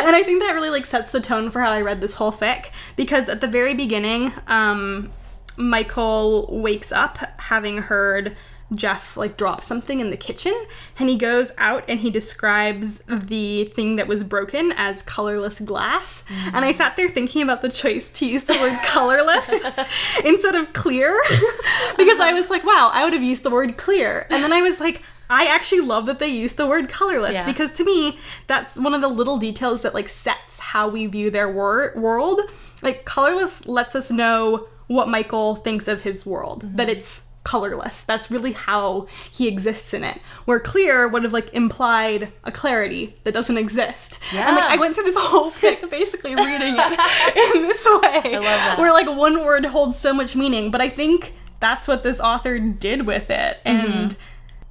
and 0.00 0.16
i 0.16 0.22
think 0.24 0.42
that 0.42 0.52
really 0.52 0.70
like 0.70 0.84
sets 0.84 1.12
the 1.12 1.20
tone 1.20 1.50
for 1.50 1.60
how 1.60 1.70
i 1.70 1.80
read 1.80 2.00
this 2.00 2.14
whole 2.14 2.32
fic 2.32 2.70
because 2.96 3.28
at 3.28 3.40
the 3.40 3.46
very 3.46 3.74
beginning 3.74 4.32
um 4.46 5.10
michael 5.56 6.48
wakes 6.50 6.92
up 6.92 7.18
having 7.38 7.78
heard 7.78 8.36
Geoff 8.74 9.16
like 9.16 9.36
drop 9.36 9.64
something 9.64 10.00
in 10.00 10.10
the 10.10 10.16
kitchen 10.16 10.54
and 10.98 11.08
he 11.08 11.16
goes 11.16 11.52
out 11.58 11.84
and 11.88 12.00
he 12.00 12.10
describes 12.10 12.98
the 13.08 13.64
thing 13.64 13.96
that 13.96 14.06
was 14.06 14.22
broken 14.22 14.72
as 14.76 15.02
colorless 15.02 15.58
glass. 15.60 16.22
And 16.52 16.64
I 16.64 16.70
sat 16.70 16.96
there 16.96 17.08
thinking 17.08 17.42
about 17.42 17.62
the 17.62 17.68
choice 17.68 18.10
to 18.10 18.26
use 18.26 18.44
the 18.44 18.52
word 18.60 18.78
colorless 18.86 19.48
instead 20.24 20.54
of 20.54 20.72
clear 20.72 21.20
because 21.96 22.20
I 22.20 22.32
was 22.32 22.48
like, 22.48 22.64
wow, 22.64 22.90
I 22.92 23.02
would 23.02 23.12
have 23.12 23.22
used 23.22 23.42
the 23.42 23.50
word 23.50 23.76
clear. 23.76 24.26
And 24.30 24.44
then 24.44 24.52
I 24.52 24.62
was 24.62 24.78
like, 24.78 25.02
I 25.30 25.46
actually 25.46 25.80
love 25.80 26.06
that 26.06 26.18
they 26.18 26.28
use 26.28 26.54
the 26.54 26.66
word 26.66 26.88
colorless 26.88 27.34
Yeah. 27.34 27.46
because 27.46 27.70
to 27.72 27.84
me 27.84 28.18
that's 28.46 28.78
one 28.78 28.94
of 28.94 29.00
the 29.00 29.08
little 29.08 29.38
details 29.38 29.82
that 29.82 29.94
like 29.94 30.08
sets 30.08 30.58
how 30.58 30.88
we 30.88 31.06
view 31.06 31.30
their 31.30 31.48
wor- 31.48 31.92
world. 31.96 32.40
Like 32.82 33.04
colorless 33.04 33.66
lets 33.66 33.94
us 33.94 34.10
know 34.10 34.66
what 34.88 35.08
Michael 35.08 35.54
thinks 35.54 35.86
of 35.86 36.02
his 36.02 36.26
world, 36.26 36.64
mm-hmm. 36.64 36.76
that 36.76 36.88
it's 36.88 37.24
colorless. 37.44 38.02
That's 38.02 38.30
really 38.30 38.52
how 38.52 39.06
he 39.30 39.48
exists 39.48 39.94
in 39.94 40.04
it. 40.04 40.20
Where 40.44 40.60
clear 40.60 41.08
would 41.08 41.22
have 41.22 41.32
like 41.32 41.52
implied 41.54 42.32
a 42.44 42.52
clarity 42.52 43.16
that 43.24 43.32
doesn't 43.32 43.56
exist. 43.56 44.18
Yeah. 44.32 44.48
And 44.48 44.56
like 44.56 44.64
I 44.64 44.76
went 44.76 44.94
through 44.94 45.04
this 45.04 45.16
whole 45.16 45.50
fic 45.62 45.88
basically 45.90 46.34
reading 46.34 46.74
it 46.76 47.56
in 47.56 47.62
this 47.62 47.84
way. 47.86 48.34
I 48.34 48.38
love 48.38 48.42
that. 48.42 48.76
Where 48.78 48.92
like 48.92 49.06
one 49.06 49.44
word 49.44 49.64
holds 49.66 49.98
so 49.98 50.12
much 50.12 50.34
meaning, 50.36 50.70
but 50.70 50.80
I 50.80 50.88
think 50.88 51.34
that's 51.60 51.86
what 51.86 52.02
this 52.02 52.20
author 52.20 52.58
did 52.58 53.06
with 53.06 53.30
it. 53.30 53.58
Mm-hmm. 53.64 53.92
And 53.92 54.16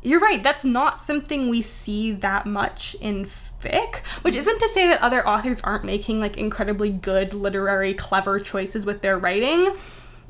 you're 0.01 0.19
right, 0.19 0.41
that's 0.41 0.63
not 0.65 0.99
something 0.99 1.49
we 1.49 1.61
see 1.61 2.11
that 2.11 2.45
much 2.45 2.95
in 3.01 3.25
fic, 3.61 3.97
which 4.23 4.35
isn't 4.35 4.59
to 4.59 4.67
say 4.69 4.87
that 4.87 5.01
other 5.01 5.27
authors 5.27 5.59
aren't 5.61 5.83
making 5.83 6.19
like 6.21 6.37
incredibly 6.37 6.89
good 6.89 7.33
literary 7.33 7.93
clever 7.93 8.39
choices 8.39 8.85
with 8.85 9.01
their 9.01 9.17
writing, 9.17 9.75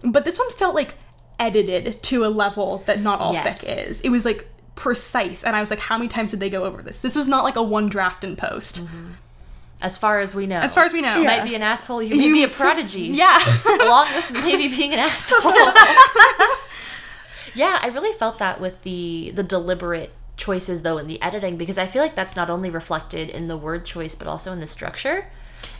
but 0.04 0.26
this 0.26 0.40
one 0.40 0.52
felt 0.54 0.74
like 0.76 0.96
edited 1.40 2.02
to 2.04 2.26
a 2.26 2.28
level 2.30 2.84
that 2.86 3.00
not 3.02 3.20
all 3.20 3.34
Yes. 3.34 3.64
fic 3.64 3.88
is. 3.88 4.02
It 4.02 4.10
was 4.10 4.26
like 4.26 4.48
precise 4.76 5.44
and 5.44 5.56
I 5.56 5.60
was 5.60 5.70
like 5.70 5.80
how 5.80 5.98
many 5.98 6.08
times 6.10 6.32
did 6.32 6.40
they 6.40 6.50
go 6.50 6.64
over 6.64 6.82
this? 6.82 7.02
This 7.02 7.16
was 7.16 7.28
not 7.28 7.44
like 7.44 7.56
a 7.56 7.64
one 7.64 7.88
draft 7.88 8.24
and 8.24 8.38
post. 8.38 8.82
Mm-hmm. 8.84 9.12
As 9.82 9.98
far 9.98 10.20
as 10.20 10.36
we 10.36 10.46
know. 10.46 10.58
As 10.58 10.74
far 10.74 10.84
as 10.84 10.92
we 10.92 11.00
know. 11.00 11.16
You 11.18 11.24
might 11.24 11.46
be 11.46 11.56
an 11.56 11.62
asshole, 11.62 12.04
you 12.04 12.16
may 12.18 12.34
be 12.34 12.44
a 12.44 12.50
prodigy. 12.50 13.04
Yeah. 13.14 13.40
along 13.82 14.08
with 14.14 14.32
maybe 14.44 14.68
being 14.68 14.92
an 14.94 15.00
asshole. 15.08 15.40
Yeah, 17.60 17.78
I 17.82 17.88
really 17.88 18.18
felt 18.18 18.38
that 18.38 18.62
with 18.62 18.84
the 18.84 19.32
the 19.36 19.43
deliberate 19.43 20.14
choices 20.38 20.84
though 20.84 20.97
in 20.97 21.07
the 21.07 21.22
editing 21.22 21.57
because 21.57 21.78
I 21.78 21.88
feel 21.88 22.01
like 22.01 22.16
that's 22.16 22.34
not 22.34 22.49
only 22.49 22.70
reflected 22.70 23.30
in 23.30 23.49
the 23.49 23.57
word 23.57 23.86
choice 23.86 24.16
but 24.16 24.28
also 24.28 24.53
in 24.53 24.62
the 24.62 24.68
structure. 24.68 25.30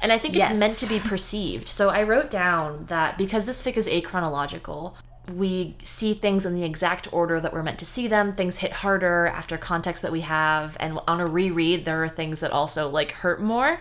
And 0.02 0.12
I 0.12 0.18
think 0.18 0.36
it's 0.36 0.60
meant 0.60 0.76
to 0.80 0.88
be 0.88 1.00
perceived. 1.14 1.70
So 1.70 1.90
I 1.90 2.04
wrote 2.04 2.30
down 2.30 2.88
that 2.88 3.18
because 3.18 3.46
this 3.46 3.64
fic 3.64 3.78
is 3.78 3.88
achronological, 3.88 4.94
we 5.34 5.78
see 5.82 6.14
things 6.14 6.46
in 6.46 6.54
the 6.54 6.66
exact 6.66 7.14
order 7.14 7.40
that 7.40 7.54
we're 7.54 7.64
meant 7.64 7.80
to 7.80 7.86
see 7.86 8.10
them. 8.10 8.34
Things 8.34 8.58
hit 8.58 8.74
harder 8.74 9.28
after 9.28 9.58
context 9.58 10.02
that 10.02 10.12
we 10.12 10.22
have, 10.22 10.76
and 10.82 11.00
on 11.08 11.22
a 11.22 11.28
reread, 11.28 11.86
there 11.86 12.04
are 12.04 12.10
things 12.10 12.42
that 12.42 12.52
also 12.52 12.90
like 12.90 13.14
hurt 13.14 13.42
more. 13.42 13.80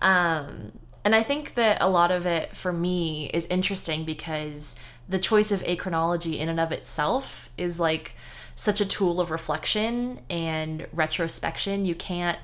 Um, 0.00 0.70
and 1.04 1.16
I 1.16 1.24
think 1.24 1.54
that 1.54 1.82
a 1.82 1.88
lot 1.88 2.12
of 2.12 2.24
it 2.24 2.54
for 2.54 2.72
me 2.72 3.26
is 3.34 3.46
interesting 3.46 4.04
because 4.04 4.76
the 5.08 5.18
choice 5.18 5.52
of 5.52 5.62
achronology 5.62 6.38
in 6.38 6.48
and 6.48 6.60
of 6.60 6.72
itself 6.72 7.50
is 7.58 7.80
like 7.80 8.14
such 8.54 8.80
a 8.80 8.86
tool 8.86 9.20
of 9.20 9.30
reflection 9.30 10.20
and 10.30 10.86
retrospection. 10.92 11.84
You 11.84 11.94
can't. 11.94 12.38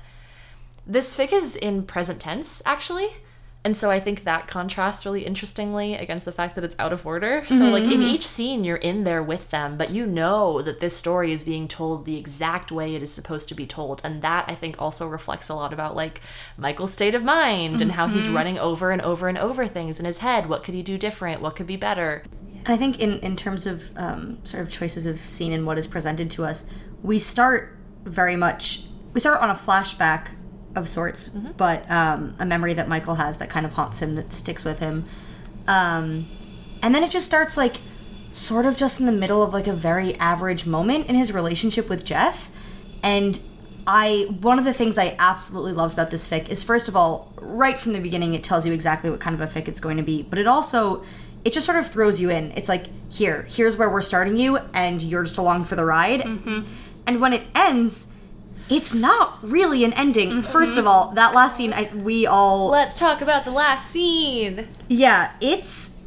This 0.85 1.15
fic 1.15 1.31
is 1.31 1.55
in 1.55 1.83
present 1.83 2.19
tense, 2.19 2.61
actually. 2.65 3.09
And 3.61 3.75
so 3.75 3.91
I 3.91 3.99
think 3.99 4.23
that 4.23 4.47
contrasts 4.47 5.05
really 5.05 5.25
interestingly 5.25 5.93
against 5.93 6.23
the 6.23 6.31
fact 6.31 6.55
that 6.55 6.63
it's 6.63 6.77
out 6.79 6.93
of 6.93 7.05
order. 7.05 7.43
So, 7.47 7.55
mm-hmm, 7.55 7.73
like, 7.73 7.83
in 7.83 7.99
mm-hmm. 7.99 8.03
each 8.03 8.25
scene, 8.25 8.63
you're 8.63 8.77
in 8.77 9.03
there 9.03 9.21
with 9.21 9.51
them, 9.51 9.77
but 9.77 9.89
you 9.91 10.05
know 10.05 10.61
that 10.61 10.79
this 10.79 10.95
story 10.95 11.33
is 11.33 11.43
being 11.43 11.67
told 11.67 12.05
the 12.05 12.17
exact 12.17 12.71
way 12.71 12.95
it 12.95 13.03
is 13.03 13.13
supposed 13.13 13.49
to 13.49 13.55
be 13.55 13.67
told. 13.67 13.99
And 14.01 14.21
that, 14.21 14.45
I 14.47 14.55
think, 14.55 14.81
also 14.81 15.09
reflects 15.09 15.49
a 15.49 15.55
lot 15.55 15.73
about, 15.73 15.93
like, 15.93 16.21
Michael's 16.57 16.93
state 16.93 17.13
of 17.13 17.23
mind 17.23 17.81
and 17.81 17.91
how 17.91 18.07
he's 18.07 18.27
mm-hmm. 18.27 18.35
running 18.35 18.59
over 18.59 18.91
and 18.91 19.01
over 19.01 19.27
and 19.27 19.37
over 19.37 19.67
things 19.67 19.99
in 19.99 20.05
his 20.05 20.19
head. 20.19 20.47
What 20.47 20.63
could 20.63 20.73
he 20.73 20.81
do 20.81 20.97
different? 20.97 21.41
What 21.41 21.57
could 21.57 21.67
be 21.67 21.75
better? 21.75 22.23
And 22.65 22.73
I 22.73 22.77
think 22.77 22.99
in, 22.99 23.19
in 23.19 23.35
terms 23.35 23.65
of 23.65 23.89
um, 23.97 24.39
sort 24.43 24.63
of 24.63 24.69
choices 24.69 25.05
of 25.05 25.19
scene 25.19 25.53
and 25.53 25.65
what 25.65 25.77
is 25.77 25.87
presented 25.87 26.29
to 26.31 26.45
us, 26.45 26.65
we 27.01 27.19
start 27.19 27.77
very 28.05 28.35
much 28.35 28.85
we 29.13 29.19
start 29.19 29.41
on 29.41 29.49
a 29.49 29.55
flashback 29.55 30.29
of 30.75 30.87
sorts, 30.87 31.29
but 31.29 31.89
um, 31.89 32.35
a 32.39 32.45
memory 32.45 32.73
that 32.75 32.87
Michael 32.87 33.15
has 33.15 33.37
that 33.37 33.49
kind 33.49 33.65
of 33.65 33.73
haunts 33.73 34.01
him, 34.01 34.15
that 34.15 34.31
sticks 34.31 34.63
with 34.63 34.79
him. 34.79 35.05
Um, 35.67 36.27
and 36.81 36.93
then 36.93 37.03
it 37.03 37.11
just 37.11 37.25
starts 37.25 37.57
like 37.57 37.77
sort 38.31 38.65
of 38.65 38.77
just 38.77 38.99
in 38.99 39.05
the 39.05 39.11
middle 39.11 39.41
of 39.41 39.53
like 39.53 39.67
a 39.67 39.73
very 39.73 40.15
average 40.15 40.65
moment 40.65 41.07
in 41.07 41.15
his 41.15 41.33
relationship 41.33 41.89
with 41.89 42.05
Geoff. 42.05 42.49
And 43.01 43.39
I 43.87 44.27
one 44.41 44.59
of 44.59 44.65
the 44.65 44.73
things 44.73 44.97
I 44.97 45.15
absolutely 45.17 45.73
loved 45.73 45.93
about 45.93 46.11
this 46.11 46.27
fic 46.27 46.49
is 46.49 46.63
first 46.63 46.87
of 46.87 46.95
all, 46.95 47.33
right 47.37 47.77
from 47.77 47.93
the 47.93 47.99
beginning 47.99 48.35
it 48.35 48.43
tells 48.43 48.65
you 48.65 48.71
exactly 48.71 49.09
what 49.09 49.19
kind 49.19 49.39
of 49.39 49.41
a 49.41 49.47
fic 49.47 49.67
it's 49.67 49.79
going 49.79 49.97
to 49.97 50.03
be, 50.03 50.21
but 50.21 50.37
it 50.37 50.47
also 50.47 51.03
it 51.45 51.53
just 51.53 51.65
sort 51.65 51.77
of 51.77 51.87
throws 51.87 52.19
you 52.19 52.29
in. 52.29 52.51
It's 52.51 52.69
like, 52.69 52.87
here, 53.11 53.45
here's 53.49 53.77
where 53.77 53.89
we're 53.89 54.01
starting 54.01 54.37
you, 54.37 54.57
and 54.73 55.01
you're 55.01 55.23
just 55.23 55.37
along 55.37 55.65
for 55.65 55.75
the 55.75 55.85
ride. 55.85 56.21
Mm-hmm. 56.21 56.61
And 57.07 57.21
when 57.21 57.33
it 57.33 57.43
ends, 57.55 58.07
it's 58.69 58.93
not 58.93 59.39
really 59.41 59.83
an 59.83 59.93
ending. 59.93 60.29
Mm-hmm. 60.29 60.41
First 60.41 60.77
of 60.77 60.85
all, 60.85 61.11
that 61.11 61.33
last 61.33 61.57
scene, 61.57 61.73
I, 61.73 61.89
we 61.95 62.27
all 62.27 62.69
Let's 62.69 62.97
talk 62.97 63.21
about 63.21 63.45
the 63.45 63.51
last 63.51 63.89
scene. 63.89 64.67
yeah, 64.87 65.31
it's 65.41 65.99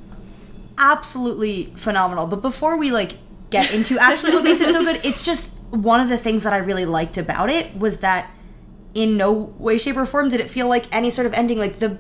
absolutely 0.78 1.72
phenomenal. 1.76 2.26
But 2.26 2.40
before 2.42 2.78
we 2.78 2.92
like 2.92 3.12
get 3.50 3.72
into 3.72 3.98
actually 3.98 4.32
what 4.32 4.44
makes 4.44 4.60
it 4.60 4.70
so 4.70 4.84
good, 4.84 5.00
it's 5.04 5.24
just 5.24 5.56
one 5.70 6.00
of 6.00 6.08
the 6.08 6.18
things 6.18 6.42
that 6.44 6.52
I 6.52 6.58
really 6.58 6.84
liked 6.86 7.18
about 7.18 7.50
it 7.50 7.76
was 7.76 7.98
that 7.98 8.30
in 8.94 9.16
no 9.16 9.32
way, 9.32 9.78
shape, 9.78 9.96
or 9.96 10.06
form 10.06 10.28
did 10.28 10.40
it 10.40 10.48
feel 10.48 10.68
like 10.68 10.84
any 10.94 11.10
sort 11.10 11.26
of 11.26 11.32
ending. 11.32 11.58
Like 11.58 11.78
the 11.78 11.98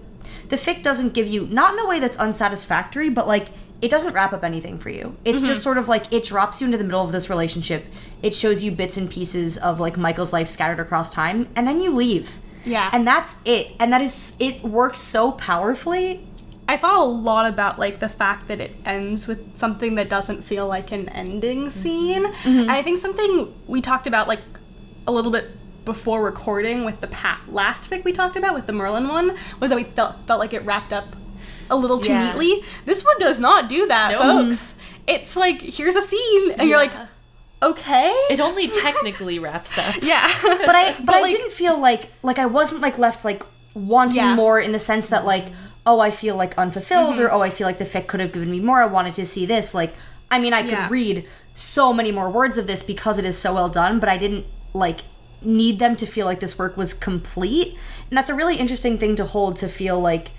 the 0.52 0.58
fic 0.58 0.82
doesn't 0.82 1.14
give 1.14 1.26
you 1.26 1.46
not 1.46 1.72
in 1.72 1.80
a 1.80 1.88
way 1.88 1.98
that's 1.98 2.18
unsatisfactory, 2.18 3.08
but 3.08 3.26
like 3.26 3.48
it 3.80 3.90
doesn't 3.90 4.12
wrap 4.12 4.34
up 4.34 4.44
anything 4.44 4.78
for 4.78 4.90
you. 4.90 5.16
It's 5.24 5.38
mm-hmm. 5.38 5.46
just 5.46 5.62
sort 5.62 5.78
of 5.78 5.88
like 5.88 6.12
it 6.12 6.24
drops 6.24 6.60
you 6.60 6.66
into 6.66 6.76
the 6.76 6.84
middle 6.84 7.02
of 7.02 7.10
this 7.10 7.30
relationship. 7.30 7.86
It 8.22 8.34
shows 8.34 8.62
you 8.62 8.70
bits 8.70 8.98
and 8.98 9.10
pieces 9.10 9.56
of 9.56 9.80
like 9.80 9.96
Michael's 9.96 10.30
life 10.30 10.48
scattered 10.48 10.78
across 10.78 11.14
time, 11.14 11.48
and 11.56 11.66
then 11.66 11.80
you 11.80 11.94
leave. 11.94 12.38
Yeah. 12.66 12.90
And 12.92 13.06
that's 13.06 13.36
it. 13.46 13.68
And 13.80 13.90
that 13.94 14.02
is 14.02 14.36
it 14.38 14.62
works 14.62 14.98
so 15.00 15.32
powerfully 15.32 16.26
I 16.68 16.76
thought 16.76 16.96
a 16.96 17.04
lot 17.04 17.46
about 17.46 17.78
like 17.78 17.98
the 17.98 18.08
fact 18.08 18.48
that 18.48 18.60
it 18.60 18.76
ends 18.84 19.26
with 19.26 19.58
something 19.58 19.96
that 19.96 20.08
doesn't 20.08 20.42
feel 20.42 20.68
like 20.68 20.92
an 20.92 21.08
ending 21.08 21.68
mm-hmm. 21.68 21.80
scene. 21.80 22.24
Mm-hmm. 22.24 22.60
And 22.60 22.70
I 22.70 22.82
think 22.82 22.98
something 22.98 23.54
we 23.66 23.80
talked 23.80 24.06
about 24.06 24.28
like 24.28 24.42
a 25.06 25.12
little 25.12 25.30
bit 25.30 25.50
before 25.84 26.22
recording 26.24 26.84
with 26.84 27.00
the 27.00 27.06
pat 27.08 27.40
last 27.48 27.90
fic 27.90 28.04
we 28.04 28.12
talked 28.12 28.36
about 28.36 28.54
with 28.54 28.66
the 28.66 28.72
Merlin 28.72 29.08
one 29.08 29.36
was 29.60 29.70
that 29.70 29.76
we 29.76 29.84
felt 29.84 30.16
felt 30.26 30.38
like 30.40 30.52
it 30.52 30.64
wrapped 30.64 30.92
up 30.92 31.16
a 31.70 31.76
little 31.76 31.98
too 31.98 32.12
Yeah. 32.12 32.26
neatly. 32.32 32.62
This 32.84 33.02
one 33.04 33.18
does 33.18 33.38
not 33.38 33.68
do 33.68 33.86
that, 33.86 34.12
No. 34.12 34.18
folks. 34.20 34.74
It's 35.06 35.36
like 35.36 35.60
here's 35.60 35.94
a 35.96 36.02
scene 36.06 36.52
and 36.52 36.68
you're 36.68 36.78
like 36.78 36.92
okay. 37.62 38.08
It 38.30 38.40
only 38.40 38.68
technically 38.68 39.38
wraps 39.38 39.78
up. 39.78 39.96
yeah. 40.02 40.28
but 40.42 40.74
I 40.74 40.96
but, 41.00 41.14
I 41.14 41.20
like- 41.22 41.32
didn't 41.32 41.52
feel 41.52 41.78
like 41.78 42.10
like 42.22 42.38
I 42.38 42.46
wasn't 42.46 42.80
like 42.80 42.98
left 42.98 43.24
like 43.24 43.42
wanting 43.74 44.16
Yeah. 44.16 44.34
more 44.34 44.60
in 44.60 44.72
the 44.72 44.78
sense 44.78 45.06
that 45.08 45.24
like 45.24 45.46
oh 45.86 45.98
I 46.00 46.10
feel 46.10 46.36
like 46.36 46.56
unfulfilled 46.58 47.14
Mm-hmm. 47.14 47.22
or 47.24 47.32
oh 47.32 47.40
I 47.42 47.50
feel 47.50 47.66
like 47.66 47.78
the 47.78 47.84
fic 47.84 48.06
could 48.06 48.20
have 48.20 48.32
given 48.32 48.50
me 48.50 48.60
more 48.60 48.82
I 48.82 48.86
wanted 48.86 49.14
to 49.14 49.26
see 49.26 49.46
this 49.46 49.74
like 49.74 49.94
I 50.30 50.38
mean 50.38 50.52
I 50.52 50.62
could 50.62 50.70
Yeah. 50.72 50.88
read 50.90 51.26
so 51.54 51.92
many 51.92 52.12
more 52.12 52.30
words 52.30 52.58
of 52.58 52.66
this 52.66 52.82
because 52.82 53.18
it 53.18 53.24
is 53.24 53.38
so 53.38 53.54
well 53.54 53.68
done 53.68 53.98
but 53.98 54.08
I 54.08 54.16
didn't 54.18 54.46
like 54.74 55.00
need 55.44 55.78
them 55.78 55.96
to 55.96 56.06
feel 56.06 56.26
like 56.26 56.40
this 56.40 56.58
work 56.58 56.76
was 56.76 56.94
complete. 56.94 57.76
And 58.08 58.16
that's 58.16 58.30
a 58.30 58.34
really 58.34 58.56
interesting 58.56 58.98
thing 58.98 59.16
to 59.16 59.24
hold 59.24 59.56
to 59.56 59.68
feel 59.68 60.00
like 60.00 60.30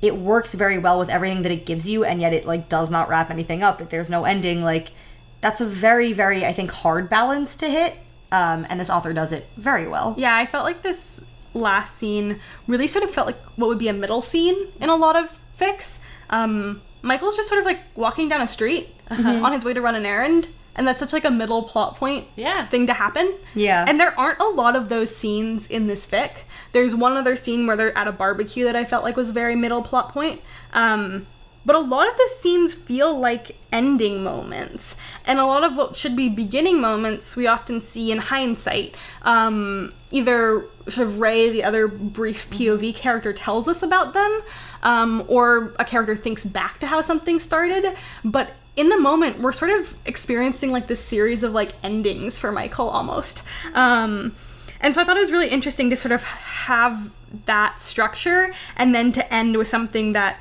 it 0.00 0.16
works 0.16 0.54
very 0.54 0.78
well 0.78 0.98
with 0.98 1.08
everything 1.08 1.42
that 1.42 1.52
it 1.52 1.64
gives 1.64 1.88
you 1.88 2.04
and 2.04 2.20
yet 2.20 2.32
it 2.32 2.44
like 2.44 2.68
does 2.68 2.90
not 2.90 3.08
wrap 3.08 3.30
anything 3.30 3.62
up. 3.62 3.80
If 3.80 3.90
there's 3.90 4.10
no 4.10 4.24
ending 4.24 4.62
like 4.62 4.92
that's 5.40 5.60
a 5.60 5.66
very 5.66 6.12
very 6.12 6.46
i 6.46 6.52
think 6.52 6.70
hard 6.70 7.08
balance 7.08 7.56
to 7.56 7.68
hit 7.68 7.96
um, 8.32 8.66
and 8.70 8.80
this 8.80 8.88
author 8.88 9.12
does 9.12 9.30
it 9.30 9.46
very 9.56 9.86
well. 9.86 10.14
Yeah, 10.16 10.34
I 10.34 10.46
felt 10.46 10.64
like 10.64 10.80
this 10.80 11.20
last 11.52 11.98
scene 11.98 12.40
really 12.66 12.88
sort 12.88 13.04
of 13.04 13.10
felt 13.10 13.26
like 13.26 13.38
what 13.56 13.68
would 13.68 13.78
be 13.78 13.88
a 13.88 13.92
middle 13.92 14.22
scene 14.22 14.56
in 14.80 14.88
a 14.88 14.96
lot 14.96 15.16
of 15.16 15.38
fics. 15.60 15.98
Um, 16.30 16.80
Michael's 17.02 17.36
just 17.36 17.50
sort 17.50 17.58
of 17.58 17.66
like 17.66 17.80
walking 17.94 18.30
down 18.30 18.40
a 18.40 18.48
street 18.48 18.88
on 19.10 19.52
his 19.52 19.66
way 19.66 19.74
to 19.74 19.82
run 19.82 19.94
an 19.94 20.06
errand, 20.06 20.48
and 20.74 20.86
that's 20.88 20.98
such 20.98 21.12
like 21.12 21.24
a 21.24 21.30
middle 21.30 21.62
plot 21.64 21.96
point 21.96 22.26
Yeah. 22.36 22.66
thing 22.66 22.86
to 22.86 22.94
happen. 22.94 23.34
Yeah. 23.54 23.84
And 23.86 24.00
there 24.00 24.18
aren't 24.18 24.40
a 24.40 24.48
lot 24.48 24.74
of 24.76 24.88
those 24.88 25.14
scenes 25.14 25.66
in 25.66 25.86
this 25.86 26.06
fic. 26.06 26.38
There's 26.72 26.94
one 26.94 27.12
other 27.16 27.36
scene 27.36 27.66
where 27.66 27.76
they're 27.76 27.96
at 27.96 28.08
a 28.08 28.12
barbecue 28.12 28.64
that 28.64 28.76
I 28.76 28.84
felt 28.84 29.04
like 29.04 29.16
was 29.16 29.30
very 29.30 29.54
middle 29.56 29.82
plot 29.82 30.12
point. 30.12 30.40
Um, 30.72 31.26
but 31.64 31.76
a 31.76 31.80
lot 31.80 32.08
of 32.08 32.16
the 32.16 32.28
scenes 32.40 32.74
feel 32.74 33.16
like 33.16 33.56
ending 33.70 34.24
moments. 34.24 34.96
And 35.24 35.38
a 35.38 35.44
lot 35.46 35.62
of 35.62 35.76
what 35.76 35.94
should 35.94 36.16
be 36.16 36.28
beginning 36.28 36.80
moments 36.80 37.36
we 37.36 37.46
often 37.46 37.80
see 37.80 38.10
in 38.10 38.18
hindsight. 38.18 38.96
Um, 39.22 39.92
either 40.10 40.66
sort 40.88 41.06
of 41.06 41.20
Ray, 41.20 41.50
the 41.50 41.62
other 41.62 41.86
brief 41.86 42.50
POV 42.50 42.94
character, 42.96 43.32
tells 43.32 43.68
us 43.68 43.80
about 43.80 44.12
them, 44.12 44.42
um, 44.82 45.22
or 45.28 45.72
a 45.78 45.84
character 45.84 46.16
thinks 46.16 46.44
back 46.44 46.80
to 46.80 46.88
how 46.88 47.00
something 47.00 47.38
started. 47.38 47.94
But 48.24 48.54
in 48.76 48.88
the 48.88 48.98
moment, 48.98 49.40
we're 49.40 49.52
sort 49.52 49.70
of 49.70 49.94
experiencing 50.06 50.72
like 50.72 50.86
this 50.86 51.04
series 51.04 51.42
of 51.42 51.52
like 51.52 51.72
endings 51.82 52.38
for 52.38 52.50
Michael 52.50 52.88
almost. 52.88 53.42
Um, 53.74 54.34
and 54.80 54.94
so 54.94 55.00
I 55.00 55.04
thought 55.04 55.16
it 55.16 55.20
was 55.20 55.32
really 55.32 55.48
interesting 55.48 55.90
to 55.90 55.96
sort 55.96 56.12
of 56.12 56.24
have 56.24 57.10
that 57.46 57.78
structure 57.80 58.52
and 58.76 58.94
then 58.94 59.12
to 59.12 59.32
end 59.32 59.56
with 59.56 59.68
something 59.68 60.12
that 60.12 60.38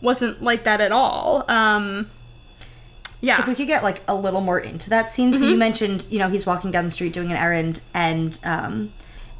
wasn't 0.00 0.42
like 0.42 0.64
that 0.64 0.80
at 0.80 0.92
all. 0.92 1.44
Um, 1.50 2.10
yeah. 3.20 3.40
if 3.40 3.48
we 3.48 3.54
could 3.54 3.66
get 3.66 3.82
like 3.82 4.02
a 4.06 4.14
little 4.14 4.40
more 4.40 4.58
into 4.60 4.88
that 4.90 5.10
scene 5.10 5.32
so 5.32 5.44
you 5.44 5.56
mentioned 5.56 6.06
you 6.08 6.20
know 6.20 6.28
he's 6.28 6.46
walking 6.46 6.70
down 6.70 6.84
the 6.84 6.90
street 6.92 7.12
doing 7.12 7.32
an 7.32 7.36
errand 7.36 7.80
and 7.92 8.38
um, 8.44 8.92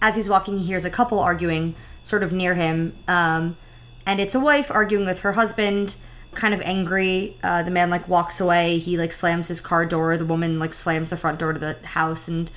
as 0.02 0.16
he's 0.16 0.28
walking 0.28 0.58
he 0.58 0.64
hears 0.64 0.84
a 0.84 0.90
couple 0.90 1.20
arguing 1.20 1.76
sort 2.02 2.24
of 2.24 2.32
near 2.32 2.54
him 2.54 2.96
um, 3.06 3.56
and 4.04 4.20
it's 4.20 4.34
a 4.34 4.40
wife 4.40 4.68
arguing 4.70 5.06
with 5.06 5.20
her 5.20 5.32
husband 5.32 5.94
kind 6.38 6.54
of 6.54 6.60
angry 6.62 7.36
uh, 7.42 7.62
the 7.62 7.70
man 7.70 7.90
like 7.90 8.08
walks 8.08 8.40
away 8.40 8.78
he 8.78 8.96
like 8.96 9.12
slams 9.12 9.48
his 9.48 9.60
car 9.60 9.84
door 9.84 10.16
the 10.16 10.24
woman 10.24 10.58
like 10.58 10.72
slams 10.72 11.10
the 11.10 11.16
front 11.16 11.38
door 11.38 11.52
to 11.52 11.58
the 11.58 11.76
house 11.88 12.28
and 12.28 12.50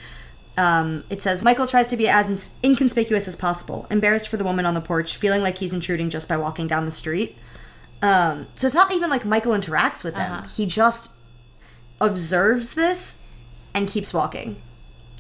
um, 0.58 1.04
it 1.10 1.22
says 1.22 1.44
Michael 1.44 1.68
tries 1.68 1.88
to 1.88 1.98
be 1.98 2.08
as 2.08 2.30
ins- 2.30 2.60
inconspicuous 2.64 3.28
as 3.28 3.36
possible, 3.36 3.88
embarrassed 3.90 4.28
for 4.28 4.38
the 4.38 4.44
woman 4.44 4.66
on 4.66 4.74
the 4.74 4.82
porch, 4.82 5.16
feeling 5.16 5.42
like 5.42 5.58
he's 5.58 5.74
intruding 5.74 6.10
just 6.10 6.28
by 6.28 6.38
walking 6.38 6.68
down 6.68 6.86
the 6.86 6.92
street. 6.92 7.38
Um, 8.02 8.48
so 8.54 8.68
it's 8.68 8.76
not 8.76 8.92
even 8.92 9.10
like 9.10 9.26
Michael 9.26 9.54
interacts 9.54 10.04
with 10.04 10.16
them; 10.16 10.46
he 10.50 10.66
just 10.66 11.12
observes 12.02 12.74
this 12.74 13.22
and 13.74 13.88
keeps 13.88 14.14
walking, 14.14 14.62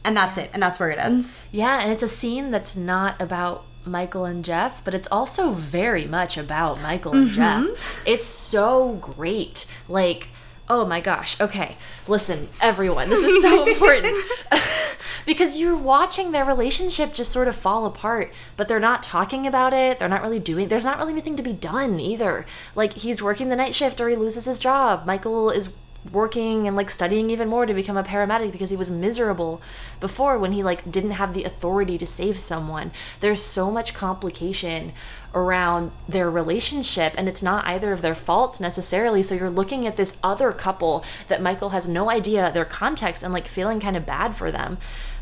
and 0.04 0.18
that's 0.18 0.38
it. 0.38 0.50
And 0.54 0.62
that's 0.62 0.80
where 0.80 0.90
it 0.90 1.00
ends. 1.00 1.48
Yeah, 1.52 1.80
and 1.80 1.92
it's 1.92 2.04
a 2.04 2.10
scene 2.10 2.52
that's 2.52 2.76
not 2.76 3.22
about 3.22 3.66
Michael 3.86 4.26
and 4.26 4.44
Geoff, 4.44 4.84
but 4.84 4.94
it's 4.94 5.08
also 5.12 5.52
very 5.52 6.06
much 6.06 6.38
about 6.38 6.82
Michael 6.82 7.14
and 7.14 7.30
mm-hmm. 7.30 7.74
Geoff. 7.74 8.02
It's 8.06 8.28
so 8.28 8.94
great. 9.02 9.66
Like, 9.88 10.30
oh 10.70 10.86
my 10.86 11.02
gosh. 11.02 11.40
Okay, 11.42 11.78
listen, 12.08 12.50
everyone, 12.60 13.10
this 13.10 13.24
is 13.24 13.42
so 13.42 13.66
important. 13.66 14.16
because 15.26 15.60
you're 15.60 15.78
watching 15.78 16.32
their 16.32 16.46
relationship 16.46 17.14
just 17.14 17.32
sort 17.32 17.48
of 17.48 17.56
fall 17.56 17.86
apart, 17.86 18.34
but 18.58 18.68
they're 18.68 18.80
not 18.80 19.04
talking 19.04 19.46
about 19.46 19.74
it. 19.74 20.00
They're 20.00 20.08
not 20.08 20.22
really 20.22 20.40
doing 20.40 20.68
there's 20.68 20.86
not 20.86 20.98
really 20.98 21.14
anything 21.14 21.36
to 21.36 21.44
be 21.44 21.54
done 21.54 22.00
either. 22.00 22.46
Like 22.76 22.94
he's 22.94 23.22
working 23.22 23.50
the 23.50 23.56
night 23.56 23.76
shift 23.76 24.00
or 24.00 24.10
he 24.10 24.16
loses 24.16 24.46
his 24.46 24.60
job. 24.60 25.06
Michael 25.06 25.50
is 25.50 25.74
working 26.12 26.68
and 26.68 26.76
like 26.76 26.90
studying 26.90 27.30
even 27.30 27.48
more 27.48 27.66
to 27.66 27.74
become 27.74 27.98
a 27.98 28.04
paramedic 28.04 28.52
because 28.52 28.70
he 28.70 28.76
was 28.76 28.90
miserable 28.90 29.62
before 30.00 30.38
when 30.38 30.52
he 30.52 30.64
like 30.64 30.90
didn't 30.92 31.12
have 31.12 31.34
the 31.34 31.44
authority 31.44 31.98
to 31.98 32.06
save 32.06 32.40
someone. 32.40 32.92
There's 33.20 33.42
so 33.42 33.70
much 33.70 33.94
complication 33.94 34.94
around 35.34 35.92
their 36.10 36.30
relationship 36.30 37.14
and 37.18 37.30
it's 37.30 37.44
not 37.44 37.66
either 37.66 37.94
of 37.94 38.02
their 38.02 38.16
faults 38.16 38.60
necessarily. 38.60 39.22
So 39.22 39.36
you're 39.36 39.50
looking 39.50 39.86
at 39.86 39.96
this 39.96 40.18
other 40.24 40.52
couple 40.52 41.06
that 41.28 41.42
Michael 41.42 41.70
has 41.70 41.88
no 41.88 42.10
idea 42.10 42.52
their 42.52 42.66
context 42.66 43.22
and 43.22 43.32
like 43.32 43.48
feeling 43.48 43.80
kind 43.80 43.96
of 43.96 44.06
bad 44.06 44.36
for 44.36 44.52
them 44.52 44.78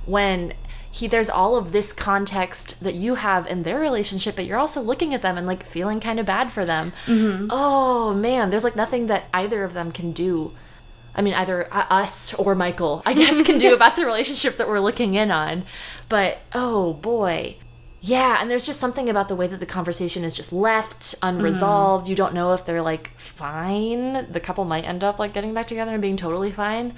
when 0.05 0.53
he 0.91 1.07
there's 1.07 1.29
all 1.29 1.55
of 1.55 1.71
this 1.71 1.93
context 1.93 2.83
that 2.83 2.95
you 2.95 3.15
have 3.15 3.45
in 3.45 3.63
their 3.63 3.79
relationship 3.79 4.35
but 4.35 4.45
you're 4.45 4.57
also 4.57 4.81
looking 4.81 5.13
at 5.13 5.21
them 5.21 5.37
and 5.37 5.45
like 5.45 5.63
feeling 5.63 5.99
kind 5.99 6.19
of 6.19 6.25
bad 6.25 6.51
for 6.51 6.65
them 6.65 6.91
mm-hmm. 7.05 7.47
oh 7.51 8.13
man 8.13 8.49
there's 8.49 8.63
like 8.63 8.75
nothing 8.75 9.05
that 9.05 9.25
either 9.33 9.63
of 9.63 9.73
them 9.73 9.91
can 9.91 10.11
do 10.11 10.51
i 11.15 11.21
mean 11.21 11.33
either 11.33 11.67
us 11.71 12.33
or 12.35 12.55
michael 12.55 13.01
i 13.05 13.13
guess 13.13 13.41
can 13.43 13.57
do 13.57 13.73
about 13.79 13.95
the 13.95 14.05
relationship 14.05 14.57
that 14.57 14.67
we're 14.67 14.79
looking 14.79 15.15
in 15.15 15.31
on 15.31 15.65
but 16.07 16.39
oh 16.53 16.93
boy 16.93 17.55
yeah 18.01 18.37
and 18.39 18.49
there's 18.49 18.65
just 18.65 18.79
something 18.79 19.09
about 19.09 19.27
the 19.27 19.35
way 19.35 19.45
that 19.47 19.59
the 19.59 19.65
conversation 19.65 20.23
is 20.23 20.35
just 20.37 20.53
left 20.53 21.15
unresolved 21.21 22.07
you 22.07 22.15
don't 22.15 22.33
know 22.33 22.53
if 22.53 22.65
they're 22.65 22.81
like 22.81 23.09
fine 23.17 24.31
the 24.31 24.39
couple 24.39 24.63
might 24.65 24.85
end 24.85 25.03
up 25.03 25.19
like 25.19 25.33
getting 25.33 25.53
back 25.53 25.67
together 25.67 25.91
and 25.91 26.01
being 26.01 26.15
totally 26.17 26.51
fine 26.51 26.93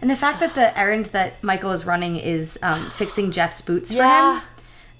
And 0.00 0.08
the 0.08 0.16
fact 0.16 0.38
that 0.40 0.54
the 0.54 0.78
errand 0.78 1.06
that 1.06 1.42
Michael 1.42 1.72
is 1.72 1.84
running 1.84 2.16
is 2.16 2.56
um, 2.62 2.80
fixing 2.90 3.32
Geoff's 3.32 3.60
boots 3.60 3.90
for 3.90 3.98
Yeah. 3.98 4.38
him. 4.38 4.42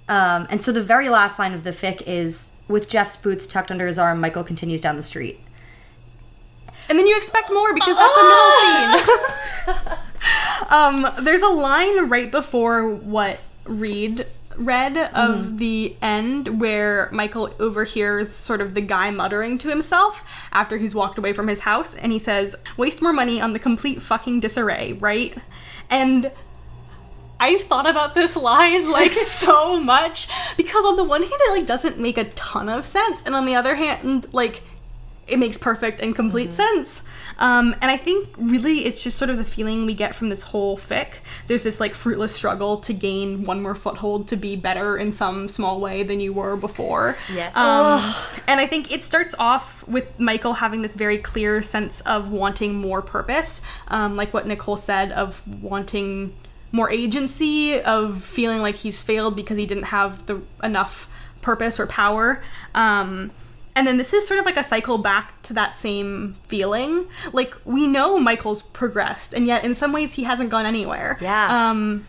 Um, 0.08 0.46
and 0.50 0.60
so 0.60 0.72
the 0.72 0.82
very 0.82 1.08
last 1.08 1.38
line 1.38 1.54
of 1.54 1.62
the 1.62 1.70
fic 1.70 2.02
is 2.04 2.50
with 2.66 2.88
Geoff's 2.88 3.16
boots 3.16 3.46
tucked 3.46 3.70
under 3.70 3.86
his 3.86 3.96
arm, 3.96 4.18
Michael 4.20 4.42
continues 4.42 4.80
down 4.80 4.96
the 4.96 5.04
street. 5.04 5.38
And 6.89 6.99
then 6.99 7.07
you 7.07 7.16
expect 7.16 7.51
more 7.51 7.74
because 7.74 7.97
that's 7.97 8.16
a 8.16 8.22
middle 9.66 9.84
scene. 9.89 9.99
um, 10.70 11.24
there's 11.24 11.43
a 11.43 11.49
line 11.49 12.09
right 12.09 12.30
before 12.30 12.89
what 12.89 13.41
Reed 13.64 14.26
read 14.59 14.97
of 15.14 15.59
the 15.59 15.97
end 16.03 16.61
where 16.61 17.09
Michael 17.12 17.55
overhears 17.61 18.32
sort 18.32 18.61
of 18.61 18.74
the 18.74 18.80
guy 18.80 19.11
muttering 19.11 19.57
to 19.59 19.68
himself 19.68 20.24
after 20.53 20.76
he's 20.78 20.95
walked 20.95 21.18
away 21.18 21.32
from 21.32 21.49
his 21.49 21.61
house 21.61 21.95
and 21.95 22.12
he 22.12 22.18
says, 22.18 22.57
Waste 22.76 23.01
more 23.01 23.12
money 23.12 23.41
on 23.41 23.53
the 23.53 23.59
complete 23.59 24.03
fucking 24.03 24.41
disarray, 24.41 24.95
right? 24.95 25.36
And 25.89 26.32
I've 27.41 27.62
thought 27.62 27.89
about 27.89 28.14
this 28.14 28.36
line 28.36 28.91
like 28.91 29.12
so 29.12 29.80
much 29.80 30.28
because 30.57 30.84
on 30.84 30.97
the 30.97 31.05
one 31.05 31.22
hand 31.22 31.34
it 31.34 31.51
like 31.53 31.66
doesn't 31.66 31.99
make 31.99 32.18
a 32.18 32.24
ton 32.24 32.68
of 32.68 32.84
sense 32.84 33.22
and 33.24 33.34
on 33.34 33.47
the 33.47 33.55
other 33.55 33.76
hand 33.76 34.26
like 34.32 34.62
it 35.28 35.38
makes 35.38 35.58
perfect 35.58 36.00
and 36.00 36.14
complete 36.14 36.54
sense. 36.54 37.02
Um, 37.38 37.76
and 37.80 37.90
I 37.90 37.96
think 37.96 38.28
really 38.36 38.84
it's 38.84 39.02
just 39.02 39.16
sort 39.16 39.30
of 39.30 39.36
the 39.36 39.44
feeling 39.44 39.86
we 39.86 39.94
get 39.94 40.14
from 40.14 40.28
this 40.28 40.42
whole 40.42 40.76
fic. 40.76 41.14
There's 41.46 41.62
this 41.62 41.80
like 41.80 41.94
fruitless 41.94 42.34
struggle 42.34 42.78
to 42.78 42.92
gain 42.92 43.44
one 43.44 43.62
more 43.62 43.74
foothold 43.74 44.28
to 44.28 44.36
be 44.36 44.56
better 44.56 44.96
in 44.96 45.12
some 45.12 45.48
small 45.48 45.80
way 45.80 46.02
than 46.02 46.20
you 46.20 46.32
were 46.32 46.56
before. 46.56 47.16
Yes. 47.32 47.56
Um, 47.56 48.00
and 48.46 48.58
I 48.58 48.66
think 48.66 48.90
it 48.90 49.02
starts 49.02 49.34
off 49.38 49.86
with 49.86 50.18
Michael 50.18 50.54
having 50.54 50.82
this 50.82 50.94
very 50.94 51.18
clear 51.18 51.62
sense 51.62 52.00
of 52.02 52.32
wanting 52.32 52.74
more 52.74 53.02
purpose, 53.02 53.60
um, 53.88 54.16
like 54.16 54.34
what 54.34 54.46
Nicole 54.46 54.76
said, 54.76 55.12
of 55.12 55.46
wanting 55.62 56.34
more 56.72 56.90
agency, 56.90 57.80
of 57.80 58.22
feeling 58.22 58.60
like 58.60 58.76
he's 58.76 59.02
failed 59.02 59.36
because 59.36 59.56
he 59.56 59.66
didn't 59.66 59.84
have 59.84 60.26
the 60.26 60.42
enough 60.62 61.08
purpose 61.40 61.78
or 61.78 61.86
power. 61.86 62.42
Um, 62.74 63.30
and 63.78 63.86
then 63.86 63.96
this 63.96 64.12
is 64.12 64.26
sort 64.26 64.40
of 64.40 64.44
like 64.44 64.56
a 64.56 64.64
cycle 64.64 64.98
back 64.98 65.40
to 65.42 65.52
that 65.52 65.78
same 65.78 66.34
feeling. 66.48 67.06
Like 67.32 67.54
we 67.64 67.86
know 67.86 68.18
Michael's 68.18 68.60
progressed, 68.60 69.32
and 69.32 69.46
yet 69.46 69.64
in 69.64 69.76
some 69.76 69.92
ways 69.92 70.14
he 70.14 70.24
hasn't 70.24 70.50
gone 70.50 70.66
anywhere. 70.66 71.16
Yeah. 71.20 71.70
Um, 71.70 72.04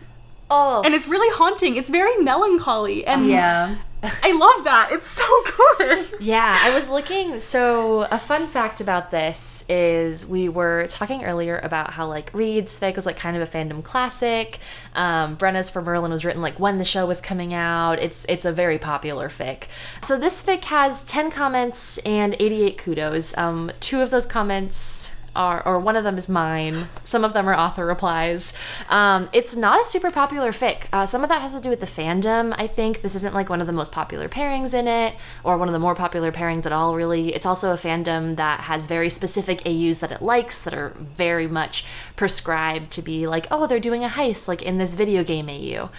oh 0.50 0.82
and 0.84 0.94
it's 0.94 1.06
really 1.06 1.32
haunting. 1.36 1.76
It's 1.76 1.88
very 1.88 2.16
melancholy, 2.24 3.06
and 3.06 3.28
Yeah. 3.28 3.76
I 4.22 4.32
love 4.32 4.64
that. 4.64 4.92
It's 4.92 5.06
so 5.06 5.42
good. 5.78 6.08
Yeah, 6.20 6.56
I 6.58 6.74
was 6.74 6.88
looking. 6.88 7.38
So, 7.38 8.02
a 8.10 8.18
fun 8.18 8.48
fact 8.48 8.80
about 8.80 9.10
this 9.10 9.64
is 9.68 10.26
we 10.26 10.48
were 10.48 10.86
talking 10.88 11.24
earlier 11.24 11.58
about 11.58 11.92
how, 11.92 12.06
like, 12.06 12.30
Reed's 12.32 12.78
fic 12.78 12.96
was, 12.96 13.04
like, 13.04 13.16
kind 13.16 13.36
of 13.36 13.42
a 13.42 13.50
fandom 13.50 13.84
classic. 13.84 14.58
Um, 14.94 15.34
Brenna's 15.34 15.68
for 15.68 15.82
Merlin 15.82 16.12
was 16.12 16.24
written, 16.24 16.40
like, 16.40 16.58
when 16.58 16.78
the 16.78 16.84
show 16.84 17.04
was 17.04 17.20
coming 17.20 17.52
out. 17.52 17.98
It's, 17.98 18.24
it's 18.28 18.46
a 18.46 18.52
very 18.52 18.78
popular 18.78 19.28
fic. 19.28 19.64
So, 20.02 20.18
this 20.18 20.42
fic 20.42 20.64
has 20.64 21.02
10 21.02 21.30
comments 21.30 21.98
and 21.98 22.36
88 22.38 22.78
kudos. 22.78 23.36
Um, 23.36 23.70
two 23.80 24.00
of 24.00 24.10
those 24.10 24.24
comments 24.24 24.99
are, 25.34 25.66
or 25.66 25.78
one 25.78 25.96
of 25.96 26.04
them 26.04 26.18
is 26.18 26.28
mine. 26.28 26.88
Some 27.04 27.24
of 27.24 27.32
them 27.32 27.48
are 27.48 27.54
author 27.54 27.86
replies. 27.86 28.52
Um, 28.88 29.28
it's 29.32 29.56
not 29.56 29.80
a 29.80 29.84
super 29.84 30.10
popular 30.10 30.52
fic. 30.52 30.84
Uh, 30.92 31.06
some 31.06 31.22
of 31.22 31.28
that 31.28 31.42
has 31.42 31.54
to 31.54 31.60
do 31.60 31.70
with 31.70 31.80
the 31.80 31.86
fandom. 31.86 32.54
I 32.58 32.66
think 32.66 33.02
this 33.02 33.14
isn't 33.14 33.34
like 33.34 33.48
one 33.48 33.60
of 33.60 33.66
the 33.66 33.72
most 33.72 33.92
popular 33.92 34.28
pairings 34.28 34.74
in 34.74 34.88
it, 34.88 35.14
or 35.44 35.56
one 35.56 35.68
of 35.68 35.72
the 35.72 35.78
more 35.78 35.94
popular 35.94 36.32
pairings 36.32 36.66
at 36.66 36.72
all. 36.72 36.94
Really, 36.94 37.34
it's 37.34 37.46
also 37.46 37.72
a 37.72 37.76
fandom 37.76 38.36
that 38.36 38.60
has 38.62 38.86
very 38.86 39.10
specific 39.10 39.62
AUs 39.66 40.00
that 40.00 40.12
it 40.12 40.22
likes 40.22 40.60
that 40.62 40.74
are 40.74 40.90
very 40.98 41.46
much 41.46 41.84
prescribed 42.16 42.90
to 42.92 43.02
be 43.02 43.26
like, 43.26 43.46
oh, 43.50 43.66
they're 43.66 43.80
doing 43.80 44.04
a 44.04 44.08
heist, 44.08 44.48
like 44.48 44.62
in 44.62 44.78
this 44.78 44.94
video 44.94 45.22
game 45.22 45.48
AU. 45.48 45.90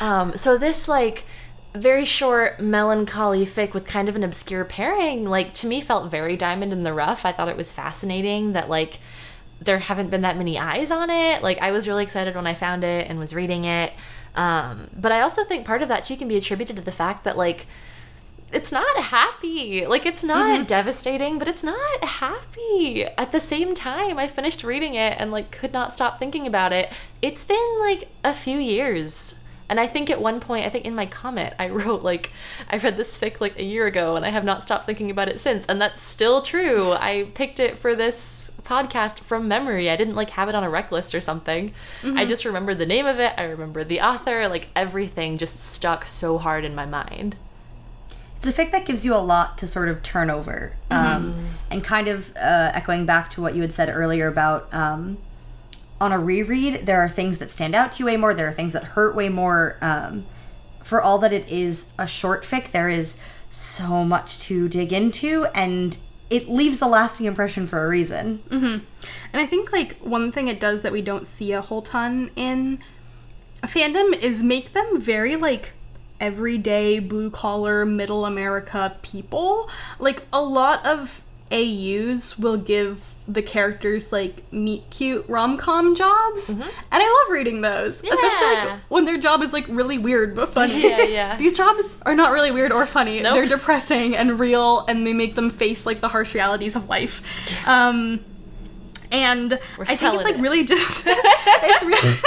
Um, 0.00 0.36
so 0.36 0.58
this 0.58 0.88
like 0.88 1.24
very 1.74 2.04
short 2.04 2.60
melancholy 2.60 3.46
fic 3.46 3.72
with 3.72 3.86
kind 3.86 4.08
of 4.08 4.16
an 4.16 4.24
obscure 4.24 4.64
pairing 4.64 5.24
like 5.24 5.52
to 5.54 5.66
me 5.66 5.80
felt 5.80 6.10
very 6.10 6.36
diamond 6.36 6.72
in 6.72 6.82
the 6.82 6.92
rough 6.92 7.24
i 7.24 7.30
thought 7.32 7.48
it 7.48 7.56
was 7.56 7.70
fascinating 7.70 8.52
that 8.52 8.68
like 8.68 8.98
there 9.60 9.78
haven't 9.78 10.10
been 10.10 10.22
that 10.22 10.36
many 10.36 10.58
eyes 10.58 10.90
on 10.90 11.10
it 11.10 11.42
like 11.42 11.58
i 11.58 11.70
was 11.70 11.86
really 11.86 12.02
excited 12.02 12.34
when 12.34 12.46
i 12.46 12.54
found 12.54 12.82
it 12.82 13.08
and 13.08 13.18
was 13.18 13.34
reading 13.34 13.64
it 13.64 13.92
um, 14.34 14.88
but 14.96 15.12
i 15.12 15.20
also 15.20 15.44
think 15.44 15.64
part 15.64 15.82
of 15.82 15.88
that 15.88 16.04
too 16.04 16.16
can 16.16 16.26
be 16.28 16.36
attributed 16.36 16.76
to 16.76 16.82
the 16.82 16.92
fact 16.92 17.24
that 17.24 17.36
like 17.36 17.66
it's 18.52 18.72
not 18.72 18.96
happy. 18.96 19.86
Like 19.86 20.06
it's 20.06 20.24
not 20.24 20.66
devastating, 20.66 21.38
but 21.38 21.48
it's 21.48 21.62
not 21.62 22.04
happy. 22.04 23.04
At 23.04 23.32
the 23.32 23.40
same 23.40 23.74
time, 23.74 24.18
I 24.18 24.26
finished 24.26 24.64
reading 24.64 24.94
it 24.94 25.16
and 25.18 25.30
like 25.30 25.50
could 25.50 25.72
not 25.72 25.92
stop 25.92 26.18
thinking 26.18 26.46
about 26.46 26.72
it. 26.72 26.92
It's 27.22 27.44
been 27.44 27.76
like 27.80 28.08
a 28.24 28.34
few 28.34 28.58
years. 28.58 29.36
And 29.70 29.78
I 29.78 29.86
think 29.86 30.10
at 30.10 30.20
one 30.20 30.40
point, 30.40 30.66
I 30.66 30.68
think 30.68 30.84
in 30.84 30.96
my 30.96 31.06
comment, 31.06 31.54
I 31.58 31.68
wrote 31.70 32.02
like 32.02 32.32
I 32.68 32.76
read 32.76 32.96
this 32.96 33.16
fic 33.16 33.40
like 33.40 33.58
a 33.58 33.64
year 33.64 33.86
ago 33.86 34.16
and 34.16 34.26
I 34.26 34.30
have 34.30 34.44
not 34.44 34.62
stopped 34.62 34.84
thinking 34.84 35.10
about 35.10 35.28
it 35.28 35.40
since. 35.40 35.64
And 35.66 35.80
that's 35.80 36.02
still 36.02 36.42
true. 36.42 36.92
I 36.92 37.28
picked 37.34 37.60
it 37.60 37.78
for 37.78 37.94
this 37.94 38.50
podcast 38.62 39.20
from 39.20 39.48
memory. 39.48 39.88
I 39.88 39.96
didn't 39.96 40.16
like 40.16 40.30
have 40.30 40.48
it 40.48 40.54
on 40.54 40.64
a 40.64 40.68
rec 40.68 40.90
list 40.90 41.14
or 41.14 41.20
something. 41.20 41.72
I 42.18 42.26
just 42.26 42.44
remembered 42.44 42.78
the 42.78 42.86
name 42.86 43.06
of 43.06 43.20
it. 43.20 43.32
I 43.38 43.44
remembered 43.44 43.88
the 43.88 44.00
author. 44.00 44.48
Like 44.48 44.68
everything 44.74 45.38
just 45.38 45.60
stuck 45.60 46.04
so 46.04 46.36
hard 46.36 46.64
in 46.64 46.74
my 46.74 46.84
mind. 46.84 47.36
It's 48.36 48.46
a 48.46 48.52
fic 48.52 48.72
that 48.72 48.86
gives 48.86 49.04
you 49.04 49.14
a 49.14 49.18
lot 49.18 49.56
to 49.58 49.66
sort 49.66 49.88
of 49.88 50.02
turn 50.02 50.30
over. 50.30 50.72
Um, 50.90 51.50
and 51.70 51.84
kind 51.84 52.08
of 52.08 52.34
uh, 52.36 52.72
echoing 52.74 53.06
back 53.06 53.30
to 53.30 53.42
what 53.42 53.54
you 53.54 53.60
had 53.60 53.72
said 53.72 53.88
earlier 53.88 54.26
about 54.26 54.72
um, 54.74 55.18
on 56.00 56.12
a 56.12 56.18
reread, 56.18 56.86
there 56.86 57.00
are 57.00 57.08
things 57.08 57.38
that 57.38 57.50
stand 57.50 57.74
out 57.74 57.92
to 57.92 58.00
you 58.00 58.06
way 58.06 58.16
more, 58.16 58.34
there 58.34 58.48
are 58.48 58.52
things 58.52 58.72
that 58.72 58.84
hurt 58.84 59.14
way 59.14 59.28
more. 59.28 59.76
Um, 59.80 60.26
for 60.82 61.00
all 61.00 61.18
that 61.18 61.32
it 61.32 61.48
is 61.48 61.92
a 61.98 62.06
short 62.06 62.42
fic, 62.42 62.70
there 62.70 62.88
is 62.88 63.18
so 63.50 64.04
much 64.04 64.38
to 64.40 64.68
dig 64.68 64.92
into, 64.92 65.46
and 65.54 65.98
it 66.30 66.48
leaves 66.48 66.80
a 66.80 66.86
lasting 66.86 67.26
impression 67.26 67.66
for 67.66 67.84
a 67.84 67.88
reason. 67.88 68.42
And 69.32 69.42
I 69.42 69.46
think 69.46 69.72
like 69.72 69.98
one 69.98 70.32
thing 70.32 70.48
it 70.48 70.58
does 70.60 70.82
that 70.82 70.92
we 70.92 71.02
don't 71.02 71.26
see 71.26 71.52
a 71.52 71.60
whole 71.60 71.82
ton 71.82 72.30
in 72.36 72.78
fandom 73.62 74.18
is 74.18 74.42
make 74.42 74.72
them 74.72 75.00
very 75.00 75.36
like 75.36 75.72
everyday 76.20 76.98
blue 76.98 77.30
collar 77.30 77.84
middle 77.84 78.24
America 78.24 78.96
people. 79.02 79.68
Like 79.98 80.24
a 80.32 80.42
lot 80.42 80.86
of 80.86 81.22
AUs 81.50 82.38
will 82.38 82.56
give 82.56 83.14
the 83.32 83.42
characters 83.42 84.10
like 84.12 84.50
meet 84.52 84.88
cute 84.90 85.24
rom 85.28 85.56
com 85.56 85.94
jobs, 85.94 86.48
and 86.48 86.62
I 86.90 87.24
love 87.26 87.32
reading 87.32 87.60
those, 87.60 87.94
especially 88.02 88.54
like, 88.54 88.80
when 88.88 89.04
their 89.04 89.18
job 89.18 89.42
is 89.42 89.52
like 89.52 89.66
really 89.68 89.98
weird 89.98 90.34
but 90.34 90.48
funny. 90.52 90.82
Yeah, 90.82 91.02
yeah. 91.02 91.36
These 91.38 91.52
jobs 91.52 91.96
are 92.02 92.14
not 92.14 92.32
really 92.32 92.50
weird 92.50 92.72
or 92.72 92.86
funny. 92.86 93.20
Nope. 93.20 93.34
They're 93.34 93.46
depressing 93.46 94.16
and 94.16 94.38
real, 94.40 94.84
and 94.86 95.06
they 95.06 95.12
make 95.12 95.34
them 95.34 95.50
face 95.50 95.86
like 95.86 96.00
the 96.00 96.08
harsh 96.08 96.34
realities 96.34 96.76
of 96.76 96.88
life. 96.88 97.22
Um, 97.66 98.24
and 99.12 99.58
We're 99.76 99.84
I 99.84 99.94
think 99.96 100.14
it's 100.14 100.24
like 100.24 100.36
it. 100.36 100.40
really 100.40 100.64
just 100.64 101.04
it's 101.08 101.84
really 101.84 102.18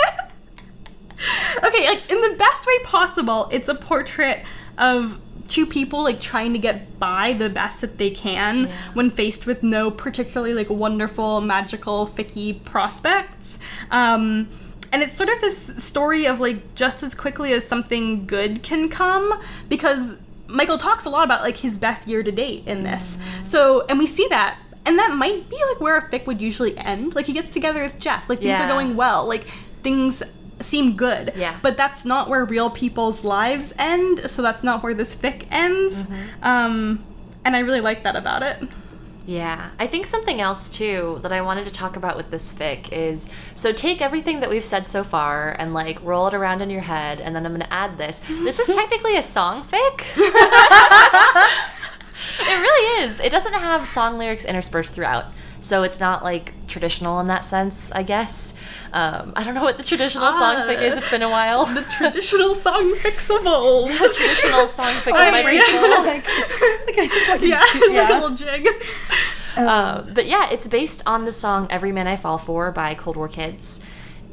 okay. 1.64 1.88
Like 1.88 2.10
in 2.12 2.22
the 2.22 2.36
best 2.38 2.66
way 2.66 2.80
possible, 2.84 3.50
it's 3.52 3.68
a 3.68 3.76
portrait 3.76 4.44
of 4.78 5.20
two 5.48 5.66
people 5.66 6.04
like 6.04 6.20
trying 6.20 6.54
to 6.54 6.60
get 6.60 7.00
by 7.00 7.34
the 7.34 7.50
best 7.50 7.82
that 7.82 7.98
they 7.98 8.10
can 8.10 8.70
when 8.94 9.10
faced 9.10 9.46
with 9.46 9.64
no 9.64 9.92
particularly 9.92 10.54
like 10.54 10.70
wonderful, 10.70 11.42
magical, 11.42 12.08
ficky 12.08 12.64
prospects. 12.64 13.60
Um, 13.92 14.50
and 14.92 15.02
it's 15.02 15.14
sort 15.14 15.30
of 15.30 15.42
this 15.42 15.84
story 15.84 16.26
of 16.26 16.40
like 16.40 16.76
just 16.76 17.04
as 17.04 17.16
quickly 17.16 17.54
as 17.54 17.68
something 17.68 18.26
good 18.26 18.64
can 18.64 18.90
come 18.90 19.40
because 19.68 20.20
Michael 20.48 20.78
talks 20.78 21.06
a 21.06 21.10
lot 21.10 21.24
about 21.24 21.42
like 21.42 21.58
his 21.58 21.78
best 21.78 22.08
year 22.08 22.22
to 22.22 22.32
date 22.32 22.64
in 22.68 22.84
this. 22.84 23.18
So, 23.44 23.86
and 23.88 23.98
we 23.98 24.08
see 24.08 24.28
that 24.30 24.60
and 24.86 25.00
that 25.00 25.16
might 25.16 25.50
be 25.50 25.58
like 25.72 25.82
where 25.82 25.98
a 25.98 26.10
fic 26.10 26.26
would 26.26 26.42
usually 26.42 26.78
end. 26.78 27.16
Like 27.16 27.26
he 27.26 27.34
gets 27.34 27.50
together 27.52 27.84
with 27.84 27.98
Geoff, 28.00 28.30
like 28.30 28.40
things 28.40 28.60
are 28.60 28.68
going 28.68 28.96
well, 28.96 29.28
like 29.28 29.48
things 29.82 30.22
seem 30.64 30.96
good. 30.96 31.34
Yeah. 31.36 31.60
But 31.62 31.78
that's 31.78 32.06
not 32.06 32.30
where 32.30 32.46
real 32.46 32.70
people's 32.70 33.24
lives 33.24 33.74
end, 33.78 34.30
so 34.30 34.42
that's 34.42 34.64
not 34.64 34.84
where 34.84 34.94
this 34.94 35.16
fic 35.16 35.46
ends. 35.52 36.04
Mm-hmm. 36.04 36.44
Um, 36.44 37.04
and 37.46 37.56
I 37.56 37.60
really 37.60 37.82
like 37.82 38.04
that 38.04 38.16
about 38.16 38.44
it. 38.44 38.68
Yeah, 39.26 39.70
I 39.80 39.88
think 39.88 40.06
something 40.06 40.42
else 40.42 40.70
too 40.70 41.20
that 41.22 41.32
I 41.32 41.42
wanted 41.42 41.64
to 41.66 41.72
talk 41.72 41.96
about 41.96 42.18
with 42.18 42.30
this 42.30 42.52
fic 42.52 42.92
is 42.92 43.30
so 43.56 43.72
take 43.72 44.02
everything 44.02 44.42
that 44.42 44.50
we've 44.50 44.66
said 44.66 44.90
so 44.90 45.04
far 45.04 45.56
and 45.58 45.74
like 45.74 46.04
roll 46.04 46.28
it 46.28 46.34
around 46.34 46.62
in 46.62 46.70
your 46.70 46.82
head, 46.82 47.22
and 47.22 47.34
then 47.34 47.46
I'm 47.46 47.54
gonna 47.54 47.68
add 47.72 47.98
this. 47.98 48.20
This 48.28 48.60
is 48.60 48.76
technically 48.76 49.16
a 49.16 49.24
song 49.24 49.64
fic. 49.64 50.02
it 52.40 52.60
really 52.60 53.04
is. 53.06 53.22
It 53.22 53.32
doesn't 53.32 53.54
have 53.54 53.88
song 53.88 54.18
lyrics 54.18 54.44
interspersed 54.44 54.94
throughout, 54.94 55.28
so 55.62 55.84
it's 55.84 56.02
not 56.02 56.22
like 56.22 56.54
traditional 56.74 57.20
in 57.22 57.28
that 57.28 57.46
sense. 57.46 57.78
I 57.94 58.04
guess. 58.14 58.54
Um, 59.00 59.34
I 59.36 59.44
don't 59.44 59.54
know 59.58 59.64
what 59.70 59.78
the 59.78 59.84
traditional 59.92 60.32
song 60.32 60.56
Ah. 60.58 60.66
fic 60.68 60.82
is. 60.82 60.94
It's 61.00 61.12
been 61.16 61.22
a 61.22 61.30
while. 61.30 61.66
The 61.66 61.84
traditional 61.98 62.54
song 62.56 62.84
fics 63.04 63.28
of 63.38 63.46
old. 63.60 63.92
The 63.92 64.10
traditional 64.18 64.68
song 64.68 64.94
fic 65.04 65.14
of 65.14 65.34
my 65.38 65.44
people. 65.54 65.90
like, 66.12 66.26
like 66.88 66.98
a 66.98 67.10
fucking 67.28 67.50
yeah, 67.50 67.64
shoot- 67.66 67.82
like 67.82 67.90
a 67.92 67.94
yeah. 67.94 68.10
little 68.20 68.36
jig. 68.36 68.68
Uh, 69.56 70.02
but 70.18 70.26
yeah, 70.26 70.50
it's 70.52 70.68
based 70.68 71.02
on 71.06 71.26
the 71.26 71.32
song 71.32 71.68
"Every 71.70 71.92
Man 71.92 72.08
I 72.08 72.16
Fall 72.16 72.38
For" 72.40 72.72
by 72.72 72.96
Cold 72.96 73.16
War 73.18 73.28
Kids. 73.28 73.80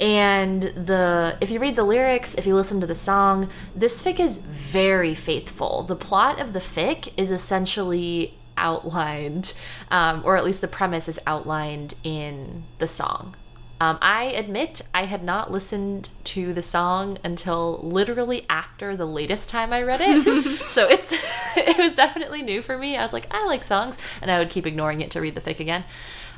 And 0.01 0.63
the 0.63 1.37
if 1.43 1.51
you 1.51 1.59
read 1.61 1.75
the 1.77 1.83
lyrics, 1.85 2.35
if 2.37 2.47
you 2.47 2.55
listen 2.55 2.81
to 2.81 2.87
the 2.87 2.95
song, 2.95 3.51
this 3.77 4.03
fic 4.03 4.19
is 4.19 4.39
very 4.39 5.15
faithful. 5.15 5.83
The 5.83 5.97
plot 5.97 6.41
of 6.41 6.55
the 6.55 6.59
fic 6.61 7.13
is 7.19 7.31
essentially 7.31 8.35
outlined, 8.61 9.55
um, 9.91 10.23
or 10.25 10.37
at 10.37 10.45
least 10.45 10.61
the 10.61 10.69
premise 10.69 11.09
is 11.09 11.19
outlined 11.27 11.95
in 12.05 12.65
the 12.79 12.87
song. 12.87 13.35
Um, 13.81 13.99
I 14.03 14.25
admit 14.25 14.83
I 14.93 15.07
had 15.07 15.25
not 15.25 15.51
listened 15.51 16.11
to 16.25 16.53
the 16.53 16.61
song 16.61 17.17
until 17.25 17.81
literally 17.83 18.45
after 18.51 18.95
the 18.95 19.07
latest 19.07 19.49
time 19.49 19.73
I 19.73 19.83
read 19.83 20.03
it. 20.03 20.61
so 20.69 20.87
it's 20.87 21.13
it 21.57 21.79
was 21.79 21.95
definitely 21.95 22.43
new 22.43 22.61
for 22.61 22.77
me. 22.77 22.97
I 22.97 23.03
was 23.03 23.15
like, 23.15 23.27
I 23.31 23.47
like 23.47 23.65
songs, 23.65 23.97
and 24.21 24.31
I 24.31 24.39
would 24.39 24.51
keep 24.51 24.67
ignoring 24.67 25.01
it 25.01 25.11
to 25.13 25.21
read 25.21 25.35
the 25.35 25.41
fic 25.41 25.61
again. 25.61 25.85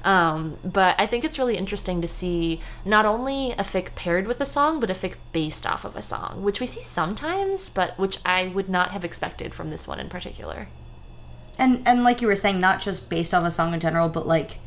Um, 0.05 0.59
but 0.65 0.95
I 0.99 1.07
think 1.07 1.25
it's 1.25 1.39
really 1.39 1.57
interesting 1.57 2.01
to 2.01 2.09
see 2.09 2.61
not 2.85 3.07
only 3.07 3.53
a 3.53 3.63
fic 3.63 3.95
paired 3.95 4.27
with 4.27 4.41
a 4.41 4.47
song, 4.47 4.79
but 4.79 4.91
a 4.91 4.95
fic 4.95 5.15
based 5.33 5.67
off 5.67 5.85
of 5.85 5.97
a 5.97 6.03
song, 6.03 6.43
which 6.43 6.61
we 6.61 6.67
see 6.67 6.83
sometimes, 6.83 7.69
but 7.69 7.99
which 7.99 8.19
I 8.25 8.49
would 8.49 8.69
not 8.69 8.91
have 8.93 9.05
expected 9.05 9.55
from 9.55 9.71
this 9.71 9.87
one 9.87 10.01
in 10.01 10.09
particular. 10.09 10.69
And 11.59 11.83
and 11.87 12.05
like 12.05 12.21
you 12.21 12.27
were 12.29 12.37
saying, 12.37 12.61
not 12.61 12.81
just 12.81 13.09
based 13.11 13.33
off 13.35 13.45
a 13.45 13.51
song 13.51 13.75
in 13.75 13.81
general, 13.81 14.09
but 14.09 14.27
like 14.27 14.59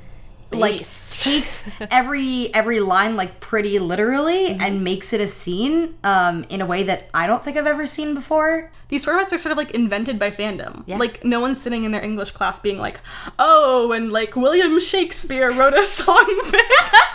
like 0.52 0.86
takes 1.10 1.68
every 1.92 2.54
every 2.54 2.80
line 2.80 3.16
like 3.18 3.40
pretty 3.42 3.78
literally 3.80 4.50
Mm-hmm. 4.50 4.62
and 4.62 4.84
makes 4.86 5.12
it 5.12 5.20
a 5.20 5.28
scene 5.28 5.96
um 6.04 6.46
in 6.50 6.62
a 6.62 6.66
way 6.66 6.84
that 6.84 7.10
I 7.14 7.28
don't 7.28 7.44
think 7.44 7.58
I've 7.58 7.66
ever 7.68 7.86
seen 7.88 8.14
before. 8.14 8.72
These 8.88 9.04
formats 9.06 9.34
are 9.34 9.38
sort 9.40 9.52
of 9.52 9.58
like 9.58 9.72
invented 9.72 10.20
by 10.20 10.30
fandom. 10.32 10.84
Yeah. 10.86 10.98
Like 10.98 11.26
no 11.26 11.40
one's 11.42 11.60
sitting 11.60 11.84
in 11.84 11.92
their 11.92 12.04
English 12.04 12.32
class 12.32 12.60
being 12.60 12.78
like, 12.78 13.00
"Oh, 13.40 13.92
and 13.92 14.12
like 14.14 14.36
William 14.36 14.80
Shakespeare 14.80 15.52
wrote 15.52 15.74
a 15.74 15.84
song 15.84 16.16
fic." 16.46 16.62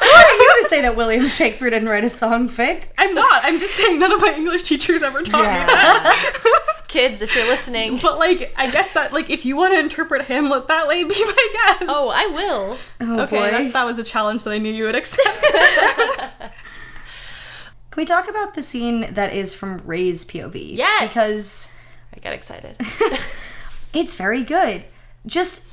Who 0.00 0.08
are 0.08 0.34
you 0.34 0.62
to 0.62 0.68
say 0.68 0.82
that 0.82 0.96
William 0.96 1.26
Shakespeare 1.28 1.70
didn't 1.70 1.88
write 1.88 2.04
a 2.04 2.10
song 2.10 2.48
fic? 2.48 2.86
I'm 2.98 3.14
not. 3.14 3.44
I'm 3.44 3.58
just 3.60 3.74
saying 3.74 4.00
none 4.00 4.10
of 4.12 4.20
my 4.20 4.34
English 4.34 4.64
teachers 4.64 5.02
ever 5.02 5.22
taught 5.22 5.40
me 5.44 5.48
that. 5.48 6.74
Kids, 6.90 7.22
if 7.22 7.36
you're 7.36 7.46
listening, 7.46 7.98
but 8.02 8.18
like, 8.18 8.52
I 8.56 8.68
guess 8.68 8.92
that 8.94 9.12
like 9.12 9.30
if 9.30 9.44
you 9.44 9.54
want 9.54 9.74
to 9.74 9.78
interpret 9.78 10.26
Hamlet 10.26 10.66
that 10.66 10.88
way, 10.88 11.04
be 11.04 11.24
my 11.24 11.48
guest. 11.52 11.84
oh, 11.88 12.10
I 12.12 12.26
will. 12.26 12.78
Oh 13.00 13.20
okay. 13.22 13.36
boy. 13.36 13.50
That's, 13.50 13.72
that 13.72 13.86
was 13.86 13.96
a 13.98 14.02
challenge 14.02 14.42
that 14.42 14.50
I 14.50 14.58
knew 14.58 14.72
you 14.72 14.84
would 14.84 14.96
accept. 14.96 15.24
Can 17.90 17.96
we 17.96 18.04
talk 18.04 18.28
about 18.28 18.54
the 18.54 18.62
scene 18.62 19.14
that 19.14 19.32
is 19.32 19.54
from 19.54 19.82
Ray's 19.86 20.24
POV? 20.24 20.76
Yes. 20.76 21.10
Because 21.10 21.72
I 22.12 22.18
got 22.18 22.32
excited. 22.32 22.76
it's 23.92 24.16
very 24.16 24.42
good. 24.42 24.84
Just 25.26 25.68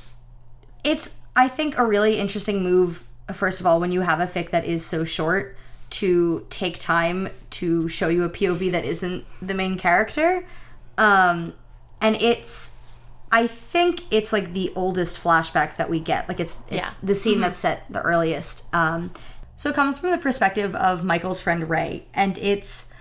it's 0.84 1.18
I 1.34 1.48
think 1.48 1.76
a 1.78 1.84
really 1.84 2.18
interesting 2.18 2.62
move 2.62 3.04
first 3.32 3.60
of 3.60 3.66
all 3.66 3.80
when 3.80 3.90
you 3.90 4.02
have 4.02 4.20
a 4.20 4.26
fic 4.26 4.50
that 4.50 4.64
is 4.64 4.86
so 4.86 5.04
short 5.04 5.56
to 5.90 6.46
take 6.50 6.78
time 6.78 7.28
to 7.50 7.88
show 7.88 8.08
you 8.08 8.22
a 8.24 8.28
POV 8.28 8.70
that 8.72 8.84
isn't 8.84 9.24
the 9.40 9.54
main 9.54 9.78
character. 9.78 10.44
Um 10.98 11.54
and 12.00 12.16
it's 12.16 12.74
I 13.30 13.46
think 13.46 14.04
it's 14.10 14.32
like 14.32 14.52
the 14.52 14.72
oldest 14.74 15.22
flashback 15.22 15.76
that 15.76 15.88
we 15.90 16.00
get. 16.00 16.28
Like 16.28 16.40
it's 16.40 16.56
it's 16.68 16.74
Yeah. 16.76 16.90
the 17.02 17.14
scene 17.14 17.40
that's 17.40 17.60
set 17.60 17.84
the 17.90 18.02
earliest. 18.02 18.64
Um 18.74 19.12
so 19.56 19.70
it 19.70 19.74
comes 19.74 19.98
from 19.98 20.10
the 20.10 20.18
perspective 20.18 20.74
of 20.74 21.04
Michael's 21.04 21.40
friend 21.40 21.68
Ray 21.68 22.04
and 22.14 22.36
it's 22.38 22.92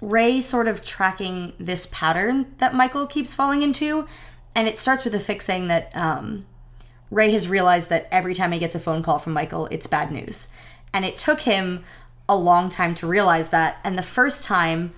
Ray 0.00 0.40
sort 0.40 0.66
of 0.66 0.84
tracking 0.84 1.52
this 1.60 1.86
pattern 1.86 2.54
that 2.58 2.74
Michael 2.74 3.06
keeps 3.06 3.34
falling 3.36 3.62
into. 3.62 4.06
And 4.54 4.66
it 4.68 4.76
starts 4.76 5.04
with 5.04 5.14
a 5.14 5.20
fix 5.20 5.44
saying 5.46 5.68
that 5.68 5.96
um, 5.96 6.44
Ray 7.10 7.30
has 7.30 7.48
realized 7.48 7.88
that 7.90 8.08
every 8.10 8.34
time 8.34 8.50
he 8.52 8.58
gets 8.58 8.74
a 8.74 8.80
phone 8.80 9.02
call 9.02 9.18
from 9.20 9.32
Michael, 9.32 9.66
it's 9.70 9.86
bad 9.86 10.10
news. 10.10 10.48
And 10.92 11.04
it 11.04 11.16
took 11.16 11.42
him 11.42 11.84
a 12.28 12.36
long 12.36 12.68
time 12.68 12.94
to 12.96 13.06
realize 13.06 13.48
that. 13.50 13.78
And 13.84 13.96
the 13.96 14.02
first 14.02 14.42
time, 14.44 14.92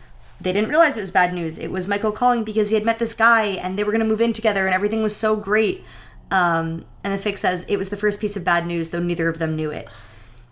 they 0.45 0.53
didn't 0.53 0.69
realize 0.69 0.97
it 0.97 1.01
was 1.01 1.11
bad 1.11 1.35
news. 1.35 1.59
It 1.59 1.71
was 1.71 1.89
Michael 1.89 2.13
calling 2.13 2.45
because 2.45 2.69
he 2.69 2.75
had 2.75 2.85
met 2.85 2.99
this 2.99 3.15
guy 3.15 3.47
and 3.47 3.79
they 3.79 3.83
were 3.83 3.91
going 3.91 4.01
to 4.01 4.07
move 4.07 4.21
in 4.21 4.33
together 4.33 4.67
and 4.67 4.75
everything 4.75 5.03
was 5.03 5.17
so 5.17 5.35
great. 5.35 5.83
Um, 6.31 6.85
and 7.03 7.19
the 7.19 7.23
fic 7.23 7.39
says 7.39 7.65
it 7.69 7.77
was 7.77 7.89
the 7.89 7.97
first 7.97 8.21
piece 8.21 8.37
of 8.37 8.45
bad 8.45 8.67
news, 8.67 8.91
though 8.91 9.01
neither 9.01 9.29
of 9.29 9.39
them 9.39 9.57
knew 9.57 9.71
it. 9.71 9.89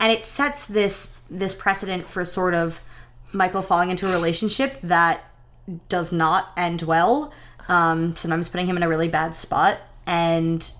And 0.00 0.10
it 0.10 0.24
sets 0.24 0.66
this 0.66 1.20
this 1.30 1.54
precedent 1.54 2.08
for 2.08 2.24
sort 2.24 2.54
of 2.54 2.82
Michael 3.32 3.62
falling 3.62 3.90
into 3.90 4.08
a 4.08 4.12
relationship 4.12 4.80
that 4.82 5.24
does 5.88 6.10
not 6.10 6.46
end 6.56 6.82
well. 6.82 7.32
Um, 7.68 8.16
sometimes 8.16 8.48
putting 8.48 8.66
him 8.66 8.76
in 8.76 8.82
a 8.82 8.88
really 8.88 9.08
bad 9.08 9.36
spot 9.36 9.78
and 10.06 10.72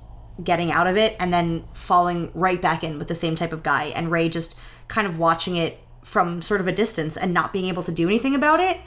getting 0.42 0.72
out 0.72 0.86
of 0.86 0.96
it, 0.96 1.14
and 1.20 1.32
then 1.32 1.64
falling 1.72 2.30
right 2.34 2.60
back 2.60 2.82
in 2.82 2.98
with 2.98 3.06
the 3.06 3.14
same 3.14 3.36
type 3.36 3.52
of 3.52 3.62
guy. 3.62 3.84
And 3.84 4.10
Ray 4.10 4.28
just 4.28 4.58
kind 4.88 5.06
of 5.06 5.18
watching 5.18 5.56
it 5.56 5.78
from 6.02 6.42
sort 6.42 6.60
of 6.60 6.66
a 6.66 6.72
distance 6.72 7.16
and 7.16 7.32
not 7.32 7.52
being 7.52 7.66
able 7.66 7.82
to 7.82 7.92
do 7.92 8.06
anything 8.08 8.34
about 8.34 8.60
it. 8.60 8.80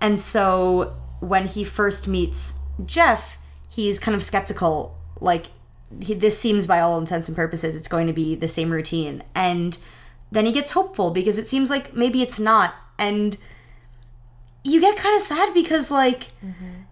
And 0.00 0.18
so 0.18 0.96
when 1.20 1.46
he 1.46 1.64
first 1.64 2.08
meets 2.08 2.58
Geoff, 2.84 3.38
he's 3.68 4.00
kind 4.00 4.14
of 4.14 4.22
skeptical. 4.22 4.96
Like, 5.20 5.46
he, 6.00 6.14
this 6.14 6.38
seems, 6.38 6.66
by 6.66 6.80
all 6.80 6.98
intents 6.98 7.28
and 7.28 7.36
purposes, 7.36 7.76
it's 7.76 7.88
going 7.88 8.06
to 8.06 8.12
be 8.12 8.34
the 8.34 8.48
same 8.48 8.70
routine. 8.70 9.22
And 9.34 9.76
then 10.32 10.46
he 10.46 10.52
gets 10.52 10.70
hopeful 10.70 11.10
because 11.10 11.36
it 11.36 11.48
seems 11.48 11.70
like 11.70 11.94
maybe 11.94 12.22
it's 12.22 12.40
not. 12.40 12.74
And 12.98 13.36
you 14.64 14.80
get 14.80 14.96
kind 14.96 15.16
of 15.16 15.22
sad 15.22 15.52
because, 15.52 15.90
like, 15.90 16.28
mm-hmm. 16.44 16.82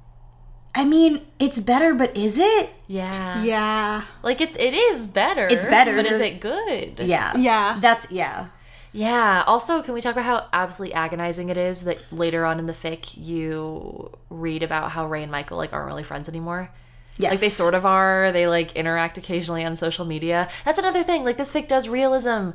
I 0.74 0.84
mean, 0.84 1.26
it's 1.38 1.60
better, 1.60 1.94
but 1.94 2.16
is 2.16 2.38
it? 2.38 2.70
Yeah. 2.86 3.42
yeah. 3.42 4.04
Like 4.22 4.40
it, 4.40 4.56
it 4.58 4.74
is 4.74 5.06
better. 5.06 5.48
It's 5.48 5.64
better. 5.64 5.94
But 5.96 6.06
is 6.06 6.20
it 6.20 6.40
good? 6.40 7.00
Yeah. 7.00 7.36
Yeah. 7.36 7.78
That's, 7.80 8.10
yeah. 8.12 8.48
Yeah. 8.92 9.44
Also, 9.46 9.82
can 9.82 9.94
we 9.94 10.00
talk 10.00 10.12
about 10.12 10.24
how 10.24 10.46
absolutely 10.52 10.94
agonizing 10.94 11.48
it 11.50 11.56
is 11.56 11.82
that 11.82 11.98
later 12.12 12.44
on 12.44 12.58
in 12.58 12.66
the 12.66 12.72
fic 12.72 13.14
you 13.16 14.10
read 14.30 14.62
about 14.62 14.92
how 14.92 15.06
Ray 15.06 15.22
and 15.22 15.30
Michael 15.32 15.56
like 15.58 15.72
aren't 15.72 15.86
really 15.86 16.02
friends 16.02 16.28
anymore? 16.28 16.70
Yes. 17.18 17.32
Like 17.32 17.40
they 17.40 17.48
sort 17.48 17.74
of 17.74 17.84
are. 17.84 18.30
They 18.32 18.46
like 18.46 18.74
interact 18.76 19.18
occasionally 19.18 19.64
on 19.64 19.76
social 19.76 20.04
media. 20.04 20.48
That's 20.64 20.78
another 20.78 21.02
thing. 21.02 21.24
Like 21.24 21.36
this 21.36 21.52
fic 21.52 21.68
does 21.68 21.88
realism 21.88 22.50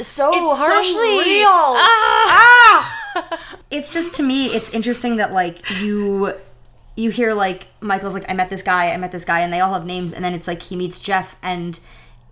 so 0.00 0.30
It's 0.34 0.40
so 0.40 0.54
harshly. 0.54 1.18
real. 1.18 1.46
Ah! 1.48 3.02
it's 3.70 3.88
just 3.88 4.14
to 4.14 4.22
me 4.22 4.46
it's 4.46 4.70
interesting 4.70 5.16
that 5.16 5.32
like 5.32 5.62
you 5.80 6.34
you 6.96 7.10
hear 7.10 7.32
like 7.32 7.66
michael's 7.80 8.12
like 8.14 8.24
i 8.28 8.34
met 8.34 8.50
this 8.50 8.62
guy 8.62 8.90
i 8.92 8.96
met 8.98 9.10
this 9.10 9.24
guy 9.24 9.40
and 9.40 9.50
they 9.52 9.60
all 9.60 9.72
have 9.72 9.86
names 9.86 10.12
and 10.12 10.22
then 10.24 10.34
it's 10.34 10.46
like 10.46 10.62
he 10.62 10.76
meets 10.76 10.98
geoff 10.98 11.34
and 11.42 11.80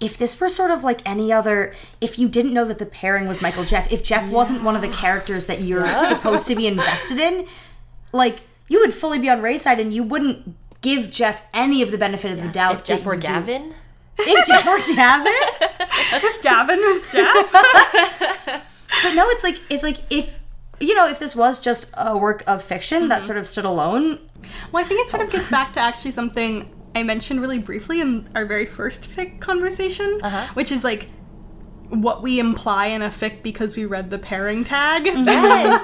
if 0.00 0.18
this 0.18 0.40
were 0.40 0.48
sort 0.48 0.70
of 0.70 0.84
like 0.84 1.00
any 1.08 1.32
other 1.32 1.72
if 2.00 2.18
you 2.18 2.28
didn't 2.28 2.52
know 2.52 2.64
that 2.64 2.78
the 2.78 2.86
pairing 2.86 3.26
was 3.26 3.40
michael 3.40 3.64
geoff 3.64 3.90
if 3.92 4.02
geoff 4.02 4.28
wasn't 4.30 4.62
one 4.62 4.74
of 4.74 4.82
the 4.82 4.88
characters 4.88 5.46
that 5.46 5.62
you're 5.62 5.86
supposed 6.00 6.46
to 6.46 6.54
be 6.54 6.66
invested 6.66 7.18
in 7.18 7.46
like 8.12 8.40
you 8.68 8.80
would 8.80 8.92
fully 8.94 9.18
be 9.18 9.28
on 9.28 9.40
ray's 9.40 9.62
side 9.62 9.78
and 9.78 9.94
you 9.94 10.02
wouldn't 10.02 10.56
give 10.80 11.10
geoff 11.10 11.42
any 11.54 11.80
of 11.80 11.90
the 11.90 11.98
benefit 11.98 12.32
of 12.32 12.42
the 12.42 12.48
doubt 12.48 12.76
if 12.76 12.84
Geoff 12.84 13.04
were 13.04 13.14
you 13.14 13.20
do. 13.20 13.26
Gavin, 13.26 13.74
if 14.18 14.46
geoff 14.46 14.66
were 14.66 14.94
gavin? 14.94 15.32
If 16.16 16.42
Gavin 16.42 16.78
was 16.78 17.06
Geoff. 17.10 18.62
But 19.02 19.14
no, 19.14 19.28
it's 19.30 19.42
like 19.42 19.60
it's 19.70 19.82
like 19.82 19.98
if 20.10 20.38
you 20.80 20.94
know 20.94 21.08
if 21.08 21.18
this 21.18 21.34
was 21.34 21.58
just 21.58 21.92
a 21.96 22.16
work 22.16 22.44
of 22.46 22.62
fiction 22.62 23.08
that 23.08 23.18
mm-hmm. 23.18 23.26
sort 23.26 23.38
of 23.38 23.46
stood 23.46 23.64
alone. 23.64 24.18
Well, 24.70 24.84
I 24.84 24.86
think 24.86 25.00
it 25.00 25.10
sort 25.10 25.22
of 25.22 25.28
oh. 25.30 25.32
gets 25.32 25.50
back 25.50 25.72
to 25.72 25.80
actually 25.80 26.12
something 26.12 26.70
I 26.94 27.02
mentioned 27.02 27.40
really 27.40 27.58
briefly 27.58 28.00
in 28.00 28.28
our 28.34 28.44
very 28.46 28.66
first 28.66 29.10
fic 29.10 29.40
conversation, 29.40 30.20
Uh-huh. 30.22 30.46
which 30.54 30.70
is 30.72 30.84
like 30.84 31.08
what 31.90 32.22
we 32.22 32.38
imply 32.40 32.86
in 32.86 33.02
a 33.02 33.08
fic 33.08 33.42
because 33.42 33.76
we 33.76 33.84
read 33.84 34.10
the 34.10 34.18
pairing 34.18 34.64
tag. 34.64 35.04
yes, 35.06 35.82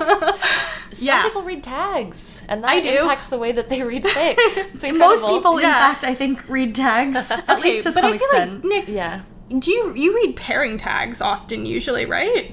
Some 0.93 1.07
Yeah. 1.07 1.23
people 1.23 1.43
read 1.43 1.63
tags, 1.63 2.45
and 2.49 2.65
that 2.65 2.71
I 2.71 2.81
do. 2.81 2.89
impacts 3.03 3.29
the 3.29 3.39
way 3.39 3.53
that 3.53 3.69
they 3.69 3.83
read 3.83 4.03
fic. 4.17 4.35
It's 4.39 4.83
Most 4.83 4.85
incredible. 5.23 5.29
people, 5.37 5.57
in 5.59 5.63
fact, 5.65 6.03
I 6.05 6.15
think 6.15 6.49
read 6.49 6.75
tags 6.75 7.31
at 7.49 7.61
least 7.61 7.83
to 7.87 7.89
but 7.91 7.95
some 7.95 8.05
I 8.07 8.09
feel 8.09 8.17
extent. 8.17 8.65
like 8.65 8.65
Nick, 8.65 8.89
Yeah. 8.89 9.21
do 9.57 9.71
you 9.71 9.93
you 9.95 10.15
read 10.17 10.37
pairing 10.37 10.79
tags 10.79 11.21
often 11.21 11.65
usually, 11.67 12.07
right? 12.07 12.53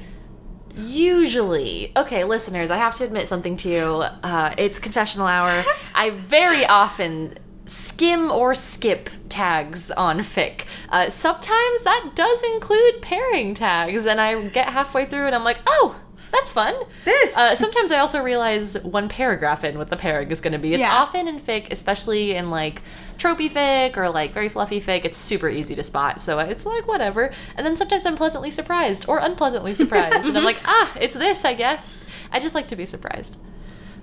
Usually, 0.80 1.92
okay, 1.98 2.24
listeners, 2.24 2.70
I 2.70 2.78
have 2.78 2.94
to 2.96 3.04
admit 3.04 3.28
something 3.28 3.58
to 3.58 3.70
you. 3.70 3.84
Uh, 4.24 4.54
it's 4.60 4.78
confessional 4.78 5.26
hour. 5.26 5.64
I 5.96 6.12
very 6.12 6.66
often 6.68 7.38
skim 7.68 8.31
or 8.31 8.56
skip 8.56 9.10
tags 9.30 9.91
on 9.91 10.19
fic. 10.19 10.61
Uh, 10.89 11.10
sometimes 11.10 11.84
that 11.84 12.11
does 12.15 12.41
include 12.53 13.02
pairing 13.02 13.53
tags, 13.53 14.06
and 14.06 14.19
I 14.19 14.48
get 14.49 14.69
halfway 14.69 15.06
through 15.06 15.26
and 15.27 15.35
I'm 15.35 15.44
like, 15.44 15.60
oh, 15.68 15.95
that's 16.31 16.52
fun. 16.52 16.76
This. 17.06 17.38
Uh, 17.38 17.56
sometimes 17.56 17.89
I 17.91 17.99
also 17.99 18.22
realize 18.22 18.77
one 18.84 19.07
paragraph 19.07 19.64
in 19.64 19.77
what 19.77 19.89
the 19.89 19.95
pairing 19.95 20.30
is 20.30 20.41
going 20.41 20.52
to 20.53 20.60
be. 20.60 20.73
It's 20.73 20.81
Yeah. 20.81 20.94
often 20.95 21.27
in 21.27 21.39
fic, 21.39 21.72
especially 21.72 22.35
in 22.35 22.49
like 22.49 22.81
tropey 23.18 23.49
fic 23.49 23.95
or 23.95 24.10
like 24.10 24.34
very 24.34 24.49
fluffy 24.49 24.81
fic. 24.81 25.06
It's 25.06 25.18
super 25.18 25.48
easy 25.49 25.73
to 25.76 25.84
spot, 25.84 26.19
so 26.19 26.38
it's 26.39 26.65
like 26.65 26.85
whatever. 26.85 27.31
And 27.56 27.65
then 27.65 27.77
sometimes 27.77 28.06
I'm 28.06 28.15
pleasantly 28.18 28.52
surprised 28.52 29.07
or 29.07 29.19
unpleasantly 29.19 29.73
surprised, 29.73 30.27
and 30.27 30.38
I'm 30.38 30.44
like, 30.52 30.60
ah, 30.65 30.91
it's 30.99 31.15
this, 31.15 31.45
I 31.45 31.53
guess. 31.53 32.06
I 32.31 32.39
just 32.39 32.56
like 32.56 32.68
to 32.68 32.76
be 32.76 32.85
surprised. 32.85 33.39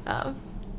Um, 0.06 0.36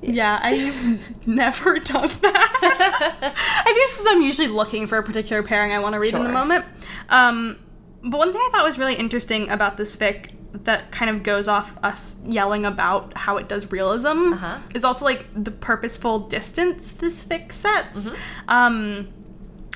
Yeah, 0.07 0.39
I've 0.41 1.27
never 1.27 1.79
done 1.79 2.09
that. 2.21 2.59
I 3.35 3.63
think 3.73 3.91
because 3.91 4.05
I'm 4.09 4.21
usually 4.21 4.47
looking 4.47 4.87
for 4.87 4.97
a 4.97 5.03
particular 5.03 5.43
pairing 5.43 5.71
I 5.73 5.79
want 5.79 5.93
to 5.93 5.99
read 5.99 6.13
in 6.13 6.23
the 6.23 6.29
moment. 6.29 6.65
Um, 7.09 7.57
but 8.03 8.17
one 8.17 8.31
thing 8.31 8.41
I 8.41 8.49
thought 8.51 8.63
was 8.65 8.77
really 8.77 8.95
interesting 8.95 9.49
about 9.49 9.77
this 9.77 9.95
fic 9.95 10.31
that 10.63 10.89
kind 10.91 11.09
of 11.09 11.21
goes 11.23 11.47
off 11.49 11.75
us 11.83 12.15
yelling 12.25 12.65
about 12.65 13.17
how 13.17 13.35
it 13.37 13.49
does 13.49 13.71
realism 13.71 14.33
Uh-huh. 14.33 14.57
is 14.73 14.83
also 14.85 15.03
like 15.03 15.25
the 15.35 15.51
purposeful 15.51 16.19
distance 16.19 16.93
this 16.93 17.25
fic 17.25 17.51
sets. 17.51 18.09
Um, 18.47 19.09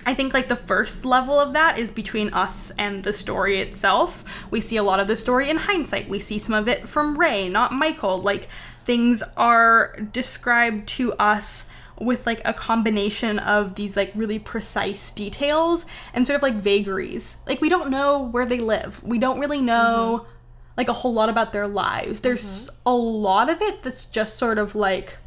I 0.05 0.13
think 0.13 0.33
like 0.33 0.47
the 0.47 0.55
first 0.55 1.03
level 1.03 1.37
of 1.37 1.51
that 1.53 1.77
is 1.77 1.91
between 1.91 2.33
us 2.33 2.71
and 2.77 3.03
the 3.03 3.11
story 3.11 3.59
itself. 3.59 4.23
We 4.49 4.61
see 4.61 4.77
a 4.77 4.83
lot 4.83 5.01
of 5.01 5.07
the 5.07 5.15
story 5.17 5.49
in 5.49 5.57
hindsight. 5.57 6.07
We 6.07 6.19
see 6.19 6.39
some 6.39 6.55
of 6.55 6.69
it 6.69 6.87
from 6.87 7.19
Ray, 7.19 7.49
not 7.49 7.73
Michael. 7.73 8.17
Like 8.19 8.47
things 8.89 9.21
are 9.37 9.95
described 10.11 10.87
to 10.87 11.13
us 11.13 11.67
with 11.99 12.25
like 12.25 12.41
a 12.43 12.55
combination 12.55 13.37
of 13.37 13.75
these 13.75 13.95
like 13.95 14.11
really 14.15 14.39
precise 14.39 15.11
details 15.11 15.85
and 16.11 16.25
sort 16.25 16.37
of 16.37 16.41
like 16.41 16.55
vagaries. 16.55 17.37
Like 17.45 17.61
we 17.61 17.69
don't 17.69 17.91
know 17.91 18.23
where 18.23 18.47
they 18.47 18.57
live. 18.57 19.03
We 19.03 19.19
don't 19.19 19.39
really 19.39 19.61
know 19.61 20.25
like 20.75 20.89
a 20.89 20.93
whole 20.93 21.13
lot 21.13 21.29
about 21.29 21.53
their 21.53 21.67
lives. 21.67 22.21
There's 22.21 22.71
a 22.83 22.91
lot 22.91 23.51
of 23.51 23.61
it 23.61 23.83
that's 23.83 24.05
just 24.05 24.37
sort 24.37 24.57
of 24.57 24.73
like 24.73 25.19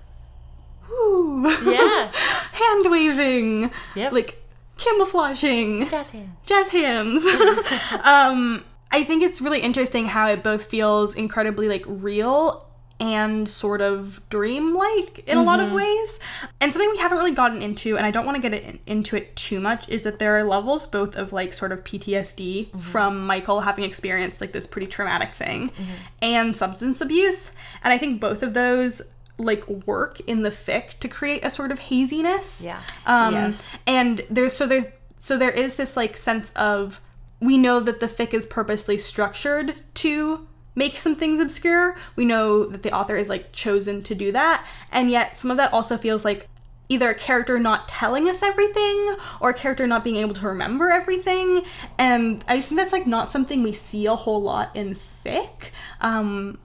whoo. 0.91 1.49
Yeah. 1.65 2.11
Hand 2.53 2.91
waving. 2.91 3.71
Yep. 3.95 4.13
Like 4.13 4.43
camouflaging. 4.77 5.89
jazz 5.89 6.11
hands. 6.11 6.31
Jazz 6.47 6.69
hands. 6.71 7.25
um, 8.03 8.65
I 8.91 9.05
think 9.05 9.23
it's 9.23 9.41
really 9.41 9.61
interesting 9.61 10.07
how 10.07 10.29
it 10.29 10.43
both 10.43 10.65
feels 10.65 11.15
incredibly 11.15 11.69
like 11.69 11.85
real 11.87 12.67
and 13.03 13.49
sort 13.49 13.81
of 13.81 14.23
dreamlike 14.31 15.25
in 15.27 15.37
a 15.37 15.43
lot 15.43 15.59
of 15.59 15.67
mm-hmm. 15.67 15.77
ways. 15.77 16.21
And 16.61 16.73
something 16.73 16.89
we 16.89 16.99
haven't 16.99 17.19
really 17.19 17.33
gotten 17.33 17.61
into, 17.61 17.97
and 17.97 18.07
I 18.07 18.13
don't 18.13 18.25
want 18.25 18.37
to 18.37 18.43
get 18.43 18.55
it 18.55 18.63
in, 18.63 18.79
into 18.87 19.17
it 19.17 19.35
too 19.35 19.59
much, 19.59 19.89
is 19.89 20.05
that 20.05 20.21
there 20.21 20.39
are 20.39 20.45
levels 20.45 20.87
both 20.87 21.17
of 21.17 21.33
like 21.33 21.53
sort 21.53 21.73
of 21.73 21.83
PTSD 21.83 22.69
mm-hmm. 22.69 22.79
from 22.79 23.27
Michael 23.27 23.63
having 23.63 23.83
experienced 23.83 24.41
like 24.41 24.53
this 24.53 24.69
pretty 24.69 24.87
traumatic 24.87 25.35
thing 25.35 25.71
mm-hmm. 25.71 25.93
and 26.23 26.57
substance 26.57 27.01
abuse. 27.01 27.51
And 27.83 27.93
I 27.93 27.99
think 27.99 28.21
both 28.21 28.45
of 28.45 28.55
those 28.55 29.03
like 29.37 29.67
work 29.67 30.21
in 30.21 30.43
the 30.43 30.51
fic 30.51 31.01
to 31.01 31.09
create 31.09 31.45
a 31.45 31.51
sort 31.51 31.73
of 31.73 31.81
haziness. 31.81 32.61
Yeah. 32.61 32.81
Um, 33.05 33.35
Yes. 33.35 33.77
And 33.85 34.25
there's 34.31 34.53
so 34.53 34.65
there's 34.65 34.85
so 35.19 35.37
there 35.37 35.51
is 35.51 35.75
this 35.75 35.97
like 35.97 36.17
sense 36.17 36.53
of 36.53 37.01
we 37.41 37.59
know 37.59 37.81
that 37.81 37.99
the 37.99 38.07
fic 38.07 38.33
is 38.33 38.47
purposely 38.47 38.97
structured 38.97 39.75
to 39.95 40.47
make 40.75 40.97
some 40.99 41.15
things 41.15 41.41
obscure. 41.41 41.97
We 42.17 42.25
know 42.25 42.65
that 42.67 42.83
the 42.83 42.93
author 42.93 43.17
is 43.17 43.29
like 43.29 43.53
chosen 43.53 44.03
to 44.05 44.15
do 44.15 44.33
that, 44.33 44.65
and 44.91 45.11
yet 45.11 45.39
some 45.39 45.51
of 45.51 45.57
that 45.59 45.73
also 45.73 45.97
feels 45.97 46.25
like 46.25 46.49
either 46.89 47.11
a 47.11 47.15
character 47.15 47.59
not 47.59 47.89
telling 47.89 48.29
us 48.29 48.43
everything 48.43 49.17
or 49.41 49.51
a 49.51 49.55
character 49.55 49.87
not 49.87 50.05
being 50.05 50.17
able 50.17 50.35
to 50.35 50.47
remember 50.47 50.91
everything. 50.91 51.63
And 51.99 52.45
I 52.47 52.57
just 52.57 52.69
think 52.69 52.79
that's 52.79 52.93
like 52.93 53.07
not 53.07 53.31
something 53.31 53.63
we 53.63 53.73
see 53.73 54.05
a 54.07 54.15
whole 54.17 54.43
lot 54.43 54.75
in 54.77 54.97
fic. 55.25 55.71
Um, 56.03 56.59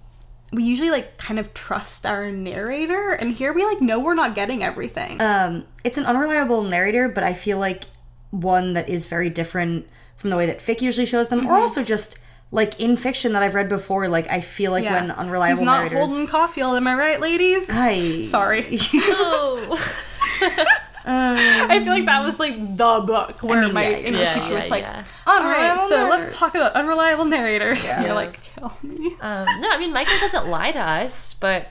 we 0.51 0.63
usually 0.63 0.89
like 0.89 1.17
kind 1.17 1.39
of 1.39 1.53
trust 1.53 2.05
our 2.05 2.31
narrator, 2.31 3.11
and 3.11 3.33
here 3.33 3.53
we 3.53 3.65
like 3.65 3.81
know 3.81 3.99
we're 3.99 4.15
not 4.15 4.35
getting 4.35 4.63
everything. 4.63 5.21
um, 5.21 5.65
it's 5.83 5.97
an 5.97 6.05
unreliable 6.05 6.63
narrator, 6.63 7.07
but 7.07 7.23
I 7.23 7.33
feel 7.33 7.57
like 7.57 7.85
one 8.31 8.73
that 8.73 8.89
is 8.89 9.07
very 9.07 9.29
different 9.29 9.87
from 10.17 10.29
the 10.29 10.35
way 10.37 10.45
that 10.45 10.59
fic 10.59 10.81
usually 10.81 11.05
shows 11.05 11.27
them, 11.29 11.39
Mm-hmm. 11.41 11.49
or 11.49 11.57
also 11.57 11.83
just 11.83 12.19
like 12.51 12.79
in 12.79 12.97
fiction 12.97 13.33
that 13.33 13.43
I've 13.43 13.55
read 13.55 13.69
before. 13.69 14.07
Like 14.07 14.29
I 14.29 14.41
feel 14.41 14.71
like 14.71 14.83
when 14.83 15.11
unreliable 15.11 15.57
He's 15.57 15.65
not 15.65 15.77
narrators. 15.77 16.07
Holden 16.07 16.27
Caulfield, 16.27 16.75
am 16.75 16.87
I 16.87 16.95
right, 16.95 17.19
ladies? 17.19 17.69
Hi. 17.69 18.23
Sorry. 18.23 18.79
Oh. 18.93 20.03
I 21.09 21.79
feel 21.79 21.93
like 21.93 22.05
that 22.05 22.23
was 22.23 22.37
like 22.37 22.55
the 22.75 23.03
book 23.05 23.41
where 23.41 23.63
mean, 23.63 23.73
my 23.73 23.89
yeah, 23.89 23.97
English 23.97 24.23
yeah, 24.23 24.33
teacher 24.33 24.49
yeah, 24.49 24.55
was 24.55 24.69
like, 24.69 24.83
yeah. 24.83 25.03
all 25.25 25.39
right, 25.39 25.79
so 25.87 25.95
narrators." 25.95 26.27
let's 26.27 26.37
talk 26.37 26.55
about 26.55 26.73
unreliable 26.73 27.23
narrators. 27.23 27.83
Yeah. 27.85 28.03
you're 28.03 28.13
like, 28.13 28.41
kill 28.43 28.77
me. 28.83 29.15
Um, 29.21 29.45
no, 29.61 29.69
I 29.71 29.77
mean 29.79 29.93
Michael 29.93 30.19
doesn't 30.19 30.47
lie 30.47 30.73
to 30.73 30.79
us, 30.79 31.33
but 31.35 31.69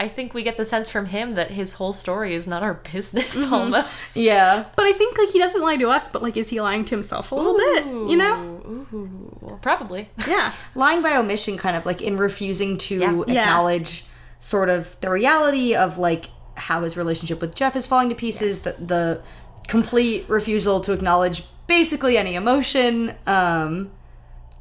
I 0.00 0.08
think 0.08 0.32
we 0.34 0.42
get 0.42 0.56
the 0.56 0.64
sense 0.64 0.88
from 0.88 1.06
him 1.06 1.34
that 1.34 1.50
his 1.50 1.74
whole 1.74 1.92
story 1.92 2.34
is 2.34 2.46
not 2.46 2.62
our 2.62 2.74
business 2.92 3.36
Mm-hmm. 3.36 3.52
almost. 3.54 4.16
yeah. 4.16 4.64
But 4.74 4.86
I 4.86 4.92
think 4.92 5.18
like 5.18 5.28
he 5.28 5.38
doesn't 5.38 5.60
lie 5.60 5.76
to 5.76 5.88
us, 5.90 6.08
but 6.08 6.22
like 6.22 6.36
is 6.36 6.48
he 6.48 6.60
lying 6.60 6.84
to 6.86 6.94
himself 6.94 7.30
a 7.30 7.34
little 7.34 7.54
bit? 7.56 7.84
You 8.10 8.16
know? 8.16 8.34
Ooh, 8.66 8.86
ooh, 8.96 9.58
probably. 9.62 10.08
Yeah. 10.26 10.52
lying 10.74 11.02
by 11.02 11.14
omission 11.16 11.56
kind 11.58 11.76
of 11.76 11.84
like 11.86 12.00
in 12.02 12.16
refusing 12.16 12.78
to 12.78 12.98
Yeah. 12.98 13.12
Yeah. 13.26 13.42
acknowledge 13.42 14.04
sort 14.38 14.70
of 14.70 14.98
the 15.02 15.10
reality 15.10 15.74
of 15.74 15.98
like 15.98 16.26
how 16.56 16.82
his 16.82 16.96
relationship 16.96 17.40
with 17.42 17.54
Geoff 17.54 17.76
is 17.76 17.86
falling 17.86 18.08
to 18.08 18.14
pieces 18.14 18.62
the, 18.62 18.72
the 18.72 19.22
complete 19.68 20.24
refusal 20.28 20.80
to 20.80 20.92
acknowledge 20.92 21.44
basically 21.66 22.16
any 22.16 22.34
emotion 22.34 23.14
um 23.26 23.90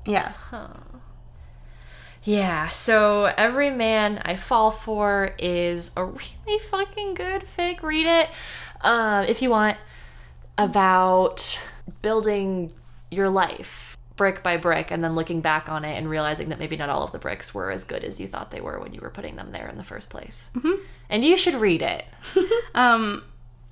yeah 0.05 0.33
Yeah, 2.23 2.69
so 2.69 3.25
Every 3.25 3.69
Man 3.69 4.21
I 4.25 4.35
Fall 4.35 4.71
For 4.71 5.35
is 5.37 5.91
a 5.95 6.03
really 6.05 6.59
fucking 6.69 7.13
good 7.13 7.43
fic. 7.43 7.81
Read 7.81 8.07
it 8.07 8.29
um, 8.81 9.25
if 9.25 9.41
you 9.41 9.49
want 9.49 9.77
about 10.57 11.59
building 12.01 12.71
your 13.09 13.29
life 13.29 13.97
brick 14.17 14.43
by 14.43 14.57
brick 14.57 14.91
and 14.91 15.01
then 15.01 15.15
looking 15.15 15.39
back 15.39 15.69
on 15.69 15.85
it 15.85 15.97
and 15.97 16.09
realizing 16.09 16.49
that 16.49 16.59
maybe 16.59 16.75
not 16.75 16.89
all 16.89 17.03
of 17.05 17.13
the 17.13 17.17
bricks 17.17 17.53
were 17.53 17.71
as 17.71 17.85
good 17.85 18.03
as 18.03 18.19
you 18.19 18.27
thought 18.27 18.51
they 18.51 18.59
were 18.59 18.77
when 18.77 18.93
you 18.93 18.99
were 19.01 19.09
putting 19.09 19.37
them 19.37 19.53
there 19.53 19.69
in 19.69 19.77
the 19.77 19.83
first 19.83 20.09
place. 20.09 20.51
And 21.09 21.23
you 21.23 21.37
should 21.37 21.55
read 21.55 21.81
it. 21.81 22.05
Um, 22.75 23.23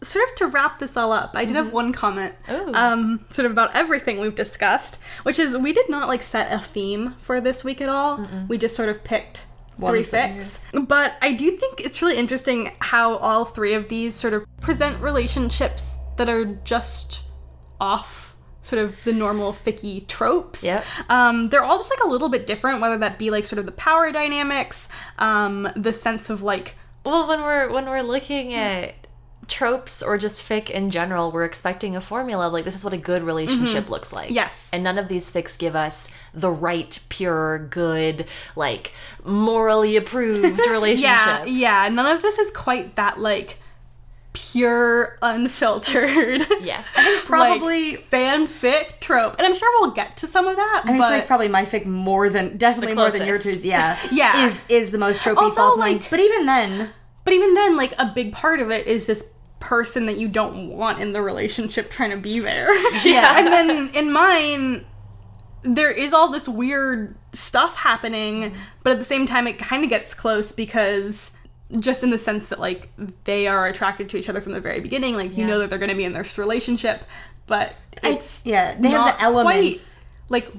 sort 0.01 0.29
of 0.29 0.35
to 0.35 0.47
wrap 0.47 0.79
this 0.79 0.95
all 0.95 1.11
up, 1.11 1.31
I 1.33 1.45
did 1.45 1.55
have 1.55 1.73
one 1.73 1.91
comment, 1.93 2.35
um, 2.47 3.25
sort 3.29 3.45
of 3.45 3.51
about 3.51 3.75
everything 3.75 4.19
we've 4.19 4.35
discussed, 4.35 4.99
which 5.23 5.39
is 5.39 5.57
we 5.57 5.73
did 5.73 5.89
not 5.89 6.07
like 6.07 6.21
set 6.21 6.51
a 6.51 6.59
theme 6.59 7.15
for 7.21 7.41
this 7.41 7.63
week 7.63 7.81
at 7.81 7.89
all. 7.89 8.27
We 8.47 8.57
just 8.57 8.75
sort 8.75 8.89
of 8.89 9.03
picked 9.03 9.43
One 9.77 9.91
three 9.91 10.03
fics. 10.03 10.59
But 10.73 11.17
I 11.21 11.31
do 11.33 11.51
think 11.51 11.81
it's 11.81 12.01
really 12.01 12.17
interesting 12.17 12.71
how 12.79 13.17
all 13.17 13.45
three 13.45 13.73
of 13.73 13.89
these 13.89 14.15
sort 14.15 14.33
of 14.33 14.45
present 14.61 15.01
relationships 15.01 15.95
that 16.17 16.29
are 16.29 16.45
just 16.45 17.21
off 17.79 18.35
sort 18.61 18.83
of 18.83 19.01
the 19.03 19.13
normal 19.13 19.53
ficky 19.53 20.05
tropes. 20.07 20.61
Yep. 20.63 20.85
Um, 21.09 21.49
they're 21.49 21.63
all 21.63 21.77
just 21.77 21.89
like 21.89 22.03
a 22.03 22.07
little 22.07 22.29
bit 22.29 22.45
different, 22.45 22.81
whether 22.81 22.97
that 22.97 23.17
be 23.17 23.31
like 23.31 23.45
sort 23.45 23.59
of 23.59 23.65
the 23.65 23.71
power 23.71 24.11
dynamics, 24.11 24.89
um, 25.19 25.69
the 25.75 25.93
sense 25.93 26.29
of 26.29 26.43
like 26.43 26.75
Well, 27.05 27.27
when 27.27 27.41
we're 27.41 27.71
when 27.71 27.85
we're 27.85 28.01
looking 28.01 28.53
at 28.53 29.06
tropes 29.47 30.03
or 30.03 30.17
just 30.17 30.41
fic 30.41 30.69
in 30.69 30.91
general, 30.91 31.31
we're 31.31 31.45
expecting 31.45 31.95
a 31.95 32.01
formula 32.01 32.47
like 32.47 32.65
this 32.65 32.75
is 32.75 32.83
what 32.83 32.93
a 32.93 32.97
good 32.97 33.19
mm-hmm. 33.19 33.27
relationship 33.27 33.89
looks 33.89 34.11
like. 34.11 34.29
Yes. 34.29 34.69
And 34.71 34.83
none 34.83 34.97
of 34.97 35.07
these 35.07 35.31
fics 35.31 35.57
give 35.57 35.75
us 35.75 36.11
the 36.33 36.51
right, 36.51 36.99
pure, 37.09 37.59
good, 37.59 38.27
like 38.55 38.93
morally 39.23 39.95
approved 39.95 40.59
relationship. 40.69 41.03
Yeah, 41.05 41.45
yeah. 41.45 41.89
None 41.89 42.15
of 42.15 42.21
this 42.21 42.37
is 42.37 42.51
quite 42.51 42.95
that 42.95 43.19
like 43.19 43.57
pure, 44.33 45.17
unfiltered. 45.21 46.45
Yes. 46.61 46.87
I 46.97 47.03
think 47.03 47.25
probably 47.25 47.91
like, 47.91 48.09
fanfic 48.09 48.99
trope, 48.99 49.35
and 49.37 49.47
I'm 49.47 49.55
sure 49.55 49.69
we'll 49.81 49.91
get 49.91 50.17
to 50.17 50.27
some 50.27 50.47
of 50.47 50.55
that. 50.55 50.81
I 50.85 50.89
mean, 50.89 50.97
but 50.97 51.07
feel 51.07 51.17
like 51.17 51.27
probably 51.27 51.47
my 51.47 51.63
fic 51.63 51.85
more 51.85 52.29
than 52.29 52.57
definitely 52.57 52.95
more 52.95 53.09
than 53.09 53.27
your 53.27 53.39
two's. 53.39 53.65
Yeah, 53.65 53.97
Yeah. 54.11 54.45
is 54.45 54.63
is 54.69 54.91
the 54.91 54.97
most 54.97 55.21
tropey 55.21 55.37
Although, 55.37 55.55
false 55.55 55.77
line. 55.77 55.97
like- 55.97 56.09
But 56.09 56.19
even 56.19 56.45
then, 56.45 56.91
but 57.23 57.33
even 57.33 57.53
then, 57.55 57.75
like 57.75 57.93
a 57.97 58.11
big 58.13 58.31
part 58.31 58.59
of 58.59 58.71
it 58.71 58.87
is 58.87 59.07
this 59.07 59.31
person 59.59 60.05
that 60.05 60.17
you 60.17 60.27
don't 60.27 60.69
want 60.69 60.99
in 61.01 61.13
the 61.13 61.21
relationship 61.21 61.89
trying 61.89 62.11
to 62.11 62.17
be 62.17 62.39
there. 62.39 62.67
Yeah. 63.05 63.37
and 63.39 63.47
then 63.47 63.89
in 63.95 64.11
mine. 64.11 64.85
There 65.63 65.91
is 65.91 66.13
all 66.13 66.29
this 66.31 66.47
weird 66.47 67.15
stuff 67.33 67.75
happening, 67.75 68.55
but 68.83 68.91
at 68.93 68.99
the 68.99 69.03
same 69.03 69.25
time, 69.25 69.47
it 69.47 69.57
kind 69.57 69.83
of 69.83 69.89
gets 69.89 70.13
close 70.13 70.51
because 70.53 71.31
just 71.79 72.03
in 72.03 72.09
the 72.11 72.19
sense 72.19 72.47
that 72.49 72.59
like 72.59 72.89
they 73.25 73.47
are 73.47 73.65
attracted 73.67 74.07
to 74.09 74.17
each 74.17 74.29
other 74.29 74.39
from 74.39 74.53
the 74.53 74.61
very 74.61 74.79
beginning, 74.79 75.15
like 75.15 75.31
you 75.35 75.39
Yeah. 75.43 75.47
know 75.47 75.59
that 75.59 75.69
they're 75.69 75.79
going 75.79 75.89
to 75.89 75.95
be 75.95 76.05
in 76.05 76.13
this 76.13 76.37
relationship, 76.37 77.03
but 77.47 77.75
it's 78.03 78.43
yeah, 78.45 78.75
they 78.79 78.87
have 78.89 79.01
not 79.07 79.17
the 79.17 79.23
elements. 79.25 80.03
Quite, 80.29 80.29
like 80.29 80.53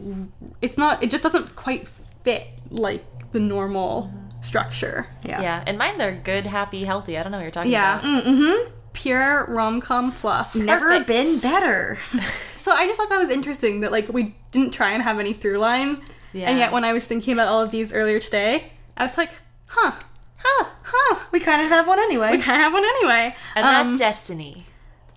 it's 0.60 0.76
not. 0.76 1.02
It 1.02 1.10
just 1.10 1.22
doesn't 1.22 1.54
quite 1.56 1.88
fit 2.24 2.46
like 2.68 3.04
the 3.32 3.40
normal 3.40 4.12
structure. 4.42 5.06
Yeah. 5.24 5.40
Yeah, 5.40 5.64
and 5.66 5.78
mine 5.78 5.96
they're 5.96 6.12
good, 6.12 6.44
happy, 6.44 6.84
healthy. 6.84 7.16
I 7.16 7.22
don't 7.22 7.32
know 7.32 7.38
what 7.38 7.42
you're 7.44 7.50
talking 7.52 7.70
Yeah. 7.72 8.00
about. 8.00 8.24
Mm-hmm. 8.26 8.72
Pure 8.92 9.46
rom 9.48 9.80
com 9.80 10.10
fluff. 10.12 10.54
Never 10.54 10.86
Perfect. 10.98 11.06
been 11.06 11.38
better. 11.40 11.98
So 12.58 12.72
I 12.72 12.86
just 12.88 12.98
thought 12.98 13.08
that 13.10 13.20
was 13.20 13.30
interesting 13.30 13.80
that 13.80 13.92
like 13.92 14.08
we 14.12 14.34
didn't 14.50 14.72
try 14.72 14.90
and 14.90 15.00
have 15.02 15.20
any 15.20 15.32
through 15.32 15.58
line. 15.58 16.02
Yeah. 16.32 16.50
And 16.50 16.58
yet 16.58 16.72
when 16.72 16.84
I 16.84 16.92
was 16.92 17.06
thinking 17.06 17.32
about 17.32 17.46
all 17.48 17.60
of 17.62 17.70
these 17.70 17.92
earlier 17.94 18.18
today, 18.18 18.72
I 18.96 19.04
was 19.04 19.16
like, 19.16 19.30
huh, 19.66 19.92
Huh. 20.38 20.66
huh. 20.82 21.18
we 21.30 21.38
kind 21.40 21.62
of 21.62 21.68
have 21.68 21.86
one 21.86 21.98
anyway. 22.00 22.32
We 22.32 22.38
kind 22.38 22.56
of 22.60 22.64
have 22.64 22.72
one 22.72 22.84
anyway. 22.84 23.34
And 23.54 23.64
Um, 23.64 23.86
that's 23.86 23.98
destiny. 24.00 24.64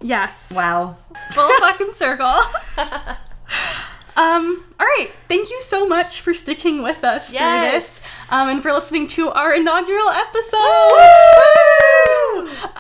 yes. 0.02 0.54
Wow. 0.56 0.98
Full 1.34 1.50
fucking 1.60 1.94
circle. 1.94 2.26
um, 4.16 4.64
all 4.80 4.86
right. 4.86 5.10
Thank 5.28 5.50
you 5.50 5.62
so 5.64 5.88
much 5.88 6.22
for 6.22 6.34
sticking 6.34 6.84
with 6.84 7.04
us 7.04 7.34
Yes. 7.34 7.42
through 7.42 7.72
this. 7.80 8.08
Um, 8.32 8.50
and 8.50 8.62
for 8.62 8.72
listening 8.72 9.08
to 9.08 9.30
our 9.32 9.54
inaugural 9.54 10.10
episode. 10.10 10.60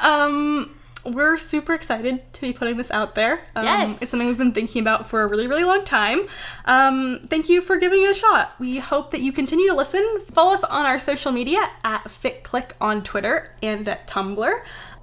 Um, 0.03 0.75
we're 1.05 1.37
super 1.37 1.73
excited 1.73 2.21
to 2.33 2.41
be 2.41 2.53
putting 2.53 2.77
this 2.77 2.91
out 2.91 3.15
there. 3.15 3.41
Um, 3.55 3.65
Yes. 3.65 4.01
It's 4.01 4.11
something 4.11 4.27
we've 4.27 4.37
been 4.37 4.53
thinking 4.53 4.81
about 4.81 5.09
for 5.09 5.21
a 5.23 5.27
really, 5.27 5.47
really 5.47 5.63
long 5.63 5.83
time. 5.83 6.21
Um, 6.65 7.21
thank 7.27 7.49
you 7.49 7.61
for 7.61 7.77
giving 7.77 8.03
it 8.03 8.09
a 8.11 8.13
shot. 8.13 8.53
We 8.59 8.77
hope 8.79 9.11
that 9.11 9.21
you 9.21 9.31
continue 9.31 9.67
to 9.69 9.75
listen. 9.75 10.21
Follow 10.31 10.53
us 10.53 10.63
on 10.63 10.85
our 10.85 10.99
social 10.99 11.31
media 11.31 11.69
at 11.83 12.03
FitClick 12.03 12.71
on 12.79 13.01
Twitter 13.03 13.51
and 13.63 13.87
at 13.87 14.07
Tumblr. 14.07 14.51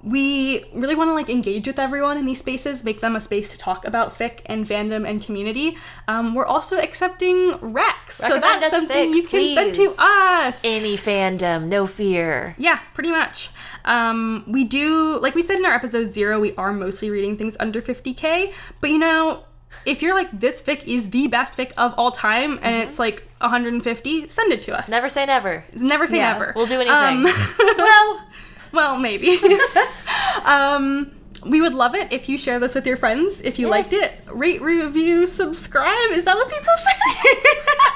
We 0.03 0.65
really 0.73 0.95
want 0.95 1.09
to 1.09 1.13
like 1.13 1.29
engage 1.29 1.67
with 1.67 1.77
everyone 1.77 2.17
in 2.17 2.25
these 2.25 2.39
spaces, 2.39 2.83
make 2.83 3.01
them 3.01 3.15
a 3.15 3.21
space 3.21 3.51
to 3.51 3.57
talk 3.57 3.85
about 3.85 4.17
fic 4.17 4.39
and 4.45 4.65
fandom 4.65 5.07
and 5.07 5.21
community. 5.21 5.77
Um, 6.07 6.33
we're 6.33 6.45
also 6.45 6.77
accepting 6.79 7.51
recs, 7.59 8.11
so 8.11 8.39
that's 8.39 8.71
something 8.71 9.11
fic, 9.11 9.15
you 9.15 9.23
can 9.23 9.53
send 9.55 9.75
to 9.75 9.93
us. 9.99 10.61
Any 10.63 10.95
fandom, 10.95 11.67
no 11.67 11.85
fear. 11.85 12.55
Yeah, 12.57 12.79
pretty 12.93 13.11
much. 13.11 13.49
Um, 13.85 14.43
we 14.47 14.63
do, 14.63 15.19
like 15.19 15.35
we 15.35 15.41
said 15.41 15.57
in 15.57 15.65
our 15.65 15.73
episode 15.73 16.13
zero, 16.13 16.39
we 16.39 16.55
are 16.55 16.71
mostly 16.71 17.09
reading 17.09 17.37
things 17.37 17.57
under 17.59 17.81
50k. 17.81 18.53
But 18.79 18.89
you 18.91 18.99
know, 18.99 19.43
if 19.85 20.01
you're 20.01 20.15
like, 20.15 20.39
this 20.39 20.61
fic 20.61 20.83
is 20.85 21.09
the 21.11 21.27
best 21.27 21.55
fic 21.57 21.71
of 21.77 21.93
all 21.97 22.11
time 22.11 22.59
and 22.61 22.75
it's 22.87 22.99
like 22.99 23.27
150, 23.41 24.27
send 24.29 24.51
it 24.51 24.61
to 24.63 24.77
us. 24.77 24.83
Mm-hmm. 24.83 24.91
Never 24.91 25.09
say 25.09 25.25
never. 25.25 25.65
Never 25.73 26.07
say 26.07 26.17
Yeah, 26.17 26.33
never. 26.33 26.53
we'll 26.55 26.65
do 26.65 26.79
anything. 26.81 27.23
well, 27.77 28.27
well, 28.71 28.97
maybe. 28.97 29.39
um, 30.45 31.11
we 31.45 31.61
would 31.61 31.73
love 31.73 31.95
it 31.95 32.11
if 32.11 32.27
you 32.27 32.37
share 32.37 32.59
this 32.59 32.75
with 32.75 32.85
your 32.85 32.97
friends. 32.97 33.39
If 33.41 33.59
you 33.59 33.69
liked 33.69 33.93
it, 33.93 34.13
rate, 34.31 34.61
review, 34.61 35.25
subscribe. 35.25 36.11
Is 36.11 36.23
that 36.25 36.35
what 36.35 36.49
people 36.49 36.73
say? 36.77 37.39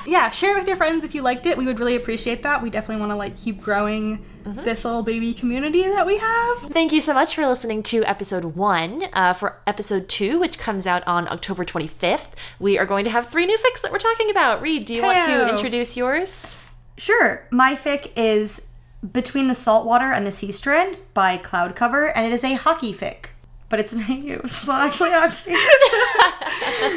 yeah, 0.12 0.30
share 0.30 0.56
it 0.56 0.60
with 0.60 0.68
your 0.68 0.78
friends 0.78 1.04
if 1.04 1.14
you 1.14 1.22
liked 1.22 1.45
it. 1.45 1.58
We 1.58 1.66
would 1.66 1.80
really 1.80 1.95
appreciate 1.95 2.44
that. 2.44 2.62
We 2.62 2.70
definitely 2.70 3.02
want 3.02 3.12
to 3.12 3.18
like 3.18 3.38
keep 3.38 3.62
growing 3.62 4.24
this 4.44 4.84
little 4.84 5.04
baby 5.04 5.34
community 5.34 5.84
that 5.84 6.06
we 6.06 6.18
have. 6.18 6.72
Thank 6.72 6.91
you 6.91 7.00
so 7.02 7.14
much 7.14 7.34
for 7.34 7.45
listening 7.48 7.82
to 7.84 8.04
episode 8.04 8.44
one. 8.44 9.06
Uh, 9.14 9.34
for 9.34 9.62
episode 9.66 10.10
two, 10.10 10.40
which 10.40 10.60
comes 10.60 10.86
out 10.86 11.06
on 11.08 11.28
October 11.30 11.64
25th, 11.64 12.32
we 12.60 12.78
are 12.78 12.86
going 12.86 13.06
to 13.06 13.12
have 13.12 13.28
three 13.28 13.45
new 13.45 13.58
fics 13.58 13.82
that 13.82 13.91
we're 13.91 14.00
talking 14.00 14.30
about. 14.30 14.62
Reed, 14.62 14.86
do 14.86 14.94
you 14.94 15.02
want 15.02 15.24
to 15.24 15.50
introduce 15.50 15.95
yours? 15.95 16.58
Sure. 16.98 17.48
My 17.52 17.76
fic 17.76 18.12
is 18.16 18.68
Between 19.11 19.47
the 19.49 19.55
Saltwater 19.55 20.11
and 20.13 20.25
the 20.25 20.31
Sea 20.31 20.51
Strand 20.51 20.97
by 21.13 21.35
Cloud 21.38 21.75
Cover, 21.75 22.07
and 22.15 22.25
it 22.25 22.31
is 22.31 22.43
a 22.43 22.53
hockey 22.53 22.93
fic. 22.93 23.27
But 23.67 23.80
it's 23.80 23.91
an 23.91 24.01
AU, 24.03 24.38
so 24.38 24.43
it's 24.45 24.67
not 24.67 24.81
actually 24.88 25.11
hockey. 25.11 25.55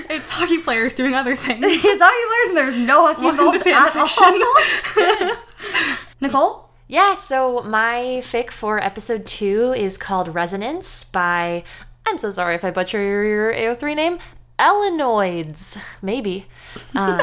It's 0.08 0.30
hockey 0.30 0.58
players 0.58 0.94
doing 0.94 1.14
other 1.14 1.34
things. 1.34 1.64
it's 1.66 2.02
hockey 2.02 2.26
players, 2.28 2.48
and 2.48 2.56
there's 2.56 2.78
no 2.78 3.06
hockey 3.06 3.22
Welcome 3.22 3.60
to 3.60 3.66
involved 3.66 3.66
at 3.66 3.92
fanfiction. 3.92 5.36
all. 5.36 6.06
Nicole? 6.20 6.68
Yeah, 6.86 7.14
so 7.14 7.62
my 7.62 8.20
fic 8.22 8.50
for 8.50 8.82
episode 8.82 9.26
two 9.26 9.72
is 9.76 9.98
called 9.98 10.32
Resonance 10.34 11.02
by, 11.04 11.64
I'm 12.06 12.18
so 12.18 12.30
sorry 12.30 12.54
if 12.54 12.64
I 12.64 12.70
butcher 12.70 13.02
your 13.02 13.52
AO3 13.52 13.96
name, 13.96 14.18
Elenoids, 14.58 15.76
maybe. 16.02 16.46
Um, 16.94 17.20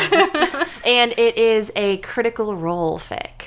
and 0.85 1.13
it 1.17 1.37
is 1.37 1.71
a 1.75 1.97
critical 1.97 2.55
role 2.55 2.99
fic. 2.99 3.45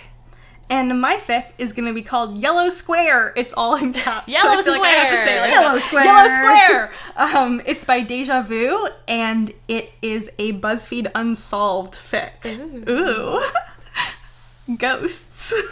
And 0.69 1.01
my 1.01 1.17
fic 1.17 1.47
is 1.59 1.73
going 1.73 1.87
to 1.87 1.95
be 1.95 2.03
called 2.03 2.39
Yellow 2.39 2.71
Square. 2.71 3.35
It's 3.37 3.53
all 3.53 3.77
in 3.77 3.93
caps. 3.93 4.29
Yellow 4.29 4.51
I 4.51 4.63
feel 4.63 4.73
like 4.73 4.83
I 4.83 4.89
have 4.89 5.11
to 5.11 5.25
say 5.25 5.41
like 5.41 5.51
Yellow 5.51 5.75
that. 5.75 5.83
Square. 5.83 6.05
Yellow 6.05 6.29
Square. 6.29 6.93
Um, 7.17 7.63
it's 7.67 7.85
by 7.85 8.01
Deja 8.01 8.43
Vu, 8.43 8.89
and 9.07 9.53
it 9.69 9.93
is 10.03 10.29
a 10.39 10.53
BuzzFeed 10.55 11.11
Unsolved 11.15 11.95
fic. 11.95 12.89
Ooh. 12.89 13.41
Ghosts. 14.77 15.55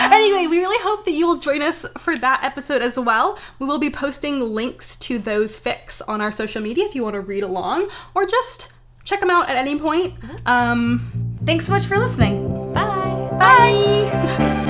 anyway, 0.00 0.46
we 0.46 0.58
really 0.58 0.82
hope 0.82 1.04
that 1.04 1.12
you 1.12 1.26
will 1.26 1.38
join 1.38 1.62
us 1.62 1.84
for 1.98 2.16
that 2.16 2.44
episode 2.44 2.82
as 2.82 2.98
well. 2.98 3.38
We 3.58 3.66
will 3.66 3.78
be 3.78 3.90
posting 3.90 4.40
links 4.54 4.96
to 4.96 5.18
those 5.18 5.58
fics 5.58 6.00
on 6.06 6.20
our 6.20 6.32
social 6.32 6.62
media 6.62 6.84
if 6.84 6.94
you 6.94 7.02
want 7.02 7.14
to 7.14 7.20
read 7.20 7.42
along 7.42 7.88
or 8.14 8.26
just 8.26 8.72
check 9.04 9.20
them 9.20 9.30
out 9.30 9.50
at 9.50 9.56
any 9.56 9.78
point. 9.78 10.14
Um, 10.46 11.36
Thanks 11.44 11.66
so 11.66 11.72
much 11.72 11.86
for 11.86 11.98
listening. 11.98 12.72
Bye. 12.72 13.01
Bye. 13.42 14.61